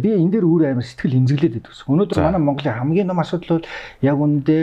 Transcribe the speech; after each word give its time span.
Би 0.00 0.16
энэ 0.16 0.32
дээр 0.40 0.46
өөр 0.48 0.62
амар 0.72 0.86
сэтгэл 0.86 1.16
хэмзэглээд 1.16 1.54
байдаг. 1.60 1.76
Өнөөдөр 1.86 2.18
манай 2.20 2.40
Монголын 2.40 2.78
хамгийн 2.80 3.10
том 3.12 3.20
асуудал 3.20 3.60
бол 3.60 3.68
яг 4.02 4.16
үндэ 4.16 4.56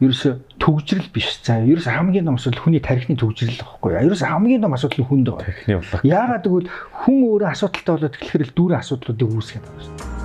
ерөөсө 0.00 0.30
төгжрэл 0.56 1.08
биш. 1.12 1.28
За 1.44 1.60
ерөөсө 1.60 1.92
хамгийн 1.92 2.26
том 2.28 2.40
асуудал 2.40 2.64
хүний 2.64 2.80
тархины 2.80 3.20
төгжрэл 3.20 3.60
байхгүй. 3.60 4.00
Ерөөсө 4.00 4.26
хамгийн 4.26 4.64
том 4.64 4.74
асуудал 4.74 5.04
нь 5.04 5.08
хүнд 5.08 5.28
байгаа. 5.28 6.00
Яагаад 6.02 6.44
гэвэл 6.48 6.72
хүн 7.04 7.18
өөрөө 7.28 7.48
асуудалтай 7.52 7.92
болоод 7.94 8.16
тэгэхээр 8.16 8.46
л 8.48 8.56
дүүрэн 8.56 8.80
асуудлуудыг 8.80 9.28
үүсгэж 9.28 9.60
байгаа 9.60 9.84
шүү 9.84 10.19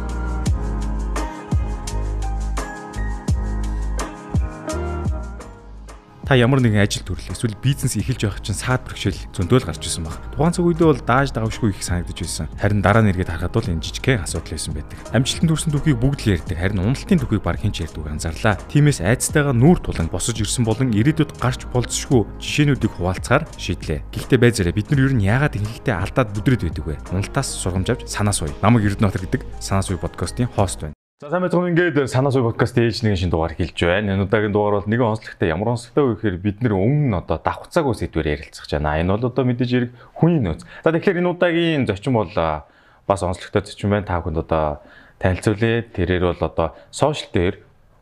та 6.26 6.34
ямар 6.34 6.58
нэгэн 6.58 6.82
ажил 6.82 7.06
төрлөө 7.06 7.38
эсвэл 7.38 7.54
бизнес 7.62 7.94
эхэлж 8.02 8.26
байх 8.26 8.42
чинь 8.42 8.58
саад 8.58 8.82
бэрхшээл 8.82 9.30
зөндөөл 9.30 9.62
гарч 9.70 9.86
ирсэн 9.86 10.10
баг. 10.10 10.18
Тухайн 10.34 10.58
цаг 10.58 10.66
үедээ 10.66 10.90
бол 10.90 11.02
дааж 11.06 11.30
давшгүй 11.38 11.70
их 11.70 11.86
санагдаж 11.86 12.18
байсан. 12.18 12.50
Харин 12.58 12.82
дараа 12.82 13.06
нь 13.06 13.14
эргээд 13.14 13.30
харахад 13.30 13.54
бол 13.54 13.70
энэ 13.70 13.86
жижигхэн 13.86 14.26
асуудал 14.26 14.58
байсан 14.58 14.74
байдаг. 14.74 14.98
Амжилтанд 15.14 15.52
хүрсэн 15.54 15.72
түүхийг 15.78 16.02
бүгд 16.02 16.20
л 16.26 16.34
ярьдаг. 16.34 16.58
Харин 16.58 16.82
уналтын 16.82 17.22
түүхийг 17.22 17.46
баг 17.46 17.62
хэн 17.62 17.74
ч 17.78 17.86
ярьдаг 17.86 18.10
анзаарлаа. 18.10 18.58
Тиймээс 18.74 19.06
айцтайгаа 19.06 19.54
нүүр 19.54 19.78
тулан 19.86 20.10
босож 20.10 20.42
ирсэн 20.42 20.66
болон 20.66 20.90
ирээдүйд 20.98 21.38
гарч 21.38 21.70
болцсошгүй 21.70 22.26
жишээнүүдийг 22.42 22.94
хуваалцахаар 22.98 23.46
шийдлээ. 23.62 24.02
Гэхдээ 24.10 24.40
байзаараа 24.42 24.74
бид 24.74 24.90
нар 24.90 25.06
ер 25.06 25.14
нь 25.14 25.30
яагаад 25.30 25.62
ихэнхдээ 25.62 25.94
алдаад 25.94 26.34
бүдрээд 26.34 26.66
байдаг 26.74 26.86
вэ? 26.90 26.98
Уналтаас 27.14 27.54
сургамж 27.54 27.94
авч 27.94 28.10
санаа 28.10 28.34
суй. 28.34 28.50
Намаг 28.66 28.82
Эрдэнэт 28.82 29.30
гэдэг 29.30 29.42
санаа 29.62 29.86
суй 29.86 30.02
подкастын 30.02 30.50
хост 30.50 30.82
байна. 30.82 30.98
За 31.24 31.30
сайн 31.32 31.46
байцгаана 31.46 31.70
ингээд 31.72 32.12
санаа 32.12 32.28
суй 32.36 32.44
подкаст 32.44 32.76
ээж 32.76 33.00
нэгэн 33.00 33.16
шин 33.16 33.32
дугаар 33.32 33.56
хэлж 33.56 33.80
байна. 33.88 34.20
Энэ 34.20 34.28
удаагийн 34.28 34.52
дугаар 34.52 34.84
бол 34.84 34.92
нэгэн 34.92 35.16
онцлогтой 35.16 35.48
ямар 35.48 35.72
онцлогтой 35.72 36.04
вэ 36.12 36.16
гэхээр 36.20 36.38
бид 36.44 36.60
нэр 36.60 36.76
өмнө 36.76 37.24
одоо 37.24 37.40
давхцаагүй 37.40 37.96
сэдвээр 37.96 38.32
ярилцах 38.36 38.68
жана. 38.68 39.00
Энэ 39.00 39.16
бол 39.16 39.32
одоо 39.32 39.48
мэдээж 39.48 39.72
хэрэг 39.72 39.92
хүний 40.12 40.44
нөөц. 40.44 40.68
За 40.84 40.92
тэгэхээр 40.92 41.24
энэ 41.24 41.32
удаагийн 41.32 41.88
зочин 41.88 42.20
бол 42.20 42.36
бас 42.36 43.22
онцлогтой 43.24 43.64
зочин 43.64 43.96
байна. 43.96 44.04
Та 44.04 44.20
бүхэнд 44.20 44.44
одоо 44.44 44.84
танилцуулъя. 45.24 45.88
Тэрээр 45.88 46.36
бол 46.36 46.44
одоо 46.52 46.68
сошиал 46.92 47.32
дээр 47.32 47.56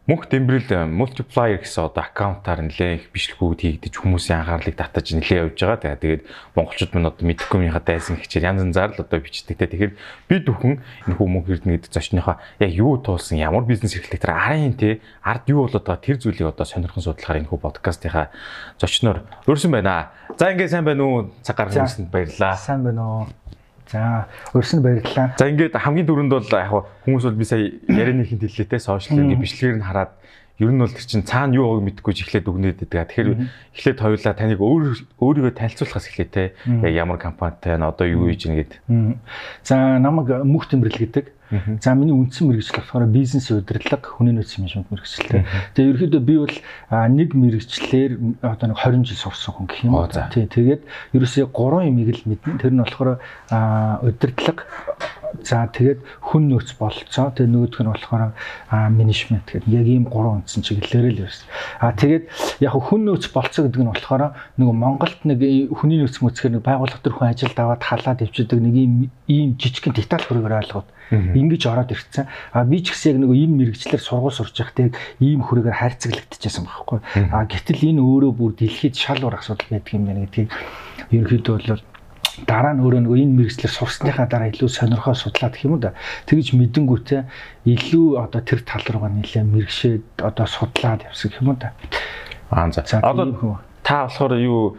мөнх 0.04 0.28
дэмбэрэл 0.28 0.68
э, 0.68 0.84
multiplier 0.84 1.64
гэсэн 1.64 1.88
одоо 1.88 2.04
аккаунтаар 2.04 2.60
нэлээ 2.68 2.92
их 3.00 3.06
бичлэгүүд 3.16 3.80
хийгдэж 3.80 4.04
хүмүүсийн 4.04 4.44
анхаарлыг 4.44 4.76
татаж 4.76 5.16
нэлээ 5.16 5.48
явж 5.48 5.56
байгаа. 5.64 5.80
Тэгээд 5.80 6.04
тэгээд 6.04 6.24
монголчууд 6.60 6.92
мань 6.92 7.08
одоо 7.08 7.24
мэдхгүйнийхаа 7.24 7.80
дайсан 7.80 8.20
хичээр 8.20 8.52
янз 8.52 8.68
янзаар 8.68 8.92
л 8.92 9.00
одоо 9.00 9.20
бичдэг. 9.24 9.56
Тэгэхээр 9.56 9.96
би 10.28 10.36
дөхөн 10.44 10.84
энэ 11.08 11.16
хүү 11.16 11.28
мөнх 11.32 11.48
эрдэнэ 11.48 11.80
гэдэг 11.80 11.96
зочныхоо 11.96 12.36
яг 12.36 12.72
юу 12.76 13.00
туулсан, 13.00 13.40
ямар 13.40 13.64
бизнес 13.64 13.96
эрхлэх 13.96 14.20
тэр 14.20 14.36
арын 14.36 14.76
те 14.76 15.00
ард 15.24 15.48
юу 15.48 15.72
болоод 15.72 15.88
байгаа 15.88 16.04
тэр 16.04 16.20
зүйлийг 16.20 16.52
одоо 16.52 16.68
сонирхон 16.68 17.00
судлахаар 17.00 17.40
энэ 17.40 17.48
хүү 17.48 17.64
подкастынхаа 17.64 18.28
зочноор 18.76 19.24
өрсөн 19.48 19.72
байна. 19.72 20.12
За 20.36 20.52
ингээд 20.52 20.68
сайн 20.68 20.84
байна 20.84 21.04
уу? 21.08 21.32
Цаг 21.48 21.56
гаргах 21.56 21.88
юмсанд 21.88 22.12
баярлалаа. 22.12 22.60
Сайн 22.60 22.84
байна 22.84 23.04
уу? 23.08 23.24
За 23.94 24.26
өрсөн 24.58 24.82
баярлалаа. 24.82 25.38
За 25.38 25.46
ингээд 25.46 25.78
хамгийн 25.78 26.08
түрүүнд 26.10 26.34
бол 26.34 26.50
яг 26.50 26.74
хүмүүс 27.06 27.30
бол 27.30 27.38
би 27.38 27.46
сая 27.46 27.70
ярианы 27.86 28.26
хинт 28.26 28.42
хэллээ 28.42 28.74
те 28.74 28.82
сошиал 28.82 29.22
бичлэгээр 29.22 29.78
нь 29.78 29.86
хараад 29.86 30.18
ер 30.58 30.70
нь 30.74 30.82
бол 30.82 30.90
тэр 30.90 31.06
чин 31.06 31.22
цаана 31.22 31.54
юу 31.54 31.78
байгааг 31.78 32.02
мэдэхгүй 32.02 32.14
ч 32.18 32.26
эхлээд 32.26 32.50
өгнөд 32.50 32.78
байдаг. 32.90 33.14
Тэгэхээр 33.14 33.30
эхлээд 33.78 34.00
хоёулаа 34.02 34.34
таныг 34.34 34.60
өөр 34.62 34.84
өөрийгөө 35.22 35.54
танилцуулахаас 35.54 36.10
эхлэе 36.10 36.30
те. 36.30 36.44
Ямар 36.90 37.22
компанитай 37.22 37.78
нь 37.78 37.86
одоо 37.86 38.06
юу 38.10 38.30
хийж 38.30 38.50
нэгэд. 38.50 38.82
За 39.62 40.02
намайг 40.02 40.42
мөх 40.42 40.70
тэмрэл 40.70 40.98
гэдэг 40.98 41.26
За 41.82 41.94
миний 41.94 42.14
үндсэн 42.16 42.50
мэрэгжил 42.50 42.82
болохоор 42.82 43.06
бизнес 43.14 43.52
удирдлага, 43.52 44.10
хүний 44.18 44.34
нөөц 44.34 44.58
менежмент 44.58 44.90
мэрэгчлээ. 44.90 45.46
Тэгээ 45.78 45.92
ерөөхдөө 45.94 46.24
би 46.24 46.36
бол 46.42 46.56
нэг 47.14 47.30
мэрэгчлэр 47.38 48.12
одоо 48.42 48.68
нэг 48.74 48.78
20 48.82 49.06
жил 49.06 49.20
сурсан 49.22 49.54
хүн 49.54 49.68
гэх 49.70 49.86
юм. 49.86 49.98
Тий, 50.34 50.50
тэгээд 50.50 50.82
ерөөсөө 51.14 51.50
3 51.54 51.90
юмыг 51.94 52.10
л 52.14 52.24
мэднэ. 52.26 52.58
Тэр 52.58 52.74
нь 52.74 52.82
болохоор 52.82 53.22
удирдлага 54.02 54.66
За 55.42 55.66
тэгээд 55.66 56.00
хүн 56.22 56.44
нөөц 56.54 56.78
болцоо. 56.78 57.34
Тэгээд 57.34 57.50
нөгөөх 57.50 57.82
нь 57.82 57.90
болохоор 57.90 58.32
менежмент 58.94 59.50
гэдэг 59.50 59.68
яг 59.74 59.88
ийм 59.90 60.06
гурван 60.06 60.46
үндсэн 60.46 60.62
чиглэлээр 60.62 61.18
л 61.18 61.26
байсан. 61.26 61.48
А 61.82 61.92
тэгээд 61.98 62.24
яг 62.62 62.74
хүн 62.78 63.02
нөөц 63.10 63.34
болцоо 63.34 63.66
гэдэг 63.66 63.82
нь 63.82 63.92
болохоор 63.92 64.38
нөгөө 64.62 64.76
Монголд 64.78 65.20
нэг 65.26 65.40
хүний 65.74 65.98
нөөц 65.98 66.22
мөцгөр 66.22 66.60
нэг 66.60 66.64
байгууллага 66.64 67.02
төр 67.02 67.18
хүн 67.18 67.34
ажилд 67.34 67.58
аваад 67.58 67.82
халаад 67.82 68.24
ивчдэг 68.24 68.60
нэг 68.62 68.76
ийм 68.78 68.94
ийм 69.26 69.50
жижигхэн 69.58 69.98
деталь 69.98 70.24
хөрөөр 70.24 70.60
ойлгоод 70.62 70.88
ингэж 71.12 71.64
ороод 71.68 71.92
ирсэн. 71.92 72.28
А 72.54 72.64
би 72.64 72.82
ч 72.82 72.94
гэсэн 72.94 73.18
яг 73.18 73.18
нэг 73.26 73.32
ийм 73.34 73.52
мэрэгчлэр 73.58 74.02
сургууль 74.02 74.34
сурч 74.34 74.56
байхдаа 74.58 74.94
ийм 75.20 75.42
хүрээгээр 75.44 75.80
хайрцаглагдчихсан 75.80 76.66
байхгүй. 76.66 77.00
А 77.34 77.46
гэтэл 77.46 77.98
энэ 77.98 78.02
өөрөө 78.02 78.32
бүр 78.34 78.52
дэлхийд 78.58 78.96
шал 78.96 79.22
уур 79.22 79.38
асуудал 79.38 79.70
байдаг 79.70 79.94
юм 79.94 80.06
байна 80.08 80.26
гэдгийг 80.26 80.50
ерөнхийдөө 81.12 81.56
бол 81.60 81.84
дараа 82.48 82.74
нь 82.74 82.82
өөрөө 82.82 83.02
нөгөө 83.06 83.20
энэ 83.24 83.36
мэрэгчлэр 83.38 83.74
сурсныхаа 83.74 84.26
дараа 84.26 84.50
илүү 84.50 84.70
сонирхоо 84.70 85.14
судлаад 85.14 85.54
гэх 85.54 85.66
юм 85.70 85.78
да. 85.78 85.94
Тэгж 86.26 86.58
мэдэнгүүтээ 86.58 87.22
илүү 87.70 88.08
одоо 88.18 88.42
тэр 88.42 88.66
тал 88.66 88.86
руугаа 88.90 89.14
нэлээ 89.14 89.44
мэрэгшээд 89.46 90.26
одоо 90.26 90.48
судлаад 90.50 91.06
явсан 91.06 91.30
гэх 91.30 91.42
юм 91.46 91.54
да. 91.62 91.78
Аа 92.50 92.72
за. 92.74 92.82
Одоо 93.02 93.62
та 93.86 94.10
болохоор 94.10 94.34
юу 94.42 94.78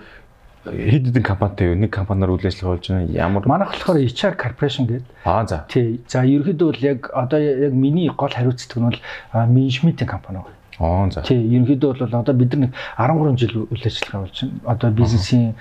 хэд 0.64 1.12
хэдэн 1.12 1.22
компанитай 1.22 1.68
юу? 1.70 1.76
Нэг 1.76 1.92
компаниар 1.92 2.32
үйл 2.32 2.48
ажиллагаа 2.48 2.80
болж 2.80 2.88
байна. 2.88 3.12
Ямар 3.12 3.44
Манайх 3.44 3.70
болохоор 3.76 4.00
HR 4.00 4.34
corporation 4.34 4.88
гэдэг. 4.88 5.04
Аа 5.24 5.44
за. 5.46 5.68
Тий. 5.68 6.00
За 6.08 6.24
ерөнхийдөө 6.24 6.68
бол 6.72 6.80
яг 6.80 7.10
одоо 7.12 7.38
яг 7.38 7.72
миний 7.72 8.08
гол 8.08 8.32
хариуцдаг 8.32 8.80
нь 8.80 8.88
бол 8.88 9.00
менежментийн 9.46 10.08
компани 10.08 10.40
байна. 10.40 10.56
Аа 10.78 11.10
за. 11.10 11.22
Тий, 11.22 11.38
ерөнхийдөө 11.38 12.02
бол 12.02 12.18
одоо 12.18 12.34
бид 12.34 12.54
нар 12.58 12.70
13 12.98 13.38
жил 13.38 13.66
үйл 13.70 13.84
ажиллагаа 13.86 14.26
болж 14.26 14.36
байна. 14.42 14.60
Одоо 14.66 14.90
бизнесийн 14.90 15.54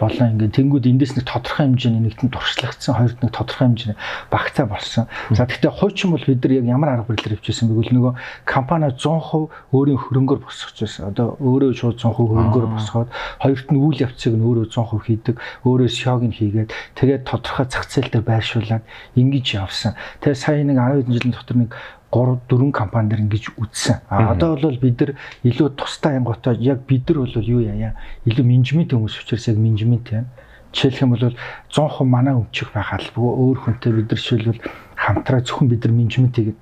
болон 0.00 0.32
ингээд 0.32 0.56
тэнгууд 0.56 0.86
эндээс 0.88 1.12
нэг 1.20 1.28
тодорхой 1.28 1.68
хэмжээний 1.68 2.02
нэгтэн 2.08 2.32
туршлагдсан, 2.32 2.96
хоёрт 2.96 3.20
нэг 3.20 3.32
тодорхой 3.36 3.68
хэмжээний 3.68 3.98
багтаа 4.32 4.64
болсон. 4.64 5.04
За 5.36 5.44
гэхдээ 5.44 5.76
хуучин 5.76 6.16
бол 6.16 6.24
бид 6.24 6.40
нар 6.40 6.52
яг 6.56 6.64
ямар 6.64 6.88
арга 6.96 7.12
барилаар 7.12 7.36
хөвчээсэн 7.36 7.68
бэ 7.68 7.74
гэвэл 7.76 7.96
нөгөө 8.00 8.12
компани 8.48 8.88
100% 8.96 9.76
өөрийн 9.76 10.00
хөрөнгөөр 10.00 10.40
босгож 10.40 10.78
байсан. 10.80 11.12
Одоо 11.12 11.36
өөрөө 11.36 11.72
шууд 11.76 11.96
100% 12.00 12.16
хөрөнгөөр 12.16 12.66
босгоод 12.80 13.08
хоёрт 13.44 13.68
нь 13.68 13.76
үйл 13.76 14.00
явцыг 14.00 14.32
нь 14.32 14.46
өөрөө 14.48 14.66
100% 14.72 15.04
хийдэг, 15.04 15.36
өөрөө 15.68 15.88
шог 15.92 16.22
нь 16.24 16.32
хийгээд 16.32 16.70
тэгээд 16.96 17.28
тодорхой 17.28 17.66
зах 17.68 17.84
зээл 17.92 18.08
дээр 18.08 18.24
байршуулад 18.24 18.84
ингэж 19.20 19.46
явсан. 19.60 19.92
Тэгээд 20.24 20.40
сая 20.40 20.64
нэг 20.64 20.80
12 20.80 21.12
жилийн 21.12 21.34
дотор 21.36 21.56
нэг 21.60 21.70
3 22.10 22.40
4 22.50 22.72
компанидэр 22.72 23.22
ингэж 23.22 23.54
үтсэн. 23.56 24.02
А 24.10 24.32
одоо 24.34 24.58
бол 24.58 24.78
бид 24.78 25.00
нар 25.00 25.14
илүү 25.46 25.78
тустай 25.78 26.18
ангуутай 26.18 26.58
яг 26.58 26.82
бид 26.86 27.08
нар 27.08 27.22
бол 27.22 27.38
юу 27.38 27.62
яа 27.62 27.94
илүү 28.26 28.44
менежмент 28.44 28.90
хүмүүс 28.90 29.22
учраас 29.22 29.46
яг 29.46 29.58
менежмент 29.58 30.10
юм. 30.10 30.26
Жишээлх 30.74 31.02
юм 31.02 31.14
бол 31.14 31.34
100% 31.70 32.04
манай 32.04 32.34
өмчих 32.34 32.74
байх 32.74 32.90
албагүй 32.94 33.30
өөр 33.30 33.58
хүнтэй 33.62 33.92
бид 33.94 34.10
нар 34.10 34.18
жишээлбэл 34.18 34.62
хамтраа 34.98 35.40
зөвхөн 35.46 35.70
бид 35.70 35.86
нар 35.86 35.94
менежментийг 35.94 36.58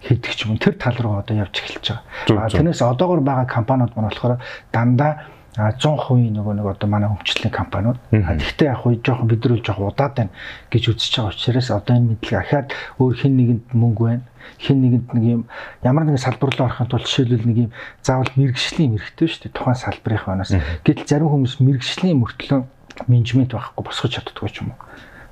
хийдэг 0.00 0.32
ч 0.32 0.48
юм. 0.48 0.56
Тэр 0.56 0.80
тал 0.80 0.96
руу 0.96 1.20
одоо 1.20 1.36
явж 1.36 1.60
эхэлж 1.60 2.00
байгаа. 2.28 2.46
А 2.46 2.48
тэрнээс 2.48 2.80
одоогор 2.80 3.20
байгаа 3.20 3.44
компаниуд 3.44 3.92
маань 3.96 4.08
болохоор 4.08 4.40
дандаа 4.72 5.28
100% 5.56 6.36
нөгөө 6.36 6.54
нэг 6.60 6.66
одоо 6.68 6.88
манай 6.88 7.08
өмчлөлийн 7.08 7.54
компаниуд. 7.54 7.96
Гэхдээ 8.12 8.68
яг 8.68 8.84
хуу 8.84 9.00
жоохон 9.00 9.28
бид 9.28 9.40
нар 9.40 9.56
л 9.56 9.64
жоохон 9.64 9.88
удаад 9.88 10.12
байна 10.12 10.32
гэж 10.68 10.82
үзэж 10.92 11.12
байгаа 11.16 11.32
учраас 11.32 11.68
одоо 11.72 11.96
энэ 11.96 12.08
мэдлэг 12.12 12.40
ахаад 12.44 12.68
өөр 13.00 13.14
хэн 13.16 13.34
нэгэнд 13.40 13.64
мөнгө 13.72 14.04
байна? 14.04 14.24
Хин 14.60 14.78
нэгэнд 14.84 15.08
нэг 15.16 15.24
юм 15.24 15.42
ямар 15.80 16.04
нэгэн 16.04 16.20
салбар 16.20 16.52
руу 16.52 16.68
орохын 16.68 16.92
тулд 16.92 17.08
жишээлбэл 17.08 17.48
нэг 17.48 17.58
юм 17.66 17.70
заавал 18.04 18.32
мэрэгжлийн 18.36 18.92
мэрэгтэй 18.92 19.28
шүү 19.32 19.40
дээ. 19.48 19.56
Тухайн 19.56 19.80
салбарын 19.80 20.20
ханаас 20.20 20.52
гэтэл 20.84 21.08
зарим 21.08 21.32
хүмүүс 21.32 21.56
мэрэгжлийн 21.64 22.20
мөртлөө 22.20 22.60
менежмент 23.08 23.56
байхгүй 23.56 23.80
босгож 23.80 24.12
чаддгүй 24.12 24.50
ч 24.52 24.60
юм 24.60 24.76
уу. 24.76 24.80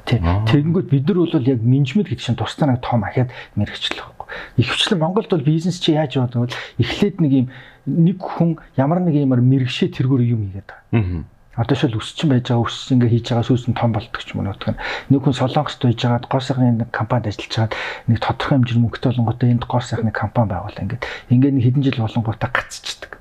Тэгэнгүүт 0.04 0.88
бид 0.92 1.04
нар 1.08 1.18
бол 1.20 1.48
яг 1.48 1.60
менежмент 1.64 2.08
гэдэг 2.12 2.24
чинь 2.24 2.36
тусдаа 2.36 2.68
нэг 2.68 2.84
том 2.84 3.04
ахиад 3.04 3.32
мэрэгчлэх 3.56 4.04
байхгүй. 4.04 4.28
Ихвчлэн 4.60 5.00
Монголд 5.00 5.32
бол 5.32 5.40
бизнес 5.40 5.80
чи 5.80 5.96
яаж 5.96 6.20
яваад 6.20 6.34
бол 6.36 6.52
эхлээд 6.76 7.24
нэг 7.24 7.32
юм 7.32 7.46
нэг 7.86 8.18
хүн 8.20 8.58
ямар 8.76 9.00
нэг 9.04 9.14
юмар 9.20 9.40
мэрэгшээ 9.44 9.92
тэргүүр 9.92 10.22
юм 10.24 10.48
хийгээд 10.48 10.68
байгаа. 10.68 11.24
Одоо 11.54 11.76
шил 11.78 11.94
өсчин 11.94 12.34
байж 12.34 12.50
байгаа 12.50 12.66
өсч 12.66 12.90
ингээ 12.98 13.12
хийж 13.14 13.26
байгаа 13.30 13.46
сүүс 13.46 13.70
нь 13.70 13.78
том 13.78 13.94
болдог 13.94 14.18
ч 14.18 14.34
юм 14.34 14.42
уу 14.42 14.50
юм. 14.50 14.74
Нэг 15.06 15.20
хүн 15.22 15.38
Солонгост 15.38 15.78
байж 15.78 16.02
байгаад 16.02 16.26
гол 16.26 16.42
сайхны 16.42 16.82
нэг 16.82 16.90
компанид 16.90 17.30
ажиллаж 17.30 17.54
байгаад 17.54 17.74
нэг 18.10 18.18
тодорхой 18.18 18.58
хэмжээний 18.58 18.82
мөнгөтэй 18.82 19.10
болонготой 19.14 19.48
энд 19.54 19.64
гол 19.70 19.84
сайхны 19.86 20.10
компани 20.10 20.50
байгуул 20.50 20.82
ингээд. 20.82 21.06
Ингээд 21.30 21.54
нэг 21.54 21.64
хэдэн 21.70 21.84
жил 21.86 22.02
болонготой 22.02 22.50
гацчихдаг. 22.50 23.12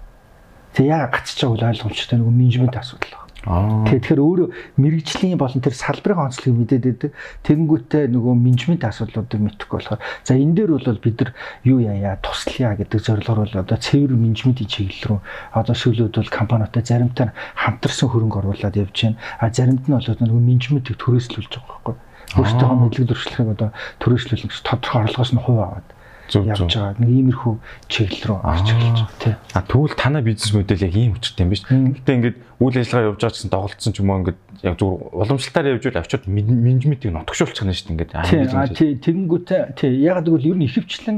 Тэг 0.74 0.86
яа 0.90 1.14
гацчих 1.14 1.46
байгааг 1.46 1.78
ойлгомжтой 1.78 2.18
нэг 2.18 2.34
менежмент 2.34 2.74
асуудал 2.74 3.23
Тэгэхээр 3.44 4.24
өөрөө 4.24 4.48
мэрэгжлийн 4.80 5.36
болон 5.36 5.60
тэр 5.60 5.76
салбарын 5.76 6.32
онцлогийг 6.32 6.64
мэдээд 6.64 6.84
байдаг. 6.88 7.12
Тэгэнгүүтээ 7.44 8.08
нөгөө 8.16 8.34
менежмент 8.40 8.88
асуудлуудыг 8.88 9.36
мэдэхгүй 9.36 9.78
болохоор 9.84 10.00
за 10.24 10.40
энэ 10.40 10.56
дээр 10.64 10.72
бол 10.80 11.04
бид 11.04 11.18
нар 11.20 11.32
юу 11.68 11.84
яая 11.84 12.16
туслая 12.24 12.80
гэдэг 12.80 13.04
зорилгоор 13.04 13.44
бол 13.44 13.60
одоо 13.68 13.76
цэвэр 13.76 14.16
менежментийн 14.16 14.72
чиглэл 14.72 15.20
рүү 15.20 15.20
одоо 15.60 15.76
сүүлүүд 15.76 16.16
бол 16.24 16.32
компаниутай 16.32 16.84
заримтай 16.88 17.36
хамтарсан 17.60 18.08
хөрөнгө 18.08 18.40
оруулаад 18.40 18.80
явж 18.80 18.96
байна. 19.12 19.20
А 19.44 19.52
заримд 19.52 19.84
нь 19.84 19.92
бол 19.92 20.08
нөгөө 20.08 20.40
менежментийг 20.40 20.96
төрөөслүүлж 21.04 21.52
байгаа 21.52 21.68
байхгүй. 21.84 21.96
Өөртөөхөө 22.40 22.80
мэдлэг 22.80 23.08
зөрчлөхийг 23.12 23.54
одоо 23.60 23.70
төрөөслүүлэх 24.00 24.64
тодорхой 24.64 25.04
орлогоос 25.04 25.32
нь 25.36 25.44
хувь 25.44 25.60
аваад 25.60 25.88
явж 26.32 26.60
байгаа. 26.64 26.96
Нэг 27.00 27.10
иймэрхүү 27.10 27.54
чиглэл 27.92 28.26
рүү 28.30 28.38
орж 28.44 28.68
эхэлж 28.72 29.00
байгаа 29.04 29.20
тий. 29.20 29.36
А 29.54 29.62
тэгвэл 29.62 29.96
танай 30.00 30.22
бизнес 30.24 30.54
модель 30.54 30.86
яг 30.88 30.96
ийм 30.96 31.14
учиртай 31.20 31.44
юм 31.44 31.52
биш. 31.52 31.64
Гэтэ 31.68 32.14
ингээд 32.14 32.38
үйл 32.64 32.78
ажиллагаа 32.80 33.10
явж 33.12 33.20
байгаа 33.20 33.36
гэсэн 33.36 33.52
тоглолцсон 33.52 33.94
ч 33.94 33.98
юм 34.00 34.10
уу 34.10 34.20
ингээд 34.24 34.40
яг 34.64 34.76
зүгээр 34.80 35.02
уламжлалтаар 35.14 35.72
явж 35.76 35.84
байл 35.84 36.00
авчид 36.00 36.24
менежментийг 36.28 37.12
нотгшуулчих 37.14 37.66
нь 37.68 37.76
шүү 37.76 37.88
дээ 37.88 37.96
ингээд. 38.00 38.12
Тий. 38.74 38.92
Тэгэнгүүтээ 39.04 39.62
тий. 39.76 39.92
Яг 40.08 40.24
гэвэл 40.24 40.50
ер 40.52 40.58
нь 40.58 40.68
ихэвчлэн 40.68 41.18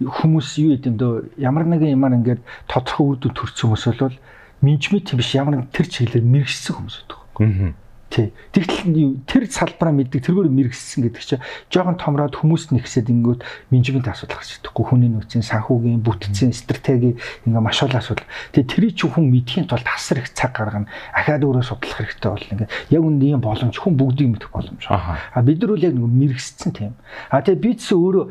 хүмүүс 0.00 0.48
юу 0.64 0.70
гэдэг 0.74 0.90
юм 0.90 0.96
дөө 0.96 1.12
ямар 1.36 1.64
нэгэн 1.68 1.94
юмар 1.94 2.16
ингээд 2.16 2.40
тодорхой 2.66 3.06
үр 3.12 3.18
дүн 3.20 3.36
төрсөн 3.36 3.76
хүмүүс 3.76 3.84
бол 4.00 4.16
менежмент 4.64 5.12
биш 5.12 5.36
ямар 5.36 5.60
нэгэн 5.60 5.72
тэр 5.72 5.86
чиглэлээр 5.92 6.24
мэрэгсэн 6.24 6.72
хүмүүс 6.80 6.96
байдаг. 7.04 7.20
Аа 7.36 7.85
Тий. 8.06 8.30
Тэгтэл 8.54 9.18
тэр 9.26 9.50
салбараа 9.50 9.90
мэддэг 9.90 10.22
тэргээр 10.22 10.46
мэрэгссэн 10.46 11.10
гэдэг 11.10 11.22
чинь 11.26 11.42
жоохон 11.74 11.98
томроод 11.98 12.38
хүмүүс 12.38 12.70
нэгсээд 12.70 13.10
ингэнгүүт 13.10 13.42
менежмент 13.74 14.06
асуудал 14.06 14.38
гарч 14.38 14.62
идэхгүй 14.62 14.84
хүний 14.86 15.10
нөөцийн 15.10 15.42
санхүүгийн 15.42 16.06
бүтцийн 16.06 16.54
стратеги 16.54 17.18
ингээ 17.50 17.60
маш 17.66 17.82
олон 17.82 17.98
асуудал. 17.98 18.30
Тэгээ 18.54 18.70
тэрий 18.70 18.92
чи 18.94 19.10
хүн 19.10 19.26
мэдхийн 19.26 19.66
тулд 19.66 19.82
тасар 19.82 20.22
их 20.22 20.30
цаг 20.38 20.54
гаргана. 20.54 20.86
Ахаад 21.18 21.42
өөрөө 21.50 21.66
судлах 21.66 21.98
хэрэгтэй 21.98 22.30
бол 22.30 22.46
ингээ 22.54 22.68
яг 22.94 23.02
үн 23.02 23.18
ийм 23.18 23.42
боломж 23.42 23.74
хүн 23.74 23.98
бүгдийг 23.98 24.38
мэдэх 24.38 24.54
боломж. 24.54 24.86
А 24.86 25.42
бид 25.42 25.58
нар 25.66 25.74
үл 25.74 25.82
яг 25.82 25.98
мэрэгссэн 25.98 26.70
тийм. 26.78 26.94
А 27.34 27.42
тэгээ 27.42 27.58
бид 27.58 27.82
өөрөө 27.90 28.24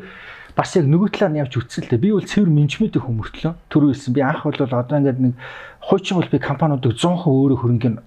бас 0.56 0.72
яг 0.72 0.88
нөгөө 0.88 1.12
талаар 1.12 1.32
нь 1.36 1.40
явж 1.44 1.52
үтсэлтэй. 1.52 2.00
Би 2.00 2.16
бол 2.16 2.24
цэвэр 2.24 2.48
менежментийн 2.48 3.04
хүмүүртлөө 3.04 3.52
түрүү 3.68 3.92
хэлсэн. 3.92 4.16
Би 4.16 4.24
анх 4.24 4.40
бол 4.40 4.56
одоо 4.56 4.96
ингээд 4.96 5.20
нэг 5.20 5.36
хуучин 5.84 6.16
бол 6.16 6.32
би 6.32 6.40
компаниудыг 6.40 6.96
100% 6.96 7.28
өөрөө 7.28 7.60
хөрөнгөний 7.60 8.00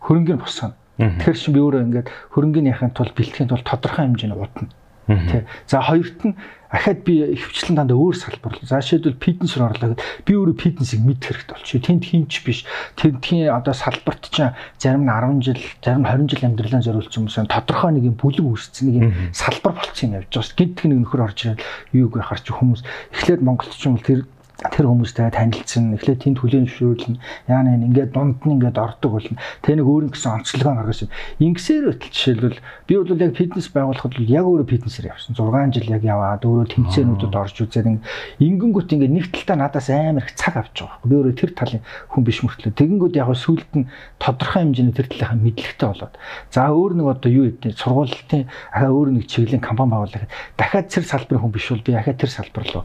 хөрөнгөний 0.00 0.40
босгоно 0.40 0.80
Тэгэхээр 1.00 1.38
чи 1.40 1.48
би 1.48 1.60
өөрөө 1.64 1.82
ингээд 1.88 2.08
хөрөнгөний 2.36 2.72
яхахын 2.76 2.92
тулд 2.92 3.16
бэлтгэхийн 3.16 3.48
тулд 3.48 3.64
тодорхой 3.64 4.04
хэмжээний 4.04 4.36
удна. 4.36 4.68
Тэ. 5.08 5.48
За 5.66 5.80
хоёрт 5.80 6.20
нь 6.22 6.36
ахаад 6.70 7.02
би 7.02 7.34
хөвчлэн 7.34 7.82
дандаа 7.82 7.98
өөр 7.98 8.14
салбар. 8.14 8.54
За 8.62 8.78
шийдвэл 8.78 9.18
фитнес 9.18 9.58
руу 9.58 9.74
орлоо 9.74 9.96
гэд 9.96 10.04
би 10.22 10.32
өөрөө 10.38 10.56
фитнесийг 10.60 11.02
мэдэх 11.02 11.40
хэрэгтэй 11.40 11.56
болчих. 11.56 11.82
Тэнд 11.82 12.04
хинч 12.06 12.32
биш. 12.46 12.62
Тэндхийн 12.94 13.50
одоо 13.50 13.74
салбарт 13.74 14.30
чинь 14.30 14.54
зарим 14.78 15.08
нь 15.08 15.10
10 15.10 15.42
жил, 15.42 15.62
зарим 15.82 16.06
20 16.06 16.30
жил 16.30 16.46
амьдралаа 16.46 16.82
зориулсан 16.84 17.26
хүмүүс 17.26 17.50
тодорхой 17.50 17.90
нэг 17.90 18.04
юм 18.06 18.14
бүлэг 18.14 18.46
үүссэн 18.46 18.84
нэг 18.86 18.94
юм 19.02 19.10
салбар 19.34 19.74
болчихсон 19.74 20.14
юм 20.14 20.16
явж 20.22 20.30
байгаа. 20.30 20.54
Гинтг 20.54 20.84
нэг 20.86 20.98
нөхөр 21.02 21.24
орж 21.26 21.38
ирээд 21.42 21.60
юуг 21.90 22.14
харч 22.22 22.46
хүмүүс 22.54 22.80
эхлээд 23.18 23.42
Монголч 23.42 23.82
юм 23.82 23.98
бол 23.98 24.06
тэр 24.06 24.20
тэр 24.60 24.92
хүмүүстэй 24.92 25.32
танилцсан 25.32 25.96
эхлээд 25.96 26.20
тэнд 26.28 26.38
хүлээн 26.44 26.68
зөвшөөрүүлнэ 26.68 27.16
яана 27.48 27.80
ингээд 27.80 28.12
дунд 28.12 28.44
нь 28.44 28.60
ингээд 28.60 28.76
ордог 28.76 29.10
болно. 29.16 29.40
Тэ 29.64 29.80
нэг 29.80 29.88
өөр 29.88 30.12
нэгсэн 30.12 30.44
онцлогоо 30.44 30.74
гаргасан 30.76 31.08
ингэсээр 31.40 31.96
өтөл 31.96 32.12
жишээлбэл 32.12 32.60
би 32.84 32.92
бол 33.00 33.16
яг 33.16 33.32
фитнес 33.40 33.72
байгуулахад 33.72 34.20
бол 34.20 34.28
яг 34.28 34.44
өөрөө 34.44 34.68
фитнесээр 34.68 35.16
явсан. 35.16 35.32
6 35.32 35.80
жил 35.80 35.88
яг 35.96 36.04
яваад 36.04 36.44
өөрөө 36.44 36.68
тэмцээнүүдэд 36.76 37.40
орж 37.40 37.56
үзээд 37.64 37.88
ингэнгүүт 37.88 38.92
ингээд 38.92 39.16
нэг 39.16 39.26
талтаа 39.32 39.56
надаас 39.56 39.88
амар 39.88 40.28
их 40.28 40.36
цаг 40.36 40.60
авч 40.60 40.76
байгаа 40.84 41.08
би 41.08 41.14
өөрөө 41.16 41.34
тэр 41.40 41.52
талын 41.56 41.80
хүн 42.12 42.22
биш 42.28 42.44
мөртлөө. 42.44 42.76
Тэгэнгүүт 42.76 43.16
яг 43.16 43.32
сүулт 43.32 43.72
нь 43.72 43.88
тодорхой 44.20 44.68
хэмжээний 44.68 44.92
тэр 44.92 45.08
талынхаа 45.08 45.40
мэдлэгтэй 45.40 45.88
болоод 45.88 46.14
за 46.52 46.68
өөр 46.68 46.92
нэг 47.00 47.06
одоо 47.08 47.30
юу 47.32 47.44
гэдэг 47.48 47.80
сургуулийн 47.80 48.44
ахаа 48.76 48.92
өөр 48.92 49.08
нэг 49.16 49.24
чиглэлийн 49.24 49.64
компани 49.64 49.96
байгуулах 49.96 50.28
дахиад 50.60 50.92
тэр 50.92 51.04
салбарын 51.08 51.48
хүн 51.48 51.54
биш 51.54 51.72
бол 51.72 51.86
би 51.86 51.96
ахаа 51.96 52.12
тэр 52.12 52.28
салбар 52.28 52.66
руу 52.68 52.84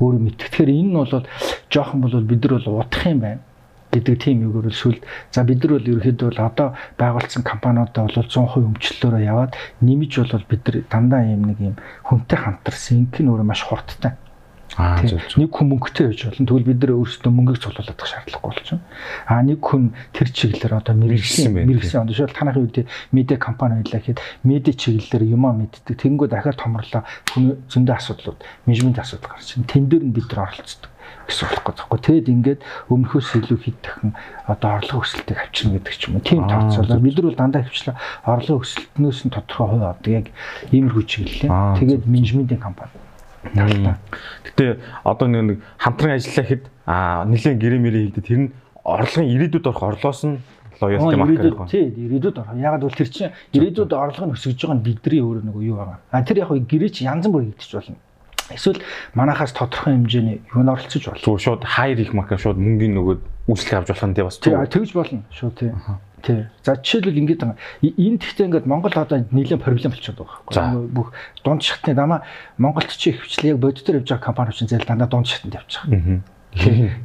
өөрөө 0.00 0.20
мэдэх. 0.20 0.48
Тэгэхээр 0.52 0.70
энэ 0.70 0.90
нь 0.90 0.96
бол 0.96 1.12
жоохон 1.72 2.00
бол 2.00 2.20
бид 2.20 2.40
нар 2.44 2.52
бол 2.60 2.80
удах 2.84 3.06
юм 3.06 3.20
байна 3.20 3.42
гэдэг 3.92 4.16
тийм 4.20 4.44
югээр 4.44 4.68
л 4.68 4.80
сүлд. 4.80 5.02
За 5.32 5.44
бид 5.44 5.64
нар 5.64 5.78
бол 5.80 5.90
ерөөхдөө 5.96 6.28
бол 6.28 6.42
одоо 6.44 6.68
байгуулсан 7.00 7.42
компаниудаа 7.46 8.04
бол 8.04 8.18
100% 8.20 8.68
өмчлөлөөрөө 8.68 9.22
яваад 9.24 9.52
нэмж 9.80 10.12
бол 10.20 10.44
бид 10.50 10.62
нар 10.66 10.76
дандаа 10.92 11.22
юм 11.24 11.42
нэг 11.48 11.58
юм 11.60 11.76
хүнтэй 12.04 12.38
хамтарсан. 12.38 13.08
Инх 13.08 13.16
нь 13.16 13.30
өөрөө 13.30 13.46
маш 13.48 13.64
хурдтай 13.64 14.20
нэг 14.76 15.50
хүн 15.56 15.68
мөнгөтэй 15.72 16.06
байж 16.12 16.20
болно. 16.28 16.46
Тэгвэл 16.46 16.68
бид 16.68 16.80
нар 16.84 16.92
өөрсдөө 17.00 17.32
мөнгөийг 17.32 17.60
цуглуулах 17.64 17.96
шаардлагагүй 17.96 18.50
болчихно. 18.52 18.80
Аа 19.24 19.40
нэг 19.40 19.60
хүн 19.64 19.96
тэр 20.12 20.28
чиглэлээр 20.28 20.74
одоо 20.76 20.94
мэрэгсэн 21.00 21.52
мэрэгсэн 21.64 22.04
одоо 22.04 22.12
шил 22.12 22.36
танахын 22.36 22.64
үед 22.68 22.84
медиа 23.08 23.40
компани 23.40 23.80
байлаа 23.80 24.00
гэхэд 24.04 24.20
медиа 24.44 24.74
чиглэлээр 24.76 25.32
юмаа 25.32 25.56
мэддэг. 25.56 25.96
Тэнгүү 25.96 26.28
дахиад 26.28 26.60
томрлоо 26.60 27.02
хүн 27.32 27.56
зөндөө 27.72 27.96
асуудлууд, 27.96 28.40
менежмент 28.68 29.00
асуудал 29.00 29.32
гарч 29.32 29.56
байна. 29.56 29.72
Тэн 29.72 29.88
дээр 29.88 30.04
нь 30.04 30.12
бид 30.12 30.28
нар 30.28 30.52
оролцдог 30.52 30.92
гэсэн 31.26 31.48
болохгүй 31.50 31.74
захгүй. 31.74 31.98
Тэгэд 32.06 32.26
ингээд 32.30 32.60
өмнөхөөс 32.90 33.30
илүү 33.42 33.58
хэд 33.64 33.78
дахин 33.82 34.12
одоо 34.46 34.70
орлого 34.78 35.02
өсөлтийг 35.02 35.38
авчирна 35.42 35.78
гэдэг 35.78 35.94
ч 35.94 36.02
юм 36.06 36.18
уу. 36.18 36.26
Тийм 36.26 36.46
тооцоолоо. 36.46 37.02
Бид 37.02 37.14
нар 37.18 37.26
бол 37.30 37.40
дандаа 37.40 37.62
хвчлээ 37.66 37.96
орлого 38.26 38.62
өсөлтнөөс 38.62 39.20
нь 39.26 39.34
тодорхой 39.34 39.66
хувь 39.74 39.86
авдаг 39.90 40.12
яг 40.12 40.26
иймэрхүү 40.70 41.04
чиглэлээ. 41.06 41.50
Тэгээд 41.82 42.04
менежментийн 42.06 42.62
компани. 42.62 42.94
Гэтэ 43.54 44.80
одоо 45.04 45.26
нэг 45.28 45.62
хамтран 45.78 46.16
ажиллаа 46.18 46.46
хэд 46.46 46.62
нэгэн 46.86 47.58
гэрээ 47.60 47.80
мэрээ 47.80 48.02
хийгдэ 48.10 48.22
тэр 48.26 48.40
нь 48.40 48.52
орлогын 48.86 49.30
ирээдүйд 49.30 49.66
орох 49.66 49.82
орлоос 49.82 50.20
нь 50.26 50.38
лоялти 50.80 51.16
марк 51.16 51.36
гэх 51.40 51.54
юм. 51.56 51.68
Тий, 51.68 51.88
ирээдүйд 51.90 52.36
орох. 52.38 52.54
Ягаад 52.56 52.82
бол 52.86 52.94
тэр 52.94 53.08
чинь 53.10 53.32
ирээдүйд 53.52 53.92
орлого 53.92 54.26
нь 54.30 54.34
өсөж 54.36 54.56
байгаа 54.60 54.76
нь 54.76 54.84
бидний 54.86 55.20
өөр 55.20 55.42
нэг 55.44 55.56
юу 55.62 55.76
байгаа. 55.80 55.98
А 56.12 56.22
тэр 56.22 56.44
яг 56.44 56.50
гэрээ 56.52 56.90
чи 56.92 57.04
янз 57.04 57.26
бүр 57.26 57.48
хийгдэж 57.50 57.72
болно. 57.74 57.96
Эсвэл 58.46 58.78
манахаас 59.14 59.50
тодорхой 59.50 59.98
хэмжээний 59.98 60.38
юунд 60.54 60.70
оролцож 60.70 61.02
болно. 61.02 61.24
Зүгээр 61.24 61.42
шууд 61.42 61.62
хайр 61.66 61.98
их 61.98 62.14
марка 62.14 62.38
шууд 62.38 62.60
мөнгөний 62.62 62.94
нөгөөд 62.94 63.20
үйлчлэг 63.50 63.78
авч 63.82 63.88
болох 63.90 64.06
нь 64.06 64.14
тий 64.14 64.22
бас. 64.22 64.38
Тий, 64.38 64.54
тэгж 64.54 64.90
болно. 64.94 65.22
Шууд 65.34 65.54
тий. 65.58 65.70
Тий. 66.26 66.46
За 66.66 66.74
жишээлбэл 66.74 67.22
ингэж 67.22 67.38
байгаа. 67.38 67.58
Энэ 67.86 68.18
тэгтээ 68.18 68.46
ингээд 68.50 68.66
Монгол 68.66 68.90
одоо 68.98 69.22
нэлээд 69.30 69.62
проблем 69.62 69.94
болчиход 69.94 70.26
байгаа 70.26 70.74
байхгүй. 70.74 70.90
Бүх 70.90 71.08
дунд 71.46 71.62
шатны 71.62 71.94
дамаа 71.94 72.26
Монголд 72.58 72.90
чи 72.90 73.14
хвчлээ 73.14 73.54
яг 73.54 73.62
бодитор 73.62 74.02
явж 74.02 74.10
байгаа 74.10 74.26
компани 74.26 74.50
чинь 74.50 74.66
зээл 74.66 74.90
дандаа 74.90 75.06
дунд 75.06 75.30
шатанд 75.30 75.54
явж 75.54 75.86
байгаа. 75.86 76.26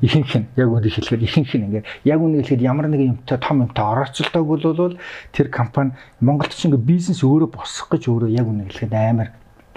Ихэнх 0.01 0.33
нь 0.41 0.47
яг 0.57 0.69
үнийг 0.73 0.95
хэлэхэд 0.97 1.21
ихэнх 1.21 1.53
нь 1.53 1.65
ингээд 1.69 1.85
яг 2.09 2.17
үнийг 2.17 2.49
хэлэхэд 2.49 2.65
ямар 2.65 2.89
нэгэн 2.89 3.21
юмтай 3.21 3.37
том 3.37 3.61
юмтай 3.61 3.85
орооцолдог 3.85 4.41
бол 4.41 4.97
тэр 5.29 5.47
компани 5.53 5.93
Монголд 6.17 6.57
чинь 6.57 6.73
ингээд 6.73 6.89
бизнес 6.89 7.21
өөрөө 7.21 7.49
босох 7.53 7.93
гэж 7.93 8.09
өөрөө 8.09 8.31
яг 8.33 8.47
үнийг 8.49 8.73
хэлэхэд 8.73 8.95
амар 8.97 9.29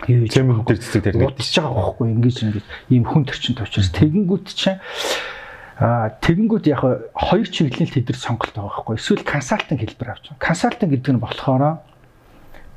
юу 0.08 0.25
юм 0.25 0.56
хүн 0.56 0.64
төр 0.64 0.79
цэцэг 0.81 1.02
дээр 1.05 1.29
удаж 1.29 1.52
байгаа 1.52 1.75
байхгүй 1.75 2.06
ингэж 2.17 2.37
ингэж 2.49 2.64
ийм 2.96 3.05
хүн 3.05 3.29
төрчин 3.29 3.61
төвчөөс 3.61 3.93
тэгэнгүүт 3.93 4.46
чинь 4.56 4.81
Аа 5.74 6.14
тэгэнгүүт 6.22 6.70
яг 6.70 6.82
хоёр 7.18 7.48
чиглэлийн 7.50 7.90
тэдэр 7.90 8.14
сонголт 8.14 8.54
байгаа 8.54 8.70
байхгүй. 8.78 8.94
Эсвэл 8.94 9.26
консалтинг 9.26 9.80
хэлбэр 9.82 10.10
авч 10.14 10.24
байгаа. 10.30 10.46
Консалтинг 10.46 10.90
гэдэг 10.94 11.12
нь 11.18 11.22
болохоор 11.22 11.82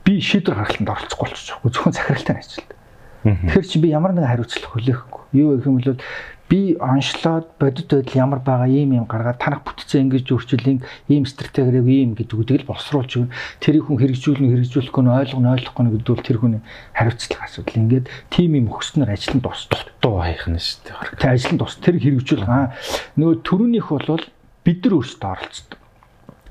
би 0.02 0.18
шийдвэр 0.18 0.58
гаргалтанд 0.58 0.90
оролцохгүй 0.90 1.26
болчих 1.30 1.46
жоохгүй 1.46 1.70
зөвхөн 1.78 1.94
захиралтай 1.94 2.36
ажилладаг. 2.42 2.78
Тэгэхээр 3.22 3.68
чи 3.70 3.78
би 3.78 3.88
ямар 3.94 4.18
нэгэн 4.18 4.32
хариуцлага 4.34 4.72
хүлээхгүй. 4.74 5.24
Юу 5.38 5.48
гэх 5.62 5.68
юм 5.70 5.78
бол 5.78 6.02
би 6.50 6.78
онцлоод 6.80 7.48
бодит 7.60 7.92
байдал 7.92 8.16
ямар 8.16 8.40
байгаа 8.40 8.68
ийм 8.72 8.96
юм 8.96 9.06
гаргаад 9.06 9.40
танах 9.40 9.68
бүтцээ 9.68 10.02
ингэж 10.08 10.32
өөрчлөлийн 10.32 10.80
ийм 11.12 11.24
стратегиэр 11.28 11.84
ийм 11.84 12.16
гэдэг 12.16 12.40
үгдэл 12.40 12.70
боловсруулж 12.70 13.12
өгнө. 13.20 13.36
Тэрийг 13.60 13.92
хүн 13.92 14.00
хэрэгжүүлнэ 14.00 14.48
хэрэгжүүлэхгүй 14.56 15.04
нь 15.04 15.12
ойлгоно 15.12 15.54
ойлгохгүй 15.60 15.84
нь 15.84 15.92
гэдэг 15.92 16.08
бол 16.16 16.28
тэр 16.28 16.38
хүний 16.40 16.62
хариуцлага 16.96 17.44
асуудал. 17.44 17.82
Ингээд 17.84 18.06
тим 18.32 18.52
юм 18.56 18.72
өгснөр 18.72 19.12
ажил 19.12 19.36
нь 19.36 19.44
тус 19.44 19.68
дутуу 19.68 20.24
хайх 20.24 20.48
нь 20.48 20.56
шүү 20.56 20.80
дээ. 20.88 21.20
Тэ 21.20 21.36
ажил 21.36 21.54
нь 21.56 21.60
тус 21.60 21.76
тэр 21.84 22.00
хэрэгжүүлэх 22.00 22.48
аа 22.48 22.72
нөгөө 23.20 23.44
төрөнийх 23.44 23.88
бол 23.92 24.24
бид 24.64 24.80
нар 24.88 24.94
өөрсдөө 24.96 25.32
оролцдог 25.32 25.77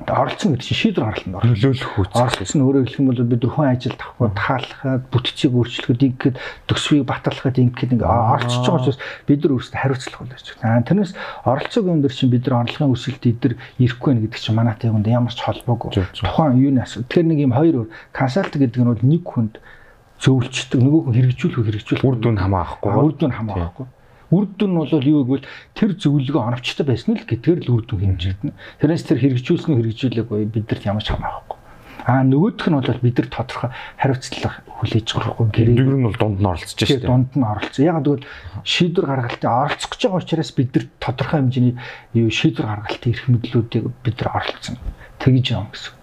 оролцсон 0.04 0.52
гэдэг 0.52 0.66
чинь 0.66 0.76
шийдвэр 0.76 1.06
гаргалтанд 1.08 1.36
нөлөөлөх 1.40 1.92
хүч. 1.96 2.10
Оролцсон 2.12 2.60
өөрөөр 2.60 2.84
хэлэх 2.84 3.00
юм 3.00 3.08
бол 3.08 3.24
бид 3.24 3.44
хүн 3.48 3.66
ажил 3.72 3.96
тавхад 3.96 4.34
таалахад 4.36 5.02
бүтцийг 5.08 5.52
өөрчлөхөд 5.56 6.02
ингээд 6.04 6.36
төгсвийг 6.68 7.08
баталгахад 7.08 7.56
ингээд 7.56 7.94
ингээ 7.96 8.04
оролцож 8.04 8.60
байгаа 8.60 8.80
учраас 8.84 9.00
бид 9.24 9.40
нар 9.40 9.52
өөрсдөө 9.56 9.80
хариуцлах 9.80 10.20
болно 10.20 10.36
гэж 10.36 10.46
байна. 10.60 10.84
Тэрнээс 10.84 11.12
оролцоог 11.48 11.86
юм 11.88 12.00
дээр 12.04 12.14
чинь 12.14 12.32
бид 12.32 12.44
нар 12.44 12.56
орлогын 12.60 12.92
өсөлт 12.92 13.24
эдэр 13.24 13.52
ирэхгүй 13.80 14.12
нэ 14.12 14.20
гэдэг 14.28 14.40
чинь 14.44 14.58
манайтай 14.60 14.92
юунд 14.92 15.08
ямар 15.08 15.32
ч 15.32 15.40
холбоогүй. 15.40 15.90
Тухайн 16.12 16.60
юу 16.60 16.72
нэс. 16.76 17.00
Тэгэхээр 17.00 17.26
нэг 17.32 17.38
юм 17.40 17.56
хоёр 17.56 17.74
өөр 17.86 17.88
консалт 18.12 18.52
гэдэг 18.52 18.80
нь 18.84 18.90
бол 18.92 19.00
нэг 19.00 19.24
хүнд 19.24 19.54
зөвлөчдөг 20.20 20.80
нөгөө 20.80 21.00
хүн 21.08 21.16
хэрэгжүүлэх 21.16 21.66
хэрэгжүүлэх 21.66 22.04
үр 22.04 22.16
дүн 22.20 22.40
хамаахгүй. 22.40 22.88
Үр 22.88 23.14
дүн 23.16 23.32
хамаахгүй 23.36 23.86
үр 24.30 24.44
дүн 24.58 24.70
нь 24.74 24.78
бол 24.80 24.90
юу 24.90 25.22
гэвэл 25.22 25.46
тэр 25.78 25.90
зөвлөгөө 25.94 26.42
оновчтой 26.50 26.86
байсан 26.86 27.14
л 27.14 27.26
гэдгээр 27.26 27.60
л 27.66 27.72
үр 27.78 27.84
дүн 27.86 28.18
хэмжигдэнэ. 28.18 28.58
Тэрнээс 28.82 29.04
тэр 29.06 29.22
хэрэгжүүлсэн 29.22 29.70
үү 29.70 29.78
хэрэгжүүлээгүй 29.86 30.50
бидэрт 30.50 30.86
ямар 30.86 31.04
ч 31.06 31.14
хамаахгүй. 31.14 31.58
Аа 32.06 32.22
нөгөөх 32.22 32.70
нь 32.70 32.78
бол 32.78 33.02
бид 33.02 33.18
нар 33.18 33.28
тодорхой 33.34 33.70
хариуцлага 33.98 34.62
хүлээж 34.78 35.08
байгаа 35.10 35.46
гэрээ. 35.50 35.74
Бид 35.74 35.90
нар 35.90 36.06
бол 36.06 36.20
дунд 36.22 36.38
нь 36.38 36.46
оролцож 36.46 36.78
шүү 36.86 37.02
дээ. 37.02 37.10
Дунд 37.10 37.30
нь 37.34 37.42
оролцсон. 37.42 37.82
Яг 37.82 37.98
тэгвэл 38.06 38.26
шийдвэр 38.62 39.06
гаргалтын 39.10 39.50
оролцох 39.50 39.90
гэж 39.90 40.02
байгаа 40.06 40.22
учраас 40.22 40.50
бид 40.54 40.70
нар 40.70 40.84
тодорхой 41.02 41.38
хэмжээний 41.42 41.74
юу 42.14 42.30
шийдвэр 42.30 42.66
гаргалтын 42.70 43.10
эрх 43.10 43.24
мэдлүүдийг 43.26 43.84
бид 44.06 44.16
нар 44.22 44.30
оролцсон. 44.38 44.78
Тэгж 45.18 45.46
юм 45.50 45.66
гэсэн. 45.74 45.94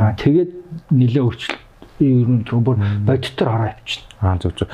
Аа 0.00 0.16
тэгээд 0.16 0.50
нэлээ 0.96 1.24
өөрчлөлт 1.28 1.60
ер 2.00 2.28
нь 2.32 2.44
бүр 2.48 2.76
бодитор 3.04 3.48
ороо 3.52 3.68
авчихна. 3.76 4.07
Аа 4.20 4.38
зөв 4.38 4.52
зөв. 4.58 4.68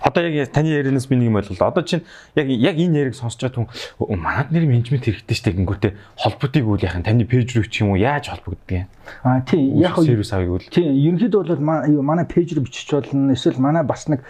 Одоо 0.00 0.28
яг 0.28 0.52
таны 0.52 0.68
ярианаас 0.68 1.06
би 1.08 1.16
нэг 1.16 1.32
юм 1.32 1.36
ойлголоо. 1.40 1.68
Одоо 1.72 1.82
чинь 1.82 2.04
яг 2.36 2.48
яг 2.48 2.76
энэ 2.76 3.08
яриг 3.08 3.14
сонсож 3.16 3.40
байгаа 3.48 3.68
хүн 3.98 4.20
манад 4.20 4.52
нэр 4.52 4.68
менежмент 4.68 5.08
хэрэгтэй 5.08 5.36
штэ 5.36 5.56
гингүүтээ 5.56 5.96
холбогдыг 6.20 6.64
үл 6.68 6.84
яхаа 6.84 7.00
таны 7.00 7.24
пэйж 7.24 7.56
рүү 7.56 7.72
ч 7.72 7.80
юм 7.80 7.96
уу 7.96 8.00
яаж 8.00 8.28
холбогддгийг. 8.28 8.92
Аа 9.24 9.40
тий 9.48 9.64
яг 9.80 9.96
сервис 9.96 10.32
авъя 10.36 10.60
гэвэл. 10.60 10.68
Тий 10.68 10.84
ерөнхийдөө 10.84 11.56
бол 11.56 12.04
манай 12.04 12.28
пэйж 12.28 12.52
рүү 12.52 12.68
бичих 12.68 12.92
болно. 12.92 13.32
Эсвэл 13.32 13.56
манай 13.56 13.80
бас 13.80 14.08
нэг 14.12 14.20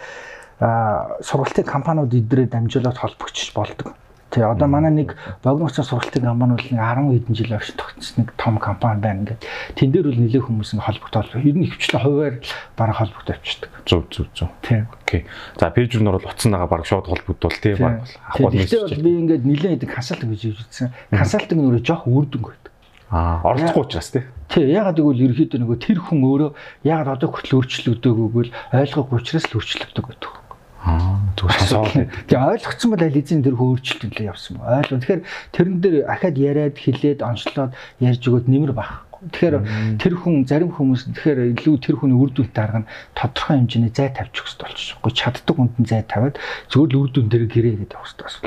сургалтын 0.63 1.67
компаниуд 1.67 2.13
эдрээ 2.13 2.47
дамжуулаад 2.47 2.95
холбогдчих 2.95 3.51
болдог. 3.51 3.99
Тэгээ 4.33 4.49
одоо 4.49 4.65
манай 4.65 4.89
нэг 4.89 5.13
богиногчийн 5.45 5.85
сургалтын 5.85 6.25
компани 6.25 6.57
бол 6.57 6.65
нэг 6.65 6.81
10 6.81 7.21
хэдэн 7.21 7.35
жил 7.37 7.53
авч 7.53 7.69
тогтсон 7.77 8.25
нэг 8.25 8.33
том 8.33 8.57
компани 8.57 8.97
байна 8.97 9.19
ингээд. 9.21 9.45
Тэн 9.77 9.93
дээр 9.93 10.09
бол 10.09 10.21
нэлээд 10.25 10.45
хүмүүс 10.49 10.73
ингээ 10.73 10.87
холбогдоод 10.89 11.29
ер 11.37 11.53
нь 11.53 11.65
ихвчлэн 11.69 12.01
хуваар 12.01 12.35
бараг 12.73 12.97
холбогдож 12.97 13.37
авчдаг. 13.37 13.69
Зүг 13.85 14.09
зүг 14.09 14.27
зүг. 14.33 14.49
Тийм. 14.65 14.89
Окей. 15.05 15.29
За 15.61 15.69
пэйж 15.69 15.93
рүү 15.93 16.05
нөрөл 16.09 16.25
утсангаа 16.25 16.65
баг 16.65 16.81
шууд 16.81 17.13
холбогдвол 17.13 17.57
тий 17.61 17.77
баг 17.77 18.09
авах 18.25 18.53
мессеж. 18.57 18.97
Би 18.97 19.21
ингээд 19.21 19.45
нэлээд 19.45 19.85
хэдэг 19.85 19.93
консалтинг 19.93 20.33
гэж 20.33 20.41
үзсэн. 20.65 20.89
Консалтинг 21.13 21.61
нөрөө 21.61 21.85
жоох 21.85 22.09
үрдэнг 22.09 22.49
байдаг. 22.49 22.73
Аа, 23.13 23.45
оролцохгүй 23.45 23.85
учраас 23.85 24.09
тий. 24.09 24.25
Тий, 24.49 24.65
ягаад 24.73 24.97
гэвэл 24.97 25.29
ерөөхдөө 25.29 25.61
нөгөө 25.61 25.77
тэр 25.77 26.01
хүн 26.01 26.25
өөрөө 26.25 26.51
ягаад 26.81 27.21
одоо 27.21 27.29
хүртэл 27.29 27.61
өөрчлөгдөөгүй 27.61 28.43
л 28.49 28.53
ойлгоогүй 28.73 29.17
учраас 29.21 29.45
л 29.53 29.61
өөрчлөгдөг 29.61 30.05
гэдэг. 30.09 30.42
Аа 30.83 31.23
зүгээр 31.39 31.59
сонсоод. 31.63 32.11
Тэгээ 32.27 32.49
ойлгоцсон 32.59 32.89
бол 32.91 33.03
аль 33.03 33.19
эзэн 33.19 33.43
тэр 33.43 33.55
хөөрчлөлтөндөө 33.55 34.25
явсан 34.27 34.53
ба. 34.59 34.83
Ойлгоо. 34.83 34.99
Тэгэхээр 34.99 35.23
тэрэн 35.55 35.75
дээр 35.79 35.95
ахаад 36.11 36.35
яриад 36.37 36.75
хилээд 36.75 37.19
онцлоод 37.23 37.71
ярьж 38.03 38.23
өгөөд 38.27 38.47
нэмэр 38.51 38.73
байхгүй. 38.75 39.23
Тэгэхээр 39.23 39.55
тэр 40.03 40.13
хүн 40.19 40.43
зарим 40.43 40.75
хүмүүс 40.75 41.07
тэгэхээр 41.15 41.55
илүү 41.55 41.75
тэр 41.79 41.95
хүний 41.95 42.17
үр 42.19 42.35
дүнтэй 42.35 42.59
арга 42.59 42.83
нь 42.83 42.91
тодорхой 43.15 43.55
хэмжээний 43.63 43.93
зай 43.95 44.11
тавьчих 44.11 44.43
хэрэгтэй 44.43 44.67
болчих. 44.67 44.97
Гэхдээ 44.99 45.15
чаддаг 45.15 45.55
хүнд 45.55 45.75
нь 45.79 45.87
зай 45.87 46.03
тавиад 46.03 46.35
зөвхөн 46.67 46.91
л 46.91 46.99
үр 46.99 47.09
дүн 47.15 47.27
дээр 47.31 47.45
гэрээ 47.47 47.75
гэдэг 47.87 47.99
хэрэгтэй 48.03 48.25
болчих. 48.27 48.43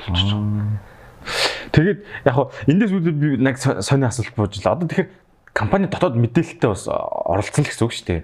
Тэгээд 1.72 1.98
яг 2.28 2.34
хоо 2.36 2.52
эндээс 2.68 2.92
үүдээ 2.92 3.16
би 3.16 3.28
нэг 3.40 3.56
сони 3.56 4.04
асуулт 4.04 4.36
бууж 4.36 4.60
л. 4.60 4.68
Одоо 4.68 4.84
тэгэхээр 4.84 5.08
компани 5.56 5.88
дотоод 5.88 6.20
мэдээлэлтэй 6.20 6.68
бас 6.68 6.84
оролцсон 6.92 7.64
л 7.64 7.70
гэсэн 7.72 7.84
үг 7.88 7.94
шүү 7.96 8.06
дээ. 8.06 8.22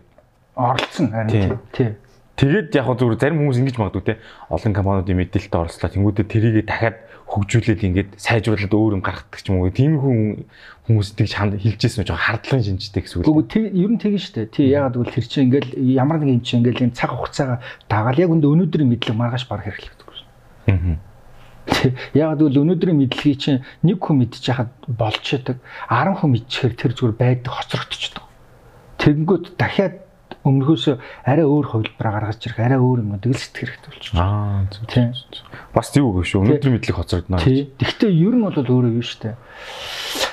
Оролцсон 0.60 1.06
харин 1.08 1.58
тий. 1.72 1.96
Тэгээд 2.36 2.74
яг 2.74 2.88
зүгээр 2.88 3.20
зарим 3.20 3.38
хүмүүс 3.44 3.60
ингэж 3.60 3.76
магадгүй 3.76 4.04
те 4.08 4.14
олон 4.48 4.72
компаниудын 4.72 5.20
мэдээлэлд 5.20 5.52
оролцлоо. 5.52 5.90
Тэнгүүдээ 5.92 6.26
тэрийгэ 6.32 6.62
дахиад 6.64 6.96
хөгжүүлээд 7.28 7.80
ингээд 7.88 8.10
сайжруулад 8.16 8.72
өөр 8.72 8.96
юм 8.96 9.02
гаргадаг 9.04 9.40
ч 9.40 9.48
юм 9.48 9.60
уу. 9.60 9.72
Тийм 9.72 10.00
хүн 10.00 10.48
хүмүүс 10.88 11.16
тэгж 11.16 11.32
хэлжсэн 11.60 12.08
жоо 12.08 12.16
хардлагын 12.16 12.66
шинжтэй 12.66 13.04
гэсэн 13.04 13.24
үг. 13.24 13.28
Үгүй 13.28 13.72
ер 13.72 13.90
нь 13.92 14.00
тэгэн 14.00 14.20
штэ. 14.20 14.52
Тий 14.52 14.68
ягаад 14.72 14.96
гэвэл 15.00 15.16
тэр 15.16 15.26
чинь 15.28 15.44
ингээд 15.48 15.68
ямар 15.76 16.20
нэг 16.20 16.40
юм 16.40 16.44
чинь 16.44 16.60
ингээд 16.60 16.82
юм 16.88 16.92
цаг 16.92 17.16
хугацаага 17.16 17.64
дагаал 17.88 18.20
яг 18.20 18.32
өндө 18.32 18.52
өнөөдрийн 18.52 18.90
мэдлэг 18.90 19.16
маргааш 19.16 19.44
баг 19.48 19.64
хэрэглэгдэг 19.64 20.08
шүү. 20.12 20.28
Аа. 20.72 20.98
Яг 22.12 22.36
гэвэл 22.36 22.62
өнөөдрийн 22.66 22.98
мэдлэгийг 23.00 23.38
чинь 23.38 23.64
нэг 23.86 24.02
хүн 24.02 24.26
мэдчихэхэд 24.26 24.70
болж 24.90 25.24
яадаг 25.30 25.56
10 25.88 26.20
хүн 26.20 26.30
мэдчихээр 26.36 26.74
тэр 26.74 26.92
зүгээр 26.92 27.16
байдаг 27.16 27.52
хоцрогдчихдог. 27.54 28.24
Тэгэнгүүт 28.98 29.46
дахиад 29.56 30.01
өмнөхөөс 30.42 30.84
арай 31.24 31.46
өөр 31.46 31.66
хувилбараа 31.70 32.12
гаргаж 32.18 32.40
ирэх 32.46 32.58
арай 32.58 32.78
өөр 32.82 33.02
юм 33.02 33.14
тэгэл 33.18 33.38
сэтгэх 33.38 33.70
хэрэгтэй 33.78 33.90
болчихсон. 33.92 34.18
Аа 34.18 34.66
тийм. 34.90 35.14
Бас 35.74 35.90
тийм 35.94 36.10
үг 36.10 36.26
шүү. 36.26 36.42
Өнөөдрийн 36.42 36.74
мэдлэг 36.78 36.96
хоцрогдно. 36.98 37.38
Тийм. 37.38 37.70
Гэхдээ 37.78 38.10
ер 38.10 38.34
нь 38.34 38.42
бол 38.42 38.56
өөрөө 38.58 38.92
юу 38.98 39.06
штэ. 39.06 39.38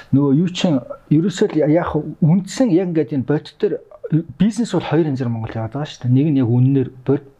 Нөгөө 0.09 0.31
юу 0.41 0.49
чин 0.49 0.81
ерөөсөө 1.13 1.69
яг 1.69 1.93
үндсэн 2.25 2.73
яг 2.73 2.89
ингээд 2.89 3.13
энэ 3.13 3.29
бот 3.29 3.53
төр 3.61 3.77
бизнес 4.41 4.73
бол 4.73 4.81
хоёр 4.81 5.05
янзаар 5.05 5.29
Монгол 5.29 5.53
яваад 5.53 5.77
байгаа 5.77 5.85
шүү 5.85 6.09
дээ. 6.09 6.17
Нэг 6.17 6.27
нь 6.33 6.41
яг 6.41 6.49
үннээр 6.49 6.89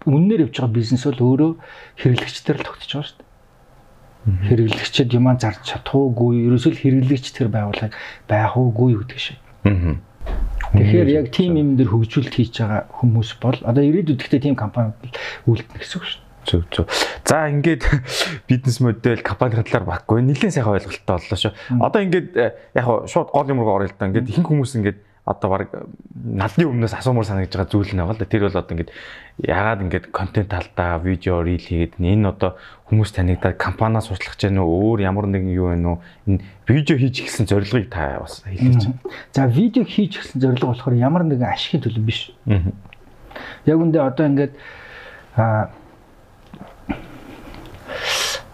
үннээр 0.05 0.45
явж 0.45 0.55
байгаа 0.61 0.77
бизнес 0.77 1.03
бол 1.09 1.25
өөрөө 1.33 1.51
хэрэглэгчдэр 1.97 2.57
л 2.61 2.67
тогтож 2.69 2.91
байгаа 2.93 3.09
шүү 3.09 3.17
дээ. 3.17 3.27
Хэрэглэгчд 4.29 5.15
юмаа 5.15 5.39
зарж 5.39 5.63
чадах 5.65 5.95
уугүй, 5.95 6.45
ерөөсөө 6.45 6.73
хэрэглэгч 6.77 7.25
тэр 7.33 7.49
байгууллагыг 7.49 7.95
байх 8.27 8.53
уугүй 8.53 8.99
гэдэг 9.01 9.17
шиг. 9.17 9.39
Тэгэхээр 10.73 11.09
яг 11.09 11.27
тим 11.33 11.57
юм 11.57 11.69
дээр 11.77 11.89
хөгжүүлэлт 11.89 12.35
хийж 12.35 12.61
байгаа 12.61 12.85
хүмүүс 12.93 13.29
бол 13.41 13.57
одоо 13.65 13.83
ирээдүйд 13.83 14.21
гэхдээ 14.21 14.45
тим 14.45 14.55
компани 14.55 14.93
үлдэнэ 15.49 15.81
гэсэн 15.81 15.97
үг 15.97 16.05
шүү. 16.05 16.21
Зөв 16.45 16.61
зөв. 16.69 16.85
За 17.25 17.49
ингээд 17.49 17.83
бизнес 18.49 18.79
модель 18.79 19.21
компани 19.25 19.57
талаар 19.57 19.85
баггүй 19.85 20.21
нэлээд 20.23 20.53
сайхан 20.53 20.77
ойлголттой 20.77 21.17
боллоо 21.17 21.37
шүү. 21.37 21.53
Одоо 21.81 22.01
ингээд 22.05 22.27
э, 22.37 22.53
яг 22.77 22.85
шууд 23.09 23.33
гол 23.33 23.49
юм 23.49 23.61
руу 23.65 23.81
орё 23.81 23.89
л 23.89 23.97
да. 23.97 24.09
Ингээд 24.09 24.29
ихэнх 24.29 24.49
хүмүүс 24.49 24.77
ингээд 24.77 24.99
одоо 25.29 25.49
баг 25.49 25.69
налны 26.15 26.63
өмнөөс 26.65 26.95
асуумар 26.97 27.25
санагдж 27.25 27.53
байгаа 27.53 27.69
зүйл 27.69 27.93
нэг 27.93 28.09
л 28.09 28.17
да. 28.17 28.25
Тэр 28.25 28.49
бол 28.49 28.57
одоо 28.57 28.73
ингээд 28.73 28.93
ягаад 29.45 29.83
ингээд 29.85 30.05
контент 30.09 30.49
талдаа 30.49 30.97
видео 30.97 31.45
рил 31.45 31.61
хийгээд 31.61 32.01
энэ 32.01 32.29
одоо 32.29 32.57
хүмүүс 32.89 33.13
танигдаад 33.13 33.61
компаниас 33.61 34.09
сурчлах 34.09 34.33
гэж 34.33 34.49
байна 34.49 34.65
уу 34.65 34.97
өөр 34.97 35.05
ямар 35.05 35.29
нэгэн 35.29 35.53
юу 35.53 35.69
байна 35.69 35.89
уу 35.93 35.97
энэ 36.25 36.41
видео 36.65 36.97
хийж 36.97 37.21
гисэн 37.21 37.45
зорилгыг 37.45 37.93
та 37.93 38.17
бас 38.17 38.41
хэлээч. 38.41 38.89
За 39.33 39.45
видео 39.45 39.85
хийж 39.85 40.17
гисэн 40.17 40.41
зорилго 40.41 40.73
болохоор 40.73 40.97
ямар 40.97 41.23
нэгэн 41.23 41.53
ашигын 41.53 41.85
төлөв 41.85 42.01
биш. 42.01 42.33
Яг 43.69 43.77
үндэ 43.77 44.01
одоо 44.01 44.25
ингээд 44.25 44.53
а 45.37 45.69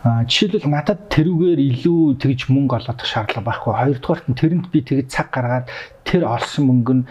жишээлбэл 0.05 0.69
надад 0.69 1.07
тэрүүгээр 1.09 1.59
илүү 1.71 2.19
тэгж 2.21 2.51
мөнгө 2.51 2.77
олгох 2.77 3.07
шаардлага 3.07 3.49
байхгүй. 3.49 3.73
Хоёрдугаарт 3.73 4.27
нь 4.29 4.37
тэрэнд 4.37 4.67
би 4.69 4.83
тэгж 4.85 5.09
цаг 5.09 5.31
гаргаад 5.33 5.71
тэр 6.03 6.29
олсон 6.29 6.69
мөнгө 6.69 6.93
нь 6.93 7.07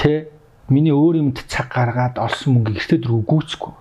тэ 0.00 0.30
миний 0.72 0.94
өөр 0.94 1.20
юмд 1.20 1.42
цаг 1.50 1.68
гаргаад 1.68 2.16
олсон 2.16 2.62
мөнгө 2.62 2.80
ихтэй 2.80 3.02
дөрөв 3.02 3.28
гүйцэхгүй. 3.28 3.74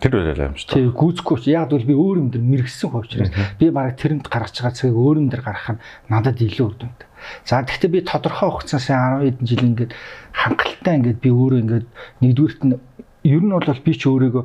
Тэр 0.00 0.12
байлаа 0.12 0.48
юм 0.50 0.56
шүү 0.56 0.68
дээ. 0.68 0.76
Тэг 0.76 0.96
гүйцэхгүй 0.96 1.36
ч 1.40 1.44
яг 1.52 1.70
бол 1.70 1.86
би 1.86 1.94
өөр 1.94 2.16
юм 2.22 2.28
дээр 2.32 2.44
мэрэгсэн 2.44 2.90
хувьчраас 2.90 3.32
би 3.60 3.66
бараг 3.70 3.96
тэрэнд 3.96 4.26
гаргаж 4.26 4.54
байгаа 4.56 4.74
цагийг 4.76 4.96
өөр 4.96 5.16
юм 5.22 5.28
дээр 5.30 5.44
гаргах 5.46 5.70
нь 5.76 5.82
надад 6.10 6.38
илүү 6.40 6.66
үр 6.66 6.76
дүнтэй. 6.76 7.08
За 7.46 7.62
гэхдээ 7.62 7.90
би 7.90 8.00
тодорхой 8.06 8.50
хугацаас 8.50 8.86
10 8.90 9.24
хэдэн 9.24 9.46
жил 9.46 9.66
ингээд 9.66 9.92
хангалттай 10.32 10.94
ингээд 11.00 11.20
би 11.22 11.30
өөрөө 11.32 11.60
ингээд 11.64 11.86
нэгдүгüрт 12.22 12.62
нь 12.66 12.78
ер 13.26 13.42
нь 13.42 13.52
бол 13.52 13.66
би 13.66 13.92
ч 13.94 14.02
өөрийгөө 14.06 14.44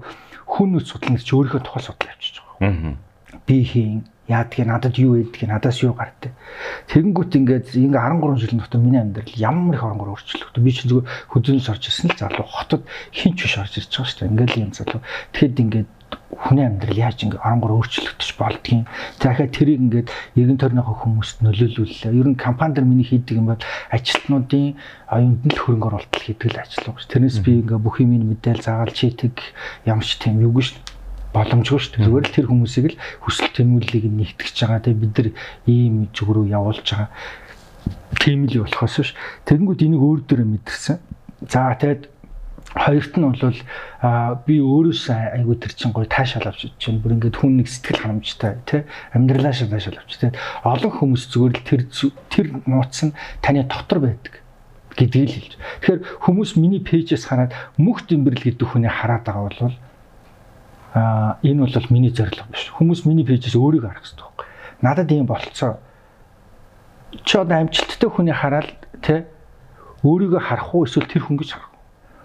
хүн 0.50 0.70
нүц 0.76 0.88
судлан 0.90 1.16
гэж 1.20 1.28
өөрийнхөө 1.30 1.62
тухай 1.62 1.84
судлаа 1.84 2.14
явчихж 2.16 2.36
байгаа. 2.42 2.98
Аа 2.98 3.12
би 3.46 3.64
хийн 3.64 4.04
яадгийг 4.32 4.68
надад 4.68 4.96
юу 4.96 5.20
ээлдэг 5.20 5.52
надаас 5.52 5.84
юу 5.84 5.94
гартай 5.94 6.32
тэгэнгүүт 6.88 7.32
ингээд 7.40 7.68
ингээ 7.76 8.00
13 8.00 8.42
жилийн 8.42 8.62
дотор 8.64 8.82
миний 8.82 9.02
амьдрал 9.02 9.36
ямар 9.36 9.76
их 9.76 9.84
оронгор 9.84 10.14
өөрчлөгдөв 10.16 10.64
би 10.64 10.72
чи 10.72 10.88
зүгээр 10.88 11.08
хөдөлнөс 11.32 11.72
орж 11.72 11.84
ирсэн 11.88 12.12
л 12.12 12.20
залуу. 12.20 12.48
Хотод 12.48 12.84
хин 13.12 13.36
ч 13.36 13.48
биш 13.48 13.56
орж 13.60 13.74
ирж 13.80 13.92
байгаа 13.92 14.08
шүү 14.08 14.20
дээ. 14.20 14.32
Ингээл 14.32 14.64
юм 14.66 14.72
залуу. 14.76 15.02
Тэгэхэд 15.32 15.62
ингээд 15.64 15.90
хүний 16.32 16.66
амьдрал 16.68 17.00
яаж 17.00 17.18
ингээ 17.24 17.40
оронгор 17.40 17.72
өөрчлөгдөж 17.80 18.30
болдгийг? 18.36 18.88
Дахиад 19.20 19.56
тэрийг 19.56 19.80
ингээд 19.80 20.08
эргэн 20.36 20.60
тойрныхоо 20.60 20.96
хүмүүст 21.00 21.38
нөлөөлүүллээ. 21.44 22.12
Ер 22.12 22.28
нь 22.28 22.40
компани 22.40 22.76
дээр 22.76 22.88
миний 22.88 23.08
хийдэг 23.08 23.40
юм 23.40 23.52
бол 23.52 23.64
ажилтнуудын 23.92 24.76
оюунд 25.08 25.42
нь 25.48 25.54
л 25.56 25.62
хөрөнгө 25.64 25.88
оруулалт 25.88 26.16
хийдэг 26.20 26.52
л 26.52 26.62
ажил 26.62 26.92
уу? 26.92 27.00
Тэрнээс 27.00 27.40
би 27.44 27.64
ингээ 27.64 27.80
бүх 27.80 28.04
юм 28.04 28.16
мэдээл 28.28 28.64
заагаал 28.64 28.92
чийдэг 28.92 29.36
ямарч 29.88 30.20
тийм 30.20 30.40
шүү 30.44 30.76
дээ 30.76 30.91
боломжгүй 31.34 31.80
шүү 31.80 31.92
дээ. 31.96 32.06
Зүгээр 32.08 32.26
л 32.28 32.36
тэр 32.36 32.48
хүмүүсийг 32.52 32.86
л 32.92 33.00
хүсэл 33.24 33.56
тэмүүллийг 33.56 34.06
нэгтгэж 34.12 34.56
байгаа. 34.62 34.84
Тэгээ 34.84 35.02
бид 35.02 35.14
нар 35.16 35.30
ийм 35.68 35.96
зүг 36.12 36.30
рүү 36.32 36.46
явуулж 36.52 36.86
байгаа. 36.86 37.10
Тийм 38.20 38.46
л 38.46 38.64
болохоос 38.68 38.96
ш. 39.02 39.16
Тэгэнгүүт 39.48 39.82
энийг 39.82 40.02
өөр 40.04 40.20
дөрөө 40.28 40.48
мэдэрсэн. 40.48 40.98
За 41.48 41.74
тэгээд 41.80 42.12
хоёрт 42.76 43.14
нь 43.18 43.26
бол 43.28 43.60
би 44.48 44.56
өөрөөсөө 44.64 45.36
айгу 45.36 45.56
тэр 45.60 45.74
чин 45.76 45.92
гой 45.92 46.08
таашаал 46.08 46.48
авч 46.48 46.72
чинь 46.80 47.04
бүр 47.04 47.20
ингээд 47.20 47.36
хүн 47.36 47.60
нэг 47.60 47.68
сэтгэл 47.68 48.00
ханамжтай 48.08 48.64
тий 48.64 48.82
амьдралаа 49.12 49.52
шалаашаал 49.52 50.00
авч 50.00 50.16
тий 50.24 50.32
олон 50.64 50.92
хүмүүс 50.96 51.28
зүгээр 51.36 51.56
л 51.58 51.68
тэр 51.68 51.82
тэр 52.32 52.48
нууц 52.64 52.96
нь 53.04 53.18
таны 53.44 53.68
дотор 53.68 54.00
байдаг 54.00 54.40
гэдгийг 54.96 55.28
л 55.28 55.36
хэлж. 55.36 55.54
Тэгэхээр 55.84 56.00
хүмүүс 56.24 56.52
миний 56.56 56.80
пэйжээс 56.80 57.28
хараад 57.28 57.52
мөх 57.76 58.08
дэмбэрл 58.08 58.40
гэдэг 58.40 58.68
хүний 58.68 58.92
хараад 58.92 59.24
байгаа 59.28 59.44
бол 59.52 59.76
аа 60.94 61.40
энэ 61.44 61.64
бол 61.64 61.88
миний 61.90 62.12
зорилго 62.12 62.52
биш. 62.52 62.68
Хүмүүс 62.76 63.08
миний 63.08 63.24
пэйжээс 63.24 63.56
өөрийгөө 63.56 63.88
харах 63.88 64.04
хэрэгтэй 64.04 64.28
байхгүй. 64.28 64.48
Надад 64.84 65.12
ийм 65.12 65.26
болцоо. 65.26 65.80
Чи 67.24 67.38
одоо 67.40 67.58
амжилттай 67.64 68.10
хүний 68.12 68.36
хараад 68.36 68.76
тэ 69.00 69.24
өөрийгөө 70.04 70.42
харах 70.44 70.76
уу 70.76 70.84
эсвэл 70.84 71.08
тэр 71.08 71.24
хүн 71.24 71.40
гэж 71.40 71.56
харах 71.56 71.72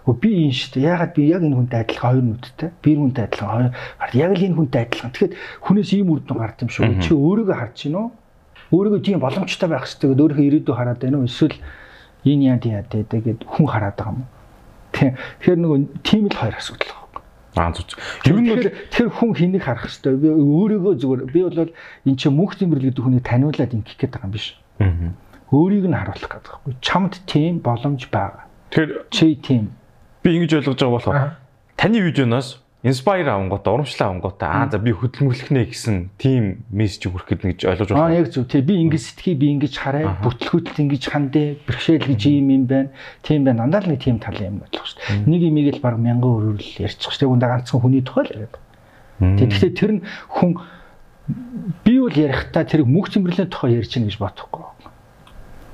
уу? 0.06 0.18
Би 0.18 0.50
энэ 0.50 0.58
шүү 0.58 0.70
дээ. 0.82 0.90
Ягаад 0.90 1.12
би 1.14 1.22
яг 1.30 1.42
энэ 1.46 1.54
хүнтэй 1.54 1.80
адилхан 1.86 2.10
хоёр 2.10 2.24
нүдтэй. 2.26 2.70
Би 2.82 2.88
энэ 2.90 3.02
хүнтэй 3.06 3.24
адилхан 3.30 3.50
хоёр 3.54 4.14
яг 4.18 4.32
л 4.34 4.46
энэ 4.50 4.56
хүнтэй 4.58 4.82
адилхан. 4.82 5.10
Тэгэхэд 5.14 5.34
хүнээс 5.62 5.90
ийм 5.94 6.10
үр 6.10 6.20
дүн 6.26 6.38
гард 6.42 6.58
юм 6.66 6.70
шүү. 6.74 7.02
Чи 7.06 7.14
өөрийгөө 7.14 7.54
харж 7.54 7.76
гинөө. 7.86 8.06
Өөрийгөө 8.74 9.00
тийм 9.06 9.22
боломжтой 9.22 9.68
байх 9.70 9.86
хэрэгтэй 9.86 10.10
гэдээ 10.10 10.22
өөрийнхөө 10.26 10.46
ирээдүй 10.50 10.74
хараад 10.74 10.98
байна 10.98 11.18
уу? 11.22 11.30
Эсвэл 11.30 11.54
энэ 12.26 12.44
яа 12.50 12.58
тий 12.58 12.74
яа 12.74 12.82
гэдэг 12.82 13.46
хүн 13.46 13.66
хараад 13.70 13.94
байгаа 13.94 14.14
юм. 14.14 14.26
Тэгэхээр 14.90 15.58
нөгөө 15.62 15.78
тийм 16.02 16.26
л 16.26 16.34
хоёр 16.34 16.54
асуудал 16.58 17.05
Аа 17.56 17.72
зүг. 17.72 17.96
Ер 18.28 18.36
нь 18.36 18.52
бол 18.52 18.68
тэр 18.92 19.08
хүн 19.08 19.32
хэнийг 19.32 19.64
харах 19.64 19.88
хэвээр 19.88 20.20
би 20.20 20.28
өөрийгөө 20.28 20.94
зүгээр 21.00 21.22
би 21.32 21.40
бол 21.40 21.72
эн 22.04 22.16
чинь 22.20 22.36
мөнх 22.36 22.60
тэмрэл 22.60 22.92
гэдэг 22.92 23.00
хүнийг 23.00 23.24
таниулаад 23.24 23.72
ингэх 23.72 23.96
гээд 23.96 24.12
байгаа 24.12 24.28
юм 24.28 24.36
биш. 24.36 24.60
Аа. 24.76 25.16
Өөрийг 25.48 25.88
нь 25.88 25.96
харуулах 25.96 26.28
гэдэг 26.28 26.52
байхгүй. 26.52 26.72
Чамд 26.84 27.12
тийм 27.24 27.64
боломж 27.64 28.12
байгаа. 28.12 28.44
Тэр 28.68 29.08
чи 29.08 29.40
тийм. 29.40 29.72
Би 30.20 30.36
ингэж 30.36 30.60
ойлгож 30.60 30.76
байгаа 30.76 30.96
болохоор 31.00 31.16
таны 31.80 31.98
видеоноос 32.04 32.60
inspire 32.86 33.26
авангуудаа 33.26 33.72
урамшлаа 33.74 34.08
авангуудаа 34.08 34.50
аа 34.62 34.70
за 34.70 34.78
би 34.78 34.94
хөдөлмөрлөх 34.94 35.50
нэ 35.50 35.66
гэсэн 35.74 35.96
тийм 36.22 36.62
мессеж 36.70 37.10
хүрэх 37.10 37.26
гэдэг 37.26 37.46
гэж 37.50 37.60
ойлгож 37.66 37.88
байна. 37.90 38.06
Аа 38.06 38.14
яг 38.22 38.30
зөв 38.30 38.46
тий 38.46 38.62
би 38.62 38.78
ингэж 38.86 39.02
сэтгэе 39.10 39.34
би 39.34 39.46
ингэж 39.58 39.74
хараа 39.74 40.22
бүтлгүүтэл 40.22 40.82
ингэж 40.86 41.02
хандэ 41.10 41.42
бэрхшээл 41.66 42.06
гэж 42.14 42.22
юм 42.30 42.48
юм 42.54 42.64
байна. 42.70 42.94
Тийм 43.26 43.42
байна. 43.42 43.66
Дандаа 43.66 43.82
л 43.82 43.90
нэг 43.90 44.00
тийм 44.06 44.22
талын 44.22 44.54
юм 44.54 44.56
болох 44.62 44.86
шүү 44.86 45.02
дээ. 45.02 45.26
Нэг 45.26 45.42
имийг 45.42 45.68
л 45.74 45.82
баг 45.82 45.98
мянган 45.98 46.30
өрөөрөл 46.30 46.86
ярьчих 46.86 47.10
шүү 47.10 47.26
дээ. 47.26 47.32
Үндэ 47.34 47.46
ганцхан 47.50 47.80
хүний 47.82 48.02
тухай 48.06 48.22
л 48.22 48.34
яриад. 48.38 48.54
Тэгэхээр 49.18 49.74
тэр 49.74 49.90
нь 49.98 50.00
хүн 50.30 50.50
би 51.82 51.94
бол 51.98 52.14
ярихдаа 52.14 52.62
тэр 52.62 52.86
мөх 52.86 53.10
цэмбэрлэлийн 53.10 53.50
тухай 53.50 53.82
ярьж 53.82 53.90
гин 53.98 54.06
гэж 54.06 54.16
бодохгүй. 54.22 54.62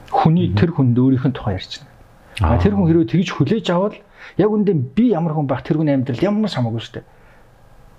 Хүний 0.09 0.57
тэр 0.57 0.73
хүнд 0.73 0.97
өөрийнх 0.97 1.29
нь 1.29 1.37
тухай 1.37 1.61
ярьж. 1.61 1.85
А 2.41 2.57
тэр 2.57 2.73
хүн 2.73 2.89
хэрвээ 2.89 3.13
тэгж 3.13 3.29
хүлээж 3.37 3.67
авал 3.69 4.01
яг 4.39 4.51
үндэ 4.51 4.73
би 4.95 5.13
ямар 5.13 5.35
хүн 5.35 5.49
байх 5.49 5.63
тэр 5.67 5.81
хүний 5.81 5.95
амьдрал 5.95 6.23
ямар 6.23 6.51
самаагүй 6.51 6.83
шүү 6.83 6.95
дээ. 7.01 7.07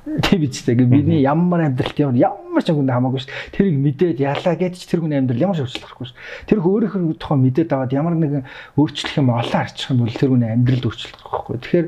Тэг 0.04 0.40
биз 0.44 0.64
дээ. 0.68 0.84
Бидний 0.84 1.24
ямар 1.24 1.64
амьдралт 1.64 1.96
ямар 1.96 2.20
ямар 2.20 2.60
ч 2.60 2.76
хүнд 2.76 2.92
хамаагүй 2.92 3.24
шүү 3.24 3.32
дээ. 3.32 3.56
Тэрийг 3.56 3.78
мэдээд 3.80 4.20
ялаа 4.20 4.56
гэж 4.60 4.76
тэр 4.84 5.00
хүний 5.00 5.16
амьдрал 5.16 5.44
ямар 5.48 5.56
ч 5.56 5.64
өөрчлөлт 5.64 5.88
гарахгүй 5.88 6.08
шүү. 6.12 6.20
Тэр 6.52 6.60
хүн 6.60 6.74
өөрийнхөө 6.76 7.16
тухай 7.24 7.40
мэдээд 7.40 7.72
аваад 7.72 7.96
ямар 7.96 8.16
нэгэн 8.20 8.44
өөрчлөх 8.76 9.16
юм 9.16 9.32
олон 9.32 9.60
арчих 9.64 9.88
юм 9.96 10.04
бол 10.04 10.12
тэр 10.12 10.32
хүний 10.36 10.52
амьдралд 10.52 10.88
өөрчлөлт 10.92 11.20
гарахгүй. 11.24 11.56
Тэгэхээр 11.64 11.88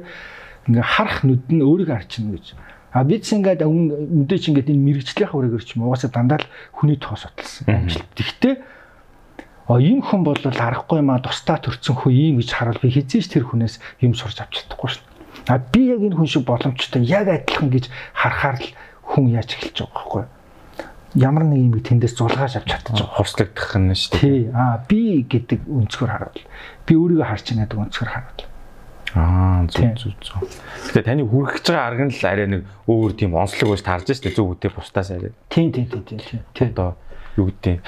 ингээ 0.72 0.86
харах 0.96 1.20
нүд 1.28 1.44
нь 1.52 1.60
өөрийгөө 1.60 1.98
харчихна 2.00 2.32
гэж. 2.40 2.48
А 2.96 3.04
бид 3.04 3.28
ч 3.28 3.36
ингээд 3.36 3.62
мэдээч 3.68 4.44
ингээд 4.56 4.72
энэ 4.72 4.86
мэрэгчлэх 4.88 5.36
үрээгээр 5.36 5.64
ч 5.68 5.76
юм 5.76 5.92
угаасаа 5.92 6.16
дандаа 6.16 6.40
л 6.40 6.48
хүний 6.72 6.96
тухай 6.96 7.20
судалсан 7.20 7.68
амжилт. 7.68 8.08
А 9.66 9.82
ийм 9.82 10.06
хүн 10.06 10.22
бол 10.22 10.38
аргагүй 10.38 11.02
маа 11.02 11.18
тусдаа 11.18 11.58
төрцөн 11.58 11.98
хөө 11.98 12.14
ийм 12.14 12.38
гэж 12.38 12.54
харуул 12.54 12.82
би 12.86 12.94
хизээч 12.94 13.34
тэр 13.34 13.50
хүнээс 13.50 13.82
юм 14.06 14.14
сурч 14.14 14.38
авч 14.38 14.62
чадахгүй 14.62 14.94
шин. 14.94 15.04
А 15.50 15.58
би 15.58 15.90
яг 15.90 16.06
энэ 16.06 16.14
хүн 16.14 16.30
шиг 16.30 16.46
боломжтой 16.46 17.02
яг 17.02 17.26
адилхан 17.26 17.74
гэж 17.74 17.90
харахаар 18.14 18.62
л 18.62 18.70
хүн 19.10 19.34
яаж 19.34 19.58
эхэлж 19.58 19.90
байгаа 19.90 19.98
байхгүй 19.98 20.22
юу? 20.22 20.34
Ямар 21.18 21.44
нэг 21.50 21.60
юм 21.66 21.74
тэндээс 21.82 22.14
зулгааж 22.14 22.62
авч 22.62 22.70
чадчих. 22.70 23.10
Хувслагдах 23.10 23.74
нь 23.82 23.98
шүү 23.98 24.14
дээ. 24.14 24.22
Тий. 24.22 24.40
А 24.54 24.86
би 24.86 25.26
гэдэг 25.26 25.66
өнцгөр 25.66 26.10
харуул. 26.14 26.42
Би 26.86 26.94
өөрийгөө 26.94 27.26
харж 27.26 27.46
байгаа 27.50 27.66
гэдэг 27.66 27.82
өнцгөр 27.90 28.10
харуул. 28.14 28.42
Аа 29.16 29.64
зүг 29.72 29.96
зүг 29.96 30.16
зүг. 30.20 30.44
Тэгээ 30.92 31.08
таны 31.08 31.24
хүрэх 31.24 31.58
гэж 31.58 31.66
байгаа 31.72 31.88
арга 31.88 32.06
нь 32.06 32.14
л 32.14 32.28
арай 32.28 32.48
нэг 32.52 32.62
өөр 32.86 33.12
тийм 33.16 33.32
онцлог 33.32 33.72
байж 33.72 33.82
таарж 33.82 34.12
штэ 34.12 34.36
зүг 34.36 34.60
үтэй 34.60 34.70
бусдаас 34.76 35.10
арай. 35.16 35.32
Тийм 35.48 35.72
тийм 35.72 35.88
тийм 35.88 36.20
тийм. 36.20 36.70
Одоо 36.76 37.00
юу 37.38 37.52
гэдэг 37.52 37.84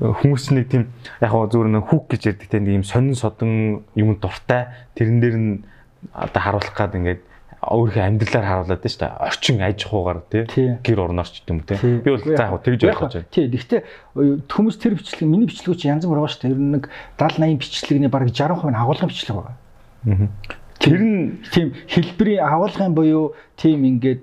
хүмүүс 0.00 0.44
нэг 0.56 0.66
тийм 0.72 0.82
яг 1.20 1.30
хоо 1.30 1.46
зүгээр 1.48 1.70
нэг 1.76 1.84
хүүк 1.88 2.04
гэж 2.16 2.22
ярьдаг 2.32 2.48
тийм 2.48 2.64
ийм 2.68 2.84
сонин 2.84 3.14
содон 3.14 3.84
юм 3.94 4.16
дуртай. 4.16 4.72
Тэрэн 4.96 5.20
дээр 5.20 5.36
нь 5.36 5.52
одоо 6.12 6.40
харуулах 6.40 6.72
гад 6.72 6.96
ингээд 6.96 7.20
өөрийнхөө 7.66 8.04
амьдралаар 8.04 8.46
харуулад 8.46 8.80
тийм 8.84 8.92
шүү 8.92 9.02
дээ. 9.02 9.20
Орчин 9.26 9.56
аж 9.64 9.78
ахуйгаар 9.84 10.20
тийм 10.30 10.78
гэр 10.80 10.98
орноор 11.02 11.28
ч 11.28 11.42
юм 11.48 11.60
те 11.66 11.80
би 11.80 12.10
бол 12.10 12.22
за 12.22 12.36
яг 12.36 12.62
тэгж 12.62 12.80
ойлгож 12.86 13.14
байна. 13.16 13.32
Тийм 13.32 13.50
гэхдээ 13.50 13.80
хүмүүс 14.46 14.76
тэр 14.78 14.94
бичлэг 14.94 15.26
миний 15.26 15.48
бичлэг 15.48 15.76
чи 15.76 15.88
янз 15.90 16.06
бүр 16.06 16.22
байгаа 16.22 16.32
шүү 16.36 16.42
дээ. 16.46 16.54
Ер 16.54 16.60
нь 16.60 16.72
нэг 16.76 16.84
70 17.18 17.42
80 17.42 17.58
бичлэгний 17.58 18.10
бараг 18.12 18.30
60% 18.30 18.70
нь 18.70 18.80
агуулгын 18.80 19.10
бичлэг 19.10 19.36
байгаа. 19.36 19.56
Тэр 20.78 21.00
нь 21.02 21.42
тийм 21.50 21.74
хэлбэрийн 21.90 22.44
агуулгын 22.44 22.94
буюу 22.94 23.34
тийм 23.56 23.82
ингээд 23.82 24.22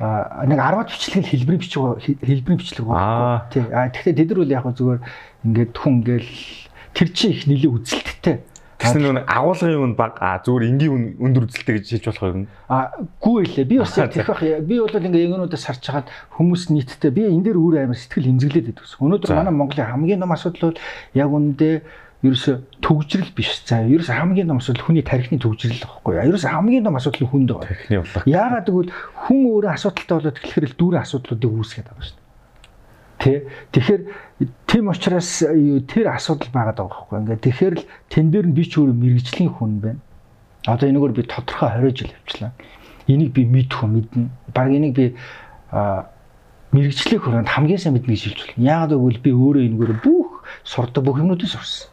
нэг 0.00 0.56
10-аад 0.56 0.88
бичлэг 0.88 1.28
хэлбэрийн 1.28 1.60
бичлэг 1.60 1.84
хэлбэрийн 2.24 2.60
бичлэг 2.60 2.86
байна. 2.88 3.44
Тий. 3.52 3.64
А 3.68 3.92
тэгэхээр 3.92 4.16
тэд 4.16 4.28
нар 4.32 4.40
бол 4.40 4.56
яг 4.56 4.64
зүгээр 4.72 5.00
ингээд 5.44 5.72
хүн 5.76 5.94
ингээл 6.00 6.32
тэр 6.96 7.08
чинь 7.12 7.36
их 7.36 7.44
нэлээд 7.44 7.74
үзэлттэй. 7.76 8.36
Тэгсэн 8.80 9.12
нэг 9.12 9.28
агуулгын 9.28 9.76
үн 9.76 9.94
баг 10.00 10.16
а 10.24 10.40
зүгээр 10.40 10.72
энгийн 10.72 11.20
өндөр 11.20 11.44
үзэлтэй 11.52 11.84
гэж 11.84 12.00
хэлж 12.00 12.06
болох 12.16 12.32
юм. 12.32 12.48
А 12.72 12.96
гүү 13.20 13.36
илээ. 13.44 13.68
Би 13.68 13.76
бас 13.76 13.92
яг 14.00 14.08
тэрх 14.08 14.32
бах. 14.32 14.40
Би 14.40 14.80
бол 14.80 14.88
ингээ 14.88 15.28
ингэнүүдээс 15.28 15.68
харж 15.68 15.84
хагаад 15.84 16.08
хүмүүс 16.40 16.72
нийтдээ 16.72 17.12
би 17.12 17.28
энэ 17.28 17.44
дээр 17.52 17.60
өөр 17.60 17.84
амар 17.84 18.00
сэтгэл 18.00 18.32
хэмзэглээд 18.32 18.72
байдаг. 18.72 18.88
Өнөөдөр 18.88 19.36
манай 19.36 19.52
Монголын 19.52 19.84
хамгийн 19.92 20.24
том 20.24 20.32
асуудал 20.32 20.72
бол 20.72 20.80
яг 21.12 21.28
үндэ 21.28 21.84
ерөөсө 22.20 22.52
төгжрэл 22.84 23.32
биш. 23.32 23.64
За 23.64 23.80
ерөөсө 23.80 24.12
хамгийн 24.12 24.52
том 24.52 24.60
асуудал 24.60 24.84
хүний 24.84 25.04
тархины 25.04 25.40
төгжрэл 25.40 25.80
байхгүй. 25.80 26.20
Ерөөсө 26.20 26.52
хамгийн 26.52 26.84
том 26.84 27.00
асуудал 27.00 27.24
нь 27.24 27.30
хүнд 27.32 27.48
байгаа. 27.48 27.68
Тархины 27.72 27.96
улаах. 28.04 28.24
Яагаад 28.28 28.66
гэвэл 28.68 28.92
хүн 29.24 29.40
өөрөө 29.48 29.70
асуудалтай 29.72 30.16
болоод 30.20 30.36
тэгэхээр 30.36 30.68
л 30.68 30.76
дүүрэн 30.76 31.00
асуудлуудыг 31.00 31.50
үүсгээд 31.56 31.88
байгаа 31.88 32.04
шүү 32.04 32.16
дээ. 32.20 32.28
Тэ. 33.20 33.32
Тэгэхээр 33.72 34.02
тийм 34.68 34.84
учраас 34.92 35.30
тэр 35.88 36.06
асуудал 36.12 36.50
байгаад 36.52 36.76
байгаа 36.76 36.92
байхгүй. 36.92 37.16
Ингээд 37.24 37.44
тэгэхээр 37.48 37.74
л 37.80 37.84
тэн 38.12 38.26
дээр 38.28 38.46
нь 38.52 38.56
би 38.56 38.64
ч 38.68 38.72
өөрөө 38.76 38.96
мэрэгжлийн 39.00 39.52
хүн 39.56 39.72
байна. 39.80 40.00
Одоо 40.68 40.86
энэгээр 40.92 41.16
би 41.16 41.22
тодорхой 41.24 41.72
20 41.72 42.04
жил 42.04 42.12
явчлаа. 42.12 42.52
Энийг 43.08 43.32
би 43.32 43.48
мэдэх 43.48 43.80
үү 43.80 43.88
мэднэ. 43.96 44.28
Баг 44.52 44.68
энийг 44.68 44.92
би 44.92 45.06
а 45.72 46.12
мэрэгжлийн 46.76 47.20
хүрээнд 47.20 47.48
хамгийн 47.48 47.80
сайн 47.80 47.96
мэднэ 47.96 48.12
гэж 48.12 48.22
хэлж 48.28 48.40
байна. 48.44 48.60
Яагаад 48.60 48.92
гэвэл 48.92 49.24
би 49.24 49.30
өөрөө 49.32 49.62
энэгээр 49.72 49.94
бүх 50.04 50.44
сурдаг 50.68 51.02
бүх 51.04 51.16
юмнуудыг 51.16 51.48
сурсан. 51.48 51.88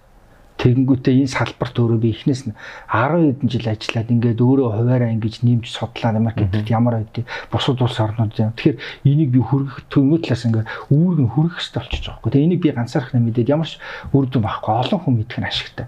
Тэгэнгүүтээ 0.67 1.23
энэ 1.23 1.31
салбарт 1.31 1.79
өөрөө 1.79 1.99
би 2.03 2.11
эхнээс 2.11 2.51
нь 2.51 2.55
10 2.91 3.39
хэдэн 3.39 3.47
жил 3.47 3.67
ажиллаад 3.71 4.11
ингээд 4.11 4.39
өөрөө 4.43 4.69
хуваараа 4.75 5.15
ингэж 5.15 5.35
нэмж 5.47 5.65
судлаад 5.71 6.19
маркетинг 6.19 6.67
ямар 6.67 6.99
байдгийг 6.99 7.23
бусад 7.47 7.79
улс 7.79 7.95
орнууд 8.03 8.35
юм. 8.35 8.51
Тэгэхээр 8.51 8.77
энийг 9.07 9.31
би 9.31 9.39
хүргэх 9.39 9.87
төлмөө 9.87 10.19
талаас 10.27 10.43
ингээд 10.43 10.67
үүрэг 10.91 11.19
нь 11.23 11.31
хүргэх 11.31 11.55
хэрэгтэй 11.55 11.79
болчихж 11.79 12.03
байгаа 12.03 12.19
байхгүй. 12.19 12.31
Тэгээ 12.35 12.47
энийг 12.51 12.61
би 12.67 12.69
ганцаархнаа 12.75 13.23
мэдээд 13.23 13.53
ямар 13.55 13.69
ч 13.71 13.79
үр 14.11 14.25
дүн 14.27 14.43
байхгүй 14.43 14.73
олон 14.75 14.99
хүн 14.99 15.15
мэдэх 15.15 15.39
нь 15.39 15.47
ашигтай. 15.47 15.87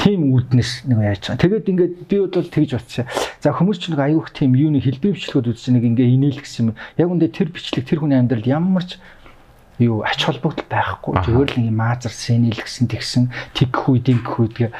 Тим 0.00 0.32
үүднээс 0.32 0.88
нэг 0.88 0.98
яаж 1.04 1.20
байгаа. 1.26 1.42
Тэгээд 1.42 1.70
ингээд 1.74 1.94
би 2.06 2.16
бол 2.22 2.32
тэгж 2.32 2.70
батсан. 2.78 3.04
За 3.44 3.52
хүмүүс 3.52 3.76
ч 3.82 3.92
нэг 3.92 4.00
аюух 4.00 4.32
тийм 4.32 4.56
юуны 4.56 4.80
хэлбэр 4.80 5.18
бичлэгүүд 5.18 5.52
үзсэн 5.52 5.76
нэг 5.76 5.84
ингээ 5.84 6.16
инээлгсэн 6.16 6.72
юм. 6.72 6.76
Яг 6.96 7.12
үндэ 7.12 7.28
тэр 7.28 7.52
бичлэг 7.52 7.84
тэр 7.84 8.00
хүний 8.00 8.16
амьдралд 8.16 8.48
ямар 8.48 8.88
ч 8.88 8.96
юу 9.80 10.04
ач 10.04 10.20
холбогдол 10.28 10.68
байхгүй. 10.68 11.12
Зүгээр 11.24 11.50
л 11.56 11.62
юм 11.64 11.76
маазар 11.80 12.12
сэнэл 12.12 12.60
гэсэн 12.60 12.86
тэгсэн 12.92 13.24
тэгэх 13.56 13.88
үе 13.88 14.00
дingэх 14.04 14.36
үе 14.36 14.48
тэгээ 14.52 14.72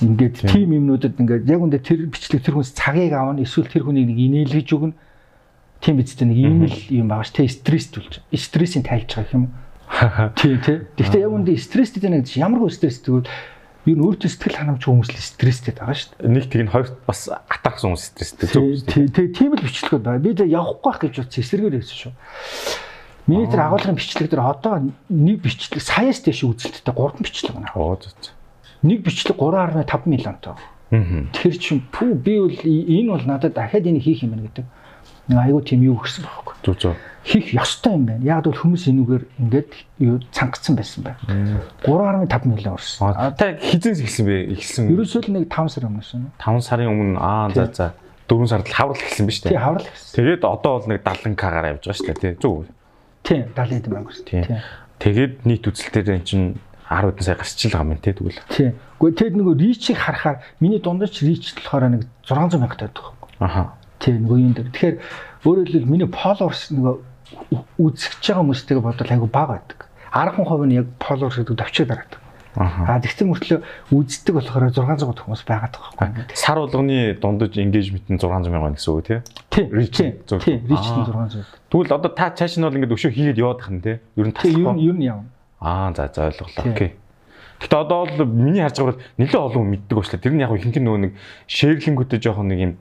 ингээд 0.00 0.36
тийм 0.48 0.72
юмнуудад 0.80 1.20
ингээд 1.20 1.44
яг 1.44 1.60
үндэ 1.60 1.84
тэр 1.84 2.08
бичлэг 2.08 2.40
тэр 2.40 2.56
хүнс 2.56 2.72
цагийг 2.72 3.12
аавна 3.12 3.44
эсвэл 3.44 3.68
тэр 3.68 3.84
хүнийг 3.84 4.08
нэг 4.08 4.18
инээлгэж 4.18 4.68
өгнө. 4.72 4.96
Тийм 5.84 5.96
биз 6.00 6.16
дээ 6.16 6.28
нэг 6.32 6.38
юм 6.40 6.58
л 6.64 6.78
юм 6.88 7.06
байгаа 7.12 7.28
ш. 7.28 7.36
Тэ 7.36 7.52
стресстүүлж. 7.52 8.24
Стрессийн 8.32 8.84
тайлж 8.84 9.12
байгаа 9.12 9.36
юм. 9.36 9.52
Тийм 10.40 10.60
тий. 10.64 10.80
Гэхдээ 10.96 11.24
яг 11.24 11.32
үндэ 11.36 11.60
стресстэй 11.60 12.08
нэг 12.08 12.24
ямаргүй 12.32 12.72
стресс 12.72 13.04
тэгвэл 13.04 13.28
ер 13.88 13.96
нь 13.96 14.04
өөртөө 14.04 14.28
сэтгэл 14.28 14.60
ханамж 14.60 14.84
хүмүүс 14.84 15.08
л 15.12 15.20
стресстэй 15.20 15.72
байгаа 15.76 15.96
шүү 15.96 16.20
дээ. 16.20 16.32
Нэг 16.32 16.44
тийг 16.48 16.64
нь 16.68 16.72
хоёр 16.72 16.88
бас 17.04 17.28
атаарсан 17.28 17.96
хүмүүс 17.96 18.04
стресстэй. 18.12 18.48
Тэгээ 18.48 19.36
тийм 19.36 19.52
л 19.56 19.64
бичлэгүүд 19.64 20.04
байна. 20.04 20.20
Би 20.20 20.36
тэгээ 20.36 20.52
явахгүй 20.52 20.88
байх 20.88 21.00
гэж 21.00 21.14
утсан 21.24 21.40
эсэргээр 21.44 21.76
хэлсэн 21.80 21.98
шүү. 22.08 22.12
Миний 23.26 23.46
тэр 23.46 23.68
агуулгын 23.68 23.96
бичлэг 23.96 24.30
дээр 24.30 24.42
одоо 24.44 24.92
нэг 25.08 25.42
бичлэг 25.42 25.82
саяас 25.82 26.20
дэш 26.24 26.44
үзэлттэй 26.44 26.94
3 26.94 27.20
бичлэг 27.20 27.54
байна. 27.54 27.70
Оо 27.74 27.96
зөв. 28.00 28.14
Нэг 28.82 29.04
бичлэг 29.04 29.36
3.5 29.36 30.06
миллионтой. 30.06 30.56
Тэр 30.90 31.54
чинь 31.54 31.84
пүү 31.92 32.14
би 32.18 32.34
бол 32.40 32.58
энэ 32.64 33.10
бол 33.12 33.24
надад 33.26 33.54
дахиад 33.54 33.86
энийг 33.86 34.02
хийх 34.02 34.24
юм 34.24 34.34
байна 34.34 34.48
гэдэг. 34.50 34.66
Айгүй 35.30 35.62
тийм 35.62 35.86
юу 35.86 35.94
гэрсэн 36.02 36.26
байхгүй. 36.26 36.54
Зүг 36.66 36.76
зүг. 36.80 36.96
Хийх 37.22 37.54
ёстой 37.54 37.94
юм 37.94 38.10
байна. 38.10 38.24
Яг 38.26 38.42
бол 38.48 38.58
хүмүүс 38.58 38.90
энүүгээр 38.90 39.24
ингээд 39.38 39.70
цангацсан 40.34 40.74
байсан 40.74 41.06
байна. 41.06 41.62
3.5 41.86 42.50
миллион 42.50 42.74
орсон. 42.74 43.14
Та 43.38 43.54
хизээс 43.54 44.02
ихсэн 44.02 44.26
бэ? 44.26 44.50
Ихсэн. 44.58 44.90
Ерөөсөө 44.90 45.30
л 45.30 45.38
нэг 45.38 45.46
5 45.46 45.70
сар 45.70 45.86
өмнөөс 45.86 46.10
нь. 46.18 46.26
5 46.42 46.66
сарын 46.66 46.90
өмнө 46.90 47.22
аа 47.22 47.52
за 47.54 47.70
за 47.70 47.86
4 48.26 48.50
сард 48.50 48.66
хаврал 48.66 48.98
ихсэн 48.98 49.30
биз 49.30 49.38
дээ. 49.46 49.54
Тий 49.54 49.62
хаврал 49.62 49.86
ихсэн. 49.86 50.14
Тэгээд 50.18 50.42
одоо 50.42 50.72
бол 50.82 50.88
нэг 50.90 51.06
70к-гаар 51.06 51.70
явж 51.78 51.82
байгаа 51.86 51.98
шүү 52.00 52.08
дээ 52.10 52.18
тий. 52.18 52.34
Зүг. 52.42 52.66
Тийм 53.30 53.46
70 53.54 53.86
хэдэн 53.86 53.94
мянга 53.94 54.10
шүү. 54.10 54.26
Тийм. 54.26 54.58
Тэгээд 54.98 55.34
нийт 55.46 55.64
үзэлтээр 55.70 56.18
эн 56.18 56.26
чинь 56.26 56.58
10 56.90 57.14
хэдэн 57.14 57.22
сая 57.22 57.38
гарч 57.38 57.62
ил 57.62 57.70
байгаа 57.78 57.94
юм 57.94 58.02
тий 58.02 58.14
тэгвэл. 58.18 58.42
Тийм. 58.50 58.74
Гэхдээ 58.98 59.18
тэгэд 59.30 59.38
нөгөө 59.38 59.54
ричийг 59.62 59.98
харахаар 60.02 60.42
миний 60.58 60.82
дундаж 60.82 61.14
рич 61.22 61.54
болохоор 61.54 61.94
нэг 61.94 62.02
600 62.26 62.58
мянга 62.58 62.74
таад 62.74 62.98
байгаа. 62.98 63.14
Аха. 63.38 63.62
Тийм 64.02 64.26
нөгөө 64.26 64.38
юм 64.42 64.52
дээр. 64.58 64.70
Тэгэхээр 64.74 64.96
өөрөөр 65.46 65.68
хэлбэл 65.70 65.92
миний 65.94 66.10
followers 66.10 66.74
нөгөө 66.74 66.94
үзэж 67.78 68.18
байгаа 68.18 68.42
хүмүүстэйгээ 68.42 68.82
бодвол 68.82 69.14
айгу 69.14 69.28
бага 69.30 69.62
байдаг. 69.62 69.78
10% 70.10 70.66
нь 70.66 70.74
яг 70.74 70.86
followers 70.98 71.38
гэдэг 71.38 71.54
давчиг 71.54 71.86
дараад. 71.86 72.12
Аа 72.60 73.00
тэгсэн 73.00 73.32
мөртлөө 73.32 73.58
үздэг 73.88 74.36
болохоор 74.36 74.68
600 74.68 75.08
гот 75.08 75.20
хүмүүс 75.24 75.42
байгаад 75.48 75.74
байгаа 75.80 76.12
байхгүй. 76.12 76.36
Сар 76.36 76.60
болгоны 76.60 77.16
дундаж 77.16 77.56
engagement 77.56 78.04
нь 78.12 78.20
600 78.20 78.52
мянган 78.52 78.76
гэсэн 78.76 78.92
үг 78.92 79.04
тий. 79.08 79.18
Тийм. 79.48 79.66
Reach. 79.72 79.96
Тийм. 79.96 80.60
Reach 80.68 80.88
нь 80.92 81.08
600. 81.08 81.40
Тэгвэл 81.72 81.96
одоо 81.96 82.12
та 82.12 82.28
цааш 82.36 82.60
нь 82.60 82.64
бол 82.68 82.76
ингээд 82.76 82.92
өшөө 82.92 83.12
хийгээд 83.16 83.40
яваад 83.40 83.64
байна 83.64 83.80
тий. 83.80 83.96
Ер 84.20 84.26
нь 84.28 84.36
тасахгүй. 84.36 84.60
Ер 84.60 84.76
нь 84.76 84.84
ер 84.92 84.96
нь 85.00 85.08
явна. 85.08 85.28
Аа 85.56 85.88
за 85.96 86.12
за 86.12 86.28
ойлголоо. 86.28 86.68
Окей. 86.68 87.00
Гэтэ 87.64 87.76
одоо 87.80 88.04
бол 88.04 88.28
миний 88.28 88.60
харж 88.60 88.76
байгаа 88.76 88.92
бол 88.92 89.04
нэлээд 89.16 89.40
олон 89.40 89.64
мэддэг 89.72 89.96
уучлаа. 89.96 90.20
Тэр 90.20 90.32
нь 90.36 90.44
яг 90.44 90.52
ихэнх 90.52 90.76
нь 90.76 90.84
нөгөө 90.84 91.00
нэг 91.00 91.12
шеэрлингүүтэй 91.48 92.20
жоохон 92.20 92.48
нэг 92.52 92.60
юм 92.60 92.72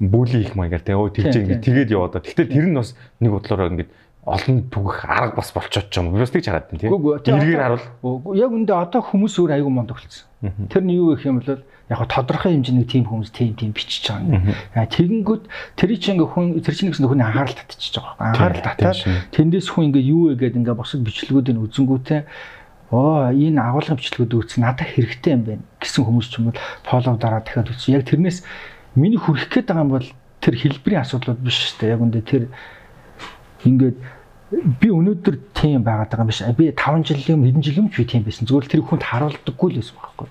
бүли 0.00 0.44
их 0.44 0.56
маягаар 0.56 0.84
тий. 0.84 0.96
Өө 0.96 1.12
тэгж 1.12 1.34
ингээд 1.40 1.64
тэгээд 1.64 1.92
яваад. 1.92 2.20
Гэтэ 2.20 2.52
тэр 2.52 2.68
нь 2.68 2.76
бас 2.76 2.92
нэг 3.20 3.32
бодлороо 3.32 3.72
ингээд 3.72 3.90
олон 4.26 4.66
түгэх 4.74 5.06
арга 5.06 5.38
бас 5.38 5.54
болчиход 5.54 5.86
ч 5.86 6.02
юм 6.02 6.10
уу. 6.10 6.18
Бас 6.18 6.34
тэгж 6.34 6.50
хараад 6.50 6.66
байна 6.66 6.82
тийм. 6.82 6.90
Эргээр 7.22 7.62
харуул. 7.62 8.34
Яг 8.34 8.50
үндэ 8.50 8.74
одоо 8.74 9.00
хүмүүс 9.06 9.38
өөр 9.38 9.54
аягүй 9.54 9.70
мондог 9.70 10.02
болсон. 10.02 10.26
Тэр 10.66 10.82
нь 10.82 10.98
юу 10.98 11.14
гэх 11.14 11.30
юм 11.30 11.38
бол 11.38 11.62
яг 11.62 12.00
тодорхой 12.10 12.58
хэмжээний 12.58 12.90
тийм 12.90 13.06
хүмүүс 13.06 13.30
тийм 13.30 13.54
тийм 13.54 13.70
бичиж 13.70 14.10
байгаа 14.10 14.26
юм. 14.26 14.50
Тэгэнгүүт 14.74 15.44
тэр 15.78 15.90
чинь 15.94 16.18
ингээ 16.18 16.26
хүн 16.34 16.58
тэр 16.58 16.74
чинь 16.74 16.90
гэсэн 16.90 17.06
хүний 17.06 17.22
анхаарал 17.22 17.54
татчихж 17.54 18.02
байгаа. 18.02 18.34
Анхаарал 18.34 18.66
татаад 18.66 18.98
тэндээс 19.30 19.70
хүн 19.70 19.94
ингээ 19.94 20.10
юу 20.10 20.34
вэ 20.34 20.42
гэдэг 20.42 20.58
ингээ 20.66 20.74
босод 20.74 21.06
бичлэгүүдийг 21.06 21.62
үзэнгүүтээ 21.62 22.20
оо 22.90 23.30
энэ 23.30 23.62
агуулгын 23.62 23.98
бичлэгүүд 24.02 24.34
үүс 24.34 24.58
надад 24.58 24.90
хэрэгтэй 24.90 25.32
юм 25.38 25.42
байна 25.46 25.62
гэсэн 25.78 26.02
хүмүүс 26.02 26.26
ч 26.26 26.34
юм 26.42 26.50
бол 26.50 26.58
фоллоу 26.82 27.14
дараа 27.14 27.46
дахиад 27.46 27.70
үзсэн. 27.70 27.94
Яг 27.94 28.10
тэрнээс 28.10 28.42
миний 28.98 29.22
хүрэх 29.22 29.46
гээд 29.50 29.70
байгаа 29.70 29.86
юм 29.86 29.94
бол 29.94 30.08
тэр 30.42 30.54
хэлбэрийн 30.58 31.02
асуудлууд 31.06 31.40
биш 31.42 31.58
шүү 31.70 31.86
дээ. 31.86 31.94
Яг 31.94 32.02
үндэ 32.02 32.22
тэр 32.26 32.42
ингээд 33.66 33.96
би 34.80 34.88
өнөөдөр 34.94 35.36
тийм 35.58 35.82
байгаад 35.82 36.10
байгаа 36.10 36.22
юм 36.22 36.30
биш. 36.30 36.42
Би 36.54 36.70
5 36.70 37.02
жилийн 37.02 37.38
өмнө 37.38 37.48
хэдэн 37.50 37.66
жилийн 37.66 37.84
өмнө 37.90 37.98
би 37.98 38.06
тийм 38.06 38.22
байсан. 38.22 38.46
Зүгээр 38.46 38.64
л 38.66 38.72
тэр 38.72 38.82
хүнд 38.86 39.02
харуулдаггүй 39.02 39.68
л 39.74 39.78
байсан 39.82 39.96
байхгүй. 39.98 40.26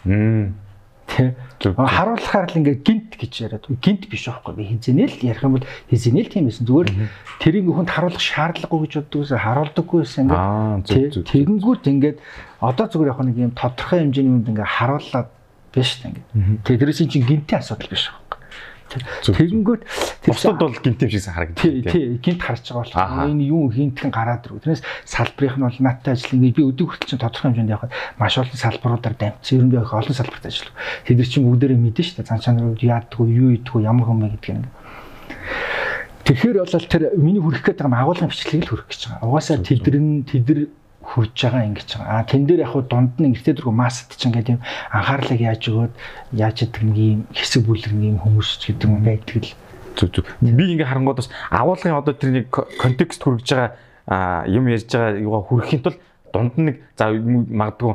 Тэ. 1.05 1.35
Харуулахаар 1.61 2.47
л 2.49 2.57
ингээд 2.63 2.81
гинт 2.81 3.11
гэж 3.19 3.33
яриад. 3.43 3.67
Гинт 3.83 4.07
биш 4.09 4.25
байхгүй. 4.25 4.55
Би 4.55 4.63
хизэнэл 4.71 5.19
ярих 5.21 5.43
юм 5.43 5.59
бол 5.59 5.67
хизэнэл 5.91 6.31
тийм 6.31 6.47
байсан. 6.47 6.65
Зүгээр 6.65 6.87
л 6.89 6.97
тэрийг 7.43 7.67
хүнд 7.69 7.91
харуулах 7.91 8.23
шаардлагагүй 8.23 8.87
гэж 8.87 8.93
боддоггүйсэн 9.03 9.43
харуулдаггүй 9.43 9.99
байсан 10.01 10.21
ингээд. 10.31 11.27
Тэгэнгүүт 11.29 11.83
ингээд 11.91 12.17
одоо 12.63 12.85
зүгээр 12.89 13.11
яг 13.13 13.19
нэг 13.21 13.37
юм 13.37 13.53
тодорхой 13.53 13.99
хэмжээний 14.01 14.33
юмд 14.33 14.49
ингээд 14.49 14.73
харууллаад 14.79 15.29
биш 15.75 15.87
шүү 15.93 15.99
дээ 16.01 16.09
ингээд. 16.09 16.27
Тэгээ 16.65 16.81
тэрээс 16.81 16.99
чинь 17.05 17.27
гинтийн 17.27 17.59
асуудал 17.61 17.91
биш 17.91 18.09
байхгүй. 18.09 18.24
Тэгэнгүүт 19.25 19.81
бусдад 20.27 20.59
бол 20.59 20.77
гинт 20.77 21.01
юм 21.03 21.09
шигсэн 21.09 21.33
харагдав. 21.33 21.61
Тий, 21.61 21.81
тий, 21.81 22.05
гинт 22.21 22.41
харж 22.41 22.71
байгаа 22.71 22.85
бол 22.85 23.31
энэ 23.31 23.43
юу 23.49 23.71
хинтхэн 23.71 24.11
гараад 24.11 24.45
ирв. 24.45 24.61
Тэрнээс 24.61 24.83
салбарынх 25.03 25.57
нь 25.57 25.65
бол 25.65 25.79
надтай 25.81 26.13
ажил 26.13 26.35
ингээд 26.37 26.55
би 26.55 26.63
өдөг 26.63 26.87
хүртэл 26.89 27.09
чинь 27.15 27.23
тодорхой 27.23 27.51
хэмжээнд 27.51 27.73
явахад 27.73 27.93
маш 28.19 28.35
олон 28.37 28.59
салбаруудаар 28.59 29.15
дамжсан. 29.15 29.57
Ер 29.59 29.65
нь 29.65 29.71
би 29.73 29.77
их 29.81 29.93
олон 29.93 30.15
салбарт 30.15 30.45
ажиллав. 30.45 30.73
Тэд 31.05 31.17
нар 31.17 31.29
чинь 31.29 31.45
бүгдээрээ 31.45 31.79
мэдэн 31.79 32.05
шүү 32.05 32.15
дээ. 32.21 32.29
Цан 32.29 32.43
чанарууд 32.43 32.81
яадгүй, 32.81 33.27
юу 33.31 33.49
идэггүй, 33.59 33.81
ямар 33.83 34.05
хүмүүс 34.07 34.31
гэдэг 34.39 34.51
юм. 34.55 34.65
Тэгэхээр 36.25 36.57
бол 36.57 36.89
тэр 36.89 37.03
миний 37.21 37.41
хүрэх 37.41 37.61
гээд 37.61 37.85
байгаа 37.85 38.01
агуулгын 38.01 38.33
бичлэгийг 38.33 38.65
л 38.65 38.71
хүрэх 38.73 38.89
гэж 38.89 39.01
байгаа. 39.13 39.29
Угаасаа 39.29 39.61
тэдэр 39.61 39.95
нь 40.01 40.25
тэдэр 40.25 40.59
хурж 41.05 41.37
байгаа 41.37 41.63
ингэж 41.69 41.89
байгаа. 42.01 42.19
А 42.19 42.25
тэн 42.25 42.49
дээр 42.49 42.65
яг 42.65 42.73
хуу 42.73 42.81
дунд 42.81 43.13
нь 43.21 43.37
эртээ 43.37 43.61
дөрөв 43.61 43.77
масад 43.77 44.09
ч 44.17 44.25
ингээд 44.25 44.57
юм 44.57 44.61
анхаарлыг 44.89 45.41
яаж 45.41 45.63
өгөөд 45.69 45.93
яаж 46.33 46.57
идэг 46.65 46.81
нэг 46.81 46.97
юм 46.97 47.21
хэсэг 47.29 47.61
бүлэг 47.69 47.93
нэг 47.93 48.17
юм 48.17 48.19
хүмүүс 48.25 48.49
гэдэг 48.65 48.89
юм 48.89 49.05
байдаг 49.05 49.37
л 49.45 49.53
зүг 49.95 50.09
зүг. 50.11 50.25
Би 50.41 50.49
ингээ 50.49 50.89
харангууд 50.89 51.21
бас 51.21 51.29
агуулгын 51.53 51.95
одоо 51.95 52.13
тэр 52.17 52.31
нэг 52.33 52.49
контекст 52.51 53.21
хүргэж 53.21 53.47
байгаа 53.53 54.49
юм 54.49 54.65
ярьж 54.67 54.89
байгаа 54.89 55.21
юугаа 55.21 55.41
хүрхэхийн 55.45 55.83
тулд 55.85 55.99
дунд 56.33 56.53
нь 56.57 56.65
нэг 56.73 56.75
за 56.97 57.13
магадгүй 57.13 57.93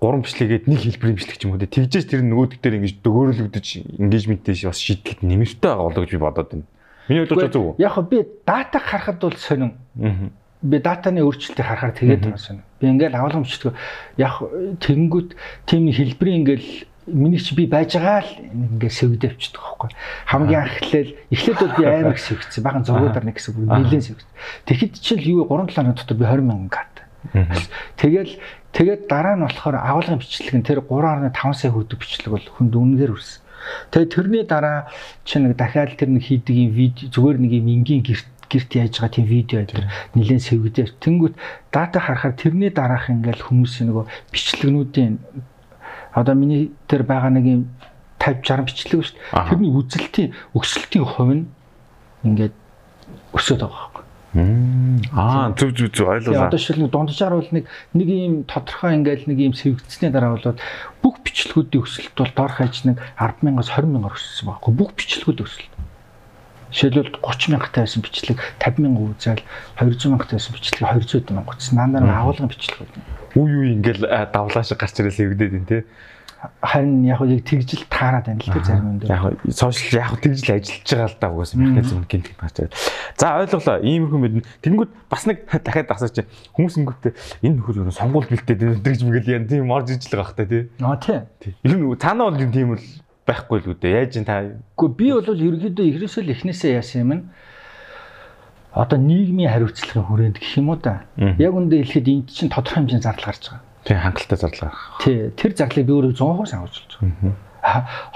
гурван 0.00 0.22
бичлэгээд 0.22 0.64
нэг 0.70 0.80
хэлбэрийн 0.86 1.18
бичлэг 1.18 1.38
ч 1.38 1.42
юм 1.44 1.54
уу 1.54 1.62
тэгжээс 1.62 2.06
тэр 2.08 2.22
нөгөөдөг 2.24 2.58
дээр 2.62 2.78
ингэж 2.78 2.94
дөгөөрөлөгдөж 3.04 3.66
engagement-ээс 4.02 4.66
бас 4.66 4.78
шийдэхэд 4.80 5.20
нэмэртэй 5.22 5.66
байгаа 5.70 5.86
болоо 5.86 6.02
гэж 6.02 6.12
би 6.14 6.22
бодоод 6.22 6.48
байна. 6.50 6.66
Миний 7.06 7.22
бодлоор 7.26 7.52
зөв 7.52 7.64
үү? 7.74 7.82
Яг 7.82 7.96
би 8.10 8.18
дата 8.46 8.78
харахад 8.82 9.18
бол 9.22 9.36
сонин. 9.38 9.78
Аа 9.98 10.41
би 10.62 10.78
датаны 10.78 11.20
өөрчлөлтийг 11.26 11.66
харахаар 11.66 11.94
тэгээд 11.98 12.22
байгаа 12.22 12.38
шин. 12.38 12.62
Би 12.78 12.86
ингээл 12.86 13.18
бичлэг 13.18 13.74
яг 14.16 14.34
тэгэнгүүт 14.78 15.30
тийм 15.66 15.90
хэлбэрийн 15.90 16.40
ингээл 16.46 16.70
миний 17.06 17.38
чи 17.38 17.54
би 17.54 17.66
байж 17.66 17.98
байгаа 17.98 18.22
л 18.22 18.30
ингээд 18.46 18.94
сэвдэ 18.94 19.26
авчдаг 19.34 19.62
байхгүй. 19.62 19.90
Хамгийн 20.30 20.60
анх 20.62 20.78
эхлээл 20.78 21.12
эхлээд 21.34 21.58
бол 21.58 21.74
би 21.74 21.84
амар 21.84 22.14
их 22.14 22.22
сэвдсэн. 22.22 22.62
Бахан 22.62 22.86
зургуудаар 22.86 23.26
нэг 23.26 23.36
хэсэг 23.42 23.58
нэлээд 23.58 24.06
сэвдсэн. 24.06 24.30
Тэгэхэд 24.70 24.94
чил 25.02 25.22
юу 25.26 25.50
3 25.50 25.66
7 25.66 25.82
хоног 25.82 25.96
дотор 25.98 26.16
би 26.16 26.24
20 26.30 26.46
мянган 26.46 26.70
кат. 26.70 26.94
Тэгэл 27.98 28.38
тэгээд 28.70 29.10
дараа 29.10 29.34
нь 29.34 29.46
болохоор 29.46 29.76
агуулгын 29.82 30.22
бичлэг 30.22 30.54
нь 30.54 30.66
тэр 30.66 30.86
3.5 30.86 31.58
сая 31.58 31.70
хүрдэг 31.74 31.98
бичлэг 31.98 32.30
бол 32.30 32.46
хүнд 32.54 32.74
үнэхээр 32.74 33.14
үрсэн. 33.18 33.42
Тэгээ 33.90 34.10
тэрний 34.10 34.44
дараа 34.46 34.90
чи 35.26 35.38
нэг 35.38 35.54
дахиад 35.58 35.94
тэр 35.94 36.10
нэг 36.10 36.22
хийдэг 36.26 36.54
юм 36.54 36.70
видео 36.74 37.10
зүгээр 37.14 37.38
нэг 37.38 37.52
юм 37.62 37.66
энгийн 37.70 38.02
гэрт 38.02 38.31
гэрт 38.52 38.70
яаж 38.76 38.94
байгаа 39.00 39.16
тийм 39.16 39.26
видео 39.26 39.64
өдр 39.64 39.88
нэлээд 40.12 40.44
сэвгдээ. 40.44 40.86
Тэнгүүт 41.00 41.34
дата 41.72 41.98
харахаар 41.98 42.36
тэрний 42.36 42.68
дараах 42.68 43.08
ингээл 43.08 43.48
хүмүүсийн 43.48 43.88
нөгөө 43.88 44.04
бичлэгнүүдийн 44.28 45.12
одоо 46.12 46.34
миний 46.36 46.76
тэр 46.86 47.02
байгаа 47.08 47.32
нэг 47.32 47.46
юм 47.48 47.62
50 48.20 48.44
60 48.44 48.68
бичлэг 48.68 49.00
шүү 49.02 49.16
дээ. 49.16 49.48
Тэрний 49.48 49.72
үзэлтийн 49.72 50.30
өсөлтийн 50.54 51.06
хувь 51.08 51.32
нь 51.32 51.44
ингээд 52.22 52.54
өсөд 53.34 53.64
байгаа 53.64 53.88
байхгүй. 53.90 54.04
Аа 55.12 55.52
зүг 55.58 55.76
зүг 55.76 55.90
зүг 55.92 56.08
ойлголаа. 56.08 56.48
Одоо 56.48 56.60
шил 56.60 56.78
нэг 56.80 56.90
дунджаар 56.92 57.34
бол 57.36 57.50
нэг 57.50 57.64
нэг 57.92 58.08
ийм 58.08 58.34
тодорхой 58.46 58.96
ингээл 58.96 59.28
нэг 59.28 59.38
ийм 59.42 59.54
сэвгдсэний 59.58 60.12
дараа 60.12 60.38
бол 60.38 60.56
бүх 61.02 61.20
бичлэгүүдийн 61.20 61.82
өсөлт 61.82 62.14
бол 62.16 62.32
доор 62.32 62.52
хаяж 62.54 62.86
нэг 62.86 62.96
100000-аас 63.18 63.68
20000 63.76 64.08
өссөн 64.08 64.46
байхгүй. 64.48 64.72
Бүх 64.72 64.90
бичлэгүүд 64.96 65.40
өсөлт. 65.42 65.71
Жишээлбэл 66.72 67.20
30 67.20 67.52
мянгаттай 67.52 67.84
байсан 67.84 68.00
бичлэг 68.00 68.40
50 68.64 68.80
мянга 68.80 69.12
үзэл 69.12 69.44
200 69.76 70.08
мянгаттай 70.08 70.40
байсан 70.40 70.56
бичлэг 70.56 70.88
200 70.88 71.36
мянга 71.36 71.52
үзсэн. 71.52 71.76
Нандаа 71.76 72.24
агуулгын 72.24 72.48
бичлэг 72.48 72.80
байна. 72.80 73.04
Үе 73.36 73.52
үе 73.60 73.68
ингээл 73.76 74.08
давлаа 74.32 74.64
шиг 74.64 74.80
гарч 74.80 74.96
ирэл 75.04 75.36
эвдээд 75.36 75.52
байна 75.52 75.68
те. 75.68 75.84
Харин 76.64 77.04
яг 77.04 77.20
яг 77.28 77.44
тэгжил 77.44 77.84
таарад 77.92 78.24
байна 78.24 78.40
л 78.40 78.52
те 78.56 78.64
зарим 78.64 78.88
юм 78.88 78.98
дээр. 78.98 79.12
Яг 79.12 79.52
сошиал 79.52 80.00
яг 80.00 80.16
тэгжил 80.16 80.56
ажиллаж 80.56 80.88
байгаа 80.88 81.12
л 81.12 81.20
да 81.20 81.28
угаасаа 81.28 81.60
механизм 81.60 82.02
гинт 82.08 82.32
гарч 82.40 82.56
ирэл. 82.56 82.76
За 83.20 83.36
ойлголоо. 83.36 83.76
Иймэрхүү 83.84 84.20
мэднэ. 84.24 84.42
Тэнгүүд 84.64 84.90
бас 85.12 85.28
нэг 85.28 85.44
дахиад 85.52 85.92
асууч 85.92 86.24
хүмүүс 86.56 86.80
ингэвтэй 86.80 87.12
энэ 87.46 87.60
нөхөр 87.60 87.84
юу 87.84 87.92
сонгуул 87.92 88.26
бэлтээд 88.26 88.80
гэж 88.80 89.04
мэгэл 89.06 89.32
яа 89.38 89.44
тийм 89.44 89.70
орж 89.70 89.92
ижил 89.92 90.18
байгаа 90.18 90.32
хта 90.34 90.48
тий. 90.48 90.72
Аа 90.82 90.96
тий. 90.98 91.54
Ер 91.62 91.78
нь 91.78 91.86
цаанаа 92.00 92.32
бол 92.32 92.42
тийм 92.42 92.74
л 92.74 92.82
байхгүй 93.26 93.58
л 93.62 93.70
үү 93.72 93.76
дээ. 93.78 93.98
Яаж 94.02 94.12
ин 94.18 94.26
та 94.26 94.42
Гэхдээ 94.74 94.98
би 94.98 95.06
бол 95.14 95.44
ерөөдөө 95.46 95.86
ихнээсээ 95.86 96.22
л 96.26 96.34
эхнээсээ 96.34 96.72
яасан 96.78 97.00
юм 97.02 97.12
нь 97.12 97.22
одоо 98.72 98.98
нийгмийн 98.98 99.52
хариуцлагын 99.52 100.08
хүрээнд 100.08 100.36
гэх 100.40 100.58
юм 100.58 100.72
уу 100.72 100.80
да. 100.80 101.04
Яг 101.16 101.52
үндэ 101.52 101.84
хэлэхэд 101.84 102.08
энд 102.08 102.28
чинь 102.32 102.48
тодорхой 102.48 102.82
хэмжээний 102.82 103.04
зардал 103.04 103.28
гарч 103.28 103.44
байгаа. 103.52 103.62
Тий 103.84 103.96
хангалттай 104.00 104.38
зардал 104.40 104.64
гарах. 104.72 104.82
Тий 105.04 105.16
тэр 105.36 105.52
зардлыг 105.52 105.86
би 105.86 105.92
өөрөө 105.92 106.12
100% 106.16 106.50
сануулж 106.50 106.76
байгаа. 106.98 107.36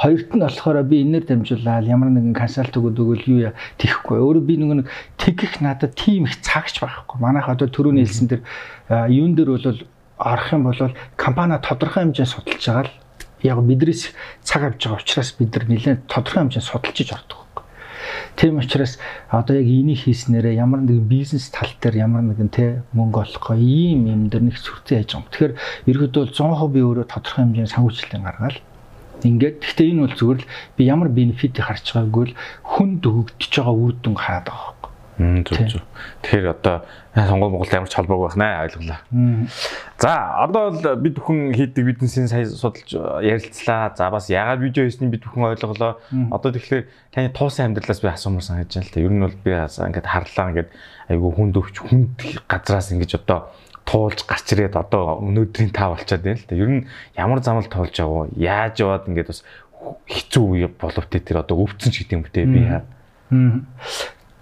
Хоёрт 0.00 0.30
нь 0.34 0.42
болохоор 0.42 0.82
би 0.82 0.96
энээр 1.04 1.24
дамжуулаад 1.28 1.86
ямар 1.86 2.10
нэгэн 2.10 2.34
консалт 2.34 2.74
өгöd 2.74 2.98
өгөл 2.98 3.30
юу 3.30 3.40
яа 3.46 3.54
тэхгүй. 3.78 4.18
Өөрөө 4.18 4.42
би 4.42 4.54
нэг 4.58 4.90
тэгэх 5.22 5.62
надад 5.62 5.94
тийм 5.94 6.26
их 6.26 6.40
цагч 6.42 6.82
байхгүй. 6.82 7.20
Манайх 7.22 7.46
одоо 7.46 7.70
түрүүний 7.70 8.02
хэлсэн 8.08 8.26
тэр 8.26 8.40
юун 9.06 9.38
дээр 9.38 9.54
бол 9.54 9.78
орох 10.18 10.50
юм 10.50 10.66
бол 10.66 10.90
компани 11.14 11.60
тодорхой 11.62 12.10
хэмжээнд 12.10 12.32
судалж 12.32 12.64
байгаа 12.66 12.90
л 12.90 13.05
яг 13.42 13.58
бидрээс 13.60 14.12
цаг 14.42 14.62
авч 14.64 14.86
байгаа 14.86 15.02
учраас 15.02 15.30
бид 15.36 15.50
нар 15.52 15.64
нэлээд 15.68 16.06
тодорхой 16.08 16.46
хэмжээнд 16.46 16.68
судалж 16.68 16.96
иж 17.00 17.10
ордог. 17.12 17.42
Тийм 18.36 18.58
учраас 18.60 18.98
одоо 19.28 19.56
яг 19.56 19.66
энийг 19.66 20.04
хийснээрээ 20.04 20.60
ямар 20.60 20.80
нэгэн 20.84 21.08
бизнес 21.08 21.48
тал 21.50 21.72
дээр 21.80 22.06
ямар 22.06 22.22
нэгэн 22.22 22.50
те 22.52 22.82
мөнгө 22.92 23.24
олохгүй 23.24 23.58
ийм 23.60 24.06
юм 24.06 24.22
дээр 24.28 24.44
нэг 24.52 24.56
яаж 24.56 24.88
байгаа 24.88 25.16
юм. 25.16 25.24
Тэгэхээр 25.32 25.54
ерөөдөө 25.90 26.22
бол 26.22 26.36
100% 26.36 26.72
би 26.72 26.80
өөрөө 26.84 27.06
тодорхой 27.08 27.42
хэмжээний 27.44 27.72
санхүүжилтийг 27.72 28.22
гаргаад 28.22 28.56
ингээд 29.24 29.56
гэхдээ 29.64 29.88
энэ 29.90 30.02
бол 30.04 30.16
зүгээр 30.20 30.40
л 30.44 30.48
би 30.76 30.82
ямар 30.84 31.08
бенефитийг 31.08 31.64
харж 31.64 31.86
байгаагүй 31.96 32.24
л 32.30 32.36
хүнд 32.76 33.02
өгөгдөж 33.08 33.52
байгаа 33.56 33.74
үр 33.74 33.94
дүн 33.96 34.16
хараад 34.20 34.46
байгаа 34.52 34.75
Зүг 35.16 35.60
зүг. 35.72 35.84
Тэгэхээр 36.20 36.52
одоо 36.52 36.84
сонгол 37.16 37.50
Монгол 37.56 37.72
ямар 37.72 37.88
ч 37.88 37.96
холбоог 37.96 38.28
байх 38.28 38.36
наа 38.36 38.68
ойлголоо. 38.68 39.00
За 39.96 40.44
одоо 40.44 40.76
бол 40.76 40.96
бид 41.00 41.16
бүхэн 41.16 41.56
хийдэг 41.56 41.84
бизнесийн 41.96 42.28
сая 42.28 42.44
судалж 42.44 42.92
ярилцлаа. 43.24 43.96
За 43.96 44.12
бас 44.12 44.28
яагаад 44.28 44.60
видео 44.60 44.84
хийснийг 44.84 45.16
бид 45.16 45.24
бүхэн 45.24 45.56
ойлголоо. 45.56 45.96
Одоо 46.32 46.50
тэгэхээр 46.52 46.84
таны 47.16 47.32
туусан 47.32 47.72
амьдралаас 47.72 48.04
би 48.04 48.08
асуумаар 48.12 48.44
санагдаж 48.44 48.76
байна 48.76 48.84
л 48.84 48.92
та. 48.92 49.00
Ер 49.00 49.12
нь 49.16 49.24
бол 49.24 49.36
би 49.40 49.50
ингээд 49.56 50.04
харлаа 50.12 50.46
ингээд 50.52 50.70
айгүй 51.08 51.30
хүнд 51.32 51.54
өвч 51.56 51.76
хүнд 51.80 52.16
газраас 52.44 52.92
ингээд 52.92 53.16
одоо 53.24 53.48
туулж 53.88 54.20
гарч 54.28 54.52
ирээд 54.52 54.76
одоо 54.76 55.22
өнөөдрийн 55.24 55.72
таа 55.72 55.96
болчиход 55.96 56.26
байна 56.26 56.36
л 56.36 56.44
та. 56.44 56.58
Ер 56.58 56.68
нь 56.68 56.82
ямар 57.16 57.40
замал 57.40 57.64
туулж 57.64 57.96
яваа, 57.96 58.28
яаж 58.36 58.84
яваад 58.84 59.08
ингээд 59.08 59.30
бас 59.32 59.40
хэцүү 60.10 60.44
үе 60.44 60.68
боловтэй 60.68 61.22
тэр 61.22 61.40
одоо 61.40 61.62
өвцөн 61.62 61.94
ч 61.94 62.02
гэдэг 62.02 62.16
юм 62.18 62.24
те 62.26 62.44
би 62.44 62.66
яа. 62.66 62.82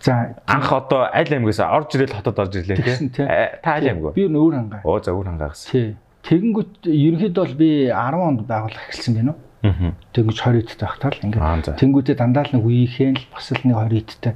За 0.05 0.37
анх 0.47 0.69
одоо 0.73 1.09
аль 1.09 1.33
аймгаас 1.33 1.61
орж 1.65 1.97
ирэл 1.97 2.13
хотод 2.13 2.39
орж 2.39 2.61
ирлээ 2.61 3.09
тий. 3.09 3.25
Та 3.65 3.81
аль 3.81 3.89
аймаг 3.89 4.13
вэ? 4.13 4.13
Би 4.13 4.29
өөр 4.29 4.53
хангаа. 4.53 4.81
Оо 4.85 5.01
за 5.01 5.17
өөр 5.17 5.33
хангаагаас. 5.33 5.65
Тий. 5.73 5.97
Тэгэнгүүт 6.29 6.85
ерөнхийдөө 6.85 7.41
бол 7.41 7.57
би 7.57 7.71
10 7.89 8.21
онд 8.21 8.45
байгуулах 8.45 8.85
эхэлсэн 8.85 9.17
байна 9.17 9.33
уу? 9.33 9.41
Аа. 9.65 9.97
Тэнгүүч 10.13 10.39
20 10.45 10.61
идтэй 10.61 10.85
байхдаа 10.85 11.09
л 11.09 11.25
ингээд. 11.25 11.81
Тэнгүүтээ 11.81 12.17
дандаа 12.21 12.45
л 12.45 12.53
нэг 12.53 12.65
үеийнхэн 12.69 13.17
л 13.17 13.25
бас 13.33 13.49
л 13.49 13.65
нэг 13.65 13.77
20 13.81 14.13
идтэй 14.13 14.33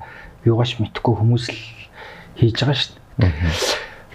юугаш 0.49 0.73
мэдхгүй 0.81 1.15
хүмүүс 1.21 1.45
л 1.53 1.61
хийж 2.41 2.57
байгаа 2.65 2.77
шүү 2.81 2.97
дээ. 3.21 3.33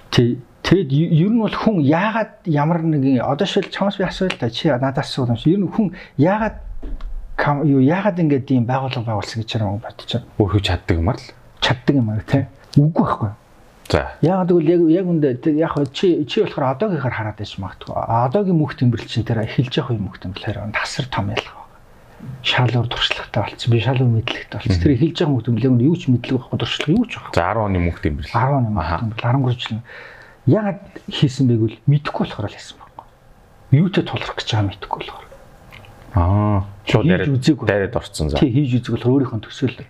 Тий. 0.09 0.29
Тэгэд 0.63 0.89
ер 0.89 1.29
нь 1.29 1.37
бол 1.37 1.53
хүн 1.53 1.85
яагаад 1.85 2.49
ямар 2.49 2.81
нэг 2.81 3.21
одоо 3.21 3.45
шил 3.45 3.69
чамаас 3.69 4.01
би 4.01 4.09
асууя 4.09 4.33
л 4.33 4.41
та 4.41 4.49
чи 4.49 4.73
надаас 4.73 5.11
асуусан 5.11 5.35
юм 5.35 5.41
шиг 5.41 5.53
ер 5.53 5.61
нь 5.61 5.69
хүн 5.69 5.93
яагаад 6.17 6.57
юу 7.67 7.81
яагаад 7.83 8.17
ингэж 8.23 8.47
ийм 8.47 8.65
байгууллага 8.65 9.05
байгуулсан 9.05 9.43
гэж 9.43 9.59
юм 9.59 9.83
байна. 9.83 10.23
Өөрөө 10.39 10.61
чаддаг 10.63 10.97
юмар 10.97 11.19
л 11.19 11.27
чаддаг 11.63 11.95
юм 11.95 12.11
аа 12.11 12.21
тий. 12.27 12.45
Үгүй 12.75 12.91
байхгүй. 12.91 13.31
За. 13.89 14.11
Яг 14.21 14.47
тэгвэл 14.47 14.69
яг 14.69 14.81
яг 14.91 15.05
үндэ 15.07 15.55
яг 15.55 15.73
чи 15.95 16.25
чи 16.27 16.43
болохоор 16.43 16.75
одоогийнхаар 16.75 17.13
хараад 17.13 17.37
байж 17.39 17.55
магадгүй. 17.59 17.95
Одоогийн 17.95 18.57
мөнх 18.59 18.75
тэмбэл 18.75 19.07
чинь 19.07 19.23
тэр 19.23 19.43
эхэлж 19.43 19.73
явах 19.79 19.95
юм 19.95 20.07
мөнх 20.07 20.19
тэмбэл 20.19 20.43
хараа 20.43 20.71
тасар 20.75 21.07
том 21.07 21.29
ялгаа. 21.31 21.63
Шалуур 22.43 22.87
туршлагатай 22.87 23.43
болцсон. 23.43 23.71
Би 23.71 23.79
шалуур 23.83 24.09
мэдлэгтэй 24.09 24.57
болцсон. 24.59 24.81
Тэр 24.81 24.95
эхэлж 24.95 25.17
явах 25.19 25.33
мөнх 25.35 25.45
тэмбэл 25.47 25.67
яг 25.67 25.75
юу 25.83 25.95
ч 25.99 26.03
мэдлэг 26.07 26.35
байхгүй 26.39 26.59
туршлага 26.59 26.95
юу 26.95 27.05
ч 27.05 27.13
байхгүй. 27.19 27.35
За 27.35 27.51
10 27.51 27.67
оны 27.67 27.79
мөнх 27.83 27.99
тэмбэл. 27.99 28.31
10 28.31 28.57
оны 28.57 28.69
мөнх 28.71 28.91
тэмбэл 29.03 29.19
13 29.19 29.59
жил. 29.59 29.79
Ягаад 30.47 30.81
хийсэн 31.11 31.47
байг 31.47 31.59
вэ? 31.59 31.77
Мэдэхгүй 31.87 32.23
болохоор 32.23 32.47
л 32.47 32.55
хийсэн 32.55 32.77
байхгүй. 32.79 33.05
Юутэй 33.77 34.03
тулрах 34.07 34.35
гэж 34.39 34.47
байгаа 34.47 34.67
мэдэхгүй 34.71 34.99
болохоор. 35.03 35.27
Аа. 36.15 36.63
Шууд 36.87 37.07
дайраад 37.07 37.67
дайраад 37.67 37.95
орцсон 37.95 38.29
за. 38.29 38.37
Тий 38.39 38.51
хийж 38.51 38.79
үзэх 38.79 38.95
болохоор 38.95 39.23
өөрийнх 39.23 39.35
нь 39.39 39.45
төсөөлөл. 39.47 39.87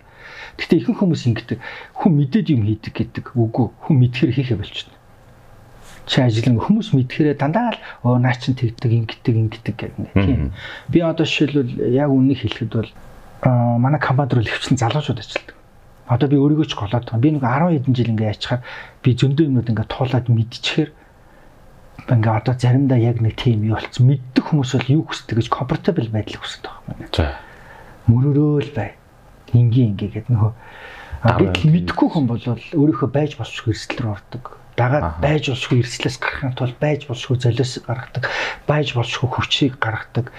Гэтэ 0.58 0.74
ихэнх 0.78 0.98
хүмүүс 1.02 1.22
ингэдэг 1.30 1.58
хүн 1.98 2.12
мэдээд 2.14 2.46
юм 2.54 2.62
хийдэг 2.68 2.94
гэдэг 2.94 3.24
үгүй 3.34 3.66
хүн 3.84 3.96
мэдхээр 3.98 4.32
хийхэ 4.38 4.54
болчихно. 4.54 4.94
Чи 6.06 6.20
ажил 6.20 6.46
нэг 6.52 6.62
хүмүүс 6.68 6.92
мэдхээрээ 6.94 7.40
дандаа 7.40 7.74
л 7.74 7.80
оо 8.04 8.20
наа 8.20 8.36
чин 8.36 8.54
тэгдэг 8.54 8.92
ингэдэг 8.92 9.34
ингэдэг 9.34 9.76
юм. 9.98 10.06
Тийм. 10.14 10.52
Би 10.92 11.00
одоо 11.00 11.24
жишээлбэл 11.24 11.90
яг 11.90 12.12
үннийг 12.12 12.44
хэлэхэд 12.44 12.72
бол 12.76 12.90
манай 13.80 14.00
компанид 14.00 14.36
руу 14.36 14.44
хөвчлэн 14.44 14.78
залуучууд 14.78 15.18
ажилладаг. 15.18 15.56
Одоо 16.04 16.28
би 16.28 16.36
өөрийгөө 16.36 16.68
ч 16.68 16.76
голоод 16.76 17.08
байгаа. 17.08 17.24
Би 17.24 17.32
нэг 17.32 17.42
10 17.42 17.72
хэдэн 17.80 17.94
жил 17.96 18.12
ингээ 18.12 18.32
яачаар 18.36 18.60
би 19.00 19.10
зөндөө 19.16 19.48
юмнууд 19.48 19.70
ингээ 19.72 19.88
туулаад 19.88 20.28
мэдчихээр 20.28 20.90
ингээ 22.04 22.36
одоо 22.36 22.54
заримдаа 22.54 23.00
яг 23.00 23.24
нэг 23.24 23.40
тийм 23.40 23.64
юу 23.64 23.80
болцсон. 23.80 24.12
Мэддэг 24.12 24.44
хүмүүс 24.44 24.70
бол 24.76 24.92
юу 25.00 25.02
хүсдэг 25.08 25.40
гэж 25.40 25.48
comfortable 25.48 26.08
байдлыг 26.12 26.44
хүсдэг 26.44 26.72
байна. 26.84 27.08
За. 27.16 27.40
Мөрөрөөл 28.12 28.70
бай. 28.76 29.00
Ингийн 29.54 29.94
ингээ 29.94 30.10
гэдэг 30.20 30.34
нөгөө 30.34 30.52
а 31.24 31.38
Дараа 31.40 31.56
би 31.56 31.70
мэдхгүй 31.72 32.08
хүн 32.12 32.26
бол 32.28 32.42
өөрийнхөө 32.44 33.08
байж 33.08 33.32
болшгүй 33.40 33.72
эрсдэл 33.72 34.04
рүү 34.04 34.12
ордог. 34.12 34.44
Дагаад 34.76 35.22
байж 35.24 35.48
болшгүй 35.48 35.80
эрсдлээс 35.80 36.18
гарахын 36.20 36.52
тулд 36.52 36.76
байж 36.82 37.06
болшгүй 37.08 37.38
золиос 37.40 37.80
гаргадаг, 37.86 38.28
байж 38.68 38.92
болшгүй 38.92 39.28
хүчийг 39.32 39.78
гаргадаг. 39.80 40.34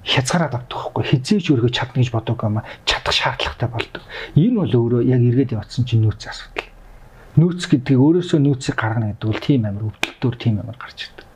Хязгаараад 0.00 0.54
авдаг 0.64 0.78
хгүй. 0.80 1.04
Хизээч 1.12 1.52
өөрийгөө 1.52 1.74
чадна 1.74 2.00
гэж 2.00 2.08
боддог 2.14 2.40
юм 2.40 2.62
а 2.62 2.64
чадах 2.88 3.12
шаардлагатай 3.12 3.68
болдог. 3.68 4.02
Энэ 4.38 4.56
бол 4.64 4.72
өөрөө 4.80 5.02
яг 5.10 5.20
эргээд 5.28 5.52
явцсан 5.58 5.84
чинь 5.84 6.06
нөөц 6.06 6.22
асуудал. 6.30 6.70
Нөөц 7.36 7.62
гэдэг 7.66 7.96
өөрөөсөө 7.98 8.40
нөөцийг 8.40 8.76
гаргана 8.80 9.12
гэдэг 9.12 9.26
бол 9.28 9.44
тийм 9.44 9.66
амар 9.66 9.90
өвдөлтөөр 9.90 10.36
тийм 10.38 10.62
амар 10.62 10.78
гарч 10.78 11.10
ирдэг. 11.10 11.26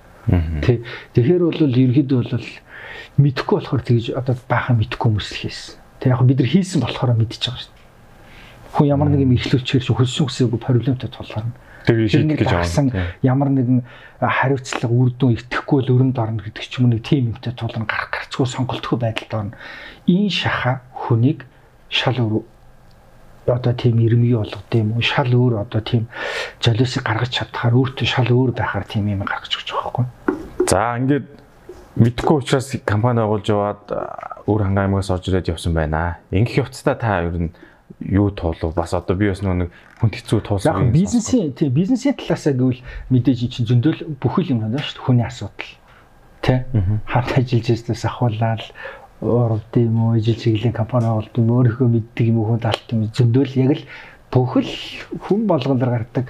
Тэ. 0.62 0.80
Тэгэхээр 1.12 1.42
бол 1.44 1.60
ерөөдөө 1.60 2.20
бол 2.24 2.48
мэдхгүй 3.18 3.56
болохоор 3.60 3.82
тэгж 3.84 4.16
одоо 4.16 4.34
баахан 4.48 4.78
мэдхгүй 4.80 5.10
хүмүүс 5.10 5.28
л 5.34 5.40
хийсэн. 5.44 5.83
Тэг 6.04 6.12
яг 6.12 6.20
бид 6.28 6.38
нар 6.44 6.50
хийсэн 6.52 6.84
болохоор 6.84 7.16
мэдчихэж 7.16 7.48
байгаа 7.48 7.64
шүү 7.64 7.72
дээ. 7.72 8.76
Хүн 8.76 8.86
ямар 8.92 9.08
нэг 9.08 9.24
юм 9.24 9.32
ихлүүлчихэр 9.40 9.84
чи 9.88 9.92
хөлсөн 9.96 10.28
хүсээгүй 10.28 10.60
проблемтай 10.60 11.08
тулгарна. 11.08 11.56
Тэр 11.88 12.04
шийдэх 12.04 12.44
гэж 12.44 12.52
байгаа. 12.52 13.08
ямар 13.24 13.48
нэгэн 13.48 13.80
хариуцлага 14.20 14.92
үр 14.92 15.16
дүн 15.16 15.40
итгэхгүй 15.40 15.80
л 15.80 15.92
өрөнд 15.96 16.20
орно 16.20 16.44
гэдэг 16.44 16.60
ч 16.60 16.76
юм 16.76 16.92
уу 16.92 16.92
нэг 16.92 17.08
тийм 17.08 17.32
юмтай 17.32 17.56
тулгарна 17.56 17.88
гарах 17.88 18.12
гарцгүй 18.12 18.44
сонголтгүй 18.44 18.98
байдалд 19.00 19.32
орно. 19.32 19.56
Энэ 20.04 20.28
шаха 20.28 20.84
хүнийг 20.92 21.48
шал 21.88 22.20
өөр 22.20 22.44
одоо 23.48 23.72
тийм 23.72 23.96
ирмэги 24.04 24.36
болгодог 24.36 24.76
юм 24.76 24.92
уу? 24.96 25.00
Шал 25.00 25.32
өөр 25.32 25.64
одоо 25.64 25.80
тийм 25.80 26.08
жолиосыг 26.60 27.00
гаргаж 27.00 27.32
чадхаар 27.32 27.72
өөртөө 27.72 28.04
шал 28.04 28.28
өөр 28.28 28.52
байхаар 28.52 28.84
тийм 28.84 29.08
юм 29.08 29.24
гаргаж 29.24 29.52
өгч 29.56 29.72
байгаа 29.72 29.88
байхгүй. 29.88 30.06
За 30.68 30.96
ингээд 31.00 31.26
мэдхгүй 32.00 32.36
учраас 32.40 32.68
компани 32.84 33.20
байгуулж 33.20 33.46
яваад 33.48 33.84
өөр 34.46 34.60
ханга 34.64 34.84
аймагаас 34.84 35.10
орж 35.10 35.28
ирээд 35.28 35.52
явсан 35.52 35.74
байна. 35.74 36.18
Ингэх 36.30 36.68
явцдаа 36.68 36.94
та 36.94 37.22
ер 37.24 37.36
нь 37.36 37.50
юу 38.00 38.30
туулав? 38.30 38.74
Бас 38.74 38.94
одоо 38.94 39.16
би 39.16 39.28
бас 39.28 39.42
нэг 39.42 39.72
хүнд 40.00 40.14
хэцүү 40.14 40.38
Яг 40.40 40.46
туулсан. 40.48 40.92
бизнесийн 40.92 41.52
тийм 41.52 41.72
бизнесийн 41.72 42.14
талаасаа 42.16 42.52
гэвэл 42.52 42.82
мэдээж 43.10 43.40
чинь 43.48 43.68
зөндөл 43.68 44.04
бүхэл 44.20 44.52
юм 44.52 44.60
байна 44.64 44.78
шүү 44.80 45.00
дээ. 45.00 45.04
Хүний 45.04 45.24
асуудал. 45.24 45.72
Тэ? 46.44 46.64
Хамт 47.08 47.30
ажиллаж 47.38 47.68
байснаас 47.72 48.04
ахуулаад 48.04 48.62
урд 49.24 49.72
юм 49.76 49.96
уу, 50.04 50.16
ижил 50.20 50.36
чиглэлийн 50.36 50.76
компани 50.76 51.08
байгуулт 51.08 51.32
юм 51.38 51.48
өөрийнхөө 51.48 51.88
мэддэг 51.88 52.26
юм 52.28 52.38
уу, 52.44 52.48
хүн 52.52 52.60
талт 52.60 52.88
юм 52.92 53.08
зөндөл 53.08 53.56
яг 53.56 53.72
л 53.80 53.84
бүхэл 54.28 54.72
хүн 55.24 55.46
болгоноор 55.48 55.90
гардаг 55.96 56.28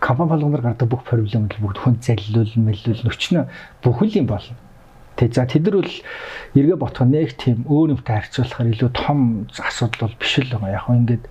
компани 0.00 0.28
болгоноор 0.28 0.60
гардаг 0.60 0.88
бүх 0.90 1.06
проблем 1.08 1.48
бол 1.48 1.72
бүгд 1.72 1.78
хүн 1.80 1.96
заллуул, 2.04 2.52
мэллүүл 2.60 3.06
нөчнө 3.06 3.48
бүхэл 3.80 4.20
юм 4.20 4.26
болно. 4.28 4.58
Тэг 5.16 5.32
за 5.32 5.48
тэд 5.48 5.64
нар 5.64 5.80
бол 5.80 5.94
эргээ 6.52 6.76
ботхоо 6.76 7.08
нэг 7.08 7.32
тийм 7.40 7.64
өөр 7.64 7.96
юмтай 7.96 8.20
харьцуулахаар 8.20 8.68
илүү 8.68 8.90
том 8.92 9.48
асуудал 9.56 10.12
бол 10.12 10.20
биш 10.20 10.34
л 10.44 10.52
байгаа. 10.52 10.76
Яг 10.76 10.84
хөө 10.84 10.96
ингээд 11.00 11.24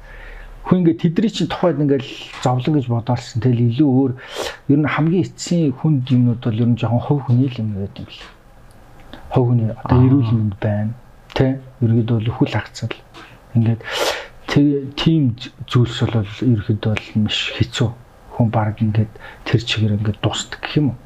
хүн 0.65 0.77
ингээд 0.81 1.01
тэдний 1.05 1.29
чинь 1.29 1.51
тухайд 1.53 1.77
ингээд 1.77 2.05
зовлон 2.41 2.73
гэж 2.81 2.85
бодоорсон. 2.89 3.45
Тэгэл 3.45 3.69
илүү 3.69 3.89
өөр 3.93 4.11
ер 4.73 4.79
нь 4.81 4.89
хамгийн 4.89 5.25
эцсийн 5.29 5.69
хүнд 5.77 6.09
юмнууд 6.09 6.41
бол 6.41 6.61
ер 6.65 6.69
нь 6.73 6.79
жоохон 6.81 7.05
хувь 7.05 7.23
хүний 7.29 7.45
л 7.45 7.61
юм 7.61 7.69
байдаг 7.77 8.01
юм 8.01 8.09
бэл. 8.09 8.25
Хувь 9.29 9.47
хүний 9.53 9.69
одоо 9.69 9.97
эрүүл 10.01 10.31
мэнд 10.33 10.55
байна. 10.57 10.93
Тэ? 11.37 11.61
Ерөөд 11.85 12.09
бол 12.09 12.29
өхөл 12.33 12.57
хагцал. 12.57 12.97
Ингээд 13.53 13.81
тийм 14.97 15.37
зүйлс 15.69 16.09
бол 16.09 16.25
ерөөд 16.25 16.81
бол 16.81 17.05
маш 17.21 17.53
хэцүү. 17.53 17.89
Хүн 18.33 18.49
баг 18.49 18.81
ингээд 18.81 19.13
тэр 19.45 19.61
чигээр 19.61 20.01
ингээд 20.01 20.25
дуустдаг 20.25 20.65
гэх 20.65 20.81
юм 20.81 20.89
уу? 20.89 21.04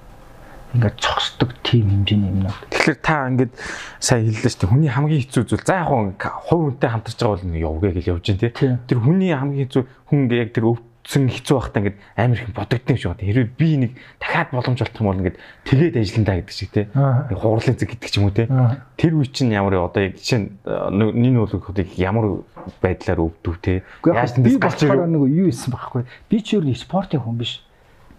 Ингээд 0.74 1.02
цогсдог 1.02 1.50
тийм 1.66 1.90
хэмжээний 1.90 2.30
юмнууд. 2.30 2.58
Тэгэхээр 2.70 3.00
та 3.02 3.26
ингээд 3.34 3.54
сайн 3.98 4.30
хэллээ 4.30 4.52
шүү 4.54 4.62
дээ. 4.62 4.70
Хүний 4.70 4.92
хамгийн 4.94 5.22
хэцүү 5.26 5.44
зүйл. 5.50 5.66
За 5.66 5.82
яг 5.82 5.90
хуу 5.90 6.14
хувь 6.14 6.64
хүнтэй 6.78 6.90
хамтарч 6.94 7.18
байгаа 7.18 7.42
бол 7.42 7.58
явгээ 7.58 7.94
гэж 7.98 8.06
явж 8.14 8.26
дээ. 8.38 8.54
Тэр 8.86 9.00
хүний 9.02 9.34
хамгийн 9.34 9.66
хэцүү 9.66 9.82
хүн 10.14 10.20
ингээд 10.30 10.44
яг 10.46 10.52
тэр 10.54 10.70
өвдсөн 10.70 11.26
хэцүү 11.26 11.56
байхдаа 11.58 11.80
ингээд 11.82 11.98
амар 12.22 12.38
их 12.38 12.54
бодогдсон 12.54 12.94
юм 12.94 13.02
шиг 13.02 13.10
байна. 13.10 13.26
Хэрвээ 13.26 13.50
би 13.58 13.70
нэг 13.82 13.92
дахиад 14.22 14.50
боломж 14.54 14.80
олдох 14.86 15.02
юм 15.02 15.10
бол 15.10 15.22
ингээд 15.26 15.38
тэгээд 15.66 15.96
ажилландаа 15.98 16.36
гэдэг 16.38 16.54
шиг 16.54 16.70
тий. 16.70 16.86
Нэг 16.94 17.38
хуурлын 17.42 17.78
зэг 17.82 17.90
гэдэг 17.90 18.10
ч 18.14 18.16
юм 18.22 18.26
уу 18.30 18.38
тий. 18.38 18.48
Тэр 18.94 19.14
үе 19.18 19.26
чинь 19.26 19.58
ямар 19.58 19.74
одоо 19.90 20.06
яг 20.06 20.22
чинь 20.22 20.62
нин 20.70 21.42
үлгэх 21.42 21.98
ямар 21.98 22.46
байдлаар 22.78 23.26
өвдөв 23.26 23.58
тий. 23.58 23.82
Яаж 24.06 24.38
тэндээс 24.38 24.62
гарч 24.62 24.86
ирэх 24.86 25.10
нэг 25.10 25.26
юу 25.34 25.50
исэн 25.50 25.74
байхгүй. 25.74 26.06
Би 26.30 26.38
ч 26.46 26.62
өөр 26.62 26.78
спортын 26.78 27.26
хүн 27.26 27.42
биш. 27.42 27.66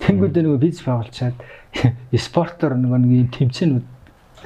Тэнгүүдээ 0.01 0.43
нөгөө 0.45 0.61
бизнес 0.61 0.85
байгуулчаад 0.89 1.37
спортоор 2.27 2.75
нөгөө 2.81 2.99
нэг 3.05 3.31
тэмцээнүүд 3.37 3.87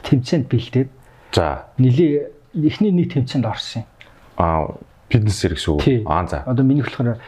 тэмцээнд 0.02 0.46
бэлдээд 0.50 0.90
за 1.30 1.70
нилийн 1.78 2.34
эхний 2.58 2.90
нэг 2.90 3.14
тэмцээнд 3.14 3.46
орсон 3.46 3.82
юм. 3.82 3.88
Аа 4.36 4.74
фитнес 5.08 5.38
гэсэн 5.38 5.70
үг. 5.78 5.82
Аа 6.10 6.26
за. 6.26 6.42
Одоо 6.46 6.64
миний 6.66 6.82
болохоор 6.82 7.22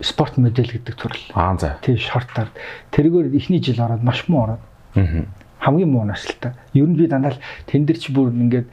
спорт 0.00 0.40
модель 0.40 0.72
гэдэг 0.72 0.96
төрөл. 0.96 1.24
Аа 1.36 1.56
за. 1.60 1.76
Тий 1.84 1.96
шортаар 2.00 2.48
тэргээр 2.90 3.28
эхний 3.36 3.60
жил 3.60 3.84
ороод 3.84 4.02
маш 4.02 4.24
муу 4.28 4.48
ороод. 4.48 4.62
Аа. 4.96 5.28
Хамгийн 5.60 5.92
муу 5.92 6.08
наслтай. 6.08 6.56
Ер 6.72 6.88
нь 6.88 6.96
би 6.96 7.06
дандаа 7.06 7.36
тэн 7.68 7.84
дээр 7.84 7.98
чи 8.00 8.12
бүр 8.12 8.32
ингээд 8.32 8.66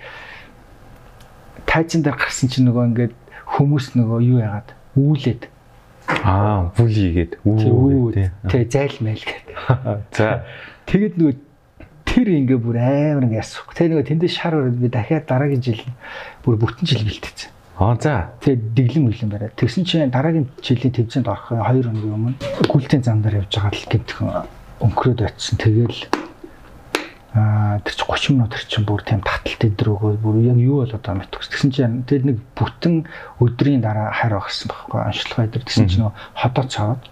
тайзан 1.68 2.02
дээр 2.02 2.16
гарсан 2.16 2.50
чинь 2.50 2.66
нөгөө 2.72 2.86
ингээд 2.96 3.14
хүмүүс 3.60 3.94
нөгөө 4.00 4.20
юу 4.24 4.40
яагаад 4.40 4.72
үүлээд 4.96 5.44
Аа, 5.46 5.59
бүлийгээд 6.76 7.32
үү 7.46 8.30
тий 8.50 8.64
зайл 8.66 8.98
майл 9.02 9.24
гэдэг. 9.24 9.56
За. 10.18 10.44
Тэгэд 10.90 11.16
нөгөө 11.22 11.36
тэр 12.10 12.28
ингээ 12.34 12.60
бүр 12.60 12.78
амар 12.82 13.26
ингээ 13.30 13.42
ясах. 13.42 13.70
Тэ 13.72 13.88
нөгөө 13.88 14.10
тэндээ 14.10 14.32
шар 14.34 14.58
өрөөд 14.58 14.78
би 14.82 14.90
дахиад 14.90 15.30
дараагийн 15.30 15.62
жил 15.62 15.82
бүр 16.42 16.58
бүтэн 16.58 16.86
жил 16.90 17.06
бэлтээсэн. 17.06 17.54
Аа 17.80 17.96
за. 17.96 18.36
Тэ 18.44 18.58
дэглэм 18.58 19.08
мэглэн 19.08 19.32
бариад. 19.32 19.56
Тэгсэн 19.56 19.86
чинь 19.88 20.12
дараагийн 20.12 20.50
жилийн 20.60 20.92
төвцөнд 20.92 21.32
орох 21.32 21.54
2 21.54 21.64
хоногийн 21.64 22.12
өмнө 22.12 22.36
гүйлтийн 22.68 23.06
зам 23.06 23.24
дээр 23.24 23.46
явж 23.46 23.56
байгаа 23.56 23.72
л 23.72 23.88
гэмтхэн 23.88 24.28
өнгөрөөд 24.84 25.22
очсон. 25.24 25.56
Тэгэл 25.64 26.00
аа 27.34 27.78
тэр 27.86 27.94
чи 27.94 28.04
30 28.06 28.34
минут 28.34 28.52
тэр 28.58 28.66
чинь 28.66 28.88
бүр 28.90 29.02
тийм 29.06 29.22
таталт 29.22 29.62
өдрөөгөө 29.62 30.14
бүр 30.18 30.36
яг 30.50 30.58
юу 30.58 30.82
болоод 30.82 30.98
байгаа 30.98 31.22
мэт. 31.22 31.38
Тэгсэн 31.38 31.70
чинь 31.70 32.02
тэр 32.10 32.26
нэг 32.26 32.38
бүтэн 32.58 33.06
өдрийн 33.38 33.86
дараа 33.86 34.10
хайр 34.10 34.34
багсан 34.42 34.74
байхгүй 34.74 34.98
аншлага 34.98 35.46
өдөр. 35.46 35.62
Тэгсэн 35.62 35.88
чинь 35.94 36.10
ходоо 36.10 36.66
цаваад. 36.66 37.04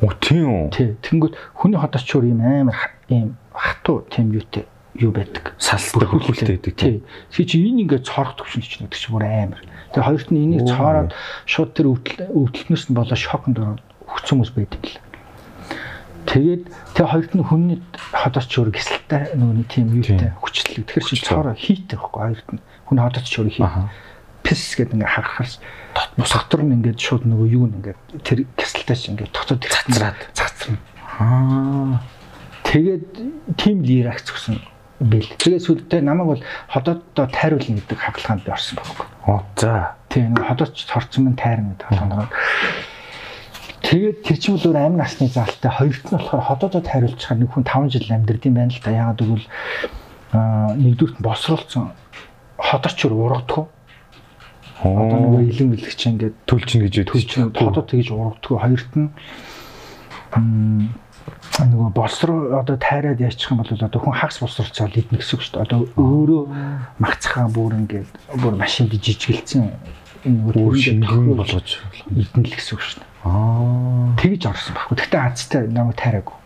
Оо 0.00 0.12
тийм 0.24 0.48
үү. 0.48 0.64
Тий. 0.72 0.96
Тэнгүүд 1.04 1.36
хүний 1.52 1.76
ходоочор 1.76 2.24
юм 2.24 2.40
амар 2.40 2.96
ийм 3.12 3.36
хатуу 3.52 4.08
тийм 4.08 4.32
юутэй 4.32 4.64
юу 4.96 5.12
байдаг. 5.12 5.52
Салсдаг 5.60 6.08
хөлтэй 6.08 6.56
байдаг. 6.56 6.72
Тий. 6.72 7.04
Тэгээ 7.30 7.48
чи 7.48 7.56
энэ 7.60 7.84
ингээд 7.84 8.08
цорох 8.08 8.40
төвшин 8.40 8.64
чинь 8.64 8.88
гэдэг 8.88 8.98
чинь 8.98 9.12
бүр 9.12 9.28
амар. 9.28 9.60
Тэгээ 9.92 10.08
хоёрт 10.08 10.28
нь 10.32 10.42
энийг 10.48 10.64
цоороод 10.64 11.12
шууд 11.44 11.70
тэр 11.76 11.92
өвдөлтнөөс 11.92 12.84
нь 12.88 12.96
болоо 12.96 13.16
шоконд 13.20 13.56
ороод 13.60 13.84
өгсөн 14.08 14.40
хүмүүс 14.40 14.52
байдаг 14.56 14.80
л. 14.80 15.11
Тэгээд 16.26 16.62
тэгээ 16.94 17.10
хоёрт 17.10 17.32
нь 17.34 17.42
хүний 17.42 17.78
ходооч 18.14 18.50
өөр 18.54 18.70
гисэлтэй 18.72 19.34
нөгөө 19.34 19.66
тийм 19.66 19.86
юутай 19.90 20.30
хүчлэг. 20.38 20.86
Тэгэхээр 20.86 21.06
чи 21.08 21.16
цоороо 21.18 21.54
хийтэй 21.58 21.98
байхгүй 21.98 22.22
хоёрт 22.22 22.48
нь. 22.54 22.60
Хүн 22.86 22.98
ходооч 23.02 23.28
өөр 23.36 23.50
хий. 23.50 23.66
Пис 24.46 24.62
гэдэг 24.78 24.98
ингээ 24.98 25.10
харахаас 25.10 25.58
бус 26.16 26.32
дотор 26.32 26.62
нь 26.62 26.74
ингээд 26.78 26.98
шууд 26.98 27.26
нөгөө 27.26 27.48
юу 27.52 27.66
нэг 27.66 27.94
ингээд 27.94 28.00
тэр 28.22 28.38
гисэлтэй 28.54 28.96
чи 28.96 29.06
ингээд 29.12 29.34
тогтоод 29.34 29.66
цацраад 29.66 30.18
цацрна. 30.34 30.78
Аа. 31.18 32.02
Тэгээд 32.66 33.06
тим 33.58 33.82
лиракс 33.82 34.26
гэсэн 34.26 34.56
бэл. 35.02 35.28
Тэгээд 35.38 35.66
сүлдээ 35.66 36.00
намайг 36.06 36.38
бол 36.38 36.42
ходооддоо 36.70 37.26
тайруулна 37.28 37.82
гэдэг 37.82 37.98
хавлагаанд 37.98 38.46
би 38.46 38.50
орсон 38.54 38.78
байхгүй. 38.78 39.06
Оо 39.26 39.42
за. 39.58 39.98
Тийм 40.08 40.34
нэг 40.34 40.46
ходооч 40.46 40.74
цорцсон 40.86 41.26
мэн 41.26 41.36
тайрна 41.36 41.74
гэдэг 41.74 41.86
хавлагаанд. 41.90 42.32
Тэгээд 43.82 44.18
тэр 44.22 44.38
чинь 44.38 44.58
өөр 44.62 44.78
амин 44.78 45.02
насны 45.02 45.26
заалтай 45.26 45.70
хоёрт 45.74 46.06
нь 46.06 46.14
болохоор 46.14 46.42
ходоодод 46.46 46.86
хариулчихаар 46.86 47.38
нэг 47.42 47.50
хүн 47.50 47.66
5 47.66 47.92
жил 47.92 48.14
амьдрд 48.14 48.46
юм 48.46 48.54
байна 48.54 48.70
л 48.70 48.78
да. 48.78 48.90
Яагаад 48.94 49.20
гэвэл 49.20 49.46
аа 50.32 50.70
нэгдүгürt 50.78 51.18
нь 51.18 51.26
босруулсан 51.26 51.90
ходооч 52.62 52.98
ургадгүй. 53.04 53.64
Одоо 54.82 55.18
нөгөө 55.18 55.42
илэн 55.50 55.70
бэлгч 55.74 56.00
ингээд 56.10 56.36
төлчин 56.46 56.86
гэж 56.86 56.94
төлчин 57.10 57.50
ходоод 57.50 57.90
тэгж 57.90 58.08
ургадгүй. 58.14 58.56
Хоёрт 58.58 58.92
нь 58.94 59.10
нөгөө 61.60 61.90
болсруу 61.92 62.56
одоо 62.56 62.76
тайраад 62.80 63.20
яачих 63.20 63.52
юм 63.52 63.60
бол 63.60 63.68
одоо 63.68 64.00
хүн 64.00 64.16
хагас 64.16 64.40
болсруулцаа 64.40 64.88
идэх 64.88 65.10
гэсэн 65.12 65.36
үг 65.36 65.42
шүү 65.42 65.54
дээ. 65.54 65.64
Одоо 65.68 65.80
өөрөө 66.00 66.42
магцхаа 66.98 67.46
бүр 67.52 67.76
ингээд 67.82 68.10
бүр 68.40 68.54
машинд 68.56 68.96
жижигэлцэн 68.96 69.70
энэ 70.24 70.40
бүр 70.50 70.74
шингэн 70.80 71.36
болгож 71.36 71.82
идэх 72.08 72.32
л 72.40 72.48
гэсэн 72.56 72.74
үг 72.74 72.82
шүү 72.82 72.98
дээ. 73.04 73.11
Аа. 73.22 74.14
Тэгж 74.18 74.46
орсон 74.50 74.74
байхгүй. 74.74 74.96
Гэхдээ 74.98 75.22
азтай 75.22 75.62
намайг 75.70 75.96
тайраагүй. 75.96 76.36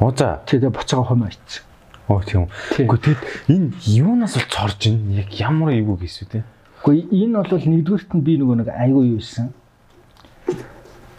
Оо 0.00 0.12
за. 0.12 0.42
Тэгээ 0.44 0.70
буцаага 0.70 1.08
хомоо 1.08 1.28
ицсэн. 1.32 1.64
Оо 2.08 2.20
тийм. 2.24 2.48
Гэхдээ 2.76 3.16
тэгэд 3.16 3.22
энэ 3.48 3.68
юунаас 3.84 4.36
бол 4.36 4.48
цорж 4.48 4.80
ин 4.88 5.12
яг 5.12 5.28
ямар 5.36 5.72
эвгүй 5.76 6.08
гэсэн 6.08 6.24
үү 6.24 6.32
те? 6.32 6.40
Гэхдээ 6.84 7.08
энэ 7.12 7.36
бол 7.48 7.64
нэгдүгürt 7.68 8.10
нь 8.12 8.24
би 8.24 8.32
нөгөө 8.36 8.56
нэг 8.64 8.68
айгүй 8.72 9.04
юу 9.12 9.20
исэн. 9.20 9.52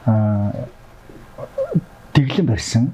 Аа 0.06 0.70
дэглэн 2.14 2.48
барьсан. 2.50 2.94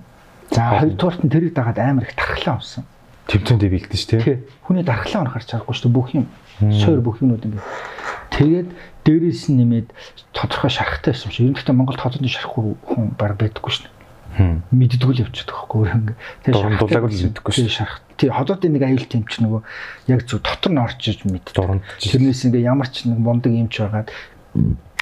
За 0.52 0.80
хоёрдугаарт 0.80 1.24
нь 1.24 1.32
тэрийг 1.32 1.54
дагаад 1.54 1.80
амар 1.80 2.04
их 2.04 2.16
тархлаа 2.16 2.60
авсан. 2.60 2.84
Тэмцээндээ 3.28 3.70
бэлдэн 3.74 3.98
ш 3.98 4.06
тий. 4.06 4.44
Хүний 4.64 4.84
дархлаа 4.86 5.26
онохар 5.26 5.44
чарахгүй 5.44 5.76
шүү 5.76 5.92
бүх 5.92 6.14
юм. 6.14 6.28
Сойр 6.60 7.02
бүх 7.02 7.20
юмнууд 7.20 7.42
ингээд. 7.42 7.66
Тэгээд 8.36 8.70
дээрээс 9.06 9.54
нь 9.54 9.58
нэмээд 9.62 9.88
тодорхой 10.34 10.74
шарахтай 10.74 11.14
байсан 11.14 11.30
шүү. 11.32 11.46
Ер 11.46 11.50
нь 11.54 11.58
гэхдээ 11.58 11.78
Монголд 11.78 12.02
хотод 12.02 12.26
шарахгүй 12.26 12.76
хүн 12.82 13.14
баг 13.16 13.38
байдаггүй 13.38 13.72
дээ. 13.86 13.94
Мэддэггүй 14.36 15.14
л 15.16 15.24
явчихдаг 15.24 15.56
ингээ. 15.96 16.18
Тэгээд 16.44 16.80
дулаагүй 16.82 17.10
л 17.14 17.24
мэддэггүй 17.32 17.54
шүү. 17.56 17.72
Шарах. 17.72 18.04
Тий 18.20 18.28
хотод 18.28 18.68
нэг 18.68 18.84
аюул 18.84 19.08
тэмч 19.08 19.32
нөгөө 19.40 19.62
яг 20.12 20.22
зөв 20.28 20.44
дотор 20.44 20.72
нь 20.76 20.82
орж 20.84 21.00
иж 21.08 21.24
мэд. 21.24 21.56
Тэрнээс 21.56 22.52
ингээ 22.52 22.68
ямар 22.68 22.90
ч 22.92 23.08
нэг 23.08 23.20
мундаг 23.22 23.56
юмч 23.56 23.80
байгаад 23.80 24.12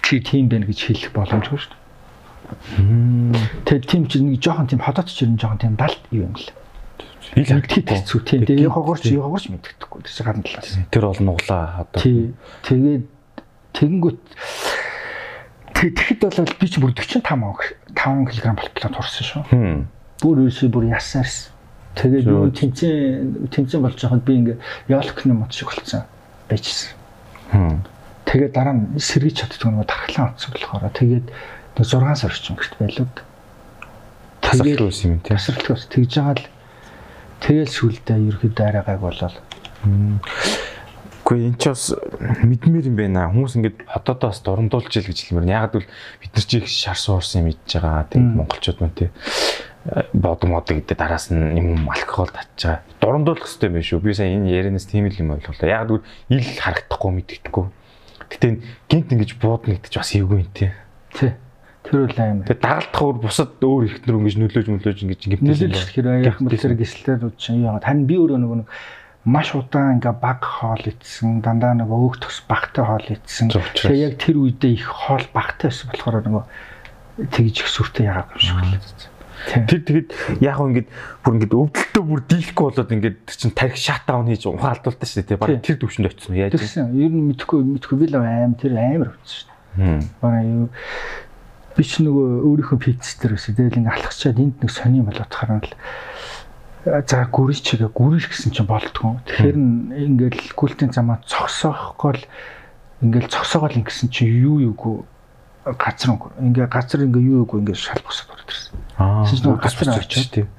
чи 0.06 0.22
тийм 0.22 0.54
байх 0.54 0.70
гэж 0.70 0.80
хэлэх 0.86 1.12
боломжгүй 1.18 1.60
шүү. 1.66 1.74
Тэгээд 3.66 3.86
тийм 3.90 4.04
чи 4.06 4.22
нэг 4.22 4.38
жоохон 4.38 4.70
тийм 4.70 4.82
хотод 4.86 5.10
ч 5.10 5.26
юм 5.26 5.40
жоохон 5.40 5.58
тийм 5.58 5.76
далд 5.80 6.02
юм 6.14 6.38
л. 6.38 6.46
Ил 7.34 7.50
мэдхэд 7.58 7.90
хэцүү 7.90 8.20
тийм. 8.28 8.42
Тэгээд 8.46 8.70
хогорч 8.70 9.10
хогорч 9.10 9.50
мэддэхгүй. 9.50 10.06
Тэр 10.06 10.26
гадна 10.28 10.44
талаас. 10.46 10.78
Тэр 10.92 11.04
бол 11.10 11.22
нуглаа 11.24 11.82
одоо. 11.82 11.98
Тий. 11.98 12.36
Тэгээд 12.68 13.04
тэгэнгүүт 13.74 14.20
тэгэхэд 15.74 16.22
бол 16.24 16.56
би 16.60 16.68
ч 16.70 16.80
бүр 16.80 16.94
45 16.96 17.24
5 17.24 18.30
кг 18.32 18.46
болтлоо 18.56 18.92
турсан 18.94 19.26
шүү. 19.28 19.44
Бүр 20.24 20.48
ерөөсөө 20.48 20.70
бүр 20.72 20.86
ясаарс. 20.94 21.52
Тэгээд 22.00 22.26
юу 22.26 22.50
тэнцэн 22.50 23.52
тэнцэн 23.52 23.82
болж 23.84 24.00
байхад 24.00 24.24
би 24.24 24.34
ингээ 24.40 24.58
ялкны 24.88 25.34
мод 25.36 25.52
шиг 25.52 25.70
болцсон 25.70 26.08
байжсэн. 26.50 26.96
Тэгээд 28.26 28.54
дараа 28.56 28.74
нь 28.74 28.98
сэргийч 28.98 29.46
чаддаг 29.46 29.70
нэг 29.70 29.86
тархлаа 29.86 30.34
утсан 30.34 30.52
болохоор 30.56 30.90
тэгээд 30.90 31.28
6 31.78 32.18
сар 32.18 32.32
орчим 32.32 32.56
гэрт 32.58 32.76
байлууд. 32.80 33.16
Тэгээд 34.42 34.80
юм 35.06 35.20
тий. 35.22 35.36
Тасралтгүй 35.36 35.78
тэгж 35.90 36.12
байгаа 36.18 36.36
л 36.40 36.48
тэгэл 37.44 37.70
сүлдээ 37.70 38.18
ерөөхдөө 38.30 38.66
арайгааг 38.66 39.02
болол. 39.02 39.36
Гэхдээ 41.24 41.48
эн 41.48 41.56
чи 41.56 41.70
бас 41.72 41.96
мэдмээр 42.44 42.88
юм 42.92 42.98
байна. 43.00 43.32
Хүмүүс 43.32 43.56
ингээд 43.56 43.78
хотоодоос 43.88 44.44
дурамдуулж 44.44 44.92
ил 44.92 45.08
гэж 45.08 45.20
хэлмээр. 45.24 45.56
Яг 45.56 45.76
л 45.80 45.88
бид 46.20 46.32
нар 46.36 46.46
чи 46.46 46.60
их 46.60 46.68
шар 46.68 47.00
суурсан 47.00 47.48
юм 47.48 47.56
идж 47.56 47.80
байгаа. 47.80 48.12
Тэгээд 48.12 48.36
монголчууд 48.44 48.80
мөн 48.84 48.92
тий 48.92 49.10
бод 50.14 50.44
мод 50.44 50.68
гэдэг 50.68 50.96
дараас 50.98 51.28
нь 51.32 51.60
юм 51.60 51.88
алкогол 51.88 52.32
татж 52.32 52.68
байгаа. 52.68 52.84
Дурамдуулах 53.00 53.44
хэрэгтэй 53.48 53.68
юм 53.72 53.84
шүү. 53.84 54.00
Би 54.00 54.16
сая 54.16 54.32
энэ 54.32 54.52
ярианаас 54.52 54.88
тийм 54.88 55.08
л 55.08 55.20
юм 55.20 55.36
ойлголоо. 55.36 55.68
Яг 55.68 55.92
л 55.92 56.04
ил 56.32 56.44
харагдахгүй 56.44 57.12
мэддэхгүй. 57.12 57.66
Гэтэ 58.32 58.48
гинт 58.88 59.12
ингэж 59.12 59.32
буудна 59.44 59.76
гэдэг 59.76 59.92
чи 59.92 60.00
бас 60.00 60.12
эвгүй 60.16 60.44
юм 60.44 60.52
тий. 60.56 60.72
Тий. 61.12 61.36
Тэр 61.84 62.08
үл 62.08 62.16
аим. 62.16 62.48
Тэгээ 62.48 62.64
дагалдахаар 62.64 63.18
бусад 63.20 63.60
өөр 63.60 63.84
ихтнэр 63.92 64.20
ингэж 64.24 64.36
нөлөөж 64.40 64.68
мөлөөж 64.72 65.00
ингэж 65.04 65.20
гимтээс 65.20 65.60
нөлөөлж 65.68 65.88
хэрэг 65.92 66.28
яг 66.32 66.40
мэлсэр 66.40 66.80
юу 66.80 67.32
яагаад 67.36 67.84
тань 67.84 68.08
би 68.08 68.16
өөрөө 68.16 68.40
нөгөө 68.40 68.68
маш 69.24 69.56
удаан 69.56 69.98
ингээ 70.04 70.16
баг 70.20 70.44
хоол 70.44 70.84
идсэн 70.84 71.40
дандаа 71.40 71.74
нөгөө 71.80 72.00
өөх 72.12 72.16
төс 72.20 72.44
багтай 72.44 72.84
хоол 72.84 73.08
идсэн. 73.08 73.56
Тэгээ 73.56 74.04
яг 74.04 74.16
тэр 74.20 74.36
үедээ 74.44 74.72
их 74.76 74.88
хоол 74.92 75.24
багтай 75.32 75.72
байсан 75.72 75.88
болохоор 75.96 76.24
нөгөө 76.28 76.44
тэгж 77.32 77.56
их 77.64 77.70
сүртэй 77.72 78.12
яагаад 78.12 78.36
юм 78.36 78.44
шиг 78.44 78.84
л. 78.84 79.12
Тэр 79.44 79.82
тэгэд 79.84 80.10
яг 80.44 80.56
хөө 80.60 80.68
ингээд 80.76 80.90
бүр 81.24 81.34
ингээд 81.40 81.56
өвдөлтөө 81.56 82.04
бүр 82.04 82.22
дийлэхгүй 82.28 82.66
болоод 82.68 82.92
ингээд 82.96 83.18
чинь 83.32 83.56
тарих 83.56 83.80
шатаун 83.80 84.28
хийж 84.28 84.44
ухаан 84.48 84.76
алдуултаа 84.76 85.08
шүү 85.08 85.24
дээ. 85.24 85.40
Бараг 85.40 85.64
тэр 85.64 85.78
төвшөнд 85.80 86.08
очсон 86.12 86.36
яаж 86.36 86.60
юм. 86.60 86.92
Ер 86.96 87.12
нь 87.12 87.28
мэдхгүй 87.32 87.60
мэдхгүй 87.64 87.98
би 88.04 88.06
л 88.12 88.24
аим 88.24 88.56
тэр 88.56 88.76
амар 88.76 89.12
өвдсөн 89.16 89.36
шүү 89.40 89.48
дээ. 89.80 90.00
Бараг 90.20 90.48
юу 90.48 90.68
би 91.74 91.84
ч 91.84 92.06
нөгөө 92.06 92.28
өөрийнхөө 92.46 92.80
пиццээр 92.86 93.34
өсөө 93.34 93.58
тэгэл 93.58 93.80
ингээ 93.82 93.96
алхачаад 93.98 94.38
энд 94.38 94.56
нэг 94.62 94.70
сони 94.70 95.02
болоод 95.02 95.34
хараад 95.34 95.66
л 95.66 95.74
за 96.84 97.24
гүрий 97.32 97.56
чигээ 97.56 97.92
гүрийш 97.96 98.28
гэсэн 98.28 98.52
чинь 98.52 98.68
болдгоо. 98.68 99.24
Тэгэхээр 99.24 99.58
ингээл 100.04 100.52
гүлтийн 100.52 100.92
замаа 100.92 101.24
цогсоохгүй 101.24 102.12
л 102.20 102.26
ингээл 103.08 103.32
цогсоогоол 103.32 103.80
ингэсэн 103.80 104.12
чинь 104.12 104.36
юу 104.44 104.60
юугүй 104.60 105.08
газар 105.80 106.20
ингээ 106.44 106.68
газар 106.68 107.08
ингээ 107.08 107.24
юу 107.24 107.48
юугүй 107.48 107.64
ингээ 107.64 107.80
шал 107.80 108.04
босоод 108.04 108.36
ороод 108.36 108.52
ирсэн. 108.52 108.76
Аа. 109.00 109.24
Нөгөө 109.24 109.64
газар 109.64 109.96
очиж 109.96 110.28
тийм. 110.28 110.52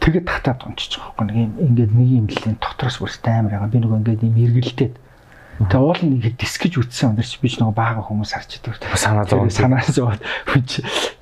Тэгээд 0.00 0.24
татаад 0.24 0.64
унчиж 0.64 0.96
байгаа 0.96 1.12
байхгүй 1.20 1.26
нэг 1.28 1.36
ингээд 1.68 1.92
нэг 1.92 2.08
юм 2.16 2.26
л 2.32 2.56
дотроос 2.56 2.96
бүрстэй 2.96 3.36
амар 3.36 3.52
байгаа. 3.60 3.72
Би 3.76 3.78
нөгөө 3.84 4.00
ингээд 4.00 4.24
юм 4.24 4.36
эргэлдээд 4.40 4.94
Тэгээ 5.60 5.78
уул 5.78 6.00
нэг 6.00 6.34
дискэж 6.40 6.80
үтсэн 6.80 7.12
өндөр 7.12 7.28
чи 7.28 7.38
би 7.38 7.48
ч 7.52 7.60
нэг 7.60 7.76
баага 7.76 8.02
хүмүүс 8.02 8.34
харж 8.34 8.56
идэг. 8.56 8.82
Санаа 8.96 9.28
зовоод 9.28 9.52
санаа 9.52 9.84
зовоод 9.84 10.24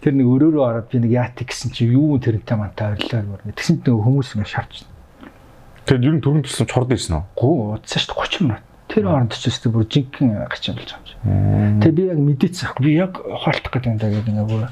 тэр 0.00 0.12
нэг 0.16 0.26
өрөөрөө 0.26 0.64
ороод 0.64 0.88
би 0.88 0.98
нэг 1.04 1.12
яат 1.12 1.36
гэсэн 1.40 1.70
чи 1.76 1.88
юу 1.92 2.16
тэрнтэй 2.16 2.56
мантай 2.56 2.96
ойрлоо 2.96 3.40
гөр. 3.44 3.52
Тэгсэн 3.52 3.84
чинь 3.84 4.00
хүмүүс 4.00 4.36
ингэ 4.36 4.48
шавч. 4.48 4.84
Тэгээд 5.84 6.06
ер 6.08 6.14
нь 6.16 6.24
түрэн 6.24 6.44
тусан 6.44 6.66
чорд 6.68 6.92
ирсэн 6.92 7.20
үү? 7.20 7.24
Гүү 7.36 7.54
удсан 7.76 8.00
шүү 8.00 8.16
дээ 8.16 8.24
30 8.24 8.48
минут. 8.48 8.64
Тэр 8.90 9.06
оронд 9.06 9.30
ч 9.38 9.46
өстө 9.46 9.70
бүр 9.70 9.86
жинхэнэ 9.86 10.50
гачин 10.50 10.74
болж 10.74 10.90
байгаа 10.98 11.14
юм. 11.22 11.78
Тэгээ 11.78 11.94
би 11.94 12.04
яг 12.10 12.18
мэдээцэх. 12.26 12.74
Би 12.82 12.90
яг 12.98 13.22
ухаалтах 13.22 13.70
гэдэг 13.70 13.86
юм 13.86 13.98
даа 14.02 14.10
гэдэг 14.10 14.34
ингээ 14.34 14.50
бүр 14.50 14.66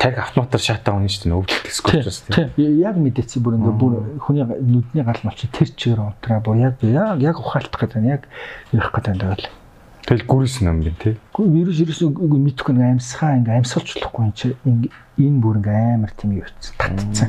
тарих 0.00 0.24
автоматар 0.24 0.62
шатаа 0.64 0.96
унж 0.96 1.20
шүү 1.20 1.28
дээ 1.28 1.36
өвдөлт 1.36 1.68
скотчос 1.68 2.18
тийм. 2.32 2.48
Яг 2.56 2.96
мэдээцээ 2.96 3.44
бүр 3.44 3.60
ингээ 3.60 3.76
бүр 3.76 3.92
хүний 4.24 4.44
нүдний 4.48 5.04
гал 5.04 5.20
малч 5.20 5.44
тэр 5.52 5.68
чигээр 5.68 6.00
унтраа 6.00 6.40
бүр 6.40 6.56
яг 6.64 6.80
яг 6.80 7.20
яг 7.20 7.36
ухаалтах 7.36 7.92
гэдэг 7.92 8.08
яг 8.08 8.22
явах 8.72 8.92
гэдэг 8.96 9.12
юм 9.12 9.20
даа 9.20 9.36
л. 9.36 9.44
Тэгэл 10.08 10.24
гүрээс 10.24 10.64
юм 10.64 10.80
гин 10.80 10.96
тий. 10.96 11.20
Вирус 11.36 11.84
вирус 11.84 12.00
үгүй 12.00 12.40
мэдхгүй 12.40 12.72
нэг 12.72 12.96
амьсгаа 12.96 13.44
ингээ 13.44 13.60
амьсгалчлахгүй 13.60 14.24
юм 14.24 14.32
чи 14.32 14.56
энэ 14.64 15.36
бүр 15.44 15.60
ингээ 15.60 16.00
амар 16.00 16.16
тийм 16.16 16.32
юу 16.40 16.48
утсан 16.48 16.72
татцсан. 16.80 17.28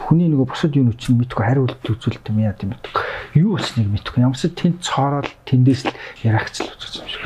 Хүний 0.00 0.32
нөгөө 0.32 0.48
бусад 0.48 0.72
юу 0.72 0.88
нүчин 0.88 1.20
мэдхгүй 1.20 1.44
хариулт 1.44 1.84
үзүүлэлт 1.84 2.32
юм 2.32 2.40
яа 2.40 2.56
тийм 2.56 2.72
мэдхгүй. 2.72 3.04
Юу 3.44 3.60
болсныг 3.60 3.92
мэдхгүй. 3.92 4.24
Ямарсаа 4.24 4.56
тэнд 4.56 4.80
цоорол 4.80 5.28
тэндээс 5.44 5.84
л 5.84 5.92
ярагцл 6.24 6.64
үзэж 6.64 6.94
юм 6.96 7.08
шиг. 7.12 7.24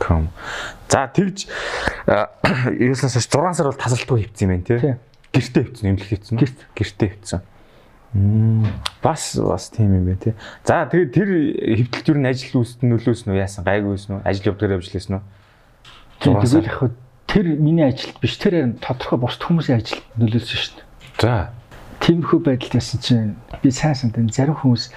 Ком. 0.00 0.32
За 0.88 1.04
тэгж 1.12 1.44
ерөөсөөс 2.08 3.12
6 3.28 3.60
сар 3.60 3.68
бол 3.68 3.76
тасралтгүй 3.76 4.24
хөвцсөн 4.24 4.48
юм 4.48 4.52
байна 4.56 4.64
тий. 4.64 4.96
Гэртээ 5.36 5.62
хөвцсөн, 5.68 5.88
эмнэлэг 5.92 6.08
хөвцсөн. 6.16 6.40
Гэртээ 6.72 7.08
хөвцсөн. 7.12 7.44
Бас 9.02 9.36
бас 9.36 9.68
тийм 9.68 9.92
юм 9.92 10.04
байна 10.08 10.20
тий. 10.20 10.34
За 10.64 10.88
тэгээд 10.88 11.12
тэр 11.12 11.28
хэвтэлт 11.76 12.08
юу 12.08 12.16
н 12.16 12.26
ажил 12.32 12.64
үүсэлт 12.64 12.80
нөлөөсөн 12.88 13.36
үү 13.36 13.42
яасан 13.44 13.68
гайгүй 13.68 13.92
байсан 13.94 14.16
уу? 14.16 14.24
Ажил 14.24 14.48
явдгаар 14.48 14.80
явж 14.80 14.88
лээсэн 14.88 15.20
үү? 15.20 15.22
Тэгээд 16.24 16.64
яг 16.64 16.96
тэр 17.28 17.46
миний 17.60 17.84
ажилд 17.84 18.16
биш 18.24 18.40
тэр 18.40 18.56
харин 18.56 18.80
тодорхой 18.80 19.18
бусд 19.20 19.44
хүмүүсийн 19.44 19.84
ажилд 19.84 20.04
нөлөөлсөн 20.16 20.56
шүү 20.56 20.74
дээ. 20.80 20.86
За. 21.20 21.52
Тиймэрхүү 22.00 22.40
байдалд 22.40 22.74
ясан 22.80 23.00
чинь 23.04 23.36
би 23.60 23.68
сайн 23.68 23.92
сандын 23.92 24.32
зарим 24.32 24.56
хүмүүс 24.56 24.88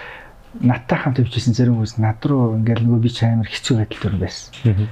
надтай 0.63 0.97
хамт 1.03 1.19
явжсэн 1.19 1.51
зарим 1.51 1.75
хүмүүс 1.83 1.99
над 1.99 2.23
руу 2.23 2.55
ингээл 2.55 2.87
нөгөө 2.87 3.01
би 3.03 3.11
ч 3.11 3.27
амар 3.27 3.51
хэцүү 3.51 3.75
байдал 3.83 4.01
төр 4.07 4.15
байсан. 4.23 4.87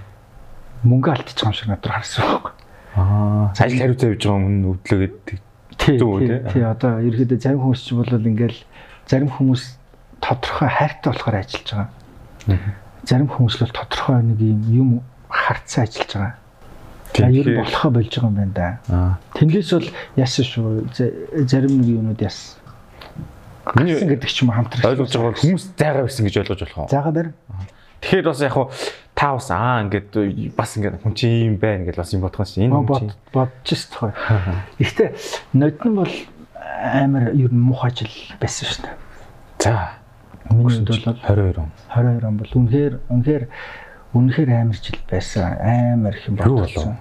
Мөнгө 0.83 1.15
алдчих 1.15 1.39
юм 1.39 1.55
шиг 1.55 1.71
над 1.71 1.87
руу 1.87 1.95
харсан 1.95 2.23
байхгүй. 2.27 2.51
Аа. 2.99 3.55
Ажил 3.55 3.79
хариуцаа 3.79 4.11
явж 4.11 4.23
байгаа 4.27 4.43
хүн 4.43 4.59
өвдлөөгээд 5.79 6.43
Тий, 6.49 6.53
тий, 6.53 6.63
одоо 6.63 6.99
ерөөдөө 6.99 7.39
зарим 7.39 7.61
хүмүүс 7.63 7.81
ч 7.81 7.95
бол 7.95 8.11
ингээл 8.11 8.59
зарим 9.07 9.29
хүмүүс 9.31 9.63
тодорхой 10.19 10.69
хайртай 10.69 11.09
болохоор 11.13 11.37
ажиллаж 11.39 11.69
байгаа. 11.71 11.89
Зарим 13.07 13.29
хүмүүс 13.31 13.55
бол 13.63 13.73
тодорхой 13.73 14.21
нэг 14.23 14.39
юм 14.69 15.01
харцсан 15.29 15.87
ажиллаж 15.87 16.11
байгаа. 16.13 16.33
За 17.15 17.29
ер 17.31 17.47
нь 17.49 17.57
болохоо 17.57 17.91
болж 17.91 18.11
байгаа 18.13 18.29
юм 18.29 18.37
байна 18.37 18.53
да. 18.53 19.17
Тэндээс 19.33 19.69
бол 19.73 19.89
яасан 20.19 20.45
шүү. 20.45 20.67
Зарим 21.49 21.81
нэг 21.81 21.87
юмуд 21.89 22.21
яасан. 22.21 22.59
Гэрсэн 23.65 24.09
гэдэг 24.13 24.29
ч 24.29 24.43
юм 24.45 24.53
хамтрах. 24.53 24.85
Ойлгож 24.85 25.09
байгаа 25.09 25.31
бол 25.33 25.41
хүмүүс 25.41 25.63
зайгаа 25.77 26.05
байсан 26.05 26.25
гэж 26.25 26.35
ойлгож 26.43 26.59
болох 26.59 26.77
уу? 26.77 26.89
Зайгаа 26.89 27.13
барь. 27.13 27.31
Тэгэхээр 27.99 28.25
бас 28.29 28.41
яг 28.41 28.53
хуу 28.53 28.67
та 29.19 29.33
бас 29.35 29.51
аа 29.51 29.83
ингээд 29.83 30.15
бас 30.55 30.79
ингээд 30.79 31.03
хүн 31.03 31.11
чинь 31.11 31.51
юм 31.51 31.55
байна 31.59 31.83
гэж 31.83 31.99
бас 31.99 32.15
юм 32.15 32.23
бодох 32.23 32.47
чинь 32.47 32.71
энэ 32.71 32.87
чинь 32.87 33.11
бодож 33.35 33.81
байгаа. 33.99 34.63
Гэхдээ 34.79 35.09
нодн 35.59 35.91
бол 35.99 36.15
амар 36.79 37.35
ер 37.35 37.51
нь 37.51 37.59
муухай 37.59 37.91
жил 37.91 38.15
байсан 38.39 38.63
шүү 38.71 38.81
дээ. 38.87 38.95
За. 39.59 39.99
Миний 40.47 40.71
хувьд 40.71 40.87
бол 40.87 41.19
22 41.35 41.59
он. 41.59 41.71
22 41.91 42.27
он 42.31 42.37
бол 42.39 42.51
үнэхээр 42.63 42.93
үнэхээр 43.11 43.43
үнэхээр 44.15 44.49
амар 44.55 44.79
жил 44.79 44.99
байсан. 45.11 45.51
Амар 45.59 46.15
их 46.15 46.23
юм 46.23 46.35
болсон. 46.39 46.95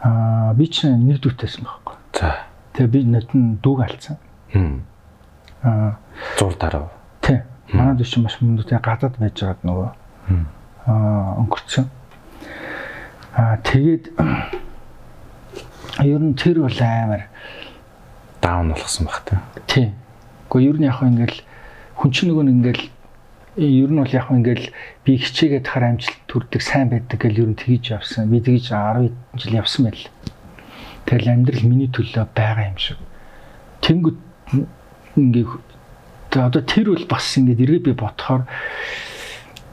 Аа 0.00 0.56
би 0.56 0.64
ч 0.72 0.88
нэг 0.88 1.20
дүүтэйсэн 1.20 1.60
байхгүй. 1.60 1.96
За. 2.16 2.48
Тэгээ 2.72 2.88
би 2.88 3.00
нодн 3.04 3.60
дүүг 3.60 3.84
алдсан. 3.84 4.16
Аа 5.60 6.00
зур 6.40 6.56
дараа. 6.56 6.88
Тий. 7.20 7.44
Манай 7.68 8.00
дэш 8.00 8.16
маш 8.16 8.40
мөндөд 8.40 8.72
гадаад 8.80 9.20
байж 9.20 9.36
байгаад 9.36 9.60
нөгөө 9.60 9.92
өнгөрцөн. 10.86 11.86
Аа 13.36 13.56
тэгээд 13.62 14.10
ер 16.02 16.20
нь 16.20 16.34
тэр 16.34 16.66
бол 16.66 16.78
амар 16.82 17.28
даун 18.42 18.74
болгосон 18.74 19.06
баг 19.06 19.22
та. 19.24 19.42
Тий. 19.66 19.92
Гэхдээ 20.50 20.68
ер 20.68 20.76
нь 20.80 20.88
яг 20.90 21.02
ингээл 21.02 21.38
хүн 21.96 22.10
чинь 22.10 22.30
нөгөө 22.34 22.50
ингээл 22.50 22.84
ер 23.56 23.90
нь 23.92 24.00
бол 24.02 24.10
яг 24.10 24.26
ингээл 24.32 24.66
би 25.04 25.12
хичээгээд 25.22 25.66
хахаар 25.68 25.94
амжилт 25.94 26.18
төрдөг 26.26 26.62
сайн 26.62 26.90
байдаг 26.90 27.20
гэж 27.22 27.34
ер 27.38 27.48
нь 27.52 27.58
тгийж 27.60 27.94
явсан. 27.94 28.26
Би 28.26 28.40
тгийж 28.42 28.74
10 28.74 29.12
жил 29.38 29.54
явсан 29.54 29.86
байл. 29.86 30.04
Тэгэл 31.06 31.30
амьдрал 31.30 31.62
миний 31.62 31.90
төлөө 31.92 32.26
байгаа 32.34 32.74
юм 32.74 32.78
шиг. 32.80 32.98
Тэнгүүд 33.86 34.18
ингээ 35.20 35.46
одоо 36.40 36.62
тэр 36.64 36.96
бол 36.96 37.06
бас 37.06 37.36
ингээд 37.36 37.60
эргээ 37.60 37.82
би 37.86 37.92
бодохоор 37.92 38.48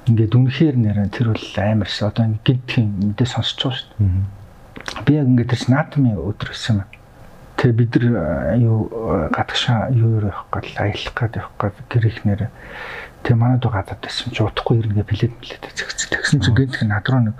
ингээд 0.10 0.34
үнэхээр 0.34 0.76
нэрэн 0.76 1.14
тэр 1.14 1.32
бол 1.32 1.47
амар 1.62 1.89
ш 1.89 2.01
одоо 2.01 2.34
гинтхэн 2.41 3.14
мэдээ 3.14 3.30
сонсч 3.30 3.62
байгаа 3.62 3.78
шүү 3.78 3.89
дээ. 4.01 5.05
Би 5.05 5.12
яг 5.14 5.28
ингээд 5.30 5.53
тэр 5.53 5.64
наатмын 5.70 6.18
өдөр 6.18 6.49
өссөн 6.49 6.82
юм. 6.82 6.89
Тэгээ 7.62 7.76
бид 7.78 7.93
нар 8.01 8.57
юу 8.57 8.89
гадагшаа 9.30 9.93
юу 9.93 10.24
явах 10.26 10.49
гал 10.49 10.72
аялах 10.82 11.14
гэдэг 11.14 11.41
явах 11.43 11.55
гал 11.60 11.78
гэр 11.91 12.05
ихнэр 12.10 12.41
тэгээ 13.22 13.38
манайд 13.38 13.64
гадаад 13.68 13.99
байсан 14.01 14.32
чи 14.32 14.41
удахгүй 14.41 14.80
ирнэ 14.80 15.03
билет 15.03 15.34
билет 15.38 15.64
зэгц 15.76 16.07
тэгсэн 16.10 16.39
чи 16.39 16.51
гэнт 16.55 16.88
над 16.88 17.05
руу 17.05 17.22
нэг 17.30 17.36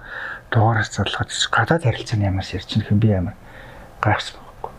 дугаараас 0.52 0.92
залгаад 0.92 1.32
гадаад 1.32 1.84
харилцааны 1.88 2.28
ямаас 2.28 2.52
ярьчих 2.52 2.92
юм 2.92 3.00
би 3.00 3.16
амар 3.16 3.40
гайхсан 4.04 4.38
байхгүй. 4.44 4.72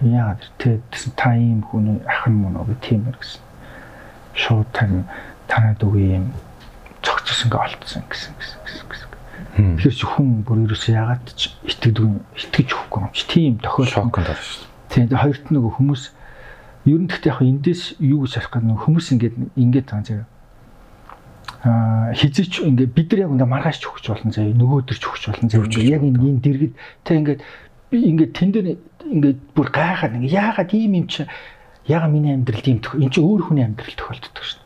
Яагаад 0.00 0.42
тэгээ 0.62 1.12
та 1.18 1.34
ийм 1.34 1.66
хүн 1.66 2.00
ахын 2.06 2.34
мөн 2.38 2.54
уу? 2.62 2.70
Тиймэр 2.78 3.18
гэсэн. 3.18 3.42
Шууд 4.38 4.70
тань 4.70 5.04
танад 5.50 5.82
үгүй 5.82 6.22
юм 6.22 6.30
цогцсон 7.04 7.46
ингээ 7.52 7.62
олдсон 7.62 8.02
гэсэн 8.08 8.32
гэсэн 8.40 8.86
гэсэн. 8.88 9.08
Тэгэхээр 9.54 9.94
чи 9.94 10.06
хүн 10.08 10.28
бүр 10.42 10.64
ерөөсөө 10.66 10.92
яагаад 10.98 11.24
ч 11.38 11.54
итгэдэг 11.62 12.04
итгэж 12.34 12.68
өгөхгүй 12.74 13.00
юм 13.04 13.12
чи 13.14 13.22
тийм 13.30 13.52
тохиолдол 13.62 13.94
шоконд 13.94 14.32
орсон 14.32 14.64
шүү 14.64 14.74
Тийм 14.94 15.10
хоёрт 15.10 15.50
нөгөө 15.50 15.72
хүмүүс 15.74 16.02
ер 16.86 17.00
нь 17.02 17.10
гэхдээ 17.10 17.32
яг 17.34 17.40
эндээс 17.42 17.82
юу 17.98 18.22
гэж 18.22 18.32
харах 18.38 18.50
гэдэг 18.54 18.68
нөгөө 18.70 18.84
хүмүүс 18.86 19.06
ингээд 19.10 19.36
ингээд 19.58 19.86
байгаа 19.90 20.06
заяа. 20.06 20.26
Аа 21.66 22.14
хизээч 22.14 22.62
ингээд 22.62 22.94
бид 22.94 23.08
нар 23.10 23.20
яг 23.26 23.32
үндэ 23.34 23.46
маргааш 23.50 23.78
ч 23.82 23.90
өгч 23.90 24.04
болно 24.06 24.30
заяа. 24.30 24.54
Нөгөө 24.54 24.78
өдөр 24.86 24.98
ч 25.02 25.04
өгч 25.10 25.22
болно 25.34 25.50
заяа. 25.50 25.66
Яг 25.82 26.02
энэ 26.06 26.22
энэ 26.22 26.42
дэргэд 26.46 26.74
тэ 27.02 27.18
ингээд 27.18 27.40
би 27.90 27.96
ингээд 28.06 28.32
тэн 28.38 28.50
дээр 28.54 28.68
ингээд 29.02 29.38
бүр 29.50 29.68
гайхаад 29.74 30.14
ингээд 30.14 30.38
яагаад 30.38 30.70
ийм 30.78 30.94
юм 30.94 31.06
чи 31.10 31.26
яагаад 31.90 32.14
миний 32.14 32.38
амьдралд 32.38 32.70
ийм 32.70 32.78
төх 32.78 32.94
энэ 32.94 33.10
чи 33.10 33.18
өөр 33.18 33.50
хүний 33.50 33.66
амьдрал 33.66 33.98
тохиолддог 33.98 34.44
шин. 34.46 34.62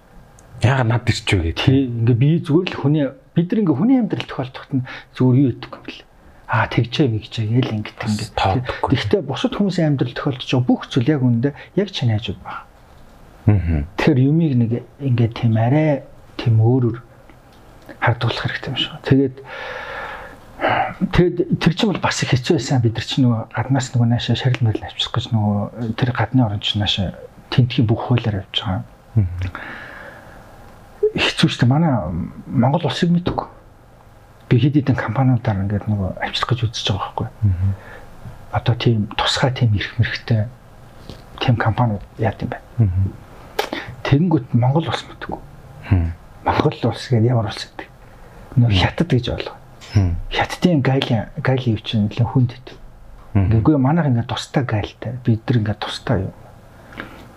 Яагаад 0.62 0.88
над 0.88 1.08
ирч 1.08 1.28
вэ 1.32 1.52
гэх. 1.52 1.64
Тий 1.64 1.86
ингээд 1.86 2.18
би 2.18 2.28
зүгээр 2.42 2.68
л 2.74 2.80
хүний 2.82 3.06
бид 3.34 3.48
нар 3.52 3.60
ингээд 3.62 3.78
хүний 3.78 3.98
амьдрал 3.98 4.26
тохиолдоход 4.26 4.72
нь 4.74 4.86
зүгээр 5.14 5.38
юу 5.38 5.50
өгдөг 5.54 5.72
юм 5.78 5.84
бэл 5.86 6.00
аа 6.48 6.66
тэгчээ 6.72 7.06
мэгчээ 7.12 7.46
гээл 7.52 7.76
ингээд 7.78 7.98
ингээд 8.08 8.32
тэгтээ 8.88 9.22
бусад 9.22 9.52
хүмүүсийн 9.54 9.88
амьдрал 9.94 10.16
тохиолдож 10.16 10.48
байгаа 10.48 10.66
бүх 10.66 10.82
зүйл 10.88 11.12
яг 11.12 11.22
үндэ 11.22 11.50
яг 11.76 11.88
чинь 11.92 12.10
хайжууд 12.10 12.40
байна. 12.40 12.64
Аа. 13.46 13.84
Тэгэхээр 14.00 14.20
юмыг 14.26 14.52
нэг 14.56 14.70
ингээд 14.98 15.32
тийм 15.36 15.54
арай 15.60 16.02
тийм 16.40 16.56
өөрөөр 16.58 16.98
хардуулах 18.00 18.42
хэрэгтэй 18.42 18.70
юм 18.72 18.76
шиг. 18.80 18.92
Тэгээд 19.04 19.36
тэгэд 21.14 21.36
тэр 21.62 21.72
чинь 21.76 21.90
бол 21.92 22.02
бас 22.02 22.22
их 22.22 22.32
хэцүү 22.34 22.58
байсан 22.58 22.82
бид 22.82 22.98
нар 22.98 23.06
чинь 23.06 23.24
нөгөө 23.28 23.42
гаднаас 23.54 23.86
нөгөө 23.94 24.08
наашаа 24.10 24.36
шарил 24.36 24.64
мөрөл 24.66 24.88
авчих 24.88 25.12
гэж 25.14 25.30
нөгөө 25.30 25.94
тэр 25.94 26.10
гадны 26.12 26.42
орон 26.42 26.60
чинь 26.64 26.82
наашаа 26.82 27.14
тентхийн 27.54 27.86
бүх 27.86 28.10
хуулиар 28.10 28.42
авч 28.42 28.56
байгаа. 28.66 28.82
Хэцүү 31.16 31.48
шүү 31.48 31.60
дээ. 31.64 31.72
Манай 31.72 31.92
Монгол 32.46 32.84
улсыг 32.84 33.12
мэдгүй 33.14 33.58
би 34.48 34.56
хэд 34.56 34.80
хэдэн 34.80 34.96
компаниудаар 34.96 35.60
ингээд 35.68 35.86
нөгөө 35.92 36.24
авчрах 36.24 36.48
гэж 36.48 36.60
үзэж 36.72 36.86
байгаа 36.88 37.04
байхгүй. 37.04 37.28
Одоо 38.56 38.74
тийм 38.80 39.04
тусгай 39.20 39.52
тийм 39.52 39.76
эрх 39.76 39.92
мэрхтэй 40.00 40.48
тийм 41.36 41.56
компаниуд 41.60 42.00
яад 42.16 42.40
юм 42.40 42.50
байна. 42.56 42.64
Тэгэнгүүт 44.08 44.56
Монгол 44.56 44.88
улс 44.88 45.04
мэдгүй. 45.04 45.38
Монгол 46.48 46.80
улс 46.88 47.04
гэдэг 47.12 47.28
ямар 47.28 47.52
улс 47.52 47.68
гэдэг. 47.68 47.88
Нөгөө 48.56 48.72
хятад 48.72 49.08
гэж 49.12 49.26
болгоо. 49.36 49.56
Хятадын 50.32 50.80
гайли 50.80 51.28
гайли 51.44 51.76
юу 51.76 51.80
чинь 51.84 52.08
нэлээд 52.08 52.32
хүнд 52.32 52.56
хэд. 52.56 52.68
Ингээгүй 53.36 53.76
манайх 53.76 54.08
ингээд 54.08 54.32
тустай 54.32 54.64
гайлтай. 54.64 55.20
Бид 55.28 55.44
нар 55.44 55.60
ингээд 55.60 55.80
тустай 55.84 56.24
юу. 56.24 56.32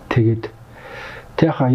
Тэгээд 0.08 0.48
тэг 1.42 1.58
хаа 1.58 1.74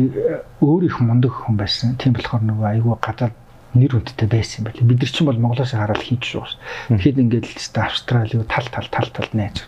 өөр 0.64 0.88
их 0.88 1.04
мундаг 1.04 1.36
хүн 1.36 1.60
байсан. 1.60 2.00
Тийм 2.00 2.16
болохоор 2.16 2.40
нөгөө 2.40 2.68
айгүй 2.72 2.96
гадаад 3.04 3.36
нэр 3.76 4.00
хүндтэй 4.00 4.32
байсан 4.32 4.64
юм 4.64 4.72
байна. 4.72 4.88
Бид 4.88 5.00
нар 5.04 5.12
ч 5.12 5.20
юм 5.20 5.28
бол 5.28 5.44
Монголоос 5.44 5.76
хараад 5.76 6.00
хийж 6.00 6.24
шүү. 6.24 6.48
Тэгэхэд 6.96 7.20
ингээд 7.20 7.46
л 7.52 7.56
тест 7.60 7.76
Австрали 7.76 8.40
юу 8.40 8.48
тал 8.48 8.64
тал 8.72 8.88
тал 8.88 9.12
тал 9.12 9.28
нээж. 9.36 9.68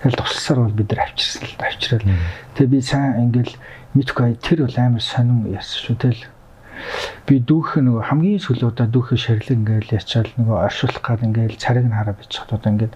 Тэгэл 0.00 0.16
тусласаар 0.16 0.58
бол 0.64 0.78
бид 0.80 0.88
нар 0.96 1.04
авчирсан 1.04 1.44
л 1.44 1.60
авчирал. 1.60 2.08
Тэгээ 2.56 2.72
би 2.72 2.80
сайн 2.80 3.28
ингээд 3.28 3.52
мэдгүй 3.92 4.40
тэр 4.40 4.64
бол 4.64 4.76
амар 4.80 5.04
сонин 5.04 5.44
яасан 5.52 5.76
шүү. 5.76 5.96
Тэгэл 6.00 6.24
би 7.28 7.34
дүүх 7.44 7.84
нөгөө 7.84 8.08
хамгийн 8.08 8.40
сүүлийн 8.40 8.70
удаа 8.72 8.88
дүүхээ 8.88 9.44
ширлэг 9.44 9.60
ингээд 9.60 9.92
ячаал 9.92 10.32
нөгөө 10.40 10.56
оршуулах 10.56 11.04
гад 11.04 11.20
ингээд 11.26 11.60
цариг 11.60 11.84
нь 11.84 11.92
хараа 11.92 12.16
бичих 12.16 12.48
удаа 12.48 12.72
ингээд 12.72 12.94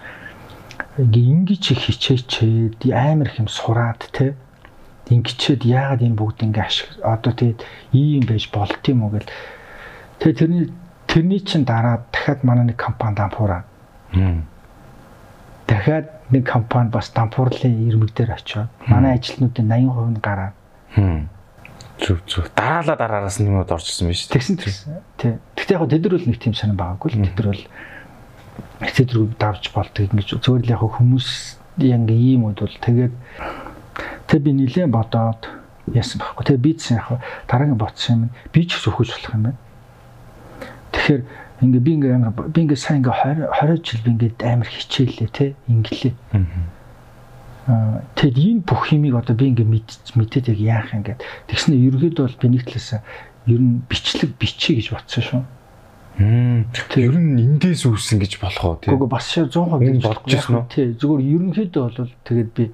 ингээ 0.96 1.26
ингэж 1.28 1.64
хичээчээд 1.76 2.80
амар 2.88 3.28
их 3.28 3.36
юм 3.36 3.52
сураад 3.52 4.00
те 4.16 4.32
ингэчээд 5.12 5.62
яагаад 5.68 6.02
энэ 6.02 6.18
бүгд 6.18 6.44
ингээ 6.48 6.64
ашиг 6.64 6.88
одоо 7.04 7.32
тэгээд 7.36 7.60
ийм 7.92 8.24
байж 8.24 8.48
болт 8.48 8.82
юм 8.88 9.04
уу 9.04 9.12
гэл 9.14 9.28
Тэгээ 10.22 10.38
тэрний 10.38 10.66
тэрний 11.10 11.40
чин 11.42 11.66
дараа 11.66 12.06
дахиад 12.14 12.46
манай 12.46 12.70
нэг 12.70 12.78
компани 12.78 13.18
дампуураа. 13.18 13.66
Дахиад 15.66 16.06
нэг 16.30 16.46
компани 16.46 16.90
бас 16.94 17.10
дампуурлын 17.10 17.90
ирмэг 17.90 18.14
дээр 18.14 18.38
очиод 18.38 18.70
манай 18.86 19.18
ажилтнуудын 19.18 19.66
80% 19.66 20.14
нь 20.14 20.22
гараад. 20.22 20.54
Зүг 21.98 22.22
зүг. 22.30 22.54
Дараалал 22.54 22.94
дараараас 22.94 23.42
нэмээд 23.42 23.74
орчихсон 23.74 24.14
биз. 24.14 24.30
Тэгсэн 24.30 24.56
тэгсэн. 24.62 25.02
Тий. 25.18 25.34
Гэхдээ 25.58 25.74
яг 25.74 25.90
тэд 25.90 26.02
нар 26.06 26.14
бол 26.14 26.28
нэг 26.30 26.38
тийм 26.38 26.54
сонирн 26.54 26.78
байгаагүй 26.78 27.08
л 27.10 27.26
тэд 27.26 27.34
нар 27.34 27.48
бол 27.50 27.64
эцэдрүү 28.78 29.26
давж 29.42 29.74
болдог 29.74 30.06
ингэж 30.06 30.38
зөвөр 30.38 30.62
л 30.62 30.70
яг 30.70 30.86
хүмүүс 30.86 31.58
ингээ 31.82 32.38
ийм 32.38 32.46
үед 32.46 32.62
бол 32.62 32.78
тэгээд 32.78 33.14
тэг 34.26 34.40
би 34.42 34.52
нилээн 34.52 34.90
бодоод 34.90 35.48
яасан 35.90 36.22
байхгүй. 36.22 36.44
Тэгээ 36.46 36.62
би 36.62 36.72
ч 36.78 36.94
яг 36.94 37.18
дараагийн 37.48 37.78
бодсон 37.78 38.28
юм 38.28 38.30
би 38.52 38.60
ч 38.66 38.78
өөхөж 38.78 39.08
болох 39.10 39.34
юм 39.34 39.42
байна. 39.50 39.58
Тэгэхээр 40.92 41.22
ингээ 41.62 41.82
би 41.82 41.92
ингээ 41.98 42.14
амар 42.14 42.34
би 42.50 42.60
ингээ 42.62 42.78
сайн 42.78 43.02
ингээ 43.02 43.50
20 43.50 43.82
жил 43.82 44.02
би 44.06 44.10
ингээ 44.14 44.32
амар 44.46 44.68
хичээлээ 44.68 45.30
те 45.34 45.54
инглээ. 45.66 46.14
Аа 47.66 48.02
тэгэд 48.18 48.38
энэ 48.38 48.62
бүх 48.66 48.90
юмыг 48.90 49.14
одоо 49.18 49.34
би 49.34 49.50
ингээ 49.50 49.66
мэдээд 50.18 50.50
яг 50.54 50.58
яах 50.58 50.94
юм 50.94 51.02
гээд 51.06 51.22
тэгснэ 51.50 51.78
ерөөд 51.78 52.18
бол 52.18 52.38
би 52.42 52.48
нэг 52.50 52.66
талаас 52.66 53.02
ер 53.46 53.58
нь 53.62 53.82
бичлэг 53.86 54.34
бичээ 54.38 54.82
гэж 54.82 54.88
бодсон 54.94 55.22
шүү. 55.22 55.42
Мм. 56.18 56.68
Ер 56.98 57.16
нь 57.16 57.40
эндээс 57.40 57.88
үүссэн 57.88 58.20
гэж 58.20 58.42
болох 58.42 58.62
уу 58.62 58.76
тий. 58.78 58.92
Гэхдээ 58.92 59.10
бас 59.10 59.26
100% 59.32 59.80
гэж 59.80 60.02
бодож 60.04 60.28
байна? 60.28 60.68
Тий. 60.68 60.92
Зүгээр 60.92 61.22
ерөнхийдөө 61.24 61.82
бол 61.88 62.12
тэгээд 62.28 62.50
би 62.52 62.64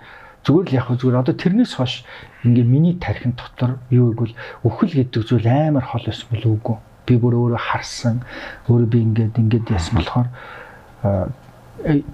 зүгээр 0.44 0.66
л 0.68 0.76
яг 0.78 0.86
зүгээр 0.92 1.20
одоо 1.22 1.34
тэрнээс 1.34 1.72
хойш 1.78 2.04
ингээ 2.44 2.66
миний 2.66 2.94
тархин 3.00 3.34
дотор 3.34 3.78
юу 3.90 4.14
гэвэл 4.14 4.36
өхөл 4.62 4.94
гэдэг 4.94 5.22
зүйл 5.26 5.46
амар 5.46 5.84
хол 5.84 6.04
байсан 6.06 6.28
бол 6.30 6.46
үгүй 6.54 6.76
би 7.08 7.16
бүр 7.16 7.34
өөрөө 7.40 7.60
харсан 7.60 8.20
өөрөө 8.68 8.88
би 8.92 8.98
ингээд 9.06 9.34
ингээд 9.40 9.72
яасан 9.72 9.94
болохоор 9.98 10.28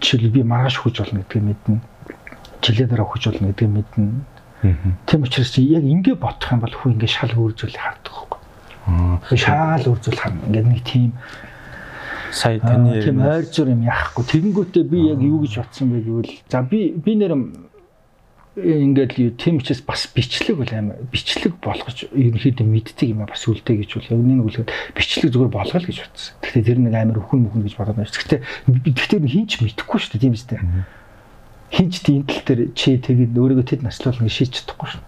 жишээл 0.01 0.31
би 0.31 0.43
маргааш 0.43 0.77
хүж 0.79 1.01
болно 1.01 1.25
гэдгийг 1.25 1.45
мэднэ. 1.45 1.81
Жилээ 2.62 2.87
дараа 2.87 3.09
хүж 3.09 3.22
болно 3.33 3.49
гэдгийг 3.51 3.72
мэднэ. 3.75 4.07
Тийм 5.09 5.22
учраас 5.25 5.51
чи 5.51 5.64
яг 5.64 5.83
ингээд 5.83 6.20
бодох 6.20 6.53
юм 6.53 6.61
бол 6.61 6.75
хүү 6.75 6.93
ингээд 6.95 7.16
шал 7.16 7.33
өөрзүүлэх 7.33 7.81
хардаг 7.81 8.12
байхгүй. 8.12 8.41
Аа. 8.87 9.37
Шаал 9.37 9.85
өөрзүүл 9.89 10.20
харна. 10.20 10.47
Ингээд 10.47 10.68
нэг 10.68 10.83
тийм 10.85 11.11
сая 12.31 12.61
таны 12.61 13.01
тийм 13.03 13.25
ойр 13.25 13.45
зур 13.49 13.68
юм 13.72 13.83
яахгүй. 13.89 14.25
Тэгэнгүүтээ 14.25 14.85
би 14.85 14.99
яг 15.09 15.20
юу 15.25 15.43
гэж 15.43 15.55
бодсон 15.64 15.91
бэ 15.91 16.01
гэвэл 16.05 16.33
за 16.49 16.62
би 16.62 16.93
би 16.93 17.12
нэр 17.16 17.33
ингээд 18.55 19.18
учраас 19.42 19.82
бас 19.82 20.07
бичлэг 20.14 20.55
бол 20.55 20.70
амар 20.70 21.02
бичлэг 21.11 21.59
болгож 21.59 22.07
ерөнхийдөө 22.14 22.62
мэддэг 22.62 23.11
юм 23.11 23.26
а 23.26 23.26
бас 23.26 23.42
үлдээ 23.50 23.82
гэж 23.82 23.90
бол 23.98 24.11
яг 24.14 24.20
нэг 24.22 24.46
үлгээд 24.46 24.70
бичлэг 24.94 25.30
зүгээр 25.34 25.50
болгоно 25.50 25.82
гэж 25.82 25.98
бодсон. 26.07 26.34
Гэхдээ 26.38 26.62
тэр 26.62 26.78
нэг 26.78 26.94
амар 26.94 27.18
өхөн 27.18 27.50
мөхөн 27.50 27.66
гэж 27.66 27.74
бодоод 27.74 27.98
байна. 27.98 28.14
Гэхдээ 28.14 28.40
гэхдээ 28.94 29.20
хинч 29.26 29.52
мэдэхгүй 29.59 29.98
шүү 29.98 30.12
дээ 30.14 30.22
тийм 30.22 30.38
үстэй. 30.38 30.59
Хинч 31.74 31.94
тал 32.07 32.42
дээр 32.46 32.61
чи 32.78 32.94
тэгээд 32.94 33.34
өөрийгөө 33.34 33.66
тэд 33.66 33.82
наслуулна 33.82 34.30
гэж 34.30 34.34
шийдэж 34.38 34.55
чадахгүй 34.62 34.88
шүү. 34.94 35.02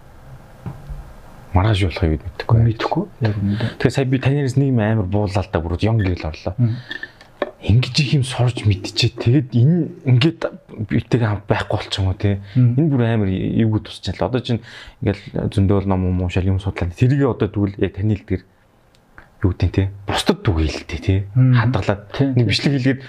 Маргааш 1.55 1.79
болохыг 1.87 2.19
мэдэхгүй. 2.27 2.57
Мэдэхгүй. 2.67 3.03
Яг 3.23 3.35
үнэндээ. 3.39 3.69
Тэгээ 3.79 3.95
сая 3.95 4.11
би 4.11 4.19
танаас 4.19 4.59
нэг 4.59 4.75
амар 4.75 5.07
буулалаа 5.07 5.47
та 5.47 5.63
бүр 5.63 5.79
ён 5.79 6.03
гэл 6.03 6.27
орлоо 6.27 6.51
ингэж 7.61 7.95
их 8.05 8.13
юм 8.13 8.23
сурж 8.23 8.65
мэдчихээ. 8.69 9.17
Тэгээд 9.17 9.49
энэ 9.57 9.77
ингээд 10.05 10.41
хамт 11.17 11.45
байхгүй 11.49 11.77
болчих 11.81 11.97
юм 11.97 12.13
уу 12.13 12.17
те. 12.17 12.41
Энэ 12.53 12.89
бүр 12.93 13.01
амар 13.01 13.29
эвгүй 13.33 13.81
тусчихлаа. 13.81 14.29
Одоо 14.29 14.41
чинь 14.45 14.61
ингээл 15.01 15.49
зөндөөл 15.49 15.89
ном 15.89 16.05
юм 16.05 16.21
уушаал 16.21 16.45
юм 16.45 16.61
судлаа. 16.61 16.93
Тэрийг 16.93 17.25
одоо 17.25 17.49
тэгвэл 17.49 17.81
яг 17.81 17.97
таны 17.97 18.13
хэлдгэр 18.13 18.43
юу 19.41 19.51
гэдэг 19.57 19.71
те. 19.73 19.89
Бусдад 20.05 20.45
түгээлтэй 20.45 21.01
те. 21.01 21.15
Хадгалаад 21.33 22.13
нэг 22.37 22.45
бичлэг 22.45 22.73
хийлгээд 22.77 23.01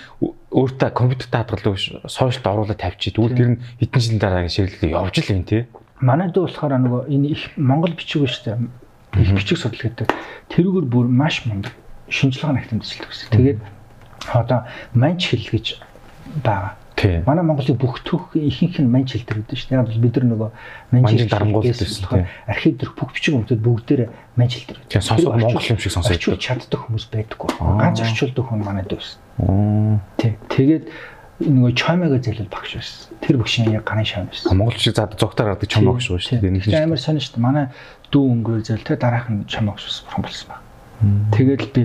өөртөө 0.53 0.91
компьютерт 0.97 1.33
хадгалдаг 1.33 1.77
сошиалд 2.09 2.49
оруулаад 2.49 2.81
тавьчих. 2.81 3.21
Тэгвэл 3.21 3.37
тэр 3.37 3.49
нь 3.53 3.61
хэдэн 3.85 4.01
жилийн 4.01 4.21
дараа 4.21 4.49
ширлэлээ 4.49 4.97
явж 4.97 5.17
л 5.25 5.33
юм 5.37 5.45
те. 5.45 5.69
Манай 6.01 6.33
дүү 6.33 6.49
болохоор 6.49 6.73
нөгөө 6.89 7.03
энэ 7.13 7.27
их 7.37 7.43
Монгол 7.61 7.93
бичиг 7.93 8.25
шүү 8.25 8.45
дээ. 8.45 9.25
Их 9.25 9.33
бичиг 9.37 9.61
судлал 9.61 9.93
гэдэг. 9.93 10.09
Тэрүүгээр 10.53 10.87
бүр 10.89 11.07
маш 11.09 11.45
мундаг 11.45 11.73
шинжилгээ 12.09 12.49
ажилладаг 12.49 13.09
гэсэн. 13.09 13.29
Тэгээд 13.33 13.59
одоо 14.35 14.65
манч 14.95 15.31
хэл 15.31 15.49
гэж 15.49 15.67
байгаа. 16.45 16.75
Тийм. 16.99 17.23
Манай 17.27 17.45
Монголын 17.47 17.79
бүх 17.79 18.03
түүх 18.03 18.35
ихэнх 18.35 18.83
нь 18.83 18.91
манч 18.91 19.15
хэл 19.15 19.23
байдаг 19.23 19.55
шүү 19.55 19.71
дээ. 19.71 19.79
Яг 19.79 19.87
бол 19.87 20.03
бид 20.03 20.17
нар 20.19 20.27
нөгөө 20.35 20.51
манч 20.99 21.07
хэл 21.15 21.31
дарангуулдаг 21.31 21.79
шүү. 21.79 22.27
Архив 22.51 22.75
дээр 22.75 22.93
бүх 22.99 23.11
бичиг 23.15 23.35
өмтөд 23.39 23.63
бүгдээр 23.63 24.03
манч 24.35 24.53
хэл 24.59 24.67
дээр. 24.75 24.81
Тийм 24.91 25.03
сонсох 25.07 25.39
монгол 25.39 25.63
юм 25.63 25.79
шиг 25.79 25.95
сонсож 25.95 26.19
байна. 26.19 26.43
Чаддаг 26.43 26.81
хүмүүс 26.91 27.07
байдаггүй. 27.15 27.51
Ганц 27.55 28.03
орчуулдаг 28.03 28.45
хүн 28.51 28.61
манай 28.67 28.83
дээр 28.83 28.99
байсан. 28.99 30.03
Тийм. 30.19 30.35
Тэгээд 30.51 30.85
нөгөө 31.39 31.71
чамаага 31.79 32.19
зэлэл 32.19 32.51
багш 32.51 32.75
байсан. 32.83 33.15
Тэр 33.23 33.37
багшийн 33.39 33.71
яг 33.79 33.87
гарын 33.87 34.03
шам 34.03 34.27
байсан. 34.27 34.59
Монгол 34.59 34.75
шиг 34.75 34.99
зад 34.99 35.15
зогтоор 35.15 35.55
гардаг 35.55 35.71
чам 35.71 35.87
багш 35.87 36.11
шүү 36.11 36.43
дээ. 36.43 36.51
Нэг 36.51 36.67
нь 36.67 36.75
амар 36.75 36.99
сонь 36.99 37.23
шүү 37.23 37.39
дээ. 37.39 37.47
Манай 37.47 37.71
дүү 38.11 38.43
өнгөрөө 38.43 38.67
зэл 38.67 38.83
тэ 38.83 38.99
дараах 38.99 39.31
нь 39.31 39.47
чам 39.47 39.71
багш 39.71 39.87
болсон 39.87 40.19
болсон 40.19 40.51
байна. 40.51 40.67
Тэгэл 40.99 41.71
би 41.71 41.83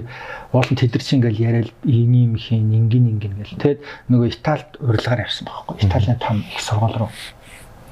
уулын 0.50 0.78
тедэрч 0.78 1.14
ингээл 1.14 1.46
яриад 1.46 1.70
ийм 1.86 2.14
юм 2.18 2.34
хийн 2.34 2.74
ингэн 2.74 3.14
ингэн 3.14 3.36
гэл. 3.38 3.62
Тэгэд 3.62 3.80
нөгөө 4.10 4.28
Италид 4.34 4.72
урилгаар 4.82 5.22
явсан 5.22 5.46
байхгүй. 5.46 5.86
Италийн 5.86 6.18
том 6.18 6.42
их 6.42 6.58
сургууль 6.58 6.98
руу. 6.98 7.14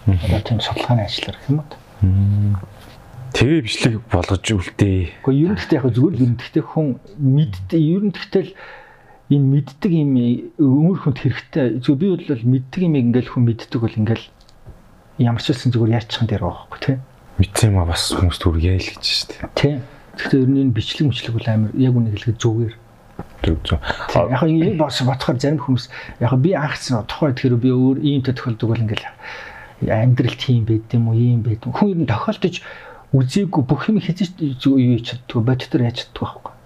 Одоо 0.10 0.42
тийм 0.42 0.60
судалгааны 0.66 1.06
ажлаар 1.06 1.38
гэх 1.38 1.50
юм 1.54 1.62
уу. 1.62 2.58
Тэгээ 3.38 3.62
бичлэг 3.62 3.96
болгож 4.10 4.46
үлдээ. 4.50 5.22
Гэхдээ 5.22 5.42
ер 5.46 5.52
нь 5.54 5.58
гэхдээ 5.62 5.78
яг 5.78 5.86
зүгээр 5.94 6.16
л 6.18 6.24
ер 6.26 6.32
нь 6.34 6.40
гэхдээ 6.42 6.66
хүн 6.66 6.88
мэддэг 7.22 7.80
ер 7.80 8.04
нь 8.10 8.14
гэхдээ 8.18 8.44
л 8.44 8.54
энэ 9.30 9.48
мэддэг 9.56 9.92
юм 9.94 10.12
өмөр 10.58 10.98
хүнд 11.06 11.20
хэрэгтэй. 11.22 11.66
Зүгээр 11.86 12.02
би 12.02 12.08
бол 12.34 12.50
мэддэг 12.50 12.82
юм 12.82 12.94
ингээл 12.98 13.30
хүн 13.30 13.44
мэддэг 13.46 13.80
бол 13.80 13.94
ингээл 13.94 14.26
ямар 15.22 15.42
ч 15.42 15.54
хэлсэн 15.54 15.70
зүгээр 15.70 15.96
яачих 16.02 16.20
юм 16.20 16.28
дээр 16.28 16.44
байгаа 16.44 16.66
байхгүй 16.66 16.82
тий. 16.82 16.98
Мэдсэн 17.40 17.70
юм 17.72 17.78
а 17.80 17.86
бас 17.88 18.04
хүмүүс 18.10 18.40
түр 18.42 18.58
яа 18.60 18.76
л 18.76 18.90
гэж 18.90 19.06
шүү 19.06 19.28
дээ. 19.32 19.42
Тий. 19.56 19.76
Гэхдээ 20.22 20.42
ер 20.46 20.50
нь 20.54 20.62
энэ 20.62 20.76
бичлэг 20.78 21.10
мөчлөг 21.10 21.34
бол 21.34 21.50
амар 21.50 21.72
яг 21.74 21.94
үнийг 21.98 22.14
хэлэхэд 22.14 22.38
зүгээр. 22.38 22.74
Зүг 23.42 23.60
зүг. 23.66 23.82
Яг 24.30 24.44
энэ 24.46 24.78
бас 24.78 25.02
бодохоор 25.02 25.38
зарим 25.42 25.60
хүмүүс 25.66 25.86
яг 26.22 26.34
би 26.38 26.54
анхсан 26.54 27.02
тухайд 27.10 27.42
тэр 27.42 27.58
би 27.58 27.74
өөр 27.74 27.98
иймтэй 28.06 28.38
тохиолдог 28.38 28.70
бол 28.70 28.84
ингээл 28.86 29.10
амьдрал 29.90 30.38
тийм 30.38 30.70
байд 30.70 30.86
юм 30.94 31.10
уу 31.10 31.18
ийм 31.18 31.42
байд. 31.42 31.66
Хүн 31.66 31.90
ер 31.90 32.00
нь 32.06 32.12
тохиолдож 32.12 32.62
үзээгүй 33.18 33.64
бүх 33.66 33.90
юм 33.90 33.98
хийж 33.98 34.30
юу 34.62 34.78
хийж 34.78 35.18
чаддгүй 35.18 35.42
бодтоор 35.42 35.90
яаж 35.90 36.06
чаддгүй 36.06 36.22
байхгүй 36.22 36.61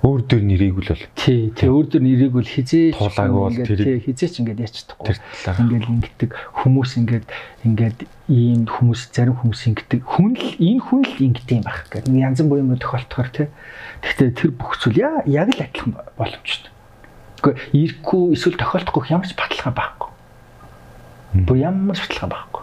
өөр 0.00 0.20
дөр 0.24 0.40
нэрийг 0.40 0.80
л 0.80 0.88
бол. 0.92 1.04
Тий 1.12 1.52
тий 1.52 1.68
өөр 1.68 1.86
дөр 1.92 2.02
нэрийг 2.04 2.32
бол 2.32 2.48
хизээ 2.48 2.96
туулаагүй 2.96 3.40
бол 3.44 3.58
тэр 3.68 4.00
хизээч 4.00 4.40
ингээд 4.40 4.64
яач 4.64 4.74
чадахгүй 4.80 5.20
ингээд 5.60 5.92
ингэдэг 5.92 6.30
хүмүүс 6.64 6.90
ингээд 7.04 7.26
ингээд 7.68 7.98
ийм 8.32 8.64
хүмүүс 8.64 9.12
зарим 9.12 9.36
хүмүүс 9.36 9.60
ингэдэг. 9.68 10.00
Хүн 10.00 10.40
л 10.40 10.56
энэ 10.56 10.80
хүн 10.80 11.04
л 11.04 11.20
ингэдэг 11.20 11.56
юм 11.60 11.64
байх 11.68 11.84
гэдэг 11.92 12.16
янз 12.16 12.40
бүрийн 12.40 12.72
юм 12.72 12.80
тохиолдохоор 12.80 13.28
тий. 13.28 13.48
Гэхдээ 14.00 14.30
тэр 14.32 14.50
бүх 14.56 14.80
зүйл 14.80 15.04
яг 15.28 15.52
л 15.52 15.60
адилхан 15.60 15.92
боломжтой 16.16 16.72
үгүй 17.40 17.56
ирэхгүй 17.72 18.36
эсвэл 18.36 18.60
тохиолдохгүй 18.60 19.08
ямар 19.08 19.28
ч 19.28 19.32
баталгаа 19.32 19.72
байхгүй. 19.72 20.10
Бүр 21.48 21.56
ямар 21.56 21.96
ч 21.96 22.04
баталгаа 22.04 22.28
байхгүй. 22.36 22.62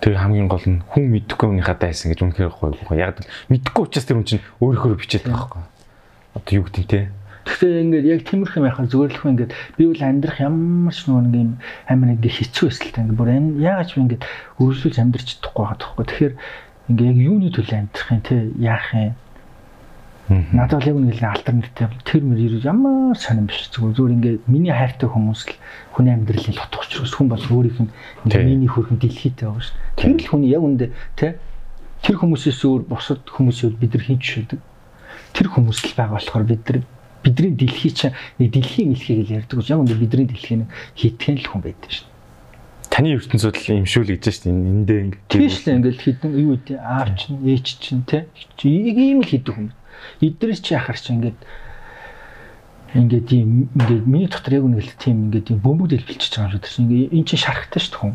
Тэр 0.00 0.16
хамгийн 0.16 0.48
гол 0.48 0.64
нь 0.64 0.80
хүн 0.88 1.04
мэдхгүй 1.12 1.46
юмнийхаа 1.52 1.76
дайсан 1.76 2.10
гэж 2.10 2.24
үнэхээр 2.24 2.52
гоё. 2.56 2.96
Яг 2.96 3.20
мэдхгүй 3.52 3.82
учраас 3.84 4.08
тэр 4.08 4.16
хүн 4.16 4.26
чинь 4.26 4.44
өөрөөр 4.64 4.96
бичээд 4.96 5.28
байгаа 5.28 5.60
байхгүй 5.60 5.62
одоо 6.34 6.52
юу 6.56 6.64
гэдэг 6.64 6.86
те. 6.88 7.08
Гэхдээ 7.42 7.82
ингээд 7.82 8.06
яг 8.06 8.20
тиймэрхүү 8.22 8.62
байхаар 8.62 8.86
зөвөрлөх 8.86 9.26
ингээд 9.26 9.52
би 9.74 9.82
бол 9.90 10.02
амьдрах 10.06 10.38
ямар 10.38 10.94
ч 10.94 11.10
нэг 11.10 11.34
юм 11.34 11.58
амин 11.90 12.14
ингээд 12.14 12.38
хэцүү 12.38 12.66
эсвэл 12.70 12.94
та 12.94 13.02
ингээд 13.02 13.18
бүр 13.18 13.30
яагаад 13.58 13.88
ч 13.90 13.92
ингээд 13.98 14.24
өргөжлүүлж 14.62 14.96
амьдрч 15.02 15.26
чадахгүй 15.42 15.62
байгаа 15.66 15.78
тоххой. 15.82 16.06
Тэгэхээр 16.06 16.34
ингээд 16.86 17.10
яг 17.10 17.18
юуны 17.18 17.48
төлөө 17.50 17.76
амьдрах 17.82 18.08
юм 18.14 18.22
те 18.22 18.36
яах 18.62 18.88
юм. 18.94 19.14
Надад 20.54 20.86
бол 20.86 20.88
яг 20.88 20.98
нэг 21.02 21.18
л 21.18 21.26
альтернатив 21.34 21.90
тэр 22.06 22.22
мөр 22.22 22.40
ирж 22.40 22.62
ямар 22.62 23.18
сонирн 23.18 23.50
биш 23.50 23.66
зүгээр 23.74 23.96
зүгээр 23.98 24.16
ингээд 24.16 24.40
миний 24.46 24.72
хайртай 24.72 25.08
хүмүүс 25.10 25.40
л 25.50 25.58
хүний 25.98 26.14
амьдралын 26.14 26.56
тотох 26.56 26.86
учраас 26.86 27.12
хүн 27.12 27.26
бол 27.26 27.42
өөрийнх 27.42 27.80
нь 27.82 27.92
миний 28.30 28.70
хөрхөн 28.70 29.02
дэлхийтэй 29.02 29.50
байгаа 29.50 29.66
шүү. 29.66 29.76
Тэр 29.98 30.14
л 30.14 30.30
хүний 30.30 30.54
яг 30.54 30.62
үндэ 30.62 30.94
те 31.18 31.36
тэр 32.06 32.16
хүмүүсээс 32.22 32.64
өөр 32.64 32.86
бусад 32.86 33.26
хүмүүсүүд 33.28 33.76
бид 33.82 33.92
нар 33.98 34.06
хинч 34.06 34.22
шүдэг 34.22 34.60
тэр 35.32 35.48
хүмүүс 35.52 35.78
л 35.88 35.96
байгаа 35.96 36.16
болохоор 36.20 36.44
бид 36.44 36.62
нар 36.68 36.78
бидний 37.22 37.54
дэлхий 37.54 37.90
чинь 37.90 38.14
нэг 38.38 38.52
дэлхийн 38.52 38.92
мэлхийг 38.92 39.20
л 39.26 39.34
ярьдаг 39.38 39.56
гэж 39.62 39.68
яг 39.70 39.80
үндэ 39.80 39.94
бидний 39.94 40.26
дэлхийн 40.26 40.66
хитгэн 40.98 41.38
л 41.38 41.48
хүн 41.48 41.62
байдаг 41.62 41.90
шин. 41.90 42.06
Таны 42.90 43.14
ертөнцөд 43.16 43.56
л 43.56 43.78
имшүүл 43.80 44.10
гэж 44.10 44.22
шин 44.28 44.84
эндээ 44.84 45.00
ингэ. 45.06 45.18
Тийм 45.30 45.48
шүү 45.48 45.72
ингээл 45.78 46.02
хідэн 46.02 46.30
юу 46.36 46.58
үгүй 46.58 46.76
аав 46.76 47.08
чинь 47.16 47.40
ээж 47.46 47.66
чинь 47.78 48.04
те 48.04 48.26
ийм 48.66 49.22
л 49.22 49.30
хийдэг 49.30 49.54
хүн. 49.54 49.70
Эдрээс 50.20 50.60
чи 50.60 50.74
ахаар 50.74 50.98
чи 50.98 51.14
ингээд 51.14 51.38
ингээд 52.92 53.28
ийм 53.32 53.70
ингээд 53.72 54.04
миний 54.04 54.28
дотор 54.28 54.52
яг 54.58 54.66
үнэ 54.66 54.82
л 54.82 54.92
тийм 54.98 55.30
ингээд 55.30 55.56
ийм 55.56 55.60
бөмбөг 55.62 55.88
дэлбэлчихэж 55.94 56.34
байгаа 56.36 56.58
юм 56.58 56.66
шиг 56.66 56.84
ингээд 56.84 57.14
эн 57.16 57.24
чинь 57.24 57.40
шарахтай 57.40 57.80
шүү 57.80 57.98
хүн. 58.02 58.14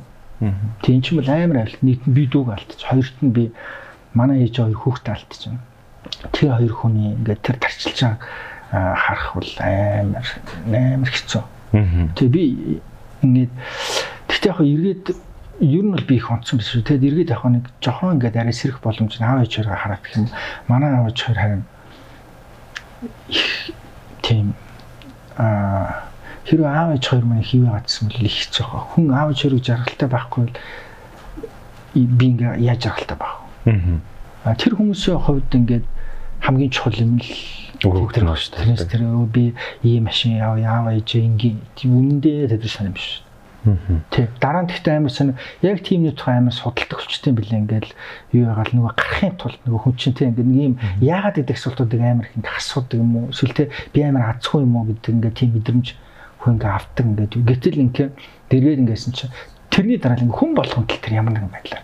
Тийм 0.84 1.01
ч 1.01 1.15
юм 1.15 1.24
бол 1.24 1.32
амар 1.32 1.57
авилт 1.65 1.82
нийт 1.82 2.03
нь 2.05 2.13
би 2.13 2.30
дүүг 2.30 2.53
алдчих. 2.53 2.86
Хоёрт 2.86 3.18
нь 3.24 3.34
би 3.34 3.43
манай 4.13 4.45
ээж 4.45 4.61
хоёр 4.61 4.78
хүүхдээ 4.78 5.13
алдчих 5.15 5.57
тэр 6.32 6.58
хоёр 6.58 6.74
хүний 6.74 7.14
ингээд 7.16 7.41
тэр 7.41 7.58
тарчилчаа 7.62 8.18
харах 8.72 9.36
бол 9.36 9.51
амар 9.60 10.28
амар 10.68 11.12
хэцүү. 11.12 11.43
Тэгээ 12.16 12.32
би 12.32 12.43
ингээд 13.24 13.51
тэгтээ 14.28 14.51
яг 14.51 14.60
эргээд 14.62 15.05
ер 15.60 15.84
нь 15.84 15.91
бол 15.91 16.05
би 16.05 16.16
их 16.16 16.32
онцсон 16.32 16.60
биш 16.60 16.70
шүү. 16.72 16.86
Тэгэд 16.86 17.08
эргээд 17.08 17.34
яг 17.34 17.43
нэг 17.45 17.66
жохон 17.82 18.20
ингээд 18.20 18.38
арай 18.38 18.53
сэрэх 18.53 18.80
боломж 18.84 19.18
аав 19.18 19.41
ээжээрээ 19.41 19.74
хараад 19.74 20.03
гэх 20.03 20.18
юм. 20.18 20.30
Манай 20.68 20.91
аав 20.93 21.08
ээж 21.10 21.20
харин 21.34 21.64
тийм 24.22 24.53
аа 25.38 26.12
хэрвээ 26.45 26.70
аав 26.70 26.89
ээж 26.93 27.05
хоёр 27.08 27.26
маань 27.26 27.47
хийвээ 27.47 27.72
гадсан 27.74 28.08
бол 28.12 28.22
их 28.22 28.38
хэцүү 28.38 28.66
хаа. 28.68 28.84
Хүн 28.93 29.05
аав 29.16 29.30
ээж 29.34 29.39
хоёрыг 29.41 29.64
жаргалтай 29.66 30.10
байхгүй 30.12 30.41
бол 30.45 30.55
би 31.95 32.26
ингээ 32.36 32.62
яаж 32.62 32.80
жаргалтай 32.86 33.18
байх 33.18 33.36
вэ? 33.66 33.99
Аа 34.45 34.55
тэр 34.55 34.78
хүмүүсийн 34.78 35.18
хувьд 35.18 35.49
ингээд 35.51 35.86
хамгийн 36.41 36.71
чухал 36.71 36.97
юм 36.97 37.17
л 37.17 37.29
тэр 37.81 38.25
шүү 38.25 38.51
дээ. 38.53 38.61
Тэрнээс 38.73 38.85
тэр 38.89 39.03
би 39.29 39.53
ийм 39.83 40.09
машин 40.09 40.38
яав 40.41 40.57
яав 40.57 40.89
ээж 40.89 41.21
ингийн 41.21 41.61
үнэндээ 41.85 42.49
тэр 42.57 42.69
санаа 42.69 42.93
биш. 42.93 43.21
Тэг. 44.09 44.31
Дараа 44.39 44.63
нь 44.63 44.71
тэгтээ 44.71 44.97
амар 44.97 45.11
сонь 45.11 45.35
яг 45.61 45.83
тийм 45.83 46.07
нэг 46.07 46.15
тухай 46.15 46.39
амар 46.39 46.55
судалдаг 46.55 47.03
болчтой 47.03 47.35
юм 47.35 47.38
билээ 47.38 47.61
ингээл 47.67 47.91
юу 48.31 48.43
ягаал 48.47 48.71
нөгөө 48.71 48.93
гарахын 48.95 49.35
тулд 49.35 49.59
нөгөө 49.67 49.81
хүн 49.83 49.95
чинь 49.99 50.15
тийм 50.15 50.29
ингээд 50.31 50.47
нэг 50.47 50.63
юм 50.63 50.75
яагаад 51.03 51.35
гэдэг 51.35 51.57
асуултуудыг 51.57 51.99
амар 51.99 52.25
их 52.25 52.35
ингээд 52.39 52.57
асуудаг 52.57 52.97
юм 53.01 53.11
уу 53.17 53.25
эсвэл 53.35 53.57
те 53.57 53.69
би 53.91 53.99
амар 54.07 54.39
азгүй 54.39 54.63
юм 54.63 54.73
уу 54.77 54.88
гэдэг 54.88 55.11
ингээд 55.11 55.35
тийм 55.35 55.51
мэдрэмж 55.59 55.88
хүн 56.39 56.53
ингээд 56.55 56.75
авдаг 56.79 57.05
ингээд 57.11 57.33
гэтэл 57.43 57.83
ингээд 57.83 58.13
дэргээд 58.47 58.81
ингэсэн 58.88 59.11
чинь 59.11 59.35
тэрний 59.67 59.99
дараа 59.99 60.15
л 60.15 60.31
хүн 60.31 60.51
болгонд 60.55 60.88
л 60.88 61.03
тэр 61.03 61.19
ямар 61.19 61.33
нэгэн 61.35 61.51
байдлаар 61.51 61.83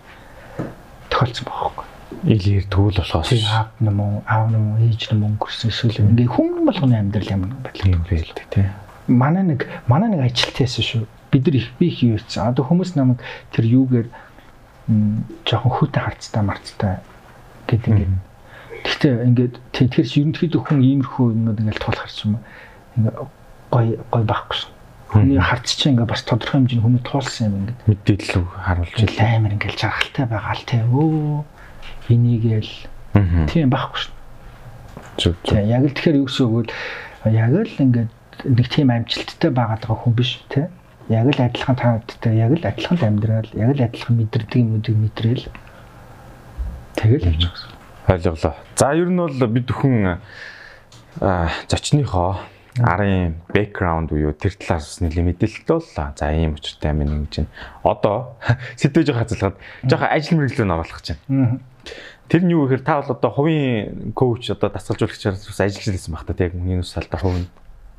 тохиолдсон 1.12 1.44
байхгүй 1.44 1.93
илээр 2.24 2.64
төгөл 2.72 3.04
болохоос 3.04 3.30
аав 3.36 3.68
юм 3.84 4.00
уу 4.00 4.22
аав 4.24 4.48
юм 4.48 4.64
уу 4.72 4.78
ээж 4.80 5.12
юм 5.12 5.36
өнгөрсөн 5.36 5.68
эсвэл 5.68 6.00
ингээ 6.08 6.32
хүн 6.32 6.64
болгоны 6.64 6.96
амьдрал 6.96 7.28
ямар 7.28 7.52
байдлаа 7.60 7.92
юм 7.92 8.02
бэ 8.08 8.16
л 8.24 8.32
тий. 8.48 8.64
Манай 9.12 9.44
нэг 9.44 9.68
манай 9.84 10.08
нэг 10.08 10.32
ажилтайсэн 10.32 10.84
шүү. 10.84 11.04
Бид 11.28 11.44
нар 11.44 11.56
их 11.60 11.68
би 11.76 11.92
их 11.92 12.00
юу 12.00 12.16
ийцэн. 12.16 12.48
Одоо 12.48 12.64
хүмүүс 12.64 12.96
намайг 12.96 13.20
тэр 13.52 13.68
юугээр 13.68 14.08
жоохон 15.44 15.72
хөтэ 15.76 16.00
харцтай 16.00 16.42
марцтай 16.42 16.94
гэдэг 17.68 17.92
ингээ. 17.92 18.20
Гэхдээ 18.88 19.14
ингээд 19.28 19.54
тэр 19.76 19.88
ерөнхийдөө 19.92 20.60
хүн 20.64 20.80
иймэрхүү 20.80 21.24
юмнууд 21.28 21.60
ингээл 21.60 21.84
тулахар 21.84 22.08
ч 22.08 22.24
юм 22.24 22.40
ингээ 22.96 23.16
гой 23.68 23.86
гой 24.08 24.24
байхгүй 24.24 24.56
шүү. 24.64 24.72
Хүний 25.12 25.40
харц 25.40 25.76
чинь 25.76 25.96
ингээ 25.96 26.08
бас 26.08 26.24
тодорхой 26.24 26.64
хэмжээний 26.64 26.84
хүний 26.84 27.04
туулсан 27.04 27.52
юм 27.52 27.56
ингээ 27.68 27.76
мэдээлэл 27.84 28.48
харуулж 28.48 28.96
амар 29.20 29.52
ингээл 29.56 29.80
жаргалтай 29.80 30.24
байгаа 30.24 30.56
л 30.56 30.64
те. 30.64 30.80
Өө 30.84 31.44
энийгээл 32.08 32.72
тийм 33.48 33.70
байхгүй 33.70 34.00
шүү. 34.04 34.14
Зүг 35.18 35.34
зүг. 35.44 35.54
Тийм 35.54 35.68
яг 35.70 35.82
л 35.86 35.94
тэгэхээр 35.94 36.18
юу 36.18 36.26
гэсэн 36.28 36.44
үг 36.50 36.68
вэ? 37.24 37.32
Яг 37.32 37.52
л 37.54 37.76
ингээд 37.80 38.10
нэг 38.44 38.66
тийм 38.68 38.90
амжилттай 38.90 39.50
байгаа 39.50 39.94
хүн 39.94 40.14
биш 40.14 40.42
те. 40.50 40.68
Яг 41.08 41.28
л 41.28 41.40
адилхан 41.40 41.76
таадтай, 41.76 42.34
яг 42.40 42.56
л 42.56 42.64
адилхан 42.64 42.98
амьдрал, 43.00 43.50
яг 43.54 43.70
л 43.76 43.84
адилхан 43.84 44.16
мэдэрдэг 44.18 44.60
юмнуудыг 44.60 44.96
мэдрээл. 44.96 45.46
Тэгэл 46.96 47.28
явж 47.28 47.44
байгаа 47.44 47.52
гэсэн. 47.52 47.70
Ойлголоо. 48.04 48.54
За 48.76 48.92
ер 48.92 49.08
нь 49.08 49.20
бол 49.20 49.46
бид 49.48 49.66
бүхэн 49.68 50.18
зочныхоо 51.68 52.40
арын 52.82 53.38
бэкграунд 53.54 54.10
буюу 54.10 54.34
тэр 54.34 54.58
талаас 54.58 54.98
нэлээд 54.98 55.38
мэдээлэлтэй 55.38 55.76
боллоо. 55.78 56.08
За 56.18 56.32
ийм 56.34 56.58
учиртай 56.58 56.90
юм 56.90 57.06
нэг 57.06 57.30
чинь 57.30 57.46
одоо 57.86 58.34
сэтгэж 58.80 59.14
хазалгаад 59.14 59.56
жоохон 59.86 60.10
ажил 60.10 60.36
мэргэжлөө 60.42 60.66
оруулах 60.66 60.98
гэж 60.98 61.14
байна. 61.28 61.60
Тэр 62.28 62.42
нь 62.44 62.52
юу 62.52 62.64
гэхээр 62.64 62.82
та 62.84 63.00
бол 63.00 63.12
одоо 63.14 63.30
хувийн 63.30 64.12
коуч 64.16 64.50
одоо 64.50 64.70
дасгалжуулагчаар 64.72 65.36
бас 65.36 65.60
ажиллаж 65.60 65.92
байсан 65.92 66.14
баг 66.14 66.24
та 66.24 66.44
яг 66.44 66.54
миний 66.54 66.80
нүс 66.80 66.92
салдаа 66.92 67.20
хувийн. 67.20 67.48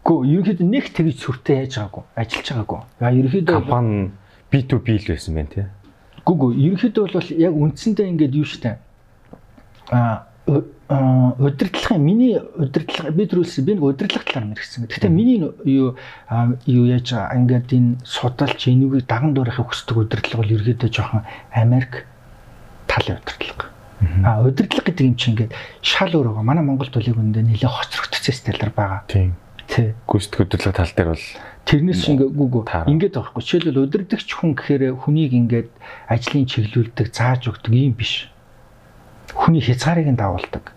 Гэхдээ 0.05 0.31
ерөнхийдөө 0.33 0.67
нэг 0.69 0.85
тэгж 0.93 1.17
сүртэй 1.21 1.55
яаж 1.65 1.73
байгаагүй, 1.77 2.03
ажиллаж 2.13 2.47
байгаагүй. 2.49 2.81
Яа 3.01 3.11
ерөнхийдөө 3.13 3.55
компани 3.57 4.11
B2B 4.53 4.87
л 5.01 5.09
байсан 5.09 5.33
байх 5.33 5.49
тий. 5.53 5.65
Гүгүү 6.25 6.49
ерөнхийдөө 6.57 7.03
бол 7.09 7.29
яг 7.37 7.53
үндсэндээ 7.53 8.09
ингээд 8.13 8.33
юу 8.37 8.45
штэ. 8.45 8.77
А 9.89 10.29
удирдлагын 10.45 12.01
миний 12.01 12.37
удирдлага 12.37 13.09
би 13.09 13.25
төрүүлсэн 13.25 13.65
би 13.65 13.73
нэг 13.73 13.83
удирдлага 13.83 14.25
талаар 14.29 14.45
мэрэгсэн. 14.53 14.85
Гэхдээ 14.85 15.09
миний 15.09 15.41
юу 15.41 15.97
юу 16.69 16.85
яаж 16.85 17.09
байгаа 17.09 17.37
ингээд 17.41 17.73
энэ 17.73 17.97
судалж 18.05 18.69
энүүгийг 18.69 19.09
даган 19.09 19.33
дуурайхыг 19.33 19.73
хүсдэг 19.73 19.97
удирдлага 19.97 20.45
бол 20.45 20.53
ерөөдөө 20.53 20.89
жоохон 20.93 21.25
Америк 21.49 22.05
талын 22.85 23.17
удирдлага. 23.17 23.73
А 24.23 24.43
удирдлага 24.43 24.91
гэдэг 24.91 25.05
юм 25.05 25.15
чинь 25.15 25.33
ингээд 25.33 25.53
шал 25.81 26.11
өөр 26.11 26.35
байгаа. 26.35 26.43
Манай 26.43 26.63
Монголд 26.67 26.95
үлийг 26.95 27.15
үндэ 27.15 27.41
нэлээд 27.47 27.71
хоцрогдсон 27.71 28.35
стайлаар 28.35 28.73
байгаа. 28.75 29.01
Тийм. 29.07 29.35
Тий. 29.65 29.95
Гүйцэтгэх 30.05 30.45
удирдлага 30.45 30.77
тал 30.83 30.93
дээр 30.93 31.09
бол 31.15 31.27
тэрнээс 31.65 31.99
чинь 32.03 32.13
ингээд 32.19 32.35
гүгүү 32.35 32.63
ингээд 32.91 33.13
байгаа 33.15 33.31
хгүй. 33.31 33.43
Жишээлбэл 33.43 33.83
удирдахч 33.87 34.29
хүн 34.35 34.51
гэхээр 34.53 34.83
хүнийг 34.99 35.31
ингээд 35.33 35.69
ажлын 36.11 36.45
чиглүүлдэг, 36.45 37.07
зааж 37.09 37.49
өгдөг 37.49 37.73
юм 37.73 37.95
биш. 37.95 38.29
Хүний 39.33 39.63
хязгаарыг 39.63 40.11
нь 40.11 40.19
дагуулдаг 40.19 40.75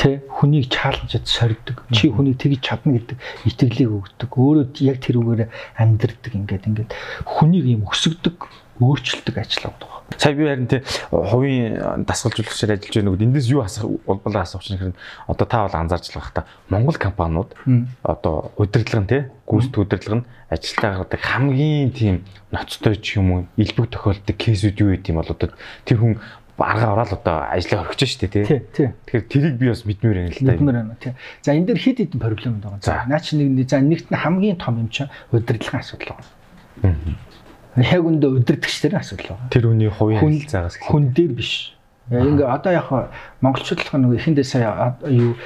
тэ 0.00 0.24
хүнийг 0.32 0.72
чаленжд 0.72 1.28
сорддог. 1.28 1.84
Чи 1.92 2.08
хүнийг 2.08 2.40
тэгж 2.40 2.64
чадна 2.64 2.96
гэдэг 2.96 3.20
итгэлийг 3.44 3.92
өгдөг. 3.92 4.32
Өөрөө 4.32 4.72
яг 4.80 4.96
тэр 5.04 5.20
үгээр 5.20 5.52
амьдрдаг 5.76 6.32
ингээд 6.32 6.64
ингээд 6.72 6.90
хүнийг 7.28 7.68
юм 7.68 7.84
өсгдөг, 7.84 8.48
өөрчилдөг 8.80 9.36
ажил 9.38 9.68
авдаг. 9.68 9.88
Сая 10.16 10.34
би 10.34 10.44
харин 10.48 10.66
тий 10.66 10.82
хувийн 11.10 12.04
дасгалжуулагчаар 12.04 12.74
ажиллаж 12.74 12.90
байгаа 12.90 13.06
нүгд 13.06 13.24
эндээс 13.28 13.48
юу 13.52 13.62
асах 13.62 13.84
улбалаа 13.86 14.42
асууч 14.42 14.72
нэхэр 14.72 14.92
одоо 15.28 15.46
та 15.46 15.68
бол 15.68 15.76
анзаарч 15.76 16.10
байгаа 16.10 16.34
та 16.34 16.46
Монгол 16.68 16.98
компаниуд 16.98 17.54
одоо 18.02 18.50
удирдлага 18.56 19.04
нь 19.04 19.10
тий 19.12 19.22
гүйцэтгэх 19.46 19.84
удирдлага 19.84 20.18
нь 20.24 20.28
ажилтаа 20.50 20.90
гаргадаг 20.90 21.20
хамгийн 21.20 21.90
тийм 21.94 22.16
ноцтой 22.50 22.96
ч 22.98 23.20
юм 23.20 23.28
уу 23.30 23.40
илбэг 23.54 23.86
тохиолддог 23.94 24.36
кейсүүд 24.36 24.80
юу 24.82 24.90
гэдэм 24.98 25.20
бол 25.20 25.30
одоо 25.30 25.54
тэр 25.86 25.98
хүн 26.02 26.18
арга 26.60 26.92
ороод 26.92 27.12
одоо 27.12 27.36
ажлаа 27.48 27.86
орхиж 27.88 28.20
штэ 28.20 28.28
тий. 28.28 28.44
Тэгэхээр 28.44 29.24
тэрийг 29.28 29.56
би 29.56 29.68
бас 29.72 29.84
мэдмээр 29.84 30.16
байна 30.16 30.34
л 30.34 30.40
да. 30.40 30.52
Мэдмээр 30.52 30.76
байна 30.76 30.96
тий. 31.00 31.12
За 31.40 31.56
энэ 31.56 31.72
дээр 31.72 31.80
хэд 31.80 31.98
хэдэн 32.04 32.20
проблем 32.20 32.60
байгаа. 32.60 32.84
За 32.84 33.08
наа 33.08 33.20
чи 33.20 33.36
нэг 33.36 33.68
за 33.68 33.80
нэгт 33.80 34.12
нь 34.12 34.20
хамгийн 34.20 34.60
том 34.60 34.76
юм 34.76 34.88
чинь 34.92 35.08
удирдлагын 35.32 35.80
асуудал 35.80 36.20
байна. 36.82 36.98
Яг 37.76 38.02
үндэ 38.02 38.26
удирдагчдын 38.26 38.98
асуудал 38.98 39.38
байна. 39.38 39.50
Тэр 39.54 39.70
үний 39.70 39.90
хувийн 39.90 40.18
харилцаагаас 40.18 40.78
хүн 40.82 41.14
дээр 41.14 41.32
биш. 41.38 41.76
Ингээ 42.10 42.48
одоо 42.48 42.72
яг 42.74 42.88
монголчлох 43.38 43.94
нэг 43.94 44.18
эхэндээ 44.18 44.46
сая 44.46 44.98
юу 45.06 45.38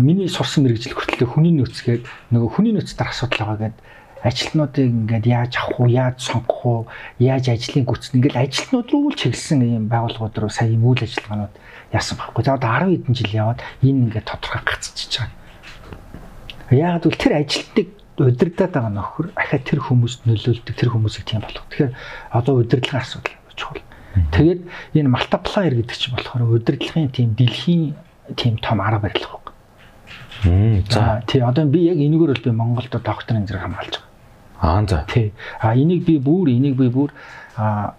миний 0.00 0.28
сурсан 0.32 0.64
мэрэгжил 0.64 0.96
хүртэл 0.96 1.28
хүний 1.28 1.52
нөөцгээд 1.52 2.08
нөгөө 2.32 2.48
хүний 2.56 2.72
нөөц 2.72 2.96
дээр 2.96 3.12
асуудал 3.12 3.52
байгаа 3.52 3.68
гэдэг 3.68 3.80
ажилтнуудыг 4.24 4.88
ингээд 4.88 5.26
яаж 5.28 5.52
авах 5.60 5.80
уу, 5.84 5.88
яаж 5.92 6.16
сонгох 6.24 6.64
уу, 6.64 6.80
яаж 7.20 7.52
ажлын 7.52 7.84
гүцэн 7.84 8.16
ингээд 8.24 8.40
ажилтнууд 8.40 8.88
руу 8.88 9.12
л 9.12 9.20
чиглэсэн 9.20 9.60
ийм 9.60 9.84
байгууллагууд 9.92 10.40
руу 10.40 10.48
сая 10.48 10.72
ийм 10.72 10.88
үйл 10.88 11.04
ажиллагаанууд 11.04 11.54
яасан 11.92 12.16
байхгүй. 12.16 12.40
За 12.48 12.56
одоо 12.56 12.72
10 12.88 13.04
хэдэн 13.04 13.14
жил 13.20 13.36
яваад 13.36 13.60
энэ 13.84 14.00
ингээд 14.08 14.24
тодорхой 14.24 14.64
гацчихж 14.64 15.12
байгаа. 15.20 15.36
Яг 16.72 17.04
л 17.04 17.20
тэр 17.20 17.32
ажилтныг 17.44 17.88
удирдах 18.18 18.70
байгаа 18.70 18.92
нөхөр 18.94 19.26
ахаа 19.34 19.58
тэр 19.58 19.80
хүмүүст 19.82 20.26
нөлөөлдөг 20.28 20.74
тэр 20.74 20.90
хүмүүсийг 20.94 21.24
тийм 21.26 21.42
болгох. 21.42 21.66
Тэгэхээр 21.70 21.92
одоо 22.30 22.54
удирдлагын 22.62 23.02
асуудал 23.02 23.34
чухал. 23.58 23.82
Тэгээд 24.30 24.60
энэ 24.94 25.10
multiplier 25.10 25.74
гэдэг 25.74 25.96
чинь 25.98 26.14
болохоор 26.14 26.54
удирдлагын 26.54 27.10
тийм 27.10 27.34
дэлхийн 27.34 27.94
тийм 28.38 28.54
том 28.62 28.78
арга 28.78 29.10
барил 29.10 29.26
байхгүй. 29.26 29.54
За 30.90 31.22
тий 31.26 31.40
одоо 31.42 31.66
би 31.66 31.90
яг 31.90 31.98
энэгээр 31.98 32.30
бол 32.30 32.44
би 32.46 32.50
Монголд 32.50 32.94
докторын 32.94 33.46
зэрэг 33.46 33.62
хамгаалж 33.66 33.98
байгаа. 33.98 34.14
Аа 34.62 34.86
за. 34.86 35.04
Тий. 35.10 35.32
А 35.60 35.74
энийг 35.74 36.06
би 36.06 36.18
бүр 36.18 36.48
энийг 36.54 36.76
би 36.76 36.88
бүр 36.88 37.10
а 37.56 37.94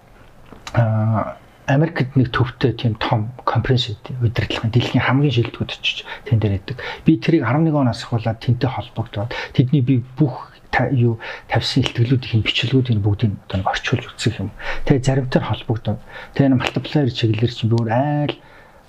Америкт 1.65 2.13
нэг 2.15 2.29
төвтэй 2.29 2.77
тийм 2.77 2.93
том 3.01 3.33
конференц 3.41 3.97
удирдлагын 4.21 4.69
дэлхийн 4.69 5.01
хамгийн 5.01 5.33
шилдэгүүд 5.33 5.73
очиж 5.73 6.05
тэн 6.29 6.37
дээр 6.37 6.61
идэг. 6.61 6.77
Би 7.05 7.17
тэрийг 7.17 7.41
11 7.41 7.73
оноос 7.73 8.05
ахуулаад 8.05 8.37
тэнтэй 8.37 8.69
холбогдоод 8.69 9.33
тэдний 9.57 9.81
би 9.81 10.05
бүх 10.17 10.53
юу 10.91 11.19
тавьсан 11.47 11.83
илтгэлүүдийн 11.83 12.43
бичлэгүүдийн 12.43 13.01
бүгдийг 13.01 13.31
одоо 13.47 13.57
нэг 13.63 13.69
орчуулж 13.71 14.05
үзэх 14.11 14.43
юм. 14.43 14.51
Тэгээ 14.85 15.07
заримтаар 15.07 15.45
холбогдоод 15.47 15.99
тэгээ 16.35 16.49
нэг 16.51 16.59
мультиплеер 16.59 17.09
чиглэлэр 17.09 17.53
чинь 17.55 17.71
би 17.71 17.75
өөр 17.79 17.89
айл 17.95 18.35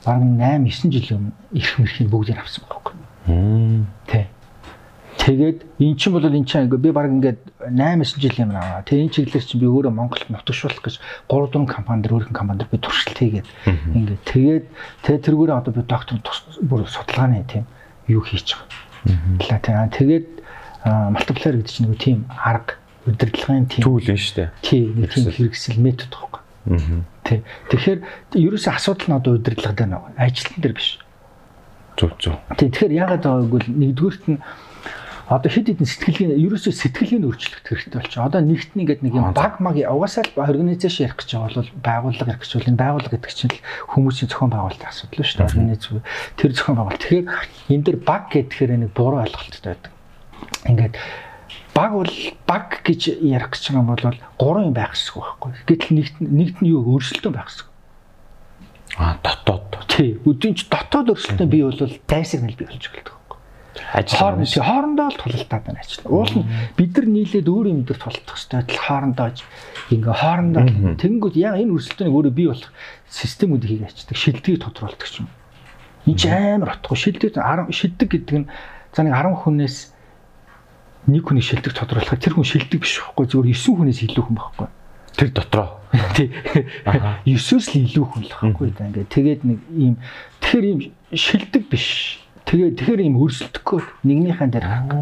бараг 0.05 0.23
8 0.27 0.67
9 0.67 0.93
жилийн 0.93 1.17
өмнө 1.17 1.35
их 1.55 1.69
мэрхийн 1.79 2.11
бүгдийг 2.11 2.39
авсан 2.43 2.65
байхгүй. 2.67 2.95
Тэ. 4.11 4.27
Тэгээд 5.17 5.59
эн 5.81 5.97
чинь 5.97 6.13
бол 6.13 6.25
эн 6.25 6.45
чинь 6.45 6.69
би 6.69 6.91
баг 6.93 7.09
ингээд 7.11 7.41
8 7.73 8.05
9 8.05 8.21
жилийн 8.21 8.53
өмнө 8.53 8.61
аваа. 8.61 8.85
Тэгээ 8.85 9.05
энэ 9.07 9.15
чиглэлээр 9.17 9.47
чинь 9.47 9.61
би 9.61 9.67
өөрөө 9.67 9.93
Монголд 9.93 10.29
нутагшуулах 10.29 10.83
гэж 10.85 11.01
3 11.29 11.51
4 11.57 11.67
компани 11.67 12.03
дээр 12.05 12.15
өөрхөн 12.21 12.37
компани 12.37 12.61
дээр 12.63 12.73
би 12.73 12.79
туршилт 12.79 13.19
хийгээд 13.19 13.49
ингээд 13.97 14.23
тэгээд 14.29 14.65
тэгээ 15.03 15.25
тэргүүрээ 15.25 15.57
одоо 15.57 15.73
би 15.73 15.83
доктор 15.83 16.21
бүр 16.63 16.85
судалгааны 16.87 17.43
тийм 17.49 17.65
юу 18.07 18.23
хийж 18.23 18.55
байгаа. 18.55 19.89
Тэгээд 19.91 20.27
мультиплеер 20.87 21.57
гэдэг 21.59 21.73
чинь 21.73 21.89
нэг 21.91 21.99
тийм 21.99 22.19
арга 22.31 22.79
удирдлагын 23.07 23.67
тийм 23.67 23.83
түүл 23.83 24.07
нь 24.07 24.19
шүү 24.19 24.37
дээ. 24.37 24.51
Тийм 24.63 24.87
нэг 25.01 25.11
тийм 25.11 25.31
хэрэгсэл 25.31 25.83
метод 25.83 26.11
байхгүй. 26.15 26.43
Тий. 27.27 27.43
Тэгэхээр 27.71 28.01
ерөөсөө 28.35 28.73
асуудал 28.75 29.07
нь 29.11 29.19
одоо 29.19 29.33
удирдлага 29.39 29.75
дээр 29.75 29.91
нэг 29.95 30.03
ажилтан 30.19 30.61
дээр 30.63 30.75
биш. 30.75 30.99
Зүг 31.99 32.13
зүг. 32.19 32.39
Тий. 32.59 32.71
Тэгэхээр 32.71 32.99
яагаад 32.99 33.23
байгааг 33.23 33.51
бол 33.51 33.67
нэгдүгürt 33.67 34.25
нь 34.31 34.39
одоо 35.27 35.51
хэд 35.51 35.75
хэдэн 35.75 35.91
сэтгэлийн 35.91 36.39
ерөөсөө 36.39 36.71
сэтгэлийн 36.71 37.27
өөрчлөлт 37.27 37.67
хэрэгтэй 37.67 37.99
болчих. 37.99 38.23
Одоо 38.23 38.47
нэгт 38.47 38.79
нэгэд 38.79 39.03
нэг 39.03 39.15
юм 39.19 39.35
баг 39.35 39.59
маг 39.59 39.75
угаасаа 39.75 40.23
л 40.23 40.39
организацийн 40.39 41.11
ярих 41.11 41.19
гэж 41.19 41.31
байгаа 41.35 41.67
бол 41.67 41.75
байгууллага 41.83 42.31
ярих 42.31 42.43
гэж 42.47 42.53
бол 42.55 42.71
энэ 42.71 42.79
байгууллага 42.79 43.15
гэдэг 43.19 43.35
чинь 43.35 43.51
л 43.51 43.63
хүмүүсийн 43.91 44.31
зохион 44.31 44.55
байгуулалтын 44.55 44.87
асуудал 44.87 45.27
шүү 45.27 45.39
дээ. 45.43 45.51
Организ 45.51 45.83
тэр 46.39 46.51
зохион 46.55 46.79
байгуулалт. 46.79 47.03
Тэгэхээр 47.03 47.27
энэ 47.75 47.85
дэр 47.91 47.99
баг 48.07 48.23
гэхээр 48.31 48.71
нэг 48.87 48.91
буруу 48.95 49.21
ойлголттой 49.27 49.67
байдаг. 49.67 49.93
Ингээд 50.71 50.95
баг 51.75 51.91
бол 51.91 52.15
баг 52.47 52.67
гэж 52.87 53.01
ярих 53.19 53.51
гэж 53.51 53.63
байгаа 53.67 53.83
юм 53.83 53.91
бол 53.91 54.07
гурван 54.39 54.71
юм 54.71 54.79
байх 54.79 54.95
хэрэгтэй 54.95 55.27
байхгүй. 55.27 55.51
Гэтэл 55.67 55.97
нэгт 55.99 56.17
нэгт 56.23 56.59
нь 56.63 56.71
юу 56.71 56.87
өөрчлөлтөө 56.87 57.33
байх 57.35 57.51
хэрэгтэй. 57.51 57.75
А 58.95 59.19
дотоод. 59.27 59.75
Тий. 59.91 60.23
Өдөрч 60.23 60.71
дотоод 60.71 61.11
өөрчлөлтөө 61.11 61.49
бий 61.51 61.67
бол 61.67 61.83
дайсагнал 62.07 62.55
бий 62.55 62.71
болж 62.71 62.87
эхэлдэг 62.87 63.16
ажил 63.93 64.19
хооронд 64.19 64.49
хоорондоо 64.49 65.09
л 65.11 65.21
тулалдаад 65.21 65.65
байна 65.65 65.81
ажил. 65.81 66.05
Уул 66.07 66.33
нь 66.33 66.49
бид 66.77 66.93
нар 66.97 67.07
нийлээд 67.07 67.49
өөр 67.49 67.67
юм 67.73 67.81
дээр 67.85 68.01
тулалдах 68.01 68.37
хэрэгтэй. 68.37 68.77
Хоорондоо 68.77 69.29
ингээ 69.93 70.15
хоорондоо 70.17 70.65
тэгэнгүүт 71.01 71.37
яг 71.37 71.55
энэ 71.61 71.75
өрсөлдөөнийг 71.77 72.17
өөрөө 72.17 72.35
бий 72.35 72.49
болох 72.51 72.73
системүүдийг 73.09 73.71
хийж 73.71 73.85
ачдаг. 73.87 74.17
Шилдгийг 74.17 74.59
тодруулдаг 74.65 75.09
юм. 75.21 75.29
Энд 76.07 76.19
ч 76.23 76.31
амар 76.31 76.79
утгагүй 76.79 76.99
шилдэг 76.99 77.35
10 77.35 77.75
шилдэг 77.75 78.09
гэдэг 78.11 78.37
нь 78.43 78.49
за 78.95 79.01
нэг 79.03 79.15
10 79.15 79.43
хүнээс 79.43 79.77
нэг 81.11 81.23
хүний 81.27 81.43
шилдэг 81.43 81.75
тодруулахад 81.75 82.23
тэр 82.23 82.39
хүн 82.39 82.47
шилдэг 82.47 82.79
биш 82.83 83.03
байхгүй 83.03 83.27
зүгээр 83.27 83.59
9 83.59 83.79
хүнээс 83.79 84.01
илүү 84.07 84.25
хүн 84.27 84.39
байхгүй. 84.39 84.69
Тэр 85.19 85.31
дотроо. 85.35 85.69
Тий. 86.15 86.31
9-өөс 87.27 87.67
л 87.75 87.79
илүү 87.83 88.07
хүн 88.07 88.23
л 88.27 88.35
байхгүй. 88.39 88.67
Ингээ 88.71 89.07
тэгээд 89.11 89.41
нэг 89.47 89.59
ийм 89.75 89.95
тэгэхээр 90.43 90.67
ийм 90.67 90.79
шилдэг 91.15 91.63
биш 91.71 92.23
Тэгээ 92.47 92.79
тэгэхээр 92.79 93.01
юм 93.11 93.19
өрсөлдөхгүй 93.27 93.81
нэгнийхэн 94.07 94.51
дээр 94.55 94.67
харах. 94.71 94.95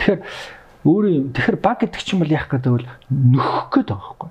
Тэгэхээр 0.00 0.20
өөрөө 0.88 1.12
юм 1.12 1.26
тэгэхээр 1.36 1.58
баг 1.60 1.76
гэдэг 1.84 2.00
чинь 2.00 2.20
бол 2.24 2.32
яах 2.32 2.48
гэдэг 2.48 2.72
бол 2.72 2.88
нөхөх 3.12 3.68
гээд 3.68 3.88
байгаа 3.92 4.16
байхгүй. 4.16 4.30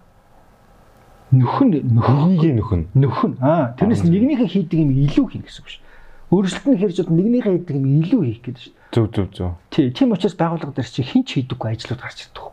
Нөхөн 1.35 1.69
нөхөнийг 1.93 2.53
нөхөн. 2.57 2.81
Нөхөн. 2.97 3.33
Аа 3.45 3.77
тэрнээс 3.77 4.01
нэгнийхээ 4.09 4.49
хийдэг 4.49 4.79
юм 4.81 4.91
илүү 4.97 5.25
хийнэ 5.29 5.45
гэсэн 5.45 5.61
үг 5.61 5.69
шүү. 5.69 5.83
Өөрсөлт 6.33 6.65
нь 6.65 6.79
хэрж 6.81 6.97
бол 7.05 7.17
нэгнийхээ 7.21 7.53
хийдэг 7.53 7.75
юм 7.77 7.85
илүү 8.01 8.21
хийх 8.25 8.41
гэдэг 8.41 8.61
шүү. 8.65 8.73
Зөв 8.95 9.05
зөв 9.13 9.27
зөв. 9.29 9.51
Тий, 9.69 9.93
тийм 9.93 10.09
учраас 10.15 10.33
байгууллага 10.33 10.73
дээр 10.73 10.89
чи 10.89 11.05
хинч 11.05 11.27
хийдэггүй 11.37 11.69
ажлууд 11.69 12.01
гарч 12.01 12.19
ирдэг. 12.25 12.49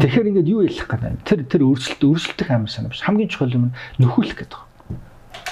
Тэгэхээр 0.00 0.28
ингээд 0.32 0.48
юу 0.48 0.64
ялах 0.64 0.88
гэдэг 0.88 1.10
юм. 1.10 1.20
Тэр 1.20 1.40
тэр 1.44 1.62
өөрчлөлт 1.68 2.00
өөрчлөлтөх 2.00 2.48
амар 2.48 2.72
санаа 2.72 2.90
биш. 2.92 3.04
Хамгийн 3.04 3.28
чухал 3.28 3.52
юм 3.52 3.68
нь 3.68 3.76
нөхөөлөх 4.00 4.40
гэдэг 4.40 4.73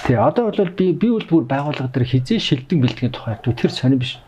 Тэ 0.03 0.19
одоо 0.19 0.51
бол 0.51 0.69
би 0.75 0.91
би 0.91 1.07
бол 1.07 1.23
бүр 1.23 1.43
байгууллага 1.47 1.87
дээр 1.95 2.07
хизээ 2.11 2.39
шилдэг 2.39 2.77
бэлтгэхийн 2.83 3.15
тухай 3.15 3.39
тэр 3.39 3.71
сонир 3.71 4.03
биш. 4.03 4.19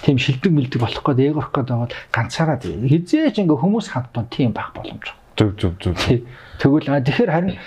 Тийм 0.00 0.16
шилдэг 0.16 0.48
бэлдэг 0.48 0.80
болох 0.80 1.04
гээд 1.04 1.20
ээгорох 1.20 1.52
гээд 1.52 1.68
байгаа 1.68 1.84
бол 1.84 1.96
ганцаараа 2.16 2.56
хизээч 2.56 3.36
ингээ 3.44 3.60
хүмүүс 3.60 3.92
хамтан 3.92 4.26
тийм 4.32 4.56
байх 4.56 4.72
боломж. 4.72 5.12
Зүг 5.36 5.60
зүг 5.60 5.74
зүг. 5.84 6.00
Тэгвэл 6.64 6.88
тэгэхээр 7.04 7.28
харин 7.28 7.60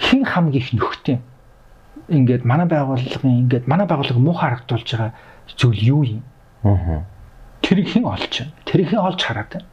хин 0.00 0.24
хамгийн 0.24 0.64
их 0.64 0.72
нөхтэй 0.72 1.20
ингээд 2.08 2.44
манай 2.48 2.66
байгууллагын 2.68 3.44
ингээд 3.44 3.68
манай 3.68 3.86
байгууллага 3.86 4.20
муу 4.20 4.36
харагдуулж 4.36 4.88
байгаа 4.88 5.12
зүйл 5.56 5.80
юу 5.84 6.02
юм? 6.04 6.22
Аа. 6.64 7.04
Тэрийг 7.60 7.88
хэн 7.92 8.04
олж 8.04 8.32
байна? 8.40 8.52
Тэрийг 8.64 8.88
хэн 8.92 9.00
олж 9.00 9.20
хараад 9.20 9.50
байна? 9.52 9.68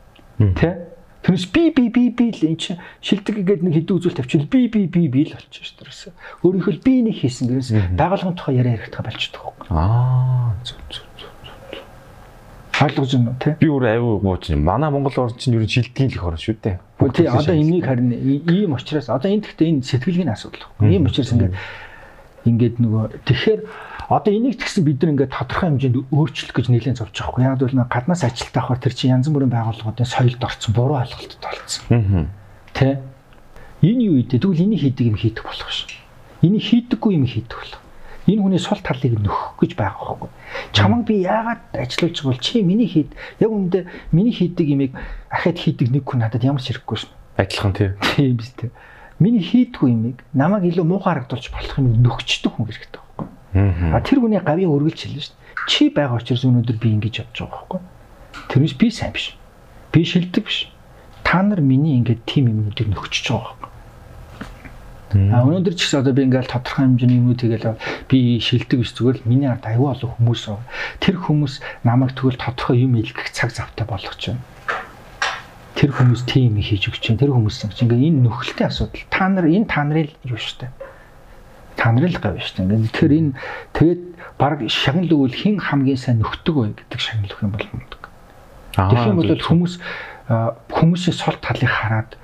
Тэ? 0.56 0.70
Тэрнээс 1.22 1.46
би 1.54 1.70
би 1.70 1.90
би 1.94 2.10
би 2.10 2.26
л 2.34 2.42
эн 2.50 2.58
чинь 2.58 2.82
шилдэг 3.02 3.46
гэдэг 3.46 3.62
нэг 3.62 3.74
хэдэн 3.78 3.96
үзүүл 3.98 4.18
тавьчихвал 4.18 4.50
би 4.50 4.68
би 4.68 4.82
би 4.90 5.06
би 5.06 5.22
л 5.30 5.38
болчих 5.38 5.66
шүү 5.70 5.86
дээ. 5.86 6.14
Өөрийнхөө 6.42 6.76
би 6.82 6.94
нэг 7.06 7.16
хийсэн 7.22 7.46
гэрээс 7.50 7.70
байгууллагын 7.94 8.38
тухай 8.38 8.58
яриа 8.58 8.82
ярих 8.82 8.90
болчихдог. 8.90 9.54
Аа 9.70 10.58
зүг 10.66 10.82
зүг 10.90 11.12
ойлгож 12.82 13.14
байна 13.14 13.36
тий? 13.40 13.54
Би 13.60 13.68
өөр 13.70 13.86
аюу 13.94 14.20
мууч 14.24 14.50
юм. 14.50 14.66
Манай 14.66 14.90
Монгол 14.90 15.14
орн 15.18 15.38
чинь 15.38 15.56
ер 15.56 15.62
нь 15.62 15.70
шилдгийн 15.70 16.10
л 16.10 16.18
их 16.18 16.24
орн 16.24 16.42
шүү 16.42 16.58
дээ. 16.62 16.80
Тий 17.14 17.28
одоо 17.28 17.56
энийг 17.56 17.86
харин 17.86 18.12
ийм 18.12 18.74
учраас 18.74 19.10
одоо 19.10 19.30
энэ 19.30 19.46
гэхдээ 19.46 19.70
энэ 19.70 19.86
сэтгэлгээний 19.86 20.34
асуудал. 20.34 20.66
Ийм 20.82 21.06
учраас 21.06 21.32
ингээд 21.32 21.54
ингээд 22.46 22.76
нөгөө 22.82 23.04
тэгэхээр 23.26 23.62
одоо 24.12 24.34
энийг 24.36 24.60
тэгсэн 24.60 24.84
бид 24.84 25.00
нар 25.00 25.16
ингээд 25.16 25.32
тодорхой 25.32 25.72
хэмжээнд 25.72 26.12
өөрчлөх 26.12 26.52
гэж 26.52 26.68
нэлээд 26.68 27.00
зовж 27.00 27.16
байгаа 27.16 27.32
хгүй. 27.32 27.44
Яг 27.48 27.64
бол 27.64 27.88
гаднаас 27.88 28.24
ажилтаа 28.28 28.62
авахар 28.68 28.84
тэр 28.84 28.94
чинь 28.94 29.16
янз 29.16 29.32
бүрийн 29.32 29.48
байгууллагуудын 29.56 30.04
соёлд 30.04 30.44
орсон 30.44 30.76
буруу 30.76 31.00
ойлголтод 31.00 31.40
болцсон. 31.40 31.84
Аа. 31.96 32.28
Тэ? 32.76 33.00
Энэ 33.80 34.04
юу 34.12 34.20
ийдэ 34.20 34.44
тэгвэл 34.44 34.68
энийг 34.68 34.84
хийдэг 34.84 35.08
юм 35.08 35.16
хийдэг 35.16 35.48
болох 35.48 35.72
ш. 35.72 35.88
Энийг 36.44 36.60
хийдэггүй 36.60 37.16
юм 37.16 37.24
хийдэг 37.24 37.56
болох 37.56 37.82
энэ 38.28 38.42
хүний 38.42 38.60
сул 38.62 38.80
талыг 38.84 39.18
нөхөх 39.18 39.58
гэж 39.58 39.72
байгаа 39.76 40.06
байхгүй. 40.14 40.30
Чамаг 40.72 41.02
би 41.08 41.26
яагаад 41.26 41.62
байгаа 41.74 42.24
бол 42.28 42.38
чи 42.38 42.62
миний 42.62 42.88
хийд 42.88 43.16
яг 43.40 43.50
үүндээ 43.50 43.84
миний 44.12 44.36
хийдэг 44.36 44.68
имийг 44.70 44.94
ахад 45.32 45.58
хийдэг 45.58 45.90
нэг 45.90 46.06
хүн 46.06 46.22
надад 46.22 46.44
ямар 46.46 46.62
ч 46.62 46.70
хэрэггүй 46.70 46.98
шин. 47.02 47.12
Адилхан 47.38 47.74
тий. 47.74 47.90
Тийм 48.16 48.38
биз 48.38 48.54
дээ. 48.60 48.70
Миний 49.18 49.42
хийдгүй 49.42 49.90
имийг 49.90 50.18
намайг 50.34 50.70
илүү 50.70 50.86
муухай 50.86 51.18
харагдуулж 51.18 51.50
болох 51.50 51.78
юм 51.82 51.98
нөхчдөг 52.06 52.54
хүн 52.54 52.66
хэрэгтэй. 52.70 53.02
А 53.54 54.00
тэр 54.02 54.24
хүний 54.24 54.40
гавьяа 54.40 54.72
өргөлж 54.72 55.00
хэлнэ 55.02 55.22
шин. 55.22 55.36
Чи 55.68 55.90
байгаа 55.92 56.20
учраас 56.20 56.48
өнөөдөр 56.48 56.78
би 56.80 56.90
ингэж 56.96 57.26
явж 57.26 57.36
байгаа 57.44 57.60
байхгүй. 57.68 57.82
Тэрнээс 58.50 58.76
би 58.80 58.88
сайн 58.92 59.12
биш. 59.12 59.36
Би 59.92 60.06
шилдэг 60.08 60.44
биш. 60.48 60.72
Та 61.24 61.44
нар 61.44 61.62
миний 61.62 62.00
ингээд 62.00 62.24
тим 62.26 62.48
юмнуудыг 62.48 62.88
нөхчж 62.88 63.28
байгаа 63.28 63.56
байхгүй 63.56 63.72
А 65.12 65.44
өнөөдөр 65.44 65.76
ч 65.76 65.92
гэсэн 65.92 66.08
одоо 66.08 66.16
би 66.16 66.24
ингээл 66.24 66.48
тодорхой 66.48 66.88
хэмжээний 66.88 67.20
юмнууд 67.20 67.44
тэгэл 67.44 67.76
би 68.08 68.40
шилдэг 68.40 68.80
биш 68.80 68.96
зүгээр 68.96 69.28
миний 69.28 69.52
ард 69.52 69.68
аюу 69.68 69.92
олон 69.92 70.16
хүмүүс 70.16 70.48
тэр 71.04 71.20
хүмүүс 71.20 71.60
намайг 71.84 72.16
тэгвэл 72.16 72.40
тодорхой 72.40 72.88
юм 72.88 72.96
илгэх 72.96 73.28
цаг 73.36 73.52
завтай 73.52 73.84
болгож 73.84 74.16
байна. 74.16 74.40
Тэр 75.76 75.92
хүмүүс 75.92 76.24
тийм 76.32 76.56
юм 76.56 76.64
хийж 76.64 76.88
өгч 76.88 77.04
чинь 77.04 77.20
тэр 77.20 77.36
хүмүүс 77.36 77.60
чинь 77.60 77.92
ингээ 77.92 78.08
энэ 78.08 78.24
нөхөлтэй 78.24 78.68
асуудал. 78.72 79.04
Та 79.12 79.28
нар 79.28 79.52
энэ 79.52 79.68
та 79.68 79.84
нарын 79.84 80.16
юу 80.24 80.40
штэ. 80.40 80.72
Та 80.72 80.81
нарын 81.80 82.12
л 82.12 82.20
гав 82.20 82.36
штэ. 82.42 82.64
Ингээ 82.66 82.90
тэгэхээр 82.92 83.14
энэ 83.20 83.32
тэгээд 83.76 84.02
баг 84.36 84.60
шагнал 84.68 85.12
өгвөл 85.12 85.38
хэн 85.38 85.58
хамгийн 85.62 86.00
сайн 86.00 86.20
нөхдөг 86.20 86.56
вэ 86.56 86.66
гэдэг 86.76 87.00
шагнал 87.00 87.32
өгөх 87.32 87.46
юм 87.46 87.54
бол 87.54 87.68
мундаг. 87.72 88.02
Тэгэх 88.76 89.08
юм 89.08 89.18
бол 89.20 89.32
хүмүүс 89.38 89.74
хүмүүсийн 90.72 91.16
сул 91.16 91.38
талыг 91.42 91.70
хараад 91.70 92.16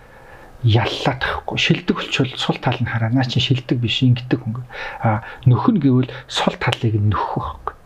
яллаад 0.65 1.21
тахгүй 1.21 1.57
шилдэг 1.57 1.95
болчвол 1.95 2.33
сул 2.33 2.57
тал 2.57 2.77
нь 2.81 2.89
хараа 2.89 3.13
наа 3.13 3.29
чи 3.29 3.39
шилдэг 3.39 3.77
биш 3.77 4.01
ингэдэг 4.01 4.41
хүн 4.41 4.65
а 5.05 5.21
нөхөн 5.45 5.77
гэвэл 5.77 6.09
сул 6.25 6.55
талыг 6.57 6.97
нөхөх 6.97 7.61
байхгүй 7.61 7.76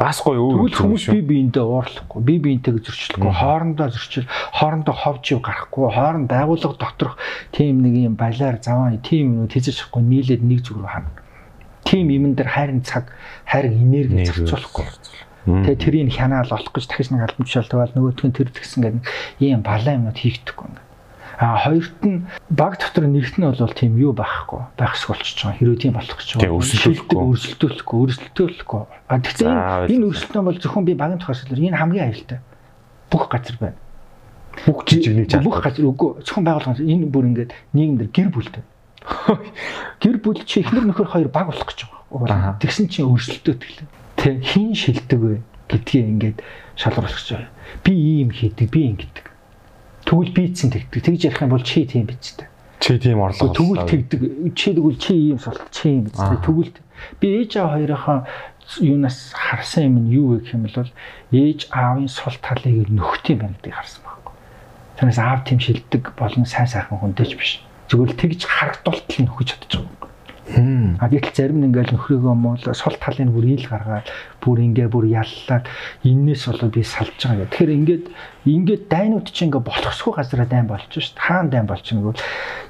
бас 0.00 0.22
гоё 0.24 0.40
өөр 0.40 0.72
хүмүүс 0.72 1.12
би 1.12 1.20
биендээ 1.28 1.60
уурлахгүй 1.60 2.20
би 2.24 2.34
биентэйг 2.40 2.80
зөрчлөхгүй 2.88 3.32
хоорондоо 3.36 3.88
зөрчил 3.92 4.24
хоорондоо 4.56 4.94
ховж 4.96 5.24
ив 5.36 5.40
гарахгүй 5.44 5.92
хооронд 5.92 6.32
байгууллага 6.32 6.80
доторх 6.80 7.20
тийм 7.52 7.84
нэг 7.84 7.94
юм 8.08 8.14
балиар 8.16 8.56
заваа 8.64 8.96
тийм 8.96 9.44
юм 9.44 9.46
тэжиж 9.52 9.76
чадахгүй 9.76 10.00
нийлээд 10.00 10.40
нэг 10.40 10.64
зүг 10.64 10.80
рүү 10.80 10.88
хана. 10.88 11.12
Тийм 11.84 12.08
юмн 12.08 12.32
дээр 12.32 12.48
хайрын 12.48 12.80
цаг 12.80 13.12
хайрын 13.44 13.76
энерги 13.76 14.24
зарцуулахгүй. 14.24 14.88
Тэгээ 15.44 15.76
тэрийг 15.76 16.16
хянаал 16.16 16.48
олох 16.48 16.72
гэж 16.72 16.88
дахиж 16.88 17.12
нэг 17.12 17.28
албан 17.28 17.44
тушаал 17.44 17.68
тавиал 17.68 17.92
нөгөөтг 17.92 18.24
нь 18.24 18.36
тэр 18.40 18.48
тэгсэн 18.56 18.80
гэдэг 18.80 19.02
ийм 19.44 19.60
балаа 19.60 20.00
юмнууд 20.00 20.16
хийгдэхгүй 20.16 20.64
ингээ 20.64 20.89
А 21.40 21.56
хоёрт 21.56 22.04
нь 22.04 22.28
баг 22.52 22.76
дотор 22.76 23.08
нэгт 23.08 23.40
нь 23.40 23.48
бол 23.48 23.72
тийм 23.72 23.96
юу 23.96 24.12
байхгүй 24.12 24.60
байх 24.76 24.92
шиг 24.92 25.16
болчихж 25.16 25.40
байгаа. 25.40 25.56
Хэрвээ 25.56 25.80
тийм 25.80 25.96
болох 25.96 26.20
гэж 26.20 26.28
байгаа. 26.36 26.52
Өрсөлдөлтөхгүй, 26.52 27.16
өрсөлдөлтөхгүй, 27.32 27.98
өрсөлдөлтөхгүй. 28.04 28.82
А 29.08 29.16
тэгэхээр 29.24 29.88
энэ 29.88 30.04
өрсөлдөөн 30.04 30.44
бол 30.44 30.60
зөвхөн 30.60 30.84
би 30.84 30.92
багийн 31.00 31.16
тухай 31.16 31.40
хэлэр 31.40 31.64
энэ 31.64 31.80
хамгийн 31.80 32.06
аюултай. 32.12 32.38
Бүх 33.08 33.24
газар 33.32 33.56
байна. 33.56 33.80
Бүх 34.68 34.84
жижигний 34.84 35.24
чад. 35.24 35.40
Бүх 35.40 35.64
газар 35.64 35.88
үгүй 35.88 36.20
зөвхөн 36.28 36.44
байгууллага 36.44 36.84
энэ 36.84 37.08
бүр 37.08 37.24
ингээд 37.32 37.56
нийгэмдэр 37.72 38.08
гэр 38.12 38.28
бүлтэй. 38.36 38.64
Гэр 40.04 40.16
бүл 40.20 40.44
чи 40.44 40.60
эхнэр 40.60 40.84
нөхөр 40.92 41.08
хоёр 41.08 41.32
баг 41.32 41.48
болох 41.48 41.64
гэж 41.64 41.88
байгаа. 42.12 42.60
Тэгсэн 42.60 42.92
чинь 42.92 43.08
өрсөлдөө 43.08 43.56
тэглээ. 43.56 43.88
Тэ 44.20 44.44
хин 44.44 44.76
шилдэг 44.76 45.16
вэ 45.16 45.40
гэдгийг 45.72 46.04
ингээд 46.04 46.38
гэж 46.44 47.32
байгаа. 47.32 47.48
Би 47.80 47.96
ийм 47.96 48.28
хийдэг, 48.28 48.68
би 48.68 48.92
ингэдэг 48.92 49.29
Тэгвэл 50.10 50.34
бийцэн 50.34 50.74
тэгдэг. 50.74 51.06
Тэгж 51.06 51.22
ярих 51.30 51.38
юм 51.38 51.54
бол 51.54 51.62
чи 51.62 51.86
тийм 51.86 52.10
бицтэй. 52.10 52.50
Чи 52.82 52.98
тийм 52.98 53.22
орлого. 53.22 53.54
Тэгвэл 53.54 53.86
тэгдэг. 53.86 54.20
Чи 54.58 54.74
тэгвэл 54.74 54.98
чи 54.98 55.14
ийм 55.14 55.38
султ 55.38 55.62
чи 55.70 55.86
ийм 55.86 56.10
бицтэй. 56.10 56.42
Тэгвэл 56.42 56.74
би 57.22 57.26
ээж 57.38 57.62
аав 57.62 57.78
хоёрынхоо 57.78 58.26
юунаас 58.82 59.30
харсан 59.38 59.86
юм 59.86 59.96
нь 60.02 60.10
юу 60.10 60.34
вэ 60.34 60.42
гэх 60.42 60.58
юм 60.58 60.66
бол 60.66 60.90
ээж 61.30 61.70
аавын 61.70 62.10
сул 62.10 62.34
талыг 62.42 62.90
нөхт 62.90 63.22
юм 63.30 63.38
байна 63.38 63.54
гэдгийг 63.62 63.78
харсан 63.78 64.02
байхгүй. 64.02 64.34
Тэрнээс 64.98 65.20
аав 65.22 65.40
тийм 65.46 65.58
шилдэг 65.62 66.02
болон 66.18 66.42
сайн 66.42 66.66
сайхан 66.66 66.98
хүнтэйч 66.98 67.38
биш. 67.38 67.62
Зүгээр 67.86 68.10
л 68.10 68.18
тэгж 68.18 68.40
харагдуултал 68.50 69.14
нь 69.14 69.26
нөхөж 69.30 69.46
чадчих. 69.46 69.86
А 70.50 71.06
гэтэл 71.06 71.34
зарим 71.36 71.62
нь 71.62 71.66
ингээл 71.70 71.94
нөхрөөгөө 71.94 72.34
муул 72.34 72.58
сул 72.74 72.96
талын 72.98 73.30
бүр 73.30 73.46
ил 73.54 73.66
гаргаад 73.70 74.10
бүр 74.42 74.58
ингээ 74.66 74.88
бүр 74.90 75.06
яллаад 75.06 75.70
энээс 76.02 76.50
болоо 76.50 76.68
би 76.74 76.82
салж 76.82 77.14
байгаа 77.22 77.46
гэх. 77.46 77.54
Тэгэхээр 77.54 77.76
ингээд 77.78 78.04
ингээд 78.50 78.82
дайнууд 78.90 79.30
чинь 79.30 79.54
ингээ 79.54 79.62
болохсгүй 79.62 80.12
газараа 80.18 80.48
дайн 80.50 80.66
болж 80.66 80.90
шít. 80.90 81.14
Хаан 81.14 81.54
дайн 81.54 81.70
болж 81.70 81.86
бол 81.94 82.18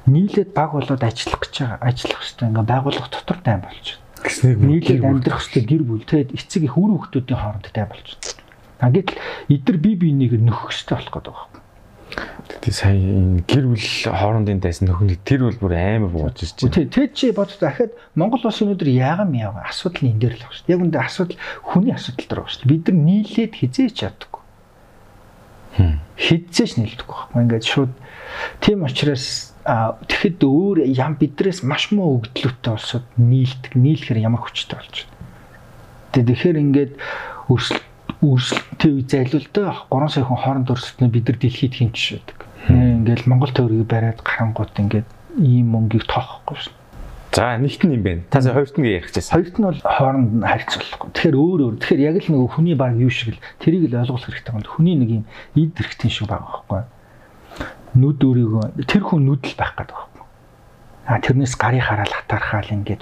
нийлээд 0.05 0.53
баг 0.53 0.77
болоод 0.77 1.01
ажиллах 1.01 1.41
гэж 1.41 1.53
байгаа. 1.57 1.79
Ажиллах 1.81 2.21
хэрэгтэй 2.21 2.47
ингээ 2.53 2.69
байгууллага 2.69 3.09
дотор 3.09 3.39
дайн 3.41 3.61
болж 3.65 3.85
байна. 3.97 4.61
Нийлээд 4.61 5.01
амьдрах 5.01 5.41
хэрэгтэй 5.41 5.63
гэр 5.65 5.83
бүл 5.83 6.05
тэгээд 6.05 6.35
эцэг 6.37 6.61
их 6.69 6.77
үр 6.77 6.91
хүүхдүүдийн 7.01 7.39
хооронд 7.41 7.67
дайн 7.73 7.89
болж 7.89 8.07
байна. 8.13 8.41
А 8.81 8.89
гэтэл 8.93 9.17
эдгээр 9.49 9.77
бие 9.81 9.97
биенийг 9.97 10.33
нөхөх 10.37 10.69
хэрэгтэй 10.69 10.97
болох 11.01 11.13
гэдэг 11.17 11.33
байна. 11.33 11.50
Тэгээ 12.11 12.75
сая 12.75 12.93
энэ 12.93 13.41
гэр 13.47 13.65
бүл 13.71 13.87
хоорондын 14.11 14.59
дайсан 14.61 14.91
нөхөнд 14.91 15.23
тэр 15.23 15.47
бол 15.47 15.59
бүр 15.61 15.73
амар 15.79 16.11
бууж 16.11 16.43
ирж 16.43 16.61
байна. 16.61 16.75
Тий, 16.75 16.85
тэр 16.85 17.09
чи 17.15 17.31
бод 17.31 17.55
дахиад 17.57 17.95
Монгол 18.13 18.43
улс 18.43 18.61
өнөөдөр 18.61 18.89
яаган 18.91 19.31
яага 19.33 19.65
асуудал 19.65 20.11
энэ 20.11 20.19
дээр 20.19 20.35
л 20.35 20.43
байна 20.45 20.53
шүү 20.53 20.65
дээ. 20.67 20.75
Яг 20.75 20.83
үндэ 20.85 20.99
асуудал 20.99 21.39
хүний 21.65 21.93
асуудал 21.95 22.27
дээр 22.27 22.41
байна 22.43 22.51
шүү 22.51 22.61
дээ. 22.61 22.71
Бид 22.71 22.83
нар 22.85 22.99
нийлээд 23.01 23.53
хизээч 23.55 23.95
чаддаггүй. 23.97 24.41
Хизээч 26.19 26.71
нийлдэггүй 26.77 27.15
байхгүй. 27.15 27.41
Ингээд 27.41 27.65
шууд 27.65 27.93
тийм 28.59 28.79
учраас 28.83 29.25
тэгэхэд 29.63 30.39
өөр 30.43 30.77
ям 30.91 31.15
бидрээс 31.15 31.63
маш 31.63 31.89
муу 31.95 32.19
өгдлөттэй 32.19 32.71
болсод 32.75 33.05
нийлдэг. 33.15 33.73
Нийлэхээр 33.79 34.19
ямар 34.21 34.43
хүчтэй 34.43 34.77
болж 34.77 35.07
байна. 35.07 36.27
Тэгэхээр 36.27 36.57
ингээд 36.59 36.93
өрсөлд 37.47 37.90
өрсөлдөлтөө 38.21 39.49
дөө 39.49 39.69
3 39.89 40.13
сая 40.13 40.25
хүн 40.29 40.37
хооронд 40.37 40.69
өрсөлдөнө 40.69 41.09
бид 41.09 41.25
нар 41.25 41.37
дэлхийд 41.41 41.73
хинч 41.73 41.97
шээдэг. 41.97 42.39
Ингээл 42.69 43.25
Монгол 43.25 43.49
төгрөгийг 43.49 43.89
бариад 43.89 44.21
гарангууд 44.21 44.77
ингээд 44.77 45.09
ийм 45.41 45.73
мөнгийг 45.73 46.05
тоохгүй 46.05 46.57
шин. 46.61 46.77
За 47.33 47.57
нэгт 47.57 47.81
нь 47.81 47.97
юм 47.97 48.03
байна. 48.05 48.21
Та 48.29 48.45
сая 48.45 48.53
хоёрт 48.53 48.77
нь 48.77 48.85
ярих 48.85 49.09
гэсэн. 49.09 49.33
Хоёрт 49.33 49.57
нь 49.57 49.65
бол 49.65 49.79
хооронд 49.81 50.29
нь 50.37 50.45
харьцуулахгүй. 50.45 51.09
Тэгэхээр 51.17 51.37
өөр 51.41 51.59
өөр. 51.65 51.75
Тэгэхээр 51.81 52.05
яг 52.05 52.15
л 52.21 52.29
нөгөө 52.29 52.49
хүний 52.53 52.77
баг 52.77 52.93
юу 53.01 53.09
шиг 53.09 53.33
л 53.33 53.43
тэрийг 53.57 53.89
л 53.89 53.97
ойлгох 54.05 54.21
хэрэгтэй 54.21 54.53
байна. 54.53 54.69
Хүний 54.69 54.95
нэг 55.01 55.09
юм 55.09 55.25
эд 55.57 55.73
хэрэгтэй 55.81 56.11
шиг 56.13 56.29
байгаа 56.29 56.61
байхгүй. 56.61 56.81
Нүд 57.97 58.19
өөрийгөө 58.21 58.85
тэр 58.85 59.01
хүн 59.01 59.25
нүдл 59.25 59.55
байх 59.57 59.73
гэдэг 59.81 59.97
байхгүй. 59.97 60.25
А 61.09 61.17
тэрнээс 61.17 61.57
гарыг 61.57 61.81
хараад 61.89 62.13
хатаархаал 62.13 62.69
ингээд. 62.69 63.01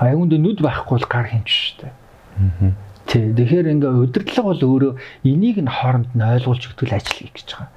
А 0.00 0.08
яг 0.08 0.16
үндэ 0.16 0.40
нүд 0.40 0.64
байхгүй 0.64 0.96
бол 0.96 1.10
гар 1.12 1.28
хинч 1.28 1.76
штэ. 1.76 1.92
Аа 1.92 2.72
Тий. 3.06 3.32
Тэгэхээр 3.36 3.72
ингээ 3.78 3.92
удирдлага 4.00 4.48
бол 4.48 4.62
өөрөө 4.64 4.92
энийг 5.28 5.58
нь 5.60 5.68
хооронд 5.68 6.10
нь 6.16 6.24
ойлгуулж 6.24 6.72
өгдөл 6.72 6.96
ажил 6.96 7.18
хийх 7.20 7.36
гэж 7.36 7.48
байгаа. 7.52 7.70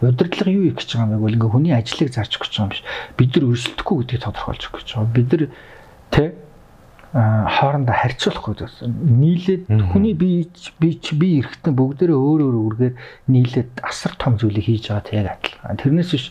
Удирдлага 0.00 0.50
юу 0.50 0.64
хийх 0.72 0.78
гэж 0.80 0.88
байгаа 0.96 1.16
юм 1.16 1.22
бэ? 1.24 1.34
Ингээ 1.36 1.52
хүний 1.52 1.74
ажлыг 1.76 2.10
зарж 2.10 2.32
өгч 2.40 2.52
байгаа 2.56 2.64
юм 2.64 2.72
биш. 2.72 2.82
Бид 3.20 3.30
нар 3.36 3.48
өрсөлдөхгүй 3.52 3.96
гэдгийг 4.00 4.24
тодорхойлж 4.24 4.62
өгч 4.72 4.88
байгаа. 4.96 5.12
Бид 5.12 5.28
нар 5.30 5.42
тий 6.10 6.28
хоорондоо 7.10 7.94
харьцуулахгүй. 7.94 8.54
Нийлээд 8.86 9.66
хүний 9.66 10.14
бие 10.14 10.46
би 10.78 10.94
би 10.94 11.28
эрэхтэн 11.42 11.74
бүгдээрээ 11.74 12.14
өөр 12.14 12.40
өөр 12.46 12.56
үргээр 12.70 12.94
нийлээд 13.26 13.82
асар 13.82 14.14
том 14.14 14.38
зүйлийг 14.38 14.70
хийж 14.70 14.94
байгаа 14.94 15.10
тэг 15.10 15.26
адилхан. 15.26 15.74
Тэрнээс 15.74 16.10
биш 16.14 16.30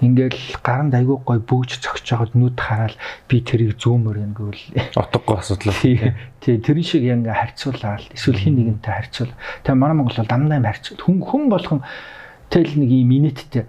ингээл 0.00 0.40
гаранд 0.64 0.96
айгүй 0.96 1.18
гой 1.24 1.38
бөөж 1.44 1.80
цогч 1.84 2.04
жагаад 2.08 2.32
нүд 2.32 2.56
хараад 2.56 2.96
би 3.28 3.44
тэрийг 3.44 3.76
зүүмөр 3.76 4.16
ингэвэл 4.32 4.96
утгагүй 4.96 5.36
асуудал. 5.36 5.76
Тий, 6.40 6.56
тэрэн 6.56 6.84
шиг 6.84 7.04
ингээ 7.04 7.36
харьцуулаад 7.36 8.08
эсвэл 8.16 8.40
хин 8.40 8.56
нэгэнтэй 8.56 8.92
харьцуул. 8.96 9.32
Тэгээ 9.64 9.76
манай 9.76 9.96
Монгол 10.00 10.16
бол 10.16 10.32
дандаа 10.32 10.56
юм 10.56 10.64
харьцуул. 10.64 11.04
Хүн 11.04 11.18
хүн 11.20 11.44
болгон 11.52 11.80
тэл 12.48 12.72
нэг 12.80 12.90
юм 12.90 13.08
минуттэй 13.12 13.68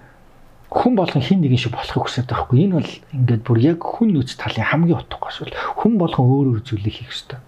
хүн 0.72 0.96
болгон 0.96 1.20
хин 1.20 1.44
нэгэн 1.44 1.60
шиг 1.60 1.76
болохыг 1.76 2.00
хүсэж 2.00 2.32
байгаа 2.32 2.48
хгүй. 2.48 2.64
Энэ 2.64 2.80
бол 2.80 2.92
ингээд 3.12 3.44
бүр 3.44 3.60
яг 3.60 3.84
хүн 3.84 4.16
нөөц 4.16 4.40
талын 4.40 4.72
хамгийн 4.72 5.04
утгагүй 5.04 5.28
асуудал. 5.28 5.60
Хүн 5.84 6.00
болгон 6.00 6.26
өөр 6.32 6.48
өөр 6.56 6.62
зүйлийг 6.64 6.96
хийх 6.96 7.12
ёстой. 7.12 7.44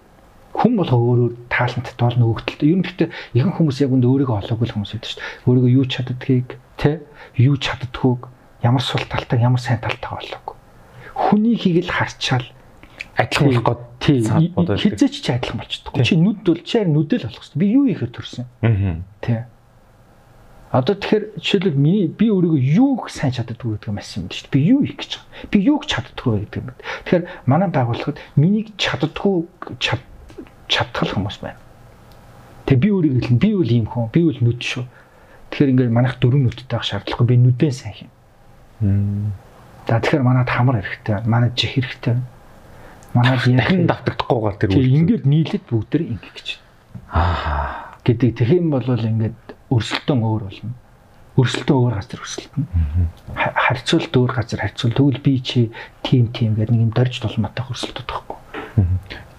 Хүн 0.52 0.76
болгон 0.76 1.00
өөр 1.00 1.20
өөр 1.24 1.32
тааланттай 1.48 1.96
болно 2.04 2.28
өгдөлтөй. 2.28 2.68
Ер 2.68 2.78
нь 2.78 2.84
гэхдээ 2.84 3.08
ихэнх 3.32 3.56
хүмүүс 3.56 3.80
яг 3.80 3.96
үнд 3.96 4.04
өөрийгөө 4.04 4.36
олоогүй 4.44 4.68
хүмүүс 4.76 4.92
байдаг 4.92 5.08
шүү 5.08 5.18
дээ. 5.24 5.40
Өөрийгөө 5.48 5.72
юу 5.72 5.86
чаддгийг, 5.88 6.48
тэ 6.76 7.00
юу 7.40 7.56
чаддгүйг, 7.56 8.22
ямар 8.64 8.82
сул 8.82 9.04
талтай, 9.06 9.44
ямар 9.44 9.60
сайн 9.60 9.78
талтай 9.84 10.10
олоогүй. 10.10 10.56
Хүний 11.14 11.54
хийгэл 11.54 11.92
харчаал 11.92 12.48
адилхан 13.14 13.52
болох 13.52 13.86
гээд 14.00 14.80
хизээч 14.80 15.14
чи 15.22 15.30
адилхан 15.30 15.60
болчихдог. 15.60 15.92
Чи 16.02 16.16
нүд 16.16 16.42
бол 16.42 16.60
чи 16.64 16.82
нүдэл 16.82 17.28
болох 17.28 17.44
хэрэгтэй. 17.44 17.60
Би 17.60 17.66
юу 17.70 17.84
хийхээр 17.86 18.12
төрсөн. 18.16 18.46
Аа. 18.64 18.98
Тэ 19.22 19.46
Одоо 20.74 20.98
тэгэхээр 20.98 21.38
жишээлбэл 21.38 21.78
миний 21.78 22.10
би 22.10 22.34
өөрийгөө 22.34 22.58
юу 22.58 23.06
сайн 23.06 23.30
чаддаггүй 23.30 23.78
гэдэг 23.78 23.94
юм 23.94 23.98
асуусан 24.02 24.26
юм 24.26 24.34
шүү 24.34 24.42
дээ. 24.42 24.54
Би 24.58 24.60
юу 24.74 24.80
хийх 24.82 24.98
гэж 24.98 25.12
байгаа. 25.14 25.50
Би 25.54 25.58
юуг 25.70 25.82
чаддаггүй 25.86 26.34
гэдэг 26.50 26.58
юм. 26.58 26.68
Тэгэхээр 26.74 27.24
манай 27.46 27.70
байгууллагад 27.70 28.18
миний 28.34 28.66
чаддаггүй 28.74 29.36
чадтгал 29.78 31.14
хүмүүс 31.14 31.38
байна. 31.46 31.62
Тэгээ 32.66 32.82
би 32.82 32.88
өөрийгөө 32.90 33.22
хэлнэ. 33.22 33.38
Би 33.38 33.50
үл 33.54 33.70
юм 33.70 33.86
хүн. 33.86 34.10
Би 34.10 34.20
үл 34.26 34.40
нүд 34.42 34.58
шүү. 34.66 34.84
Тэгэхээр 35.54 35.72
ингээд 35.78 35.94
манайх 35.94 36.18
дөрөв 36.18 36.42
нүдтэй 36.42 36.66
байх 36.66 36.82
шаардлагагүй. 36.90 37.26
Би 37.30 37.36
нүдэн 37.38 37.70
сайн 37.70 37.94
юм. 38.02 38.10
За 39.88 40.00
тэгэхээр 40.00 40.24
манад 40.24 40.48
хамар 40.48 40.80
хэрэгтэй. 40.80 41.24
Манад 41.28 41.56
жих 41.56 41.76
хэрэгтэй. 41.76 42.16
Манад 43.14 43.44
дахин 43.44 43.86
давтагдахгүйгээр 43.86 44.56
тэр 44.58 44.70
үйл. 44.74 44.96
Ингээд 45.04 45.24
нийлээд 45.28 45.64
бүгдээ 45.68 46.02
ингэх 46.08 46.32
гэж. 46.34 46.48
Аа. 47.12 47.94
гэдэг. 48.04 48.48
Юм 48.48 48.70
бол 48.72 48.84
ингээд 48.84 49.38
өрсөлдөөн 49.72 50.22
өөр 50.24 50.42
болно. 50.48 50.72
Өрсөлдөөн 51.34 51.80
өөр 51.82 51.94
газар 51.98 52.20
өрсөлдөнө. 52.22 52.66
Харьцуулт 53.34 54.14
өөр 54.14 54.32
газар 54.38 54.60
харьцуул. 54.62 54.94
Тэгвэл 54.94 55.24
би 55.24 55.34
чи 55.40 55.60
тим 56.04 56.28
тим 56.30 56.54
гэдэг 56.54 56.70
нэг 56.70 56.82
юм 56.84 56.92
дорж 56.94 57.18
тулмаатай 57.18 57.64
өрсөлдөд 57.66 58.06
байхгүй. 58.06 58.38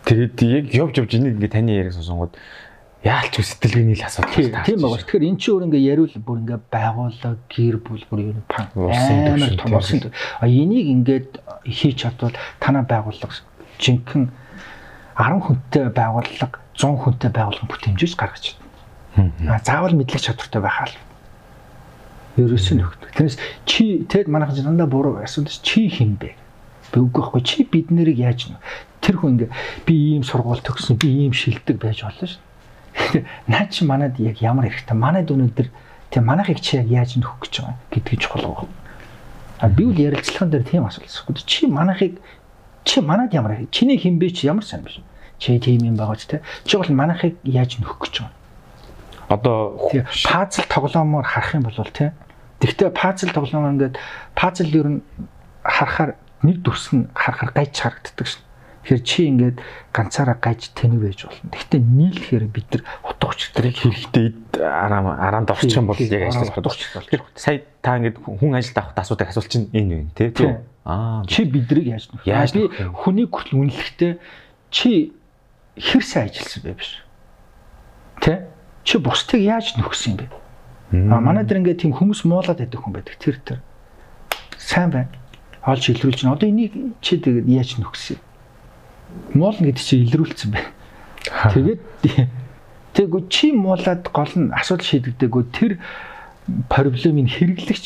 Тэгээд 0.06 0.38
яг 0.43 0.66
явж 0.76 0.93
явж 1.00 1.12
энийг 1.16 1.39
ингээ 1.39 1.56
таны 1.56 1.72
яриаг 1.72 1.96
сонсонгод 1.96 2.36
яалч 3.06 3.38
сэтгэлгээний 3.38 3.93
л 3.93 4.06
асуудал 4.10 4.34
байна. 4.34 4.66
Тийм 4.66 4.82
байгаа. 4.82 4.97
Тэгэхээр 5.06 5.30
эн 5.30 5.38
чинь 5.38 5.53
өөр 5.53 5.66
ингээ 5.70 5.89
яриул 5.93 6.16
бүр 6.26 6.38
ингээ 6.41 6.60
байгууллага, 6.74 7.38
гэр 7.53 7.78
бүл 7.78 8.03
бүр 8.10 8.20
юу 8.34 8.41
пан 8.49 8.66
амар 8.74 9.53
том 9.62 9.72
болсон. 9.78 10.10
А 10.41 10.49
энийг 10.49 10.89
ингээд 10.89 11.30
хийж 11.70 12.01
чадвал 12.01 12.34
танаа 12.58 12.82
байгууллага 12.82 13.45
жинхэнэ 13.78 14.34
10 15.22 15.38
хүнтэй 15.45 15.86
байгууллага 15.93 16.58
100 16.74 17.06
хүнтэй 17.06 17.30
байгууллага 17.30 17.70
бүтэмжээс 17.70 18.18
гаргаж 18.18 18.58
байна. 19.16 19.53
Аа 19.53 19.62
заавал 19.62 19.93
мэдлэг 19.93 20.26
чадвартай 20.26 20.62
байх 20.66 20.82
аль. 20.89 20.97
Ерөөс 22.41 22.68
нь 22.74 22.82
хөгдөг. 22.82 23.14
Тэрнээс 23.16 23.38
чи 23.70 24.01
тэгэд 24.10 24.28
манайхан 24.34 24.66
дандаа 24.76 24.89
буруу 24.89 25.22
асуудал 25.22 25.56
чи 25.62 25.88
хин 25.88 26.18
бэ? 26.20 26.36
Би 26.91 26.97
үгүй 26.99 27.22
байхгүй 27.22 27.41
чи 27.45 27.64
бид 27.64 27.93
нэрийг 27.93 28.20
яаж 28.20 28.51
нэ? 28.51 28.60
Тэр 28.99 29.22
хүн 29.22 29.39
ингээ 29.39 29.51
би 29.88 29.93
ийм 30.18 30.24
сургууль 30.28 30.60
төгссөн, 30.60 30.99
би 30.99 31.08
ийм 31.24 31.32
шилдэг 31.32 31.80
байж 31.80 32.03
болно 32.03 32.28
шүү. 32.28 32.45
Наа 33.52 33.68
чи 33.70 33.86
манад 33.86 34.20
яг 34.20 34.41
ямар 34.41 34.70
хэрэгтэй? 34.70 34.98
Манайд 34.98 35.32
өнөөдөр 35.32 35.68
тэг 36.12 36.22
манайхыг 36.24 36.60
чи 36.60 36.78
яг 36.78 36.88
яаж 36.88 37.16
нөхөх 37.20 37.46
гэж 37.46 37.54
байгаа 37.62 37.78
гэдгийг 37.91 38.22
чухал 38.22 38.46
байгаа. 38.48 38.68
А 39.60 39.68
би 39.68 39.84
үл 39.84 40.00
ярилцлаган 40.00 40.52
дээр 40.52 40.64
тийм 40.64 40.86
асуулт 40.86 41.10
асуухгүй. 41.10 41.43
Чи 41.46 41.68
манайхыг 41.68 42.20
чи 42.84 43.02
манад 43.02 43.34
ямар 43.34 43.68
чиний 43.72 43.98
хин 43.98 44.20
бэ 44.20 44.32
чи 44.32 44.48
ямар 44.48 44.64
сайн 44.64 44.84
биш? 44.84 45.00
Чи 45.39 45.60
тийм 45.60 45.84
юм 45.84 45.96
байгаа 46.00 46.16
ч 46.16 46.28
те. 46.28 46.41
Чи 46.64 46.78
бол 46.78 46.89
манайхыг 46.89 47.36
яаж 47.43 47.80
нөхөх 47.80 48.00
гэж 48.04 48.16
байгаа? 48.24 48.36
одоо 49.30 49.80
пазл 50.24 50.64
тоглоомоор 50.70 51.26
харах 51.26 51.56
юм 51.56 51.64
бол 51.64 51.89
тий. 51.91 52.12
Тэгвэл 52.60 52.91
пазл 52.91 53.30
тоглоом 53.30 53.74
ингээд 53.76 53.98
пазл 54.36 54.70
ер 54.70 54.88
нь 54.88 55.02
харахаар 55.64 56.16
нэг 56.43 56.62
дүрс 56.62 56.93
нь 56.93 57.10
харахаар 57.14 57.52
гайж 57.54 57.74
харагддаг 57.74 58.28
шин. 58.28 58.41
Тэгэхээр 58.86 59.02
чи 59.02 59.22
ингээд 59.34 59.58
ганцаараа 59.90 60.38
гайж 60.38 60.70
тэнэг 60.78 61.02
байж 61.02 61.26
болно. 61.26 61.50
Гэхдээ 61.50 61.82
нийлэхээр 61.82 62.46
бид 62.54 62.70
нар 62.70 62.84
утга 63.02 63.34
учирыг 63.34 63.74
хэрэгтэй 63.82 64.26
араа 64.62 65.18
араанд 65.18 65.50
орчих 65.50 65.74
юм 65.74 65.90
бол 65.90 65.98
яг 65.98 66.30
ажиллаж 66.30 66.54
утга 66.54 66.70
учир 66.70 66.94
бол. 66.94 67.10
Тэгэхээр 67.10 67.26
сая 67.34 67.66
та 67.82 67.98
ингээд 67.98 68.22
хүн 68.22 68.54
ажилд 68.54 68.78
авахд 68.78 69.02
асуудаг 69.02 69.34
асуулт 69.34 69.50
чинь 69.50 69.74
энэ 69.74 70.06
байна 70.06 70.14
тий. 70.14 70.30
Аа 70.86 71.26
чи 71.26 71.50
бидрийг 71.50 71.98
яаж 71.98 72.14
нөх? 72.14 72.22
Яаж 72.30 72.54
би 72.54 72.70
хүнийг 72.70 73.34
хүртэл 73.34 73.58
үнэлэхдээ 73.58 74.14
чи 74.70 75.18
хэр 75.82 76.04
сайн 76.06 76.30
ажилласан 76.30 76.62
бэ 76.62 76.78
биш. 76.78 77.02
Тэ? 78.22 78.54
чи 78.86 79.02
бусдыг 79.02 79.42
яаж 79.42 79.74
нөхсөн 79.76 80.14
юм 80.14 80.18
бэ? 80.22 81.10
А 81.10 81.18
манай 81.20 81.44
дээр 81.44 81.66
ингээд 81.66 81.82
тийм 81.82 81.98
хүмүүс 81.98 82.22
муулаад 82.30 82.62
байдаг 82.62 82.80
хүн 82.80 82.94
байдаг 82.94 83.18
тэр 83.18 83.42
тэр. 83.42 83.60
Сайн 84.62 84.94
байна. 84.94 85.10
Олж 85.66 85.90
илрүүлж 85.90 86.22
чинь 86.22 86.30
одоо 86.30 86.46
энийг 86.46 86.72
чи 87.02 87.18
тэгээд 87.18 87.50
яаж 87.50 87.82
нөхсөн? 87.82 88.22
Муулна 89.34 89.72
гэдэг 89.72 89.84
чи 89.84 89.95
илрүүлсэн 90.05 90.49
байна. 90.51 90.72
Тэгээд 91.53 91.82
тэггүй 92.95 93.22
чи 93.30 93.51
муулаад 93.51 94.07
гол 94.13 94.34
нь 94.36 94.53
асуудал 94.55 94.86
шийдэгдээгүй 94.86 95.43
тэр 95.51 95.72
проблемыг 96.70 97.30
хэрэглэгч 97.34 97.86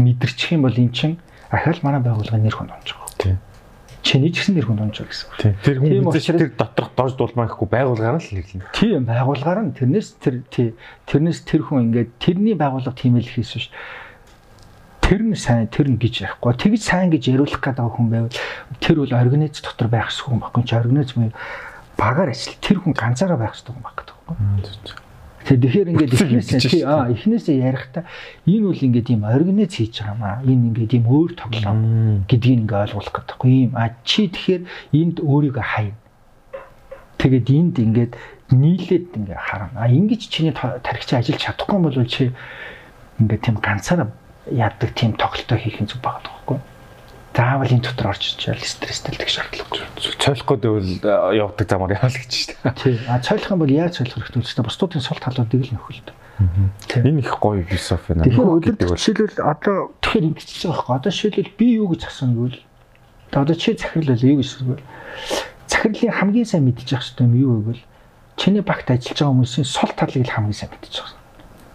мэдэрчих 0.00 0.56
юм 0.56 0.64
бол 0.64 0.76
эн 0.76 0.92
чин 0.92 1.18
ахаал 1.50 1.80
манай 1.82 2.00
байгууллагын 2.00 2.44
нэр 2.44 2.56
хүн 2.56 2.72
онж 2.72 2.94
байгаа. 2.94 3.16
Тийм 3.18 3.38
чиний 4.06 4.30
ч 4.30 4.38
гэсэн 4.38 4.54
нэр 4.54 4.66
хүн 4.70 4.86
онж 4.86 5.02
гэсэн 5.02 5.26
үг. 5.26 5.34
Тэр 5.66 5.76
хүн 5.82 6.06
мэдээж 6.06 6.26
тэр 6.30 6.54
доторх 6.54 6.94
дорж 6.94 7.18
дуулмаа 7.18 7.50
гэхгүй 7.50 7.66
байгуулгаар 7.66 8.22
нь 8.22 8.22
л 8.22 8.38
хэлнэ. 8.38 8.70
Тийм 8.70 9.02
байгуулгаар 9.02 9.60
нь 9.66 9.74
тэрнээс 9.74 10.08
тэр 10.22 10.46
тэрнээс 11.10 11.42
тэр 11.42 11.66
хүн 11.66 11.90
ингээд 11.90 12.10
тэрний 12.22 12.54
байгууллага 12.54 12.94
тийм 12.94 13.18
л 13.18 13.26
хийсэн 13.26 13.66
ш. 13.66 13.74
Тэр 15.06 15.22
нь 15.22 15.38
сайн 15.38 15.70
тэр 15.70 15.86
нь 15.86 16.02
гэж 16.02 16.26
ярихгүй. 16.26 16.52
Тэгж 16.58 16.82
сайн 16.82 17.14
гэж 17.14 17.30
яриулах 17.30 17.62
гэдэг 17.62 17.94
хүн 17.94 18.10
байвал 18.10 18.34
тэр 18.82 18.96
бол 19.06 19.14
организ 19.14 19.62
дотор 19.62 19.86
байх 19.86 20.10
гэсэн 20.10 20.34
хүн 20.34 20.42
баггүй 20.42 20.62
чи 20.66 20.74
организ 20.74 21.14
багаар 21.94 22.34
ажил 22.34 22.58
тэр 22.58 22.82
хүн 22.82 22.90
ганцаараа 22.90 23.38
байх 23.38 23.54
гэсэн 23.54 23.70
хүн 23.70 23.86
баг 23.86 23.94
гэдэг 24.02 24.16
байхгүй. 24.26 25.06
Тэгэхээр 25.46 25.90
ингээд 25.94 26.10
эхнээсээ 26.10 26.58
тий 26.58 26.82
аа 26.82 27.06
эхнээсээ 27.06 27.62
ярихдаа 27.62 28.02
энэ 28.50 28.66
үл 28.66 28.82
ингээд 28.82 29.14
ийм 29.14 29.22
организ 29.22 29.78
хийж 29.78 30.02
байгаа 30.02 30.18
маа. 30.18 30.42
Энэ 30.42 30.74
ингээд 30.74 30.92
ийм 30.98 31.06
өөр 31.06 31.38
тоглоом 31.38 32.26
гэдгийг 32.26 32.66
ингээд 32.66 32.82
ойлгуулах 32.90 33.14
гэдэггүй 33.14 33.50
юм. 33.70 33.72
А 33.78 33.94
чи 34.02 34.26
тэгэхээр 34.26 34.62
энд 34.90 35.16
өөрийгөө 35.22 35.62
хайна. 35.62 35.94
Тэгээд 37.22 37.46
энд 37.46 37.76
ингээд 37.78 38.12
нийлээд 38.50 39.06
ингээд 39.22 39.38
харна. 39.38 39.78
А 39.78 39.86
ингэж 39.86 40.26
чиний 40.26 40.50
тархич 40.50 41.14
ажиллаж 41.14 41.38
чадахгүй 41.38 41.78
бол 41.78 41.94
чи 42.10 42.34
ингээд 43.22 43.46
тийм 43.46 43.62
ганцаараа 43.62 44.10
яадаг 44.50 44.90
тийм 44.94 45.16
тоглолтоо 45.16 45.58
хийх 45.58 45.80
нь 45.80 45.90
зүг 45.90 46.00
байгаа 46.02 46.22
байхгүй 46.22 46.58
заавал 47.36 47.68
энэ 47.68 47.84
дотор 47.84 48.16
орж 48.16 48.32
ичээл 48.32 48.64
стресстэй 48.64 49.12
шаардлагагүй. 49.28 49.84
Цойлох 50.16 50.48
гэдэг 50.56 50.70
бол 50.72 51.36
явдаг 51.36 51.68
замаар 51.68 51.92
яваал 51.92 52.16
гэж 52.16 52.32
шүү 52.32 52.56
дээ. 52.64 52.72
Тий. 52.80 52.96
А 53.12 53.20
цойлох 53.20 53.52
юм 53.52 53.60
бол 53.60 53.76
яаж 53.76 54.00
цойлох 54.00 54.24
хэрэгтэй 54.32 54.40
вэ? 54.40 54.64
Бусдын 54.64 55.04
сул 55.04 55.20
талуудыг 55.20 55.68
л 55.68 55.74
нөхөлд. 55.76 56.08
Энэ 56.96 57.20
их 57.20 57.36
гоё 57.36 57.60
философи 57.68 58.16
наа. 58.16 58.24
Тэгэхээр 58.24 58.76
өдөр 58.80 58.96
жишээлбэл 58.96 59.44
одоо 59.44 59.92
тэгэхээр 60.00 60.28
ингэж 60.32 60.48
байгаа 60.64 60.80
байхгүй. 60.80 60.96
Одоо 60.96 61.12
жишээлбэл 61.12 61.56
би 61.60 61.66
юу 61.76 61.88
гэж 61.92 62.02
асууна 62.08 62.36
гэвэл 62.40 62.60
одоо 63.36 63.56
чи 63.56 63.76
захирал 63.76 64.08
байл 64.16 64.28
юу 64.32 64.36
гэж 64.40 64.48
асуув. 64.56 64.80
Захирлын 65.68 66.16
хамгийн 66.16 66.48
сайн 66.48 66.64
мэдчих 66.64 67.00
хэрэгтэй 67.04 67.24
юм 67.24 67.34
юу 67.36 67.52
вэ 67.56 67.60
гэвэл 67.76 67.84
чиний 68.36 68.64
багт 68.64 68.88
ажиллаж 68.88 69.16
байгаа 69.16 69.32
хүмүүсийн 69.32 69.64
сул 69.68 69.92
талыг 69.92 70.24
л 70.24 70.32
хамгийн 70.36 70.56
сайн 70.56 70.72
мэдчих. 70.72 71.15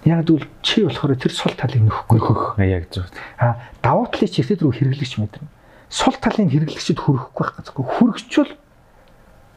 Яг 0.05 0.25
тэгвэл 0.25 0.49
чи 0.65 0.81
болохоор 0.81 1.13
тэр 1.13 1.33
сул 1.33 1.53
талыг 1.53 1.85
нөхөхгүй. 1.85 2.17
Нөхөх 2.17 2.57
яг 2.65 2.89
зөв. 2.89 3.05
А 3.37 3.61
давуу 3.85 4.09
талыг 4.09 4.33
чи 4.33 4.41
ихтэй 4.41 4.57
рүү 4.57 4.73
хэрэглэгч 4.73 5.21
мэдэрнэ. 5.21 5.49
Сул 5.93 6.17
талын 6.17 6.49
хэрэглэгчд 6.49 6.97
хүрэхгүй 6.97 7.45
байх 7.45 7.61
гэсэн. 7.61 7.85
Хүрэгчвэл 7.85 8.53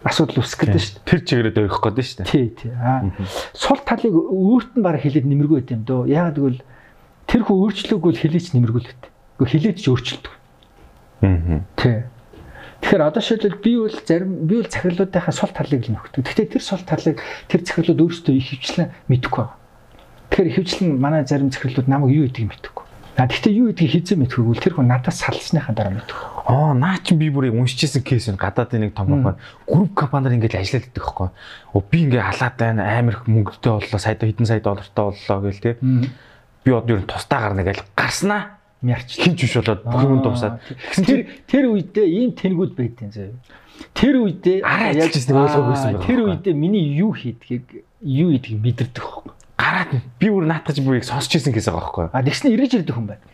асуудал 0.05 0.45
гэдэг 0.45 0.80
шүү 0.84 1.01
дээ. 1.01 1.09
Тэр 1.09 1.20
чигээрээ 1.24 1.55
дөрөх 1.57 1.80
гэдэг 1.80 2.05
шүү 2.05 2.18
дээ. 2.20 2.28
Тий, 2.28 2.47
тий. 2.53 2.72
Аа. 2.76 3.09
Сул 3.57 3.80
талыг 3.88 4.12
өөрт 4.12 4.76
нь 4.76 4.84
бараг 4.84 5.01
хилээд 5.01 5.24
нэмэргүй 5.24 5.64
байт 5.64 5.72
юм 5.72 5.82
дөө. 5.88 6.12
Яг 6.12 6.36
тэгвэл 6.36 6.61
тэр 7.24 7.40
хүн 7.49 7.61
өөрчлөөгүй 7.64 8.12
л 8.12 8.20
хилээч 8.20 8.53
нэмэргүүлээд. 8.53 9.03
Гэхдээ 9.40 9.49
хилээд 9.49 9.78
ч 9.80 9.84
өөрчлөлдөг. 9.88 10.34
Аа. 11.24 11.64
Тий. 11.80 12.05
Тэгэхээр 12.84 13.01
одоо 13.01 13.22
шийдэл 13.24 13.64
би 13.64 13.72
бол 13.80 13.97
зарим 13.97 14.45
би 14.45 14.61
бол 14.61 14.68
захирлуудынхаа 14.68 15.32
сул 15.32 15.53
талыг 15.57 15.88
л 15.88 15.97
нөхдөг. 15.97 16.20
Гэхдээ 16.20 16.53
тэр 16.53 16.61
сул 16.61 16.84
талыг 16.84 17.16
тэр 17.49 17.64
захирлууд 17.64 18.05
өөрсдөө 18.05 18.34
их 18.36 18.61
хвчлэн 18.61 18.92
мэдэхгүй 19.09 19.40
байна. 19.40 19.64
Тэгэхээр 20.35 20.51
ихэвчлэн 20.51 20.99
манай 20.99 21.22
зарим 21.22 21.55
захирлууд 21.55 21.87
намайг 21.87 22.11
юу 22.11 22.26
гэдгийг 22.26 22.51
мэдэхгүй. 22.51 22.85
А 23.14 23.30
тэгтээ 23.30 23.55
юу 23.55 23.70
гэдгийг 23.70 23.91
хизээ 24.03 24.18
мэдхгүйгүүл 24.18 24.59
тэр 24.59 24.74
хүн 24.74 24.91
надаас 24.91 25.22
салсныхаа 25.22 25.70
дараа 25.70 25.95
мэдэх. 25.95 26.18
Аа 26.51 26.74
наа 26.74 26.99
чи 26.99 27.14
би 27.14 27.30
бүрийг 27.30 27.55
уншижсэн 27.55 28.03
кейс 28.03 28.26
нь 28.26 28.35
гадаадын 28.35 28.91
нэг 28.91 28.99
том 28.99 29.07
компани 29.14 29.39
групп 29.70 29.95
компаниар 29.95 30.35
ингээд 30.35 30.59
ажиллаад 30.59 30.91
идэх 30.91 31.07
байхгүй. 31.07 31.30
Оо 31.70 31.82
би 31.87 31.99
ингээд 32.11 32.26
халаад 32.26 32.57
байна 32.59 32.82
амар 32.82 33.14
их 33.14 33.22
мөнгөтэй 33.30 33.70
боллоо 33.78 34.01
сая 34.03 34.18
хэдэн 34.18 34.51
сая 34.51 34.59
доллартай 34.59 35.05
боллоо 35.07 35.39
гэл 35.47 35.62
те. 35.62 35.78
Би 36.66 36.70
одоо 36.74 36.99
ер 36.99 37.03
нь 37.07 37.11
тусдаа 37.14 37.39
гарна 37.39 37.62
гэж 37.62 37.78
гарснаа 37.95 38.59
Мярч. 38.82 39.14
хинч 39.14 39.39
биш 39.39 39.55
болоод 39.55 39.87
бүх 39.87 40.03
юм 40.03 40.18
дуусаад. 40.18 40.59
Тэгсэн 40.91 41.05
тэр 41.07 41.20
тэр 41.47 41.64
үедээ 41.70 42.07
ийм 42.11 42.35
тэнгүүд 42.35 42.74
байдیں۔ 42.74 43.14
заяа. 43.14 43.39
Тэр 43.95 44.26
үедээ 44.26 44.66
Араа 44.66 44.91
ажиллаж 44.91 45.14
байсан 45.14 45.39
ойлгоогүй 45.39 45.70
байсан 45.70 45.91
байна. 45.95 46.07
Тэр 46.11 46.20
үедээ 46.26 46.55
миний 46.59 46.99
юу 46.99 47.14
хийдгийг 47.14 47.87
юу 48.03 48.35
хийдгийг 48.35 48.59
мэдэрдэг 48.59 48.99
байхгүй. 48.99 49.32
Гараад 49.65 49.93
би 50.21 50.29
бүр 50.29 50.45
наатгаж 50.45 50.79
бүрийг 50.85 51.09
сонсч 51.09 51.41
ирсэн 51.41 51.57
гэсэн 51.57 51.73
байгаа 51.73 51.89
байхгүй. 51.89 52.07
А 52.12 52.21
тэгснэ 52.21 52.53
эргэж 52.53 52.73
ирдэг 52.85 52.95
хүн 52.95 53.09
байна. 53.09 53.25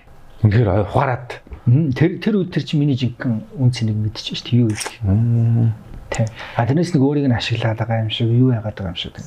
Үнэхээр 0.47 0.69
ухаарад. 0.87 1.43
Тэр 1.67 2.11
тэр 2.23 2.35
үед 2.39 2.55
тэр 2.55 2.65
чи 2.65 2.79
миний 2.79 2.95
жинхэнэ 2.95 3.59
үн 3.59 3.71
цэнийг 3.75 3.99
мэдчихэж 3.99 4.39
шүү 4.39 4.47
дээ 4.47 4.61
юу 4.63 4.71
гэдэг. 4.71 4.95
Тэ. 6.15 6.31
А 6.57 6.65
тэрнээс 6.65 6.95
нэг 6.95 7.03
өөрийг 7.03 7.27
нь 7.27 7.35
ашиглаад 7.35 7.83
байгаа 7.83 8.07
юм 8.07 8.11
шиг 8.15 8.31
юу 8.31 8.55
яагаад 8.55 8.79
байгаа 8.79 8.95
юм 8.95 8.99
шиг. 8.99 9.19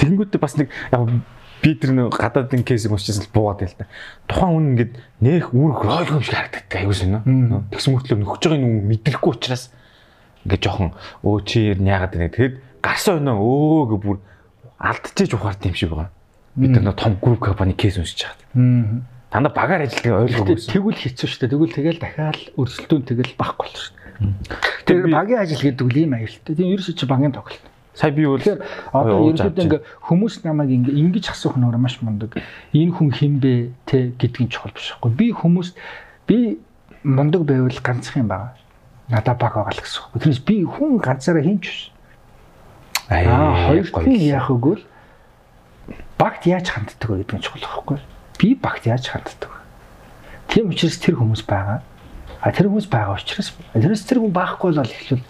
Тэнгүүдээ 0.00 0.40
бас 0.40 0.56
нэг 0.56 0.72
яг 0.90 1.02
би 1.62 1.70
тэр 1.78 1.94
нэг 1.94 2.10
гадаадын 2.18 2.66
кейсийг 2.66 2.90
уншижсэн 2.90 3.30
л 3.30 3.34
буугаад 3.36 3.62
байл 3.62 3.76
та. 3.78 3.86
Тухайн 4.26 4.50
хүн 4.50 4.68
ингээд 4.74 4.92
нэх 5.22 5.54
үүрэг 5.54 5.78
ойлгоо 5.86 6.18
юм 6.18 6.26
шиг 6.26 6.34
харагддаг 6.34 6.72
аягүй 6.74 6.96
шинэ. 6.98 7.20
Тэгсэн 7.70 7.90
мөртлөө 7.94 8.18
нөхөж 8.18 8.42
байгаа 8.42 8.58
юм 8.58 8.74
мэдрэхгүй 8.90 9.30
учраас 9.30 9.70
ингээд 10.42 10.62
жоохон 10.66 10.90
өө 11.22 11.36
чи 11.46 11.70
яагаад 11.78 12.18
вэ? 12.18 12.28
Тэгэхэд 12.34 12.54
гарсан 12.82 13.22
өнөө 13.22 13.38
өө 13.38 13.82
гэ 13.94 13.96
бүр 14.02 14.18
алдчихэж 14.82 15.34
ухаард 15.38 15.62
юм 15.64 15.74
шиг 15.78 15.90
байгаа. 15.94 16.10
Бид 16.58 16.76
нар 16.82 16.94
том 16.98 17.16
групп 17.22 17.40
компани 17.40 17.72
кейс 17.72 17.96
уншиж. 17.96 18.26
Мм. 18.54 19.06
Дандаа 19.32 19.54
багаар 19.54 19.86
ажилладаг 19.86 20.28
ойлгоогүй. 20.28 20.58
Тэгвэл 20.68 21.00
хэцүү 21.00 21.28
шүү 21.30 21.40
дээ. 21.40 21.52
Тэгвэл 21.56 21.76
тэгэл 21.78 22.02
дахиад 22.02 22.38
өрсөлдөөн 22.58 23.02
тэгэл 23.08 23.38
багхгүй 23.40 23.64
болно 23.64 23.80
шүү 23.80 23.94
дээ. 23.96 24.02
Тэр 24.84 25.08
багийн 25.08 25.40
ажил 25.40 25.62
гэдэг 25.62 25.86
үл 25.86 25.96
ийм 25.96 26.12
аюултай. 26.12 26.52
Тийм 26.52 26.74
ерөөсөө 26.76 26.94
чи 26.98 27.06
багийн 27.08 27.32
тоглолт. 27.32 27.64
Сая 27.94 28.10
би 28.10 28.24
бол 28.24 28.40
одоо 28.40 29.32
ерөнхийдөө 29.32 29.64
ингээ 29.64 29.82
хүмүүс 30.08 30.34
намайг 30.44 30.70
ингээ 30.72 30.96
ингэж 30.96 31.24
асуух 31.32 31.56
нь 31.60 31.64
маш 31.76 32.00
мундаг. 32.00 32.40
Энэ 32.72 32.92
хүн 32.92 33.12
хэн 33.12 33.36
бэ 33.40 33.52
те 33.84 34.12
гэдгийг 34.16 34.48
чухал 34.48 34.72
биш 34.72 34.96
байхгүй. 34.96 35.12
Би 35.12 35.26
хүмүүс 35.32 35.68
би 36.24 36.60
мундаг 37.04 37.44
байвал 37.44 37.80
ганцх 37.84 38.16
юм 38.16 38.32
байна. 38.32 38.56
Надаа 39.12 39.36
баг 39.36 39.60
байгаа 39.60 39.76
л 39.76 39.82
гэсэн 39.84 40.00
үг. 40.08 40.24
Тэрнээс 40.24 40.40
би 40.40 40.64
хүн 40.64 40.96
ганцаараа 41.04 41.44
хинч 41.44 41.64
биш. 41.68 41.91
Аа 43.12 43.68
хоёр 43.68 43.86
хүн 43.92 44.16
яах 44.16 44.48
вэ? 44.48 44.80
Багт 46.16 46.48
яаж 46.48 46.72
ханддаг 46.72 47.08
вэ 47.10 47.22
гэдэг 47.22 47.36
нь 47.36 47.44
чухал 47.44 47.66
байхгүй. 47.68 47.98
Би 48.40 48.54
багт 48.56 48.88
яаж 48.88 49.12
ханддаг? 49.12 49.52
Тийм 50.48 50.72
учраас 50.72 50.96
тэр 50.96 51.20
хүмүүс 51.20 51.44
байгаа. 51.44 51.84
А 52.40 52.50
тэр 52.50 52.72
хүмүүс 52.72 52.88
байгаа 52.88 53.20
учраас 53.20 53.52
тэрнээс 53.76 54.08
тэр 54.08 54.24
хүн 54.24 54.32
байхгүй 54.32 54.72
бол 54.72 54.88
эхлүүл 54.88 55.24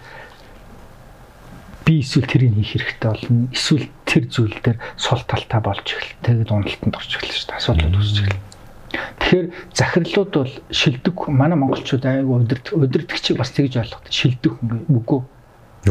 би 1.83 1.99
эсвэл 1.99 2.27
тэрийг 2.27 2.55
хийх 2.55 2.71
хэрэгтэй 2.79 3.09
болно. 3.11 3.47
Эсвэл 3.51 3.87
тэр 4.07 4.23
зүйл 4.31 4.55
дээр 4.63 4.79
сул 4.95 5.21
талтай 5.27 5.59
болж 5.59 5.83
эхэл. 5.83 6.15
Тэгээд 6.23 6.51
уналтанд 6.55 6.95
орж 6.95 7.11
эхэлнэ 7.19 7.35
шүү 7.35 7.47
дээ. 7.51 7.59
Асуудлууд 7.59 7.97
үүсэж 7.99 8.17
эхэлнэ. 8.23 8.41
Тэгэхээр 8.93 9.47
захирлууд 9.73 10.31
бол 10.31 10.53
шилдэг 10.71 11.15
манай 11.27 11.57
монголчууд 11.57 12.05
айгу 12.05 12.39
удирд 12.39 12.67
удирдгчийг 12.71 13.37
бас 13.41 13.51
тэгж 13.51 13.81
ойлгох. 13.81 14.05
Шилдэг 14.07 14.53
хүн 14.61 14.85
үгүй. 14.87 15.21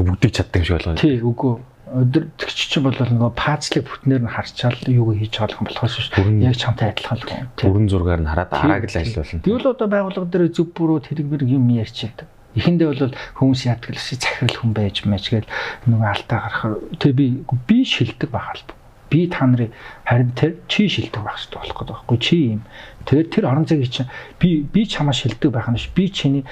бүгдийг 0.01 0.33
чаддаг 0.33 0.63
юм 0.63 0.65
шиг 0.65 0.77
болгоо. 0.81 0.97
Тий 0.97 1.19
үгүй. 1.21 1.55
Удирдгч 1.93 2.73
чинь 2.73 2.85
бол 2.89 2.97
нөгөө 2.97 3.37
паацлыг 3.37 3.85
бүтнээр 3.85 4.25
нь 4.25 4.33
харчаал 4.33 4.81
юу 4.89 5.13
хийж 5.13 5.37
байгаа 5.37 5.61
юм 5.61 5.69
болохоос 5.69 5.95
шүү. 6.01 6.41
Яг 6.41 6.57
чамтай 6.57 6.89
адилхан 6.89 7.21
л. 7.21 7.29
Тий. 7.29 7.69
Бүрэн 7.69 7.89
зургаар 7.93 8.25
нь 8.25 8.31
хараад 8.33 8.49
арааг 8.49 8.89
л 8.89 8.97
ажиллуулна. 8.97 9.45
Бол 9.45 9.69
одоо 9.69 9.89
байгууллага 9.93 10.29
дээр 10.33 10.49
зүг 10.57 10.73
бүрөө 10.73 11.13
тэрэг 11.13 11.27
мэрэг 11.29 11.49
юм 11.53 11.69
ярьчихэд. 11.69 12.25
Эхэндээ 12.57 12.89
бол 12.89 13.17
хүмүүс 13.37 13.61
яадаг 13.69 13.93
л 13.93 14.01
си 14.01 14.17
захирал 14.17 14.57
хүн 14.57 14.73
байж 14.73 15.05
мэж 15.05 15.25
гээл 15.33 15.53
нөгөө 15.89 16.09
алдаа 16.09 16.39
гарахаар 16.49 16.75
тэг 16.97 17.13
би 17.13 17.27
би 17.69 17.79
шилдэг 17.85 18.29
байх 18.33 18.49
алба. 18.57 18.73
Би 19.13 19.29
та 19.29 19.45
нарын 19.45 19.73
харин 20.05 20.33
тэр 20.33 20.61
чи 20.69 20.89
шилдэг 20.89 21.21
байх 21.21 21.37
хэрэгтэй 21.41 21.61
болох 21.61 21.77
гэдэг 21.77 21.93
байхгүй 21.93 22.19
чи 22.21 22.37
юм. 22.57 22.63
Тэгээд 23.05 23.33
тэр 23.33 23.45
орон 23.49 23.69
зайг 23.69 23.89
чинь 23.89 24.09
би 24.41 24.65
би 24.65 24.85
чамаа 24.85 25.17
шилдэг 25.17 25.49
байх 25.49 25.69
нь 25.69 25.81
ш 25.81 25.93
би 25.93 26.09
чиний 26.13 26.45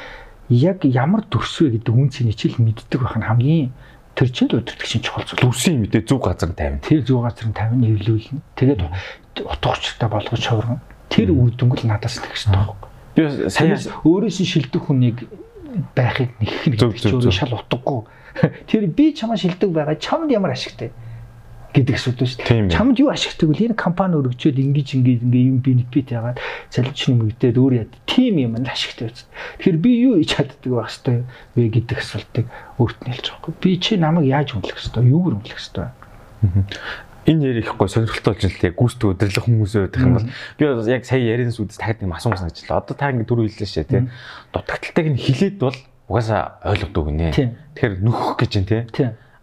яг 0.49 0.85
ямар 0.85 1.23
төрсвэ 1.29 1.79
гэдэг 1.79 1.95
үн 1.95 2.09
цэний 2.11 2.35
чил 2.35 2.57
мэддэг 2.59 3.01
байх 3.01 3.17
нь 3.21 3.29
хамгийн 3.29 3.71
тэр 4.21 4.29
чинь 4.29 4.53
л 4.53 4.61
удирдгчийн 4.61 5.01
чухал 5.01 5.25
зүйл. 5.25 5.41
Дүрсийн 5.49 5.81
мэдээ 5.81 6.05
зөв 6.05 6.21
газар 6.21 6.53
тавина. 6.53 6.85
Тэр 6.85 7.01
зүүн 7.09 7.25
газрын 7.25 7.57
50 7.57 7.81
нэвлүүлнэ. 7.81 8.41
Тэгээд 8.61 8.81
утга 9.49 9.69
учиртай 9.73 10.09
болгож 10.13 10.45
хувиргана. 10.45 10.85
Тэр 11.09 11.33
үр 11.33 11.57
дүнгэл 11.57 11.89
надаас 11.89 12.21
шүү 12.21 12.53
дээ. 12.53 12.69
Би 13.17 13.23
сая 13.49 13.73
Тэрнээс 13.73 13.89
өөрөөсөө 14.05 14.47
шилдэг 14.47 14.83
хүнийг 14.85 15.19
байхыг 15.97 16.31
нэгэх 16.37 16.77
Зөв, 16.77 16.93
нэг 16.93 17.01
зөв, 17.01 17.21
зөв. 17.25 17.33
шал 17.33 17.57
утгагүй. 17.57 18.05
Тэр 18.69 18.85
би 18.93 19.17
чамаа 19.17 19.41
шилдэг 19.41 19.73
байгаа 19.73 19.97
чамд 19.97 20.29
ямар 20.29 20.53
ашигтай 20.53 20.93
гэдэг 21.71 21.95
асуудал 21.95 22.27
шүү 22.27 22.41
дээ. 22.43 22.59
ээ. 22.67 22.75
Чамд 22.75 22.99
юу 22.99 23.11
ашигтай 23.15 23.47
вэ? 23.47 23.71
Энэ 23.71 23.79
компани 23.79 24.19
өргөжөөд 24.19 24.59
ингэж 24.59 24.89
ингэж 24.99 25.19
ингэ 25.23 25.41
юм 25.47 25.59
бенефит 25.63 26.11
ягаад 26.11 26.39
цалинчны 26.71 27.15
мөгдөд 27.15 27.57
өөр 27.57 27.75
яд. 27.87 27.93
Тим 28.11 28.43
юм 28.43 28.59
л 28.59 28.67
ашигтай 28.67 29.11
байж. 29.11 29.25
Тэгэхээр 29.63 29.79
би 29.79 29.91
юу 30.03 30.15
хийж 30.19 30.31
чаддаг 30.35 30.67
байх 30.67 30.91
хэвээр 30.91 31.23
вэ 31.55 31.63
гэдэг 31.71 31.99
асуултыг 32.03 32.47
өөрт 32.79 32.99
нь 33.07 33.11
хэлж 33.15 33.27
байгаа 33.31 33.43
байхгүй. 33.47 33.55
Би 33.63 33.71
чи 33.79 33.93
намайг 33.95 34.27
яаж 34.27 34.49
хүндлэх 34.51 34.79
хэвээр 34.83 35.11
юугаар 35.15 35.35
хүндлэх 35.39 35.61
хэвээр. 35.63 35.95
энэ 37.31 37.45
ярих 37.53 37.69
ихгүй 37.71 37.89
сонирхолтой 37.89 38.33
болж 38.35 38.43
байна 38.43 38.57
л 38.59 38.79
гүйцэтгэх 38.81 39.11
удирдлага 39.13 39.47
хүмүүсээ 39.47 39.83
байх 39.93 40.03
юм 40.03 40.15
бол 40.17 40.29
би 40.57 40.65
бас 40.65 40.89
яг 40.89 41.05
сая 41.05 41.21
ярианс 41.21 41.61
үдээс 41.61 41.79
тахад 41.79 42.01
нэг 42.01 42.17
асуусан 42.17 42.49
гэж 42.49 42.59
л 42.65 42.81
одоо 42.81 42.95
та 42.97 43.13
ингэ 43.13 43.29
түрүү 43.29 43.47
хэллээ 43.53 43.71
шээ 43.71 43.87
тий 43.87 44.03
дутагдaltaйг 44.57 45.09
нь 45.13 45.21
хилээд 45.21 45.57
бол 45.61 45.77
угаасаа 46.09 46.65
ойлгодог 46.65 47.05
гинэ 47.13 47.31
тэгэхээр 47.77 47.95
нөхөх 48.01 48.41
гэж 48.41 48.53
юм 48.57 48.65
тий. 48.65 48.83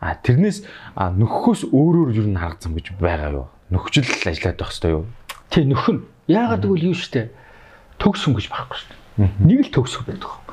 А 0.01 0.15
тэрнээс 0.21 0.63
нөхөхөөс 0.95 1.73
өөрөөр 1.73 2.09
юу 2.17 2.27
н 2.29 2.37
харах 2.37 2.61
зам 2.61 2.77
гэж 2.77 2.93
байгаа 3.01 3.31
юу 3.33 3.47
нөхчл 3.73 4.05
ажиллаад 4.05 4.57
байх 4.61 4.71
хэрэгтэй 4.71 4.91
юу 4.93 5.05
Тэ 5.47 5.63
нөхөн. 5.63 6.03
Яагаад 6.27 6.67
гэвэл 6.67 6.91
юу 6.91 6.95
штэ 6.95 7.31
төгсөн 8.03 8.35
гэж 8.35 8.51
байхгүй 8.51 8.77
штэ. 8.83 8.93
Нэг 9.47 9.59
л 9.63 9.71
төгсөх 9.71 10.03
байдаг. 10.03 10.43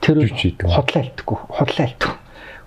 Тэр 0.00 0.24
хотлоо 0.26 1.00
альтггүй, 1.04 1.38
хотлоо 1.52 1.84
альтгүй. 1.86 2.14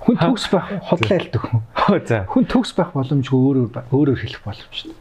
Хүн 0.06 0.16
төгс 0.22 0.46
байх, 0.54 0.70
хотлоо 0.86 1.18
хүн. 1.42 1.62
за 2.06 2.24
Хүн 2.30 2.46
төгс 2.46 2.72
байх 2.78 2.94
боломжгүй 2.94 3.42
өөрөөр 3.42 3.90
өөрөөр 3.90 4.20
хэлэх 4.22 4.42
боломжтой. 4.46 4.94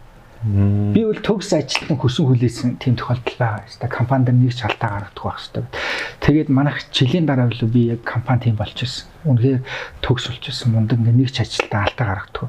Би 0.45 1.01
бол 1.05 1.21
төгс 1.25 1.57
ажилтан 1.57 1.97
хөсөн 1.97 2.29
хүлээсэн 2.29 2.77
тийм 2.77 3.01
тохиолдол 3.01 3.37
байгаа 3.41 3.65
дээ. 3.65 3.89
Компанид 3.89 4.37
нэг 4.37 4.53
ч 4.53 4.69
алдаа 4.69 5.09
гаргадаг 5.09 5.25
байх 5.25 5.41
дээ. 5.57 5.65
Тэгээд 6.21 6.49
манайх 6.53 6.85
жилийн 6.93 7.25
дараа 7.25 7.49
билүү 7.49 7.69
би 7.73 7.83
яг 7.97 8.05
компани 8.05 8.53
тийм 8.53 8.57
болж 8.61 8.77
ирсэн. 8.77 9.09
Үнэхээр 9.25 9.61
төгс 10.05 10.25
болж 10.29 10.45
ирсэн 10.45 10.69
мундаг 10.77 11.01
ингээ 11.01 11.17
нэг 11.17 11.31
ч 11.33 11.41
ажилтан 11.41 11.81
алдаа 11.89 12.07
гаргадаг. 12.13 12.49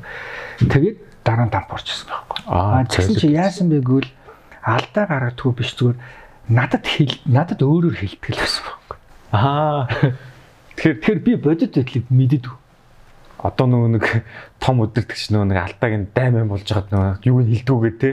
Тэгээд 0.60 0.98
дараа 1.24 1.46
нь 1.48 1.54
дампуурч 1.56 1.88
ирсэн 1.88 2.08
байхгүй. 2.12 2.40
Аа, 2.52 2.84
тэгсэн 2.84 3.16
чи 3.16 3.28
яасан 3.32 3.72
бэ 3.72 3.80
гэвэл 3.80 4.12
алдаа 4.60 5.06
гаргадаг 5.08 5.56
биш 5.56 5.72
зүгээр 5.80 5.98
надад 6.52 6.84
хэл 6.84 7.16
надад 7.26 7.60
өөрөөр 7.64 7.96
хэлдэг 7.96 8.32
л 8.36 8.44
байсан 8.44 8.64
байхгүй. 8.68 8.98
аа 9.32 9.88
Тэгэхээр 10.76 11.00
тэгэхээр 11.00 11.20
би 11.24 11.34
бодит 11.40 11.72
байдлыг 11.72 12.06
мэддэг. 12.12 12.52
Одоо 13.40 13.66
нөгөө 13.68 13.90
нэг 13.96 14.06
том 14.60 14.80
өдөртөгч 14.86 15.32
нөгөө 15.32 15.48
нэг 15.52 15.60
алдааг 15.60 15.94
нь 15.96 16.08
дайман 16.16 16.50
болж 16.52 16.68
байгаа 16.68 17.20
нөгөө 17.20 17.28
юу 17.30 17.44
хилдэггүй 17.44 17.92
те. 18.00 18.10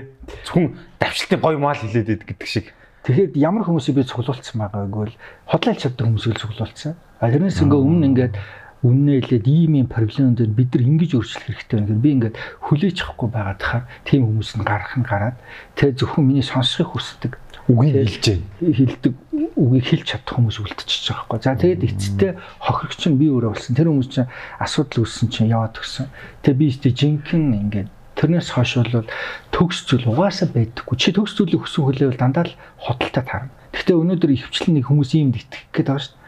Зөвхөн 0.47 0.75
давшилтын 0.99 1.41
гоё 1.43 1.59
маал 1.59 1.79
хилээд 1.79 2.09
байдаг 2.09 2.29
гэдэг 2.29 2.49
шиг. 2.49 2.67
Тэгэхээр 3.03 3.35
ямар 3.39 3.67
хүмүүсийг 3.67 3.99
би 3.99 4.07
цуглуулсан 4.07 4.57
байгаа 4.63 4.87
гэвэл 4.87 5.17
хотлайлч 5.51 5.81
чаддаг 5.83 6.07
хүмүүсийг 6.07 6.35
л 6.39 6.43
цуглуулсан. 6.43 6.95
А 7.19 7.31
тэрнээс 7.31 7.63
ингээ 7.63 7.81
өмнө 7.83 8.07
ингээд 8.11 8.35
үннээ 8.83 9.19
хэлээд 9.23 9.47
ийм 9.47 9.73
ийм 9.79 9.87
проблем 9.87 10.35
дээр 10.35 10.51
бид 10.51 10.75
нар 10.75 10.83
ингэж 10.83 11.11
өөрчлөх 11.15 11.47
хэрэгтэй 11.55 11.79
байна 11.79 12.03
би 12.03 12.11
ингээд 12.19 12.37
хүлээж 12.67 12.97
авахгүй 13.07 13.29
байгаа 13.31 13.57
тахаар 13.63 13.85
тийм 14.03 14.27
хүмүүс 14.27 14.51
нь 14.59 14.67
гарах 14.67 14.95
нь 14.99 15.07
гараад 15.07 15.37
тэгээ 15.79 15.99
зөвхөн 16.03 16.27
миний 16.27 16.43
сонсохыг 16.43 16.91
хүсдэг 16.91 17.39
үгийг 17.71 17.95
хэлж 17.95 18.25
байна 18.27 18.75
хилдэг 18.75 19.15
үгийг 19.55 19.87
хэлж 19.87 20.07
чадах 20.11 20.35
хүмүүс 20.35 20.59
үлдчихэж 20.59 21.15
байгаа 21.15 21.27
байхгүй. 21.31 21.39
За 21.47 21.55
тэгээд 21.55 21.87
эцэстээ 21.87 22.33
хохирогч 22.59 23.03
нь 23.07 23.19
би 23.21 23.27
өөрөө 23.31 23.53
болсон. 23.55 23.77
Тэр 23.79 23.89
хүмүүс 23.95 24.11
чинь 24.11 24.31
асуудал 24.59 25.07
үүссэн 25.07 25.29
чинь 25.31 25.53
яваад 25.55 25.79
өгсөн. 25.79 26.07
Тэгээ 26.43 26.59
би 26.59 26.67
ихтэй 26.75 26.93
жинхэнэ 26.93 27.57
ингээд 27.63 27.91
тэрнээс 28.19 28.51
хойш 28.51 28.73
бол 28.83 29.07
төгс 29.55 29.79
зүйл 29.87 30.11
угаасаа 30.11 30.51
байдаггүй. 30.51 30.97
Чи 30.99 31.15
төгс 31.15 31.39
зүйлийг 31.39 31.63
хүсэн 31.63 31.83
хүлээвэл 31.87 32.19
дандаа 32.19 32.51
л 32.51 32.59
хотолтой 32.83 33.23
таарна. 33.23 33.55
Гэхдээ 33.71 33.97
өнөөдөр 33.97 34.31
ихвчлэн 34.35 34.75
нэг 34.83 34.91
хүмүүс 34.91 35.11
иймд 35.15 35.39
итгэх 35.39 35.71
гээд 35.71 35.87
байгаа 35.87 36.03
шүү 36.03 36.15
дээ. 36.19 36.21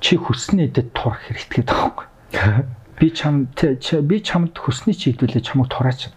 Чи 0.00 0.12
хүснээдэд 0.22 0.88
турах 0.94 1.20
хэрэгтэй 1.28 1.62
байхгүй. 1.66 2.06
Би 2.98 3.10
чам 3.10 3.50
би 3.50 4.16
чамд 4.22 4.54
хүснээ 4.54 4.94
чи 4.94 5.10
хэдүүлээ 5.12 5.42
чамд 5.42 5.66
тураач. 5.66 6.14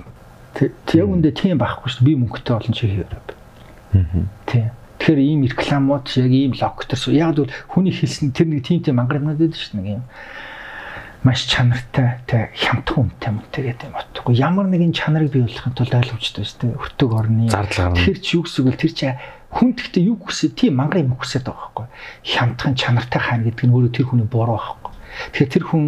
Тэг 0.53 0.71
яг 0.93 1.09
үндэ 1.09 1.33
тийм 1.33 1.57
байхгүй 1.57 1.89
шүү 1.89 2.05
дээ. 2.05 2.09
Би 2.13 2.21
мөнгөтэй 2.21 2.53
олон 2.53 2.73
чи 2.77 2.85
хийрээ. 2.85 3.36
Тийм. 4.45 4.69
Тэгэхээр 4.97 5.19
ийм 5.21 5.41
рекламууд 5.45 6.05
яг 6.17 6.31
ийм 6.33 6.53
логтор 6.57 6.99
яг 7.13 7.37
л 7.37 7.51
хүний 7.69 7.93
хэлсэн 7.93 8.33
тэр 8.33 8.47
нэг 8.49 8.65
тийм 8.65 8.81
тийм 8.81 8.97
мангар 8.97 9.21
юмнууд 9.21 9.37
байдаг 9.37 9.57
шүү 9.61 9.77
дээ 9.77 9.81
нэг 9.81 9.93
юм. 10.01 10.05
маш 11.27 11.43
чанартай 11.49 12.21
тэ 12.29 12.53
хямдхан 12.53 13.09
үнэтэй 13.09 13.31
мөнтэй 13.33 13.63
гэдэг 13.67 13.89
юм 13.89 13.97
утгагүй. 13.97 14.37
Ямар 14.37 14.69
нэгэн 14.69 14.93
чанарыг 14.93 15.33
бий 15.33 15.43
болгохын 15.43 15.73
тулд 15.73 15.93
ойлгомжтой 15.97 16.45
шүү 16.45 16.59
дээ. 16.61 16.77
Өртөг 16.77 17.11
орны. 17.11 17.49
Тэр 17.97 18.17
чи 18.21 18.37
юу 18.37 18.45
гэсэн 18.45 18.63
үг 18.69 18.77
тэр 18.77 18.93
чи 18.93 19.11
хүн 19.51 19.69
гэхдээ 19.75 20.03
юу 20.07 20.17
хүсээ 20.21 20.53
тийм 20.53 20.77
мангар 20.77 21.01
юм 21.03 21.17
хүсээд 21.17 21.49
байгаа 21.49 21.67
байхгүй. 21.73 21.87
Хямдхан 22.21 22.73
чанартай 22.77 23.21
хаана 23.21 23.43
гэдэг 23.49 23.65
нь 23.65 23.73
өөрөө 23.75 23.91
тэр 23.91 24.07
хүний 24.07 24.29
буруу 24.29 24.55
байхгүй. 24.61 24.91
Тэгэхээр 25.35 25.51
тэр 25.51 25.63
хүн 25.67 25.83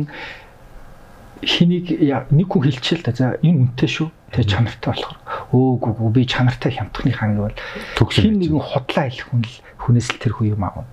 хэнийг 1.45 1.87
нэг 2.33 2.47
хүн 2.49 2.63
хэлчихэл 2.65 3.05
та 3.05 3.13
за 3.13 3.37
энэ 3.39 3.69
үнэтэй 3.69 3.89
шүү. 3.89 4.09
Тэгээ 4.29 4.49
чанартай 4.49 4.89
болохоор 4.93 5.17
өөгүй 5.53 5.93
гүү 5.97 6.09
би 6.13 6.23
чанартай 6.25 6.71
хямдхны 6.77 7.11
хаан 7.13 7.35
гэвэл 7.37 7.57
хин 8.13 8.35
нэгэн 8.37 8.61
худлаа 8.61 9.05
хэлэх 9.09 9.27
хүн 9.29 9.41
л 9.45 9.55
хүнээс 9.81 10.07
л 10.13 10.21
тэр 10.21 10.33
хүн 10.37 10.53
юм 10.53 10.63
аав. 10.65 10.85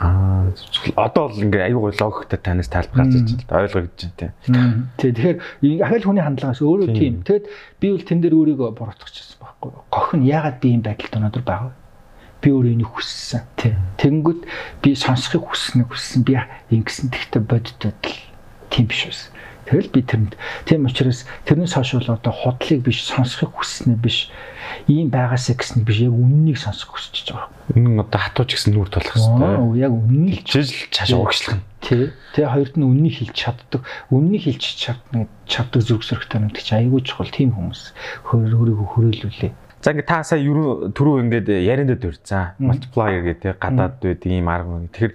Аа 0.00 0.48
одоо 0.96 1.28
бол 1.28 1.44
ингээ 1.44 1.68
аюу 1.70 1.86
гой 1.86 1.94
логиктой 1.94 2.40
танаас 2.40 2.72
тайлбар 2.72 3.04
гарч 3.04 3.14
ирж 3.20 3.30
байна. 3.44 3.62
Ойлгоо 3.68 3.82
гэж 3.84 4.00
байна 4.00 4.32
тийм. 4.42 4.88
Тий 4.96 5.10
тэгэхээр 5.12 5.38
ахаал 5.84 6.06
хүний 6.08 6.24
хандлагаас 6.24 6.62
өөрөө 6.64 6.88
тийм. 6.96 7.14
Тэгэд 7.20 7.44
би 7.78 7.86
бол 7.92 8.08
тэн 8.08 8.18
дээр 8.24 8.34
өөрийгөө 8.40 8.70
буруутгачихсан 8.80 9.38
байхгүй. 9.44 9.70
Гох 9.92 10.10
нь 10.16 10.24
яагаад 10.24 10.58
би 10.58 10.68
юм 10.72 10.82
байдалд 10.82 11.14
өнөөдөр 11.20 11.44
байгаа 11.44 11.72
би 12.40 12.48
өөрөө 12.48 12.72
энийг 12.72 12.90
хүссэн. 12.96 13.44
Тий. 13.60 13.76
Тэнгүүд 14.00 14.40
би 14.80 14.96
сонсохыг 14.96 15.44
хүснэ 15.44 15.84
хүссэн. 15.84 16.24
Би 16.24 16.40
ингэсэн 16.72 17.12
тэгтээ 17.12 17.42
боддод 17.44 18.00
л 18.00 18.16
тийм 18.72 18.88
биш 18.88 19.04
байсан. 19.04 19.29
Тэгэл 19.70 19.94
би 19.94 20.02
тэрэнд 20.02 20.34
тийм 20.66 20.90
учраас 20.90 21.30
тэрнээс 21.46 21.78
хойш 21.78 21.94
бол 21.94 22.18
одоо 22.18 22.34
худлыг 22.34 22.82
биш 22.82 23.06
сонсохыг 23.06 23.54
хүснэ 23.54 23.94
биш 23.94 24.26
ийм 24.90 25.14
байгаасаа 25.14 25.54
гэснэ 25.54 25.86
биш 25.86 26.02
яг 26.02 26.10
үннийг 26.10 26.58
сонсох 26.58 26.98
хүсэж 26.98 27.30
байгаа. 27.30 27.54
Үнэн 27.78 28.02
одоо 28.02 28.18
хатууч 28.18 28.50
гэсэн 28.58 28.74
нүур 28.74 28.90
тулах 28.90 29.14
хэрэгтэй. 29.14 29.78
Яг 29.78 29.94
үннийг 29.94 30.42
чижил 30.42 30.90
цааш 30.90 31.14
угшлах 31.14 31.62
нь. 31.62 31.64
Тий. 31.86 32.10
Тэгээ 32.34 32.50
хоёрт 32.50 32.74
нь 32.74 32.86
үннийг 32.90 33.14
хэлж 33.22 33.36
чаддаг. 33.38 33.86
Үннийг 34.10 34.42
хэлж 34.50 34.64
чадна 34.74 35.30
чаддаг 35.46 35.86
зүрх 35.86 36.02
зөрөгтэй 36.02 36.40
нэг 36.42 36.58
чи 36.58 36.74
айгүй 36.74 37.06
чухал 37.06 37.30
тийм 37.30 37.54
хүмүүс 37.54 37.94
өөрийгөө 38.26 38.86
хөрөөлүүлээ. 38.90 39.69
За 39.80 39.96
ингээ 39.96 40.04
та 40.04 40.20
сая 40.20 40.44
түрүү 40.44 41.16
ингээд 41.24 41.48
ярианд 41.48 41.96
дурьцаа 42.04 42.52
multiplier 42.60 43.24
гэдэг 43.24 43.56
гадаад 43.56 43.96
байд 44.04 44.22
ийм 44.28 44.52
арга. 44.52 44.84
Тэгэхээр 44.92 45.14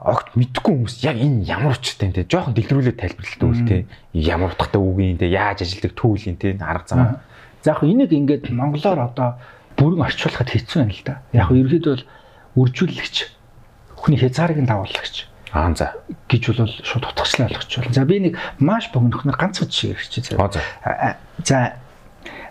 огт 0.00 0.32
мэдхгүй 0.40 0.72
хүмүүс 0.72 0.96
яг 1.04 1.20
энэ 1.20 1.44
ямар 1.44 1.76
учиртай 1.76 2.08
юм 2.08 2.16
те 2.16 2.24
жоохон 2.24 2.56
дэлгэрүүлээд 2.56 2.96
тайлбарлалт 2.96 3.44
өгөл 3.44 3.68
те 3.68 3.76
ямар 4.16 4.56
утгатай 4.56 4.80
үг 4.80 4.98
юм 5.04 5.20
те 5.20 5.28
яаж 5.28 5.68
ажилдаг 5.68 5.92
түүл 5.92 6.32
юм 6.32 6.36
те 6.40 6.56
арга 6.64 6.88
зам. 6.88 7.20
За 7.60 7.76
яг 7.76 7.84
энийг 7.84 8.12
ингээд 8.16 8.48
монголоор 8.56 9.04
одоо 9.04 9.36
бүрэн 9.76 10.08
орчуулахад 10.08 10.48
хэцүү 10.48 10.80
юм 10.80 10.90
л 10.96 11.02
да. 11.04 11.20
Яг 11.36 11.52
ерөөдөө 11.52 11.92
бол 11.92 12.08
үржүүлэгч 12.56 13.16
хүний 14.00 14.16
хязгаарыг 14.16 14.64
нь 14.64 14.68
дагууллагч. 14.68 15.28
Аа 15.52 15.76
за 15.76 15.92
гэж 16.32 16.56
бол 16.56 16.72
шууд 16.72 17.04
утгачлаа 17.04 17.52
ойлгочихвол. 17.52 17.92
За 17.92 18.08
би 18.08 18.32
нэг 18.32 18.40
маш 18.64 18.88
богинохноор 18.96 19.36
ганцхан 19.36 19.68
жишээ 19.68 19.92
ярьчих. 19.92 20.32
За 21.44 21.76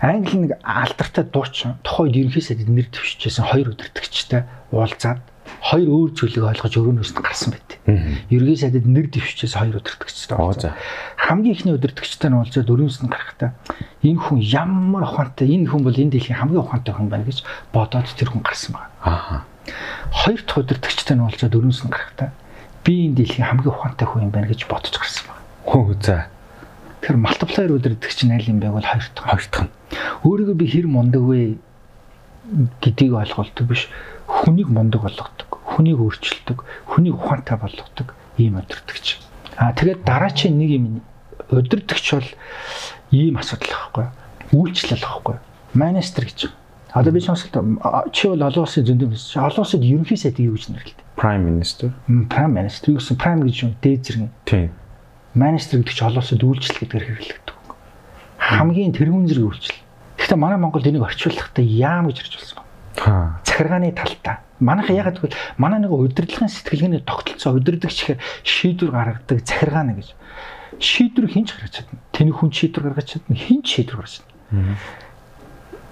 Англи 0.06 0.38
нэг 0.38 0.52
алдартай 0.62 1.26
дуучин 1.26 1.82
тухайд 1.82 2.14
ерөнхий 2.14 2.44
сайдд 2.46 2.70
нэр 2.70 2.94
дэвшижсэн 2.94 3.50
хоёр 3.50 3.74
өдөртөгчтэй 3.74 4.46
уулзаад 4.70 5.22
хоёр 5.66 5.90
өөр 5.90 6.10
зүйлийг 6.14 6.46
ойлгож 6.46 6.74
өрөөнөөс 6.78 7.12
нь 7.18 7.26
гарсан 7.26 7.58
байт. 7.58 7.82
Ерөнхий 8.30 8.60
сайдд 8.62 8.86
нэр 8.86 9.10
дэвшижсэн 9.10 9.58
хоёр 9.66 9.82
өдөртөгчтэй 9.82 10.38
уулзаад 10.38 10.78
хамгийн 11.18 11.56
ихний 11.58 11.74
өдөртөгчтэй 11.74 12.30
нь 12.30 12.38
уулзаад 12.38 12.70
өрөөнөөс 12.70 13.00
нь 13.02 13.10
гарахдаа 13.10 13.50
энэ 14.06 14.22
хүн 14.22 14.40
ямар 14.46 15.04
ухаантай 15.10 15.50
энэ 15.50 15.74
хүн 15.74 15.82
бол 15.82 15.98
энэ 15.98 16.14
дэлхийн 16.14 16.38
хамгийн 16.38 16.62
ухаантай 16.62 16.94
хүн 16.94 17.10
байна 17.10 17.26
гэж 17.26 17.42
бодоод 17.74 18.06
тэр 18.14 18.30
хүн 18.30 18.46
гарсан 18.46 18.78
байна. 18.78 18.94
Аа. 19.02 19.42
Хоёр 20.14 20.42
дахь 20.46 20.62
өдөртөгчтэй 20.62 21.18
нь 21.18 21.26
уулзаад 21.26 21.58
өрөөнөөс 21.58 21.82
нь 21.82 21.90
гарахдаа 21.90 22.30
би 22.86 22.94
энэ 23.10 23.18
дэлхийн 23.26 23.50
хамгийн 23.50 23.74
ухаантай 23.74 24.06
хүн 24.06 24.30
юм 24.30 24.32
байна 24.38 24.54
гэж 24.54 24.70
бодож 24.70 24.94
гарсан 24.94 25.26
байна. 25.34 25.42
Хөө 25.66 25.98
за. 25.98 26.30
Тэгэхээр 27.06 27.22
multiplier 27.22 27.70
өдөртөг 27.70 28.12
чинь 28.18 28.34
аль 28.34 28.50
юм 28.50 28.58
бэ 28.58 28.74
бол 28.74 28.82
хоёр 28.82 29.06
дахь. 29.14 29.30
Хоёр 29.30 29.46
дахь 29.54 29.66
нь. 29.70 29.74
Өөрийгөө 30.26 30.58
би 30.58 30.66
хэр 30.66 30.88
мундаг 30.90 31.22
вэ 31.22 31.62
гэдгийг 32.82 33.14
ойлголдог 33.14 33.66
биш. 33.70 33.94
Хүнийг 34.26 34.74
мундаг 34.74 35.06
болгодог. 35.06 35.62
Хүнийг 35.70 36.02
өөрчилдөг. 36.02 36.66
Хүнийг 36.66 37.22
ухаантай 37.22 37.62
болгодог 37.62 38.18
ийм 38.42 38.58
өдөртөгч. 38.58 39.22
Аа 39.54 39.78
тэгээд 39.78 40.02
дараачийн 40.02 40.58
нэг 40.58 40.70
юм 40.74 40.86
өдөртөгч 41.54 42.08
бол 42.18 42.30
ийм 43.14 43.38
асуудал 43.38 43.70
байхгүй. 43.70 44.06
Үйлчлэл 44.58 45.06
байхгүй. 45.06 45.38
Манистер 45.78 46.26
гэж. 46.26 46.50
Одоо 46.90 47.14
би 47.14 47.22
сонсолт 47.22 47.54
чи 48.18 48.34
бол 48.34 48.50
олон 48.50 48.66
улсын 48.66 48.82
зөндөө 48.82 49.14
биш. 49.14 49.38
Олон 49.38 49.62
улсад 49.62 49.86
ерөнхий 49.86 50.18
сайдыг 50.18 50.50
юу 50.50 50.58
гэж 50.58 50.74
нэрлэдэг? 50.74 51.06
Prime 51.22 51.46
Minister. 51.46 51.94
Prime 52.10 52.58
Minister 52.58 52.90
юу 52.90 52.98
гэсэн 52.98 53.22
Prime 53.22 53.46
гэж 53.46 53.56
юм 53.62 53.78
дээд 53.78 54.02
зэрэг. 54.10 54.34
Тийм 54.50 54.74
манистер 55.36 55.84
гэдэг 55.84 55.94
чинь 55.94 56.08
олон 56.08 56.24
улсад 56.24 56.44
үйлчлэл 56.44 56.80
гэдгээр 56.80 57.06
хэрэглэгдэг. 57.12 57.56
Хамгийн 58.40 58.96
тэрүүн 58.96 59.28
зэрэг 59.28 59.46
үйлчлэл. 59.52 59.84
Гэхдээ 60.16 60.40
манай 60.40 60.60
Монголд 60.60 60.88
энийг 60.88 61.04
орчуулахдаа 61.04 61.66
яам 61.66 62.08
гэж 62.08 62.24
болсон 62.32 62.64
байна. 62.96 63.36
Захиргааны 63.44 63.92
талтаа. 63.92 64.40
Манайх 64.64 64.88
ягаад 64.96 65.20
гэвэл 65.20 65.36
манай 65.60 65.84
нэг 65.84 65.92
удирдлагын 65.92 66.48
сэтгэлгээний 66.48 67.04
тогтолцоо 67.04 67.60
удирдагч 67.60 68.16
ихээр 68.16 68.20
шийдвэр 68.48 68.92
гаргадаг 68.96 69.44
захиргаана 69.44 70.00
гэж. 70.00 70.16
Шийдвэр 70.80 71.28
хинч 71.28 71.52
гаргаж 71.52 71.84
чадна. 71.84 72.00
Тэний 72.16 72.32
хүн 72.32 72.52
шийдвэр 72.56 72.96
гаргаж 72.96 73.20
чадна. 73.20 73.36
Хинч 73.36 73.66
шийдвэр 73.68 74.00
гаргаж 74.00 74.24
чадна. 74.24 74.80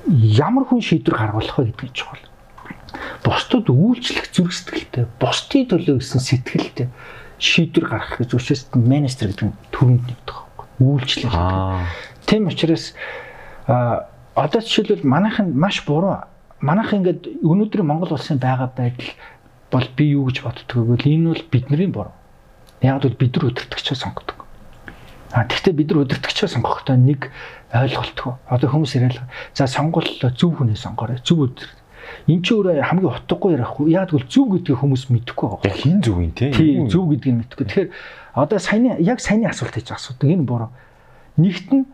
Ямар 0.07 0.63
хүн 0.63 0.79
шийдвэр 0.79 1.19
гаргуулах 1.19 1.59
вэ 1.59 1.75
гэдэг 1.75 1.91
нь 1.91 1.95
чухал. 1.99 2.23
Бусдад 3.27 3.67
үйлчлэх 3.67 4.31
зүрх 4.31 4.53
сэтгэлтэй, 4.53 5.09
бусдын 5.19 5.67
төлөө 5.67 5.99
гэсэн 5.99 6.21
сэтгэлтэй 6.21 6.87
шийдвэр 7.39 7.85
гаргах 7.89 8.17
гэж 8.19 8.33
учраас 8.33 8.67
менежер 8.73 9.31
гэдэг 9.33 9.47
нь 9.49 9.57
төрөнд 9.71 10.03
нэгдэх 10.07 10.37
байхгүй. 10.37 10.67
Үйлчлэл. 10.79 11.33
Тийм 12.25 12.47
учраас 12.47 12.93
а 13.67 14.09
одоо 14.35 14.61
жишээлбэл 14.61 15.05
манайх 15.07 15.39
нь 15.39 15.53
маш 15.53 15.85
буруу. 15.85 16.25
Манайх 16.61 16.93
ингээд 16.93 17.43
өнөөдрийн 17.43 17.85
Монгол 17.87 18.15
улсын 18.15 18.37
байгаа 18.39 18.71
байдал 18.71 19.11
бол 19.71 19.87
би 19.97 20.13
юу 20.15 20.29
гэж 20.29 20.43
боддог 20.43 20.87
вэ? 20.87 21.01
Энэ 21.03 21.33
бол 21.33 21.43
бидний 21.51 21.87
буруу. 21.87 22.15
Яг 22.81 23.01
бол 23.01 23.15
бид 23.15 23.35
нар 23.35 23.49
өдөртөгчөө 23.51 23.97
сонгодог. 23.97 24.37
А 25.33 25.45
тэгвэл 25.49 25.77
бид 25.77 25.89
нар 25.91 26.05
өдөртөгчөө 26.05 26.49
сонгохдоо 26.49 26.95
нэг 26.95 27.31
ойлголтгүй. 27.73 28.33
Одоо 28.47 28.69
хүмүүс 28.69 28.95
яриад 28.95 29.25
за 29.53 29.67
сонгууль 29.67 30.07
зөв 30.37 30.55
хүнээ 30.57 30.77
сонгоорой. 30.77 31.17
Зөв 31.25 31.49
өдөр 31.49 31.67
Эн 32.27 32.41
чинь 32.41 32.57
өөрөө 32.61 32.83
хамгийн 32.83 33.11
утгагүй 33.11 33.51
ярихгүй. 33.57 33.91
Яг 33.91 34.11
бол 34.11 34.27
зөв 34.29 34.45
гэдгийг 34.53 34.79
хүмүүс 34.79 35.03
мэдэхгүй 35.09 35.47
байгаа. 35.49 35.67
Яг 35.67 35.77
хин 35.77 35.99
зөв 36.01 36.17
юм 36.21 36.31
те. 36.31 36.51
Тийм 36.53 36.87
зөв 36.87 37.09
гэдгийг 37.09 37.35
мэдэхгүй. 37.43 37.65
Тэгэхээр 37.67 37.89
одоо 38.37 38.59
саяны 38.59 38.97
яг 39.01 39.19
саяны 39.19 39.49
асуулт 39.49 39.75
хийж 39.75 39.89
асуудаг 39.91 40.29
энэ 40.29 40.47
буруу. 40.47 40.69
Нэгт 41.37 41.69
нь 41.73 41.85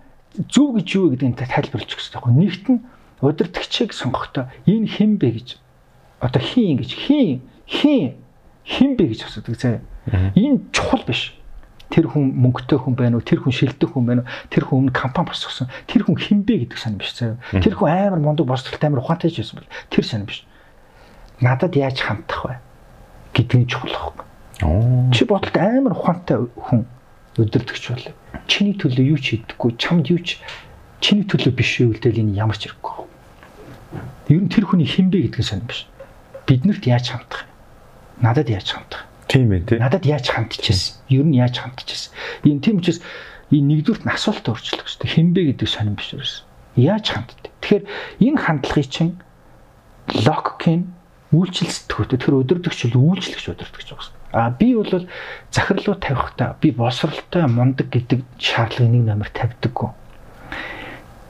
зөв 0.51 0.77
гэж 0.77 0.87
юу 0.95 1.09
гэдгийг 1.15 1.39
тайлбарлаж 1.39 1.89
өгөх 1.89 2.03
хэрэгтэй 2.03 2.19
байхгүй. 2.19 2.35
Нэгт 2.35 2.65
нь 2.69 2.79
удирдахчийг 3.23 3.91
сонгохдоо 3.95 4.45
энэ 4.67 4.87
хэн 4.87 5.17
бэ 5.17 5.29
гэж 5.39 5.47
одоо 6.19 6.41
хин 6.43 6.77
гэж 6.79 6.91
хин 6.95 7.41
хин 7.67 8.19
хэн 8.63 8.91
бэ 8.95 9.03
гэж 9.15 9.27
асуудаг 9.27 9.55
зэ. 9.55 9.81
Энэ 10.35 10.69
чухал 10.71 11.03
биш 11.07 11.38
тэр 11.89 12.05
хүн 12.09 12.33
мөнгөтэй 12.37 12.79
хүн 12.79 12.95
байна 12.95 13.17
уу? 13.17 13.25
Тэр 13.25 13.41
хүн 13.41 13.53
шилдэг 13.53 13.89
хүн 13.89 14.05
байна 14.05 14.21
уу? 14.23 14.31
Тэр 14.53 14.63
хүн 14.69 14.89
өмнө 14.89 14.93
компани 14.93 15.33
босгосон. 15.33 15.69
Тэр 15.89 16.05
хүн 16.05 16.17
хинбэ 16.17 16.69
гэдэг 16.69 16.77
сонир 16.77 17.01
биш 17.01 17.17
заяа. 17.17 17.41
Тэр 17.49 17.73
хүн 17.77 17.89
амар 17.89 18.21
мундаг 18.21 18.45
босролтой 18.45 18.87
амар 18.87 19.01
ухаантай 19.01 19.33
ч 19.33 19.41
байсан 19.41 19.61
бол 19.61 19.73
тэр 19.89 20.05
сонир 20.05 20.29
биш. 20.29 20.45
Надад 21.41 21.73
яаж 21.73 21.97
хандах 21.97 22.45
вэ? 22.45 22.61
Гэдгийг 23.33 23.69
чухал 23.69 23.89
байхгүй 23.89 24.29
чи 24.59 25.23
бодолт 25.25 25.55
амар 25.55 25.95
ухаантай 25.95 26.37
хүн 26.67 26.83
өдөрдөгч 27.39 27.83
бол 27.95 28.05
чиний 28.51 28.75
төлөө 28.75 29.15
юу 29.15 29.19
ч 29.19 29.39
хийдэггүй 29.39 29.71
чамд 29.79 30.11
юу 30.11 30.19
ч 30.19 30.35
чиний 30.99 31.23
төлөө 31.23 31.55
биш 31.55 31.79
гэдэл 31.79 32.19
энэ 32.27 32.35
ямар 32.35 32.59
ч 32.59 32.67
хэрэггүй. 32.67 34.35
Ер 34.35 34.41
нь 34.43 34.51
тэр 34.51 34.67
хүний 34.67 34.83
хинбэ 34.83 35.31
гэдгийг 35.31 35.47
сонир 35.47 35.67
биш. 35.71 35.87
Биднэрт 36.43 36.83
яаж 36.83 37.15
хандах 37.15 37.47
надад 38.19 38.51
яаж 38.51 38.67
хандах 38.67 39.07
Тийм 39.29 39.53
ээ 39.53 39.61
тий. 39.69 39.77
Надад 39.77 40.09
яаж 40.09 40.25
хандчихсан? 40.33 41.05
Ер 41.13 41.21
нь 41.21 41.37
яаж 41.37 41.61
хандчихсан? 41.61 42.11
Энэ 42.41 42.65
тийм 42.65 42.81
учраас 42.81 42.99
энэ 43.53 43.85
нэгдүгürt 43.85 44.03
нь 44.03 44.09
асуултаа 44.09 44.57
өөрчлөх 44.57 44.89
хэрэгтэй. 44.89 45.09
Хинбэ 45.13 45.41
гэдэг 45.53 45.69
сонирн 45.69 45.97
биш 46.01 46.17
ерөөс. 46.17 46.35
Яаж 46.73 47.05
ханддаг? 47.13 47.53
Тэгэхээр 47.61 47.85
энэ 48.25 48.41
хандлагыг 48.41 48.89
чинь 48.89 49.21
логикийн 50.25 50.89
үйлчлэл 51.29 51.69
сэтгүүтэй 51.69 52.17
тэр 52.17 52.41
өдөрдөгч 52.41 52.89
үйлчлэгч 52.89 53.45
өдөрдөгч 53.53 53.89
байгаа. 53.93 54.17
А 54.33 54.49
би 54.49 54.73
бол 54.73 55.05
захирлуу 55.53 55.97
тавихтаа 56.01 56.57
би 56.57 56.73
босролтой 56.73 57.45
мундаг 57.45 57.93
гэдэг 57.93 58.25
шаардлагыг 58.41 58.89
нэг 58.97 59.03
номер 59.05 59.29
тавьдаггүй 59.29 59.93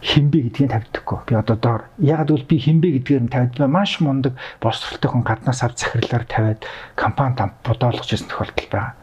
хинбэ 0.01 0.39
гэдгийг 0.47 0.71
тавьдаггүй. 0.71 1.19
Би 1.27 1.33
одоо 1.35 1.57
доор 1.57 1.81
яг 1.99 2.29
л 2.29 2.43
би 2.47 2.55
хинбэ 2.59 2.99
гэдгээр 2.99 3.23
нь 3.27 3.33
тавьд 3.33 3.59
маш 3.67 3.99
мундаг 3.99 4.39
босролтой 4.63 5.11
хүн 5.11 5.23
гаднаас 5.27 5.63
авч 5.63 5.83
захирлаар 5.83 6.25
тавиад 6.25 6.63
компанид 6.95 7.51
бодоолгож 7.63 8.09
ирсэн 8.11 8.31
тохиолдол 8.31 8.69
байгаа. 8.71 8.93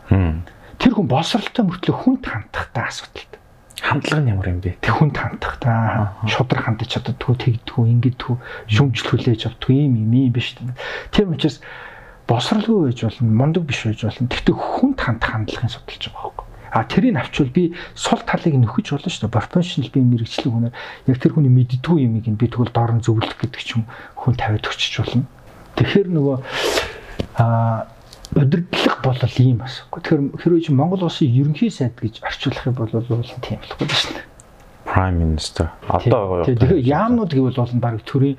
Тэр 0.80 0.92
хүн 0.96 1.08
босролтой 1.08 1.64
мөртлөө 1.64 1.96
хүнд 1.96 2.24
хандахтай 2.24 2.84
асуудалтай. 2.84 3.40
Хандлага 3.80 4.22
нь 4.24 4.32
ямар 4.32 4.48
юм 4.48 4.60
бэ? 4.64 4.80
Тэг 4.80 4.94
хүнд 4.96 5.16
хандахтай. 5.16 6.08
Шудраг 6.24 6.64
хандаж 6.64 6.88
чаддгүй, 6.96 7.36
тэгдэггүй, 7.36 7.84
ингэдэггүй, 7.92 8.36
шүмжлүүлээж 8.72 9.42
авдаггүй 9.52 9.84
юм 9.84 10.00
юм 10.00 10.12
юм 10.16 10.32
биш. 10.32 10.56
Тийм 11.12 11.36
учраас 11.36 11.60
босролгүй 12.26 12.88
байж 12.88 13.04
болно, 13.04 13.30
мундаг 13.30 13.68
биш 13.68 13.84
байж 13.84 14.00
болно. 14.02 14.32
Тэгтээ 14.32 14.56
хүнд 14.56 14.98
хандах 15.00 15.30
хандлагын 15.32 15.70
судалж 15.70 16.08
байгаа 16.08 16.24
байхгүй. 16.24 16.45
А 16.76 16.84
тэрийг 16.84 17.16
авчвал 17.16 17.48
би 17.48 17.72
сул 17.96 18.20
талыг 18.20 18.52
нөхөж 18.52 18.92
болно 18.92 19.08
шүү 19.08 19.24
дээ. 19.24 19.32
Professional 19.32 19.88
би 19.88 20.00
мэрэгчлэг 20.04 20.52
хүнээр 20.52 20.74
яг 21.08 21.16
тэр 21.16 21.32
хүний 21.32 21.48
мэддгүү 21.48 21.96
юмыг 22.04 22.28
би 22.36 22.46
тэгвэл 22.52 22.68
доор 22.76 22.92
нь 22.92 23.00
зөвлөх 23.00 23.32
гэдэг 23.40 23.62
ч 23.64 23.80
юм 23.80 23.88
хүн 24.12 24.36
тавиад 24.36 24.68
өчөж 24.68 24.94
болно. 25.00 25.24
Тэгэхээр 25.80 26.08
нөгөө 26.12 26.36
а 27.40 27.88
удирдлага 28.36 29.00
бол 29.08 29.16
ийм 29.40 29.64
бас. 29.64 29.88
Тэгэхээр 29.88 30.20
хэрвээ 30.36 30.64
чи 30.68 30.72
Монгол 30.76 31.08
улсын 31.08 31.32
ерөнхий 31.32 31.72
сайд 31.72 31.96
гэж 31.96 32.20
орчуулах 32.20 32.68
юм 32.68 32.76
бол 32.76 32.92
бол 32.92 33.24
тийм 33.40 33.56
болохгүй 33.64 33.88
шүү 33.96 34.12
дээ. 34.20 34.26
Prime 34.84 35.16
Minister 35.16 35.72
одоо 35.88 36.44
тэгээ 36.44 36.84
яамнууд 36.84 37.32
гэвэл 37.32 37.56
бол 37.56 37.72
баг 37.80 38.04
төрийн 38.04 38.36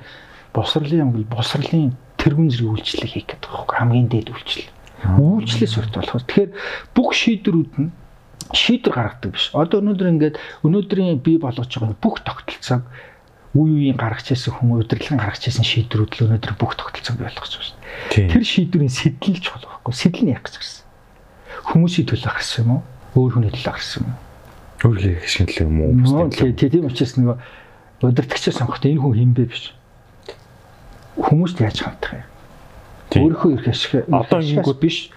босрлын 0.54 1.02
юм 1.02 1.10
гэл 1.10 1.26
босрлын 1.26 1.98
тэргүүн 2.22 2.50
зэрэг 2.54 2.70
үйлчлэл 2.70 3.10
хийх 3.10 3.26
гэдэг 3.34 3.50
байхгүй 3.50 3.74
хамгийн 3.82 4.08
дээд 4.08 4.30
үйлчлэл. 4.30 4.70
Үйлчлээс 5.18 5.74
урт 5.78 5.94
болохоор 5.94 6.24
тэгэхээр 6.26 6.50
бүх 6.94 7.10
шийдвэрүүд 7.14 7.74
нь 7.78 7.90
шийдвэр 8.52 8.94
гаргадаг 8.94 9.32
биш. 9.32 9.50
Одоо 9.52 9.80
өнөөдөр 9.84 10.08
ингээд 10.12 10.36
өнөөдрийн 10.64 11.20
бий 11.20 11.38
болгож 11.38 11.68
байгаа 11.68 11.96
бүх 12.00 12.24
тогтолцоог 12.24 12.84
үе 13.56 13.92
үеийн 13.92 13.98
гаргаж 13.98 14.32
ирсэн 14.32 14.54
хүн 14.56 14.80
удирдлагын 14.80 15.20
гаргаж 15.20 15.42
ирсэн 15.48 15.64
шийдвэрүүд 15.64 16.12
л 16.16 16.24
өнөөдөр 16.28 16.54
бүх 16.56 16.72
тогтолцоог 16.76 17.16
бий 17.18 17.28
болгож 17.28 17.52
байна 17.52 17.66
шүү 17.68 17.76
дээ. 18.12 18.28
Тэр 18.32 18.44
шийдвэрийн 18.44 18.92
сэтлэлч 18.92 19.44
болох 19.52 19.70
байхгүй. 19.82 19.94
Сэтэл 19.96 20.24
нь 20.24 20.32
яах 20.32 20.44
гэж 20.44 20.54
гарсан. 20.60 20.84
Хүмүүсийн 21.68 22.06
төлөө 22.08 22.32
гарсан 22.32 22.60
юм 22.64 22.70
уу? 22.72 22.82
Өөр 23.16 23.32
хүний 23.36 23.52
төлөө 23.52 23.72
гарсан 23.72 24.00
юм 24.04 24.08
уу? 24.08 24.18
Өөр 24.78 24.98
хийх 25.02 25.28
шинжилгээ 25.28 25.66
юм 25.68 25.80
уу? 25.80 26.28
Тийм 26.32 26.84
учраас 26.86 27.14
нөгөө 27.18 27.36
удирдагчаа 28.04 28.54
сонгохдоо 28.54 28.88
энэ 28.92 29.02
хүн 29.02 29.16
хин 29.18 29.32
бэ 29.34 29.44
биш. 29.50 29.74
Хүмүүст 31.18 31.58
яаж 31.58 31.78
хандах 31.82 32.12
юм? 32.14 32.26
Өөрийнхөө 33.08 33.50
эрх 33.58 33.68
ашиг 33.68 33.92
одоо 34.06 34.38
ингэнгүүт 34.38 34.78
биш 34.78 35.10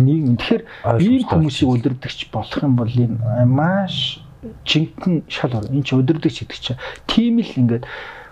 нийгэм. 0.00 0.36
Тэгэхээр 0.38 0.64
ийм 0.98 1.22
хүмүүсийг 1.28 1.68
удирдахч 1.70 2.30
болох 2.32 2.62
юм 2.62 2.74
бол 2.76 2.90
энэ 2.90 3.46
маш 3.46 4.20
жинхэнэ 4.64 5.28
шал 5.28 5.54
ор. 5.54 5.70
Энд 5.70 5.86
чи 5.86 5.94
удирдахч 5.94 6.44
гэдэг 6.44 6.58
чинь 6.58 6.80
тийм 7.06 7.38
л 7.40 7.52
ингээд 7.54 7.84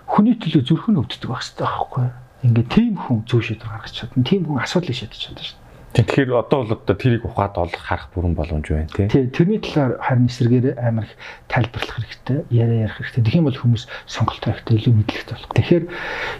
хүний 0.05 0.35
төлөө 0.37 0.63
зүрхэн 0.67 0.99
өвддөг 0.99 1.29
байх 1.29 1.41
хэрэгтэй 1.41 1.65
байхгүй? 1.65 2.07
Ингээд 2.43 2.69
тийм 2.69 2.93
хүн 2.99 3.17
зөв 3.23 3.41
шийдвэр 3.41 3.71
гаргаж 3.71 3.93
чадна. 3.95 4.27
Тийм 4.27 4.43
хүн 4.43 4.59
асуудлыг 4.59 4.97
шийдэж 4.99 5.19
чадна 5.19 5.43
шүү. 5.47 5.62
Тэгэхээр 5.93 6.33
одоо 6.33 6.65
бол 6.65 6.73
одоо 6.73 6.95
тэрийг 6.97 7.21
ухаад 7.21 7.53
ол 7.61 7.69
харах 7.69 8.09
бүрэн 8.17 8.33
боломж 8.33 8.65
байна 8.65 8.89
тий. 8.89 9.05
Тий, 9.13 9.29
тэрний 9.29 9.61
талаар 9.61 10.01
харин 10.01 10.25
эсрэгээр 10.25 10.81
амар 10.81 11.05
их 11.05 11.13
тайлбарлах 11.45 12.01
хэрэгтэй, 12.01 12.49
яриа 12.49 12.89
ярих 12.89 12.97
хэрэгтэй. 12.97 13.21
Тэгэх 13.21 13.37
юм 13.37 13.45
бол 13.45 13.61
хүмүүс 13.61 13.83
сонголтоо 14.09 14.57
ихтэй 14.57 14.81
илүү 14.81 14.89
мэдлэгтэй 14.89 15.35
болох. 15.37 15.53
Тэгэхээр 15.53 15.85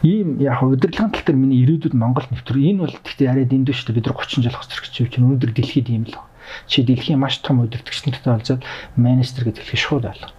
ийм 0.09 0.27
яг 0.41 0.57
удирдлагын 0.57 1.13
тал 1.13 1.21
дээр 1.21 1.37
миний 1.37 1.61
ирээдүйд 1.69 1.93
Монгол 1.93 2.25
нэвтэр 2.33 2.57
энэ 2.57 2.81
бол 2.81 2.97
гэхдээ 2.97 3.29
яриад 3.29 3.53
энд 3.53 3.69
шүү 3.69 3.85
дээ 3.93 3.97
бид 4.01 4.07
нар 4.09 4.17
30 4.25 4.41
жил 4.41 4.57
хоцрох 4.57 4.81
гэж 4.89 4.93
чинь 5.13 5.25
өнөөдөр 5.29 5.51
дэлхийд 5.53 5.89
ийм 5.93 6.03
л. 6.09 6.17
Чи 6.65 6.81
дэлхийн 6.81 7.21
маш 7.21 7.37
том 7.45 7.61
удирдагчтай 7.61 8.33
олзоод 8.33 8.65
министр 8.97 9.53
гэдэг 9.53 9.69
хэлхий 9.69 9.77
шууд 9.77 10.09
ойлго. 10.09 10.33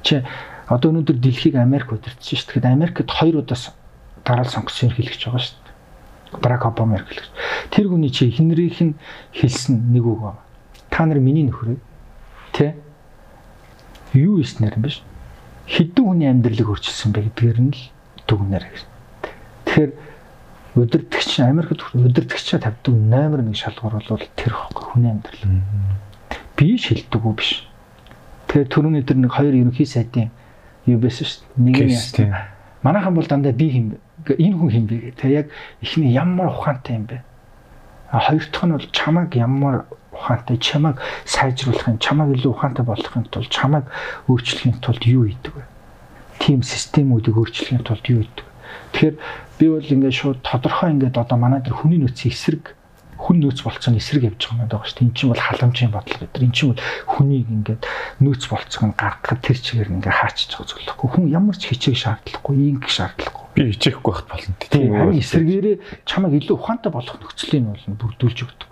Чи 0.00 0.24
одоо 0.64 0.96
өнөөдөр 0.96 1.20
дэлхийг 1.20 1.60
Америк 1.60 1.92
удирдах 1.92 2.24
шүү 2.24 2.40
дээ. 2.40 2.64
Тэгэхээр 2.64 2.72
Америкт 2.72 3.12
хоёр 3.12 3.44
удаас 3.44 3.76
дараал 4.24 4.48
сонгосон 4.48 4.96
хэрэглэж 4.96 5.28
байгаа 5.28 5.44
шүү 5.44 5.60
дээ 5.60 5.65
Барак 6.42 6.66
Обама 6.66 6.98
хэрэглэж. 6.98 7.30
Тэр 7.70 7.88
хүний 7.88 8.10
чи 8.10 8.28
эхнэрийнх 8.28 8.80
нь 8.80 8.94
хэлсэн 9.32 9.92
нэг 9.92 10.04
үг 10.06 10.20
байна. 10.20 10.40
Та 10.90 11.06
нар 11.06 11.18
миний 11.18 11.44
нөхрөө 11.46 11.76
тэ 12.52 12.74
юу 14.12 14.40
ийснэр 14.40 14.76
юм 14.76 14.82
биш. 14.86 15.02
Хэдэн 15.66 16.04
хүний 16.04 16.28
амьдралыг 16.30 16.68
өөрчилсөн 16.68 17.12
бэ 17.12 17.32
гэдгээр 17.32 17.58
нь 17.60 17.72
л 17.74 17.82
дүгнэр. 18.28 18.64
Тэгэхээр 19.66 19.92
удирдахч 20.76 21.40
Америкт 21.40 21.82
удирдахчаа 21.94 22.60
тавьдаг 22.60 22.94
номер 22.94 23.40
1 23.40 23.54
шалгуур 23.54 24.00
бол 24.00 24.22
тэр 24.36 24.52
ихгүй 24.52 24.84
хүний 24.92 25.10
амьдрал. 25.10 25.44
Би 26.56 26.78
шилдэг 26.78 27.22
үү 27.24 27.34
биш. 27.34 27.66
Тэгэхээр 28.48 28.68
түрүүний 28.70 29.02
тэр 29.02 29.18
нэг 29.20 29.32
хоёр 29.32 29.54
ерөнхий 29.56 29.88
сайдын 29.88 30.30
юу 30.86 31.00
байсан 31.00 31.26
шүү 31.26 31.42
дээ. 31.56 31.64
Нэг 31.64 31.76
нь 31.90 32.32
манайхан 32.86 33.14
бол 33.14 33.26
дандаа 33.26 33.52
би 33.52 33.68
хин 33.70 33.98
энэ 34.34 34.56
хүн 34.58 34.70
хин 34.74 34.86
бэ? 34.90 35.14
Тэгээ 35.14 35.38
яг 35.38 35.48
эхний 35.82 36.10
ямар 36.10 36.50
ухаантай 36.50 36.98
юм 36.98 37.06
бэ? 37.06 37.22
А 38.10 38.18
хоёр 38.18 38.42
дахь 38.50 38.66
нь 38.66 38.74
бол 38.74 38.88
чамайг 38.90 39.30
ямар 39.38 39.86
ухаантай 40.10 40.56
чамайг 40.58 40.98
сайжруулахын, 41.24 42.02
чамайг 42.02 42.34
илүү 42.34 42.50
ухаантай 42.50 42.84
болгохын 42.86 43.30
тулд 43.30 43.50
чамайг 43.50 43.86
өөрчлөхийн 44.26 44.80
тулд 44.82 45.02
юу 45.04 45.26
хийдэг 45.28 45.54
вэ? 45.54 45.64
Тим 46.40 46.62
системүүдийг 46.62 47.36
өөрчлөхийн 47.36 47.84
тулд 47.84 48.04
юу 48.08 48.24
хийдэг? 48.24 48.46
Тэгэхээр 48.92 49.16
би 49.58 49.66
бол 49.70 49.92
ингээд 49.94 50.18
шууд 50.18 50.38
тодорхой 50.42 50.90
ингээд 50.94 51.18
одоо 51.18 51.38
манай 51.38 51.60
дээр 51.60 51.78
хүний 51.78 52.00
нөөцийн 52.02 52.32
эсрэг 52.32 52.74
хүн 53.16 53.40
нөөц 53.40 53.64
болцсон 53.64 53.96
эсрэг 53.96 54.28
явж 54.28 54.44
байгаа 54.44 54.60
юм 54.60 54.68
байгаа 54.68 54.86
шүү 54.86 54.96
дээ. 55.00 55.06
Эн 55.08 55.14
чинь 55.16 55.30
бол 55.32 55.40
халамжийн 55.40 55.92
бодлого 55.92 56.20
гэдэг. 56.20 56.42
Эн 56.44 56.52
чинь 56.52 56.70
бол 56.76 56.84
хүнийг 57.08 57.48
ингээд 57.48 57.82
нөөц 58.20 58.42
болцох 58.52 58.82
нь 58.84 58.92
гаргахад 58.92 59.40
тэр 59.40 59.56
чигээр 59.56 59.92
ингээд 59.96 60.12
байгаа 60.12 60.32
зүйлэхгүй. 60.36 61.08
Хүн 61.16 61.24
ямар 61.32 61.56
ч 61.56 61.72
хичээх 61.72 61.96
шаардлагагүй, 61.96 62.56
ингэх 62.76 62.92
шаардлагагүй 62.92 63.35
би 63.56 63.72
хичээхгүй 63.72 64.12
байхад 64.12 64.28
болно. 64.28 64.54
Тийм 64.68 64.92
харин 64.92 65.18
эсрэгээрээ 65.18 65.76
чамайг 66.04 66.36
илүү 66.44 66.56
ухаантай 66.60 66.92
болгох 66.92 67.16
нөхцөлийг 67.16 67.64
бол 67.64 67.96
бүрдүүлж 68.04 68.38
өгдөг. 68.44 68.70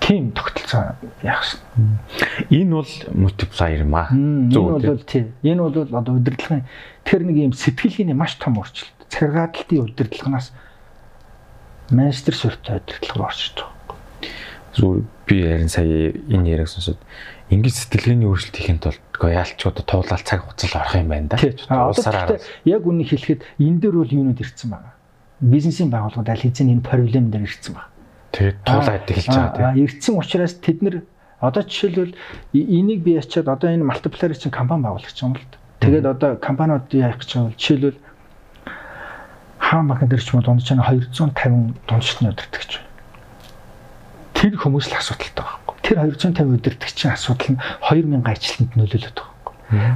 Тийм 0.00 0.30
тогтолцоо 0.32 0.94
яах 1.26 1.42
вэ? 1.44 2.54
Энэ 2.54 2.70
бол 2.70 2.92
multiplier 3.12 3.82
юм 3.82 3.94
аа. 3.98 4.08
Зөв 4.48 4.78
энэ 4.78 4.94
бол 4.94 5.04
тийм. 5.04 5.34
Энэ 5.42 5.60
бол 5.60 5.98
одоо 5.98 6.14
удирдлагын 6.14 6.64
тэр 7.04 7.26
нэг 7.26 7.36
юм 7.50 7.52
сэтгэлийн 7.52 8.14
маш 8.16 8.38
том 8.38 8.56
өөрчлөлт. 8.62 8.94
Цагааталтын 9.10 9.84
удирдлагынаас 9.90 10.54
мастер 11.90 12.34
сүртэй 12.34 12.78
удирдлага 12.78 13.18
руу 13.18 13.26
орж 13.26 13.40
ирдэг. 13.50 13.66
Зүгээр 14.78 15.02
би 15.26 15.36
ярин 15.42 15.68
сая 15.68 16.14
энэ 16.30 16.48
яриаг 16.48 16.70
сонсоод 16.70 16.98
ингэж 17.50 17.74
сэтгэлгээний 17.74 18.30
өөрчлөлт 18.30 18.56
хийхин 18.56 18.78
тулд 18.78 19.02
гоёалч 19.18 19.58
одоо 19.66 19.82
туулаад 19.82 20.22
цаг 20.22 20.46
хугацаа 20.46 20.86
орох 20.86 20.94
юм 20.94 21.10
байна 21.10 21.34
да. 21.34 21.90
Улсаараа 21.90 22.38
яг 22.62 22.82
үнийг 22.86 23.10
хэлэхэд 23.10 23.42
энэ 23.58 23.78
дээр 23.82 23.96
бол 23.98 24.14
юунууд 24.14 24.38
ирсэн 24.38 24.70
байгаа. 24.70 24.94
Бизнесийн 25.42 25.90
байгууллагууд 25.90 26.30
аль 26.30 26.44
хэзээ 26.46 26.70
энэ 26.70 26.86
проблем 26.86 27.34
дээр 27.34 27.50
ирсэн 27.50 27.74
байна. 27.74 27.90
Тэгээд 28.30 28.58
туулаад 28.62 29.10
эхэлж 29.10 29.34
байгаа 29.34 29.74
тийм. 29.74 29.82
Ирсэн 29.82 30.14
учраас 30.14 30.54
тэд 30.62 30.78
нэр 30.78 30.96
одоо 31.42 31.62
жишээлбэл 31.66 32.14
энийг 32.54 33.00
би 33.02 33.18
ячаад 33.18 33.50
одоо 33.50 33.68
энэ 33.74 33.82
multiplier 33.82 34.30
чинь 34.38 34.54
компани 34.54 34.86
байгуулах 34.86 35.10
гэж 35.10 35.18
юм 35.26 35.34
л 35.34 35.42
да. 35.42 35.58
Тэгээд 35.82 36.06
одоо 36.06 36.30
компаниуд 36.38 36.86
яах 36.94 37.18
гэж 37.18 37.34
байгаа 37.34 37.50
бол 37.50 37.58
жишээлбэл 37.58 37.98
хаан 39.58 39.88
банкн 39.90 40.06
дээр 40.06 40.22
ч 40.22 40.28
юм 40.30 40.38
уу 40.38 40.46
дунд 40.46 40.62
чинь 40.62 40.78
250 40.78 41.74
дундчны 41.90 42.30
өдөртөг 42.30 42.62
гэж. 42.62 42.72
Тэр 44.38 44.54
хүмүүс 44.54 44.86
л 44.94 44.96
асуудалтай 44.96 45.44
байна 45.44 45.59
тэр 45.82 45.96
250 46.04 46.60
удирдагчийн 46.60 47.14
асуудал 47.14 47.56
нь 47.56 47.62
2000 47.88 48.26
ажилтнанд 48.26 48.72
нөлөөлөд 48.76 49.16
байгаа. 49.16 49.30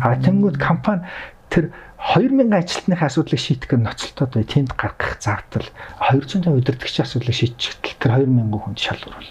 А 0.03 0.17
тэнгууд 0.19 0.59
компани 0.59 1.03
тэр 1.51 1.71
2000 1.99 2.53
ажилтны 2.53 2.95
асуудлыг 3.01 3.41
шийдэх 3.41 3.71
гэж 3.73 3.81
ноцолтоод 3.81 4.31
бай. 4.37 4.45
Тэнд 4.45 4.77
гаргах 4.77 5.17
зардал 5.21 5.67
250 6.01 6.53
удирдагчийн 6.53 7.07
асуудлыг 7.07 7.35
шийдчих 7.35 7.81
тэр 7.81 8.21
2000 8.21 8.61
хүнд 8.61 8.79
шалгуур. 8.79 9.25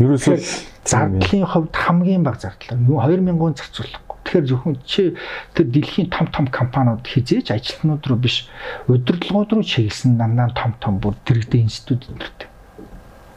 Ерөөсөө 0.00 0.36
зардлын 0.84 1.44
хувьд 1.44 1.74
хамгийн 1.76 2.24
бага 2.24 2.40
зардал. 2.40 2.80
Юу 2.88 3.00
2000-ын 3.04 3.56
зарцуулахгүй. 3.56 4.16
Тэгэхээр 4.24 4.46
зөвхөн 4.48 4.76
чи 4.84 5.16
тэр 5.56 5.66
дэлхийн 5.68 6.08
том 6.08 6.26
том 6.28 6.46
компаниуд 6.48 7.04
хизээж 7.04 7.52
ажилтнууд 7.52 8.04
руу 8.08 8.20
биш 8.20 8.48
удирдлагууд 8.88 9.60
руу 9.60 9.64
чиглэсэн 9.64 10.16
дандаа 10.16 10.52
том 10.56 10.72
том 10.80 11.00
бүр 11.00 11.16
дэрэгдээ 11.24 11.60
институт 11.64 12.08
өдөртэй. 12.08 12.48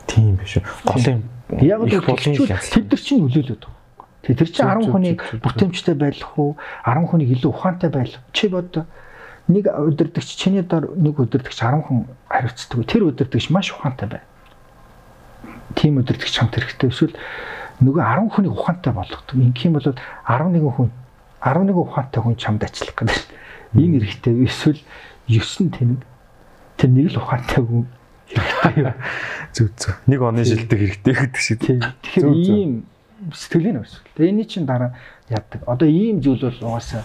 Тийм 0.07 0.35
биш. 0.39 0.59
Гол 0.87 1.03
юм 1.03 1.23
Яг 1.61 1.81
л 1.83 1.91
тэд 1.91 2.87
нар 2.89 3.01
чинь 3.01 3.21
нөлөөлөд 3.21 3.61
байгаа. 3.61 3.83
Тэр 4.23 4.49
чинь 4.49 4.65
10 4.65 4.89
хүнийг 4.89 5.19
бүтээмжтэй 5.43 5.95
байх 5.99 6.23
уу? 6.39 6.55
10 6.87 7.11
хүнийг 7.11 7.29
илүү 7.37 7.51
ухаантай 7.51 7.89
байх. 7.91 8.17
Чи 8.31 8.47
бод 8.47 8.87
нэг 9.47 9.67
удирдахч 9.67 10.39
чиний 10.39 10.63
дор 10.63 10.95
нэг 10.95 11.19
удирдахч 11.19 11.59
10 11.59 11.83
хүн 11.83 12.07
хариуцдаг. 12.31 12.87
Тэр 12.87 13.11
удирдахч 13.11 13.49
маш 13.51 13.75
ухаантай 13.75 14.07
бай. 14.07 14.21
Тим 15.75 15.99
удирдахч 15.99 16.39
хамт 16.39 16.55
хэрэгтэй. 16.55 16.89
Эсвэл 16.89 17.15
нөгөө 17.83 17.99
10 17.99 18.31
хүнийг 18.31 18.53
ухаантай 18.55 18.93
болгодог. 18.93 19.35
Ингэх 19.35 19.67
юм 19.67 19.75
бол 19.75 19.83
11 19.83 20.63
хүн 20.63 20.89
11 21.43 21.75
ухаантай 21.75 22.21
хүн 22.23 22.35
чамд 22.39 22.63
ачлах 22.63 22.95
гэдэг. 22.95 23.27
Энэ 23.75 23.99
хэрэгтэй. 23.99 24.33
Эсвэл 24.47 24.79
9 25.27 25.75
тэнэг 25.75 25.99
тэр 26.79 26.89
нэг 26.89 27.11
л 27.11 27.19
ухаантай 27.19 27.59
хүн. 27.59 27.85
Зүг 29.53 29.69
зүг. 29.77 29.95
Нэг 30.07 30.21
оны 30.21 30.45
шилдэг 30.45 30.79
хэрэгтэй 30.79 31.13
гэдэг 31.13 31.41
шиг. 31.41 31.59
Тэгэхээр 31.61 32.27
ийм 32.31 32.85
сэтгэлийн 33.31 33.83
өсвөл. 33.83 34.07
Тэгээ 34.15 34.31
энэ 34.31 34.45
чинь 34.47 34.67
дараа 34.67 34.95
яадаг. 35.29 35.61
Одоо 35.67 35.87
ийм 35.87 36.19
зүйл 36.23 36.41
бол 36.41 36.75
угаасаа 36.75 37.03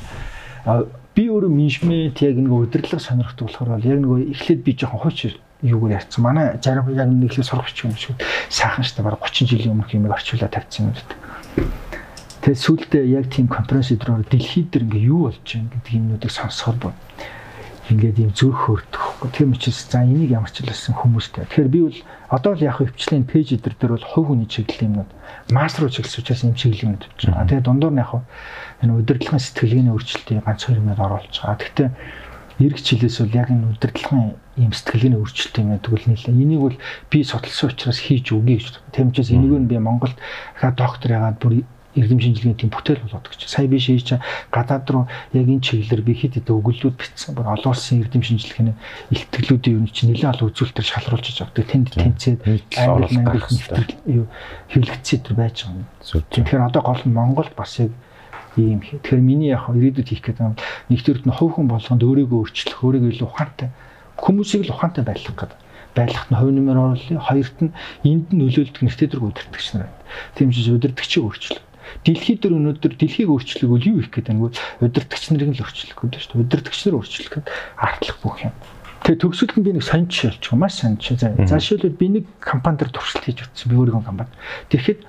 би 1.18 1.26
өөрөө 1.26 1.50
менежмент 1.50 2.22
яг 2.22 2.38
нэг 2.38 2.52
удирдлага 2.54 3.02
сонирхдаг 3.02 3.50
болохоор 3.50 3.74
бол 3.74 3.86
яг 3.90 3.98
нэг 3.98 4.38
эхлээд 4.38 4.62
би 4.62 4.72
жоохон 4.78 5.02
хойч 5.02 5.34
юугаар 5.62 5.98
ярьсан. 5.98 6.22
Манай 6.22 6.58
зарим 6.62 6.86
яг 6.94 7.08
нэг 7.10 7.34
их 7.34 7.44
сурах 7.44 7.66
бичих 7.66 7.90
юм 7.90 7.96
шиг 7.96 8.16
сайхан 8.48 8.84
штэ 8.84 9.02
баг 9.02 9.18
30 9.18 9.50
жилийн 9.50 9.74
өмнөх 9.74 9.90
юмыг 9.94 10.14
орчуулаад 10.14 10.54
тавьчихсан 10.54 10.86
юм 10.86 10.94
гэдэг. 10.94 11.18
Тэгээ 12.38 12.62
сүүлдээ 12.62 13.04
яг 13.18 13.26
тийм 13.34 13.50
конференц 13.50 13.90
өдрөөр 13.90 14.30
дэлхийд 14.30 14.70
дэр 14.70 14.86
ингээ 14.86 15.10
юу 15.10 15.26
болж 15.26 15.42
байна 15.42 15.70
гэдэг 15.74 15.92
юмнуудыг 15.98 16.30
сонсоход 16.30 16.78
бод. 16.78 16.96
Ингээд 17.88 18.18
ийм 18.20 18.32
зүрх 18.36 18.68
хөрдөх. 18.68 19.32
Тийм 19.32 19.56
учраас 19.56 19.80
за 19.88 20.04
энийг 20.04 20.30
ямар 20.30 20.52
ч 20.52 20.60
хэлсэн 20.60 20.94
хүмүүстэй. 20.94 21.48
Тэгэхээр 21.48 21.68
би 21.72 21.80
бол 21.88 21.98
одоо 22.28 22.52
л 22.52 22.62
яг 22.62 22.76
хөвчлэн 22.78 23.24
пэйж 23.24 23.56
эдэр 23.56 23.74
дээр 23.80 23.92
бол 23.96 24.06
хувь 24.12 24.28
хүний 24.28 24.48
чиглэлийн 24.48 24.92
юмнууд 24.92 25.10
мастер 25.48 25.88
руу 25.88 25.92
чиглэсэн 25.92 26.20
учраас 26.20 26.44
ийм 26.44 26.54
чиглэлийн 26.54 27.00
юмнууд 27.00 27.04
хийж 27.08 27.22
байгаа. 27.32 27.48
Тэгээ 27.48 27.64
дундуур 27.64 27.94
нь 27.96 28.02
яг 28.04 28.12
энэ 28.84 28.92
удирдлагын 28.92 29.40
сэтгэлгээний 29.40 29.92
өөрчлөлтийг 29.96 30.44
ганц 30.44 30.60
хоёр 30.68 30.80
юмнууд 30.84 31.00
оруулж 31.00 31.34
байгаа. 31.40 31.56
Гэхдээ 31.56 31.88
эргэж 32.58 32.86
хэлээс 32.90 33.16
бол 33.22 33.38
яг 33.38 33.48
энэ 33.48 33.70
удирдлагын 33.72 34.36
ийм 34.58 34.72
сэтгэлгээний 34.74 35.18
өөрчлөлт 35.22 35.56
юм 35.62 35.68
гэдэг 35.78 35.90
бол 35.94 36.06
нэлээ. 36.10 36.34
Энийг 36.34 36.60
бол 36.60 36.76
би 37.08 37.18
судалсан 37.22 37.70
учраас 37.70 37.98
хийж 38.02 38.26
үгүй 38.34 38.58
гэж. 38.58 38.82
Тийм 38.92 39.14
учраас 39.14 39.30
энийг 39.30 39.54
нь 39.54 39.70
би 39.70 39.78
Монголд 39.78 40.18
доктор 40.58 41.10
ягаад 41.14 41.38
бүр 41.38 41.62
эрдэм 41.98 42.20
шинжилгээний 42.22 42.70
бүтээл 42.70 43.04
болоод 43.04 43.26
гэж. 43.28 43.40
Сая 43.50 43.66
би 43.66 43.78
шийдэж 43.78 44.22
гадаад 44.54 44.86
руу 44.90 45.04
яг 45.34 45.46
энэ 45.46 45.62
чиглэлээр 45.62 46.02
би 46.02 46.14
хэд 46.14 46.34
хэдэн 46.38 46.58
өгүүлбүүд 46.58 46.96
бичсэн. 46.96 47.34
Бүр 47.34 47.50
олон 47.52 47.72
улсын 47.74 48.02
эрдэм 48.06 48.22
шинжилгээний 48.22 48.76
илтгэлүүдийн 49.10 49.76
юм 49.82 49.86
чинь 49.90 50.14
нэлээд 50.14 50.32
олон 50.38 50.48
үзүүлэлтээр 50.54 50.88
шалруулж 50.88 51.36
авдаг. 51.42 51.64
Тэнд 51.66 51.86
тэнцээд 51.98 52.40
юу 54.06 54.26
хэвлэгдсэн 54.70 55.20
төр 55.26 55.36
байж 55.36 55.56
байгаа 55.66 55.82
юм. 55.82 56.24
Тэгэхээр 56.30 56.66
одоо 56.70 56.82
гол 56.82 57.02
нь 57.04 57.14
Монголд 57.14 57.52
бас 57.58 57.78
яг 57.82 57.92
ийм 58.56 58.80
тэгэхээр 58.82 59.22
миний 59.22 59.54
яг 59.54 59.68
ирээдүйд 59.70 60.08
хийх 60.08 60.24
гэдэг 60.24 60.46
нь 60.46 60.58
нэгдүгürt 60.90 61.24
нь 61.26 61.36
хувь 61.36 61.54
хүн 61.58 61.68
болгонд 61.70 62.02
өөрийгөө 62.02 62.38
өөрчлөх, 62.42 62.82
өөрийгөө 62.82 63.10
илүү 63.14 63.28
ухаантай 63.28 63.70
хүмүүсийг 64.18 64.66
л 64.66 64.74
ухаантай 64.74 65.04
байлгах 65.06 65.36
гэдэг 65.38 65.58
байлгахт 65.94 66.30
нь 66.30 66.38
хувь 66.38 66.54
нэмэр 66.54 66.78
оруулъя. 66.78 67.18
Хоёрт 67.22 67.58
нь 67.62 67.72
энд 68.04 68.26
нөлөөлдөг 68.34 68.82
дөрөв 68.82 69.30
удирдахч 69.30 69.66
нар 69.74 69.86
байна. 69.86 70.02
Тийм 70.34 70.50
ч 70.50 70.66
удирдахчийг 70.66 71.24
өөрчлөх. 71.24 71.67
Дэлхийд 72.04 72.40
дээр 72.42 72.54
өнөөдөр 72.58 72.94
дэлхийг 72.96 73.28
өөрчлөх 73.28 73.70
үл 73.70 73.88
юу 73.88 73.98
их 74.02 74.10
гэдэг 74.12 74.34
нь 74.34 74.42
удирдахч 74.82 75.24
нарыг 75.32 75.56
л 75.56 75.62
өөрчлөх 75.64 75.98
гэдэг 75.98 76.20
шүү 76.20 76.32
дээ. 76.36 76.44
Удирдахч 76.44 76.80
нар 76.86 76.96
өөрчлөх 76.98 77.32
гэдэг 77.38 77.54
артлах 77.78 78.18
бүх 78.22 78.38
юм. 78.44 78.54
Тэгээ 79.06 79.22
төгсөлд 79.24 79.54
нь 79.56 79.64
би 79.64 79.72
нэг 79.78 79.84
сонч 79.86 80.10
шилж 80.12 80.42
маш 80.52 80.84
сонч. 80.84 81.16
За 81.16 81.56
жишээлбэл 81.56 81.96
би 81.96 82.06
нэг 82.20 82.24
компани 82.42 82.82
дээр 82.82 82.92
туршилт 82.92 83.24
хийж 83.24 83.46
утсан. 83.46 83.70
Би 83.70 83.76
өөрийнхөө 83.78 84.04
компани. 84.04 84.32
Тэгэхэд 84.68 85.00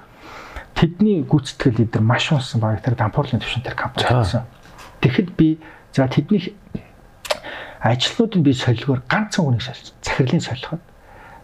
тэдний 0.77 1.25
гүйцэтгэл 1.27 1.83
эдэр 1.83 2.03
маш 2.05 2.31
унсан 2.31 2.61
баг 2.61 2.79
тэр 2.79 2.95
дампуурлын 2.95 3.41
төвшин 3.43 3.65
тэр 3.65 3.75
компани 3.75 4.07
байсан. 4.07 4.47
Тэгэхэд 5.03 5.29
би 5.35 5.59
за 5.91 6.07
тэдний 6.07 6.55
ажилтнуудыг 7.81 8.41
би 8.43 8.53
солилгоор 8.53 9.01
ганцхан 9.09 9.45
хүнийг 9.45 9.63
солих. 9.63 9.91
Захирлын 9.99 10.43
солиход 10.43 10.81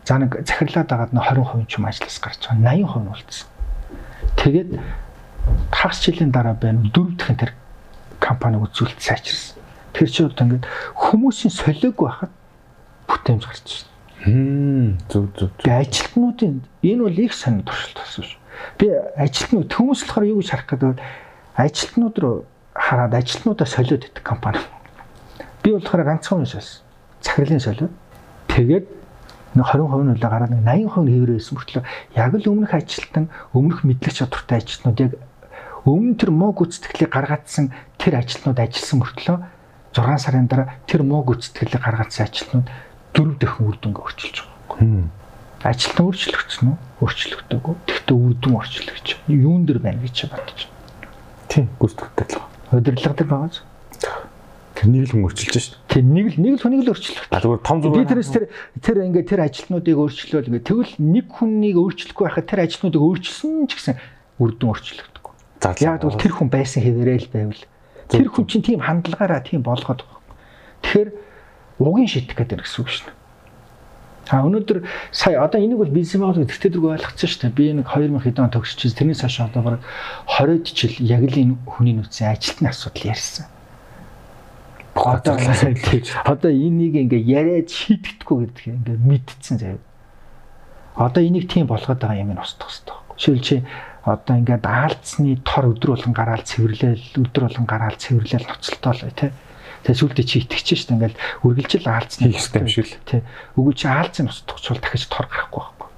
за 0.05 0.17
нэг 0.19 0.31
захирлаад 0.45 0.91
агаад 0.91 1.11
нэг 1.11 1.23
20% 1.23 1.65
ч 1.67 1.75
юм 1.79 1.85
ажлаас 1.89 2.17
гарч 2.21 2.41
байгаа 2.45 2.77
80% 2.77 3.01
нь 3.01 3.09
болцсон. 3.09 3.47
Тэгээд 4.37 4.69
хагас 5.71 6.01
жилийн 6.03 6.31
дараа 6.31 6.53
байна 6.53 6.85
дөрөв 6.93 7.17
дахин 7.17 7.37
тэр 7.37 7.51
компаниг 8.19 8.61
үзүүлэлт 8.65 9.01
сайжирсан. 9.01 9.59
Тэр 9.93 10.09
чинь 10.09 10.27
одоо 10.27 10.45
ингээд 10.45 10.65
хүмүүсийн 10.95 11.53
солиог 11.53 11.95
байхад 11.95 12.31
бүтээмж 13.07 13.43
гарч 13.45 13.65
ирсэн. 13.65 13.89
Хм 14.25 14.97
зүг 15.09 15.25
зүг. 15.37 15.51
Би 15.63 15.71
ажилтнуудын 15.71 16.63
энэ 16.81 17.03
бол 17.03 17.19
их 17.19 17.33
сайн 17.33 17.61
туршилт 17.61 17.99
болсон 18.01 18.23
шүү. 18.25 18.39
Би 18.79 18.85
ажилтнууд 19.21 19.69
хүмүүс 19.69 20.01
болохоор 20.09 20.25
юу 20.25 20.41
гэж 20.41 20.49
харах 20.49 20.69
гэдэг 20.73 20.99
ажилтнууд 21.55 22.15
руу 22.19 22.35
хараад 22.73 23.13
ажилтнуудаа 23.13 23.67
солиод 23.67 24.03
идэх 24.03 24.23
компани. 24.23 24.59
Би 25.61 25.71
болохоор 25.71 26.03
ганцхан 26.03 26.41
юм 26.41 26.49
шээс. 26.49 26.81
Захирлын 27.21 27.61
солиод. 27.61 27.93
Тэгээд 28.49 28.85
нэг 29.55 29.65
20% 29.65 30.17
нь 30.17 30.19
гараад 30.19 30.51
нэг 30.51 30.65
80% 30.67 31.07
хэврээсэн 31.07 31.53
мөртлөө 31.55 31.83
яг 32.17 32.33
л 32.35 32.49
өмнөх 32.51 32.73
ажилтан 32.75 33.29
өмнөх 33.55 33.87
мэдлэг 33.87 34.11
чадвартай 34.11 34.59
ажилтнууд 34.59 34.99
яг 34.99 35.11
өмнө 35.85 36.17
тэр 36.17 36.31
муу 36.33 36.51
гүйцэтгэлийг 36.57 37.11
гаргацсан 37.13 37.69
тэр 38.01 38.17
ажилтнууд 38.17 38.57
ажилласан 38.57 38.99
мөртлөө 39.05 39.37
6 39.93 40.25
сарын 40.25 40.49
дараа 40.49 40.81
тэр 40.89 41.05
муу 41.05 41.21
гүйцэтгэлийг 41.29 41.81
гаргацсан 41.85 42.25
ажилтнууд 42.25 42.67
дөрөв 43.13 43.37
дахин 43.39 43.69
үр 43.69 43.77
дүнгээ 43.79 44.03
өөрчилж 44.03 44.37
байгаа. 44.43 45.07
Ажилтан 45.65 46.05
өөрчлөгдсөн 46.05 46.67
үү? 46.67 46.77
Өөрчлөгдөөгүй. 47.01 47.75
Тэгтээ 47.89 48.17
үр 48.17 48.33
дүн 48.37 48.53
өөрчлөгдөж. 48.59 49.07
Юун 49.33 49.63
дээр 49.65 49.79
байна 49.81 50.01
гэж 50.03 50.29
бодож 50.29 50.59
байна. 50.67 50.73
Тийм, 51.49 51.65
гүйцэтгэлтэй 51.79 52.25
л 52.27 52.37
байгаа. 52.37 52.81
Байгаа. 53.95 54.25
Тэр 54.75 54.87
нэг 54.91 55.03
л 55.07 55.11
хүн 55.15 55.25
өөрчилж 55.25 55.53
дээ. 55.55 55.79
Тийм 55.87 56.05
нэг 56.11 56.25
л 56.35 56.37
нэг 56.43 56.53
л 56.59 56.63
хүнийг 56.67 56.83
л 56.83 56.91
өөрчлөх. 56.91 57.25
Зүгээр 57.31 57.61
том 57.63 57.77
зүгээр. 57.79 58.03
Би 58.03 58.11
тэрээс 58.11 58.31
тэр 58.35 58.45
тэр 58.83 58.97
ингээд 59.07 59.29
тэр 59.31 59.41
ажилтнуудыг 59.47 59.95
өөрчлөөл 59.95 60.49
ингээд 60.51 60.67
тэгвэл 60.67 60.93
нэг 60.99 61.25
хүнийг 61.31 61.75
өөрчлөхгүй 61.79 62.25
байхад 62.27 62.49
тэр 62.51 62.59
ажилтнуудыг 62.67 63.01
өөрчилсөн 63.01 63.71
ч 63.71 63.79
гэсэн 63.79 63.95
үр 64.43 64.51
дүн 64.59 64.69
өөрчлөх. 64.75 65.14
Яг 65.73 66.01
бол 66.05 66.19
тэр 66.19 66.33
хүн 66.37 66.49
байсан 66.53 66.83
хэвээрээ 66.85 67.19
л 67.25 67.33
байвал 67.33 67.63
тэр 68.09 68.27
хүн 68.29 68.45
чинь 68.45 68.65
тийм 68.65 68.79
хандлагаараа 68.85 69.41
тийм 69.41 69.65
болгоод 69.65 70.05
байгаа. 70.05 70.21
Тэгэхээр 70.85 71.09
угийн 71.81 72.09
шитгэх 72.09 72.37
гэдэг 72.37 72.59
гэсэн 72.61 72.81
үг 72.85 72.89
шнэ. 72.93 73.11
А 74.29 74.41
өнөөдөр 74.41 74.85
сая 75.13 75.41
одоо 75.41 75.61
энийг 75.61 75.77
бол 75.77 75.89
бизнес 75.89 76.21
модель 76.21 76.45
гэдэгтэй 76.45 76.71
дөрөв 76.73 76.97
ойлгоцсон 76.97 77.29
шүү 77.29 77.41
дээ. 77.45 77.57
Би 77.57 77.65
нэг 77.77 77.85
2000 77.89 78.25
хэдэн 78.25 78.45
он 78.45 78.53
төгсчихсэн. 78.53 78.97
Тэрнээс 78.97 79.21
хойш 79.21 79.37
одоо 79.41 79.61
бараг 79.61 79.81
20 80.25 80.65
жил 80.65 80.95
яг 81.05 81.21
л 81.29 81.37
энэ 81.37 81.53
хүний 81.69 81.93
нөөцийн 81.93 82.33
ажилтны 82.33 82.69
асуудал 82.73 83.09
ярьсан. 83.13 83.45
Одоо 84.97 85.37
одоо 86.25 86.51
энийг 86.51 86.93
ингээ 87.05 87.21
яриад 87.21 87.69
шийдэхгүй 87.69 88.49
гэдэг 88.49 88.65
ингээ 88.65 88.97
мэдчихсэн 88.97 89.57
заяа. 89.61 89.81
Одоо 90.97 91.21
энийг 91.21 91.45
тийм 91.45 91.69
болгоод 91.69 92.01
байгаа 92.01 92.17
юм 92.17 92.33
нь 92.33 92.41
устдах 92.41 92.73
хэрэгтэй. 92.73 92.97
Шил 93.21 93.39
чи 93.45 93.61
одоо 94.05 94.37
ингээд 94.37 94.65
аалцны 94.69 95.41
тор 95.41 95.73
өдөр 95.73 95.97
болгон 95.97 96.13
гараал 96.13 96.45
цэвэрлээл 96.45 97.25
өдөр 97.25 97.43
болгон 97.49 97.65
гараал 97.65 97.97
цэвэрлээл 97.97 98.45
ноцолтоолоо 98.45 99.09
тий. 99.17 99.33
Тэгээ 99.81 99.97
сүлдээ 99.97 100.25
чи 100.29 100.35
итгэж 100.45 100.65
шүү 100.69 100.87
дээ 100.93 100.95
ингээд 101.01 101.15
үргэлжил 101.41 101.89
аалцны 101.89 102.29
хийхтэй 102.29 102.61
юм 102.61 102.69
шиг 102.69 102.85
л 102.85 103.01
тий. 103.09 103.21
Үгүй 103.57 103.73
чи 103.73 103.89
аалцны 103.89 104.29
ус 104.29 104.45
тогчвол 104.45 104.77
дахиж 104.77 105.09
тор 105.09 105.25
гарахгүй 105.25 105.57
байхгүй. 105.57 105.89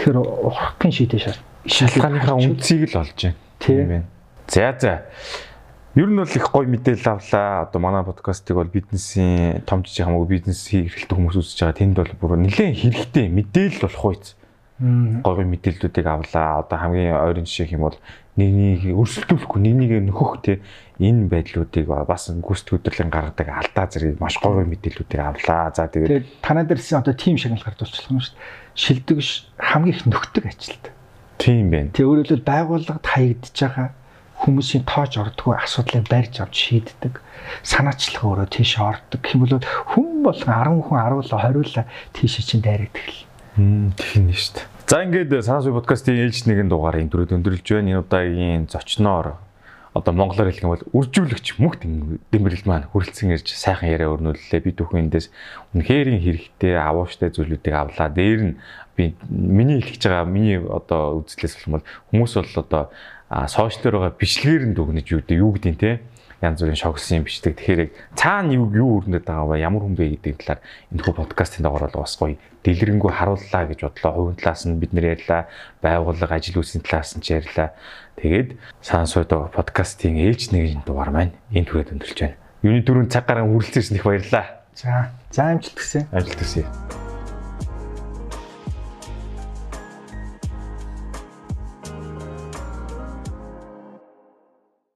Тэгэхээр 0.00 0.18
ухрахын 0.24 0.92
шийдэж 0.96 1.20
шал. 1.20 1.40
Шалтгааныхаа 1.68 2.36
үнцгийг 2.40 2.88
л 2.88 3.00
олж 3.04 3.18
байна. 3.20 3.36
Тийм 3.60 3.88
байна. 3.92 4.08
За 4.48 4.72
за. 4.80 5.04
Ер 5.92 6.08
нь 6.08 6.16
бол 6.16 6.24
их 6.24 6.48
гоё 6.48 6.64
мэдээлэл 6.64 7.12
авлаа. 7.12 7.68
Одоо 7.68 7.80
манай 7.84 8.04
подкастыг 8.08 8.56
бол 8.56 8.72
бизнесийн 8.72 9.60
томчж 9.68 10.00
хамаагүй 10.00 10.40
бизнес 10.40 10.64
хийх 10.64 10.96
эрхлэлтэй 10.96 11.16
хүмүүс 11.20 11.36
үзэж 11.36 11.60
байгаа. 11.60 11.76
Тэнд 11.76 11.96
бол 12.00 12.12
бүр 12.16 12.40
нэлээд 12.40 12.80
хэрэгтэй 12.80 13.28
мэдээлэл 13.28 13.84
болох 13.84 14.04
үйц 14.08 14.32
гоё 15.22 15.46
мэдээллүүдийг 15.46 16.06
авлаа. 16.06 16.66
Одоо 16.66 16.78
хамгийн 16.78 17.14
ойрын 17.14 17.46
жишээ 17.46 17.78
юм 17.78 17.86
бол 17.86 17.98
нэгнийг 18.34 18.90
өрсөлдүүлэхгүй 18.90 19.60
нэгнийг 19.62 19.92
нөхөх 20.10 20.42
те 20.42 20.58
энэ 20.98 21.30
байдлуудыг 21.30 21.86
бас 21.86 22.32
гүйцэтгэх 22.32 22.82
өдрлийн 22.82 23.10
гаргадаг 23.12 23.48
алдаа 23.48 23.86
зэрэг 23.86 24.18
маш 24.18 24.42
гоё 24.42 24.66
мэдээллүүдийг 24.66 25.22
авлаа. 25.22 25.70
За 25.70 25.86
тэгээд 25.86 26.42
танаа 26.42 26.66
дээрсэн 26.66 26.98
одоо 26.98 27.14
тим 27.14 27.38
шагнал 27.38 27.62
гардуулчих 27.62 28.10
юм 28.10 28.18
шүү 28.18 28.34
дээ. 28.34 28.42
Шилдэг 28.74 29.18
хамгийн 29.60 29.94
их 29.94 30.06
нөхдөг 30.08 30.44
ажилт. 30.50 30.84
Тийм 31.38 31.70
байна. 31.70 31.94
Тэг 31.94 32.06
өөрөлдөл 32.08 32.42
байгууллагад 32.42 33.06
хаягдж 33.06 33.54
байгаа 33.54 33.88
хүмүүсийн 34.42 34.82
тоож 34.82 35.12
ордгоо 35.22 35.54
асуудлыг 35.62 36.10
барьж 36.10 36.42
авч 36.42 36.56
шийддэг. 36.58 37.22
Санаачлах 37.62 38.26
өөрөө 38.26 38.48
тийш 38.50 38.74
ордог. 38.82 39.22
Хэм 39.22 39.46
бол 39.46 39.62
хүн 39.62 40.26
болгон 40.26 40.82
10 40.82 40.82
хүн 40.82 40.98
10 40.98 41.30
20 41.30 41.86
тийш 42.16 42.42
чинь 42.42 42.64
дайраад 42.64 42.90
эхэлнэ. 42.90 43.31
Тийм 43.56 44.32
шүү 44.32 44.56
дээ. 44.56 44.66
За 44.88 45.02
ингээд 45.04 45.44
санаа 45.44 45.60
суй 45.60 45.76
подкастын 45.76 46.16
ээлж 46.24 46.48
нэгэн 46.48 46.72
дугаарыг 46.72 47.12
түрүү 47.12 47.36
өндөрлж 47.36 47.66
байна. 47.68 47.88
Энэ 47.92 48.00
удаагийн 48.00 48.64
зочноор 48.68 49.36
одоо 49.92 50.12
монголоор 50.16 50.48
хэлэх 50.48 50.64
юм 50.64 50.72
бол 50.72 50.88
үржүүлэгч 50.96 51.60
мөхт 51.60 51.84
дэмбэрэл 52.32 52.64
маань 52.64 52.88
хүрэлцэн 52.88 53.36
ирж 53.36 53.52
сайхан 53.52 53.92
яриа 53.92 54.08
өрнүүллээ. 54.16 54.64
Би 54.64 54.72
түүхэн 54.72 55.04
эндээс 55.08 55.28
үнэхэрийн 55.76 56.20
хэрэгтэй 56.24 56.80
авууштай 56.80 57.28
зүйлүүдийг 57.28 57.76
авлаа. 57.76 58.08
Дээр 58.08 58.40
нь 58.40 58.54
би 58.96 59.12
миний 59.28 59.84
хэлж 59.84 60.00
байгаа 60.00 60.24
миний 60.24 60.56
одоо 60.56 61.20
үзлээс 61.20 61.68
бол 61.68 61.84
хүмүүс 62.08 62.32
бол 62.40 62.56
одоо 62.56 62.82
сошиалэр 63.28 63.96
байгаа 64.00 64.16
бичлэгээр 64.16 64.64
нь 64.72 64.76
дүгнэж 64.76 65.06
юу 65.12 65.20
гэдэг 65.20 65.36
юу 65.40 65.52
гэдэг 65.56 65.76
те 65.76 66.00
янз 66.42 66.58
бүрийн 66.58 66.76
шогсон 66.76 67.22
юм 67.22 67.24
бичдэг. 67.24 67.54
Тэгэхээр 67.56 67.80
цаана 68.18 68.52
юу 68.52 68.66
юу 68.74 68.90
өрнөд 69.00 69.24
байгаа 69.24 69.46
ба 69.46 69.56
ямар 69.56 69.86
хүн 69.86 69.94
бэ 69.94 70.18
гэдэг 70.18 70.42
талаар 70.42 70.60
энэ 70.90 71.02
хүү 71.06 71.14
подкастын 71.14 71.62
доогоор 71.62 71.86
бол 71.88 72.02
бас 72.02 72.18
гоё 72.18 72.36
дэлгэрэнгүй 72.66 73.12
харууллаа 73.14 73.62
гэж 73.70 73.80
бодлоо. 73.86 74.12
Хувийн 74.12 74.38
талаас 74.42 74.62
нь 74.66 74.78
бид 74.82 74.92
нэр 74.92 75.14
ярьлаа, 75.14 75.46
байгууллага 75.82 76.34
ажил 76.34 76.58
үйлсийн 76.58 76.82
талаас 76.82 77.14
нь 77.14 77.22
ч 77.22 77.38
ярьлаа. 77.38 77.72
Тэгээд 78.18 78.58
сансуудо 78.82 79.50
подкастын 79.54 80.18
ээлж 80.18 80.50
нэгэн 80.50 80.82
дугаар 80.82 81.10
маань 81.14 81.32
энэ 81.54 81.66
түрээд 81.70 81.94
өндөрлж 81.94 82.18
байна. 82.18 82.38
Юуны 82.62 82.82
дөрөв 82.82 83.10
цаг 83.10 83.26
гарan 83.26 83.50
үргэлжлүүлсэн 83.54 83.98
их 83.98 84.06
баярлаа. 84.06 84.66
За, 84.74 85.14
за 85.30 85.54
амжилт 85.54 85.78
хүсье. 85.78 86.06
Амжилт 86.10 86.38
хүсье. 86.38 86.66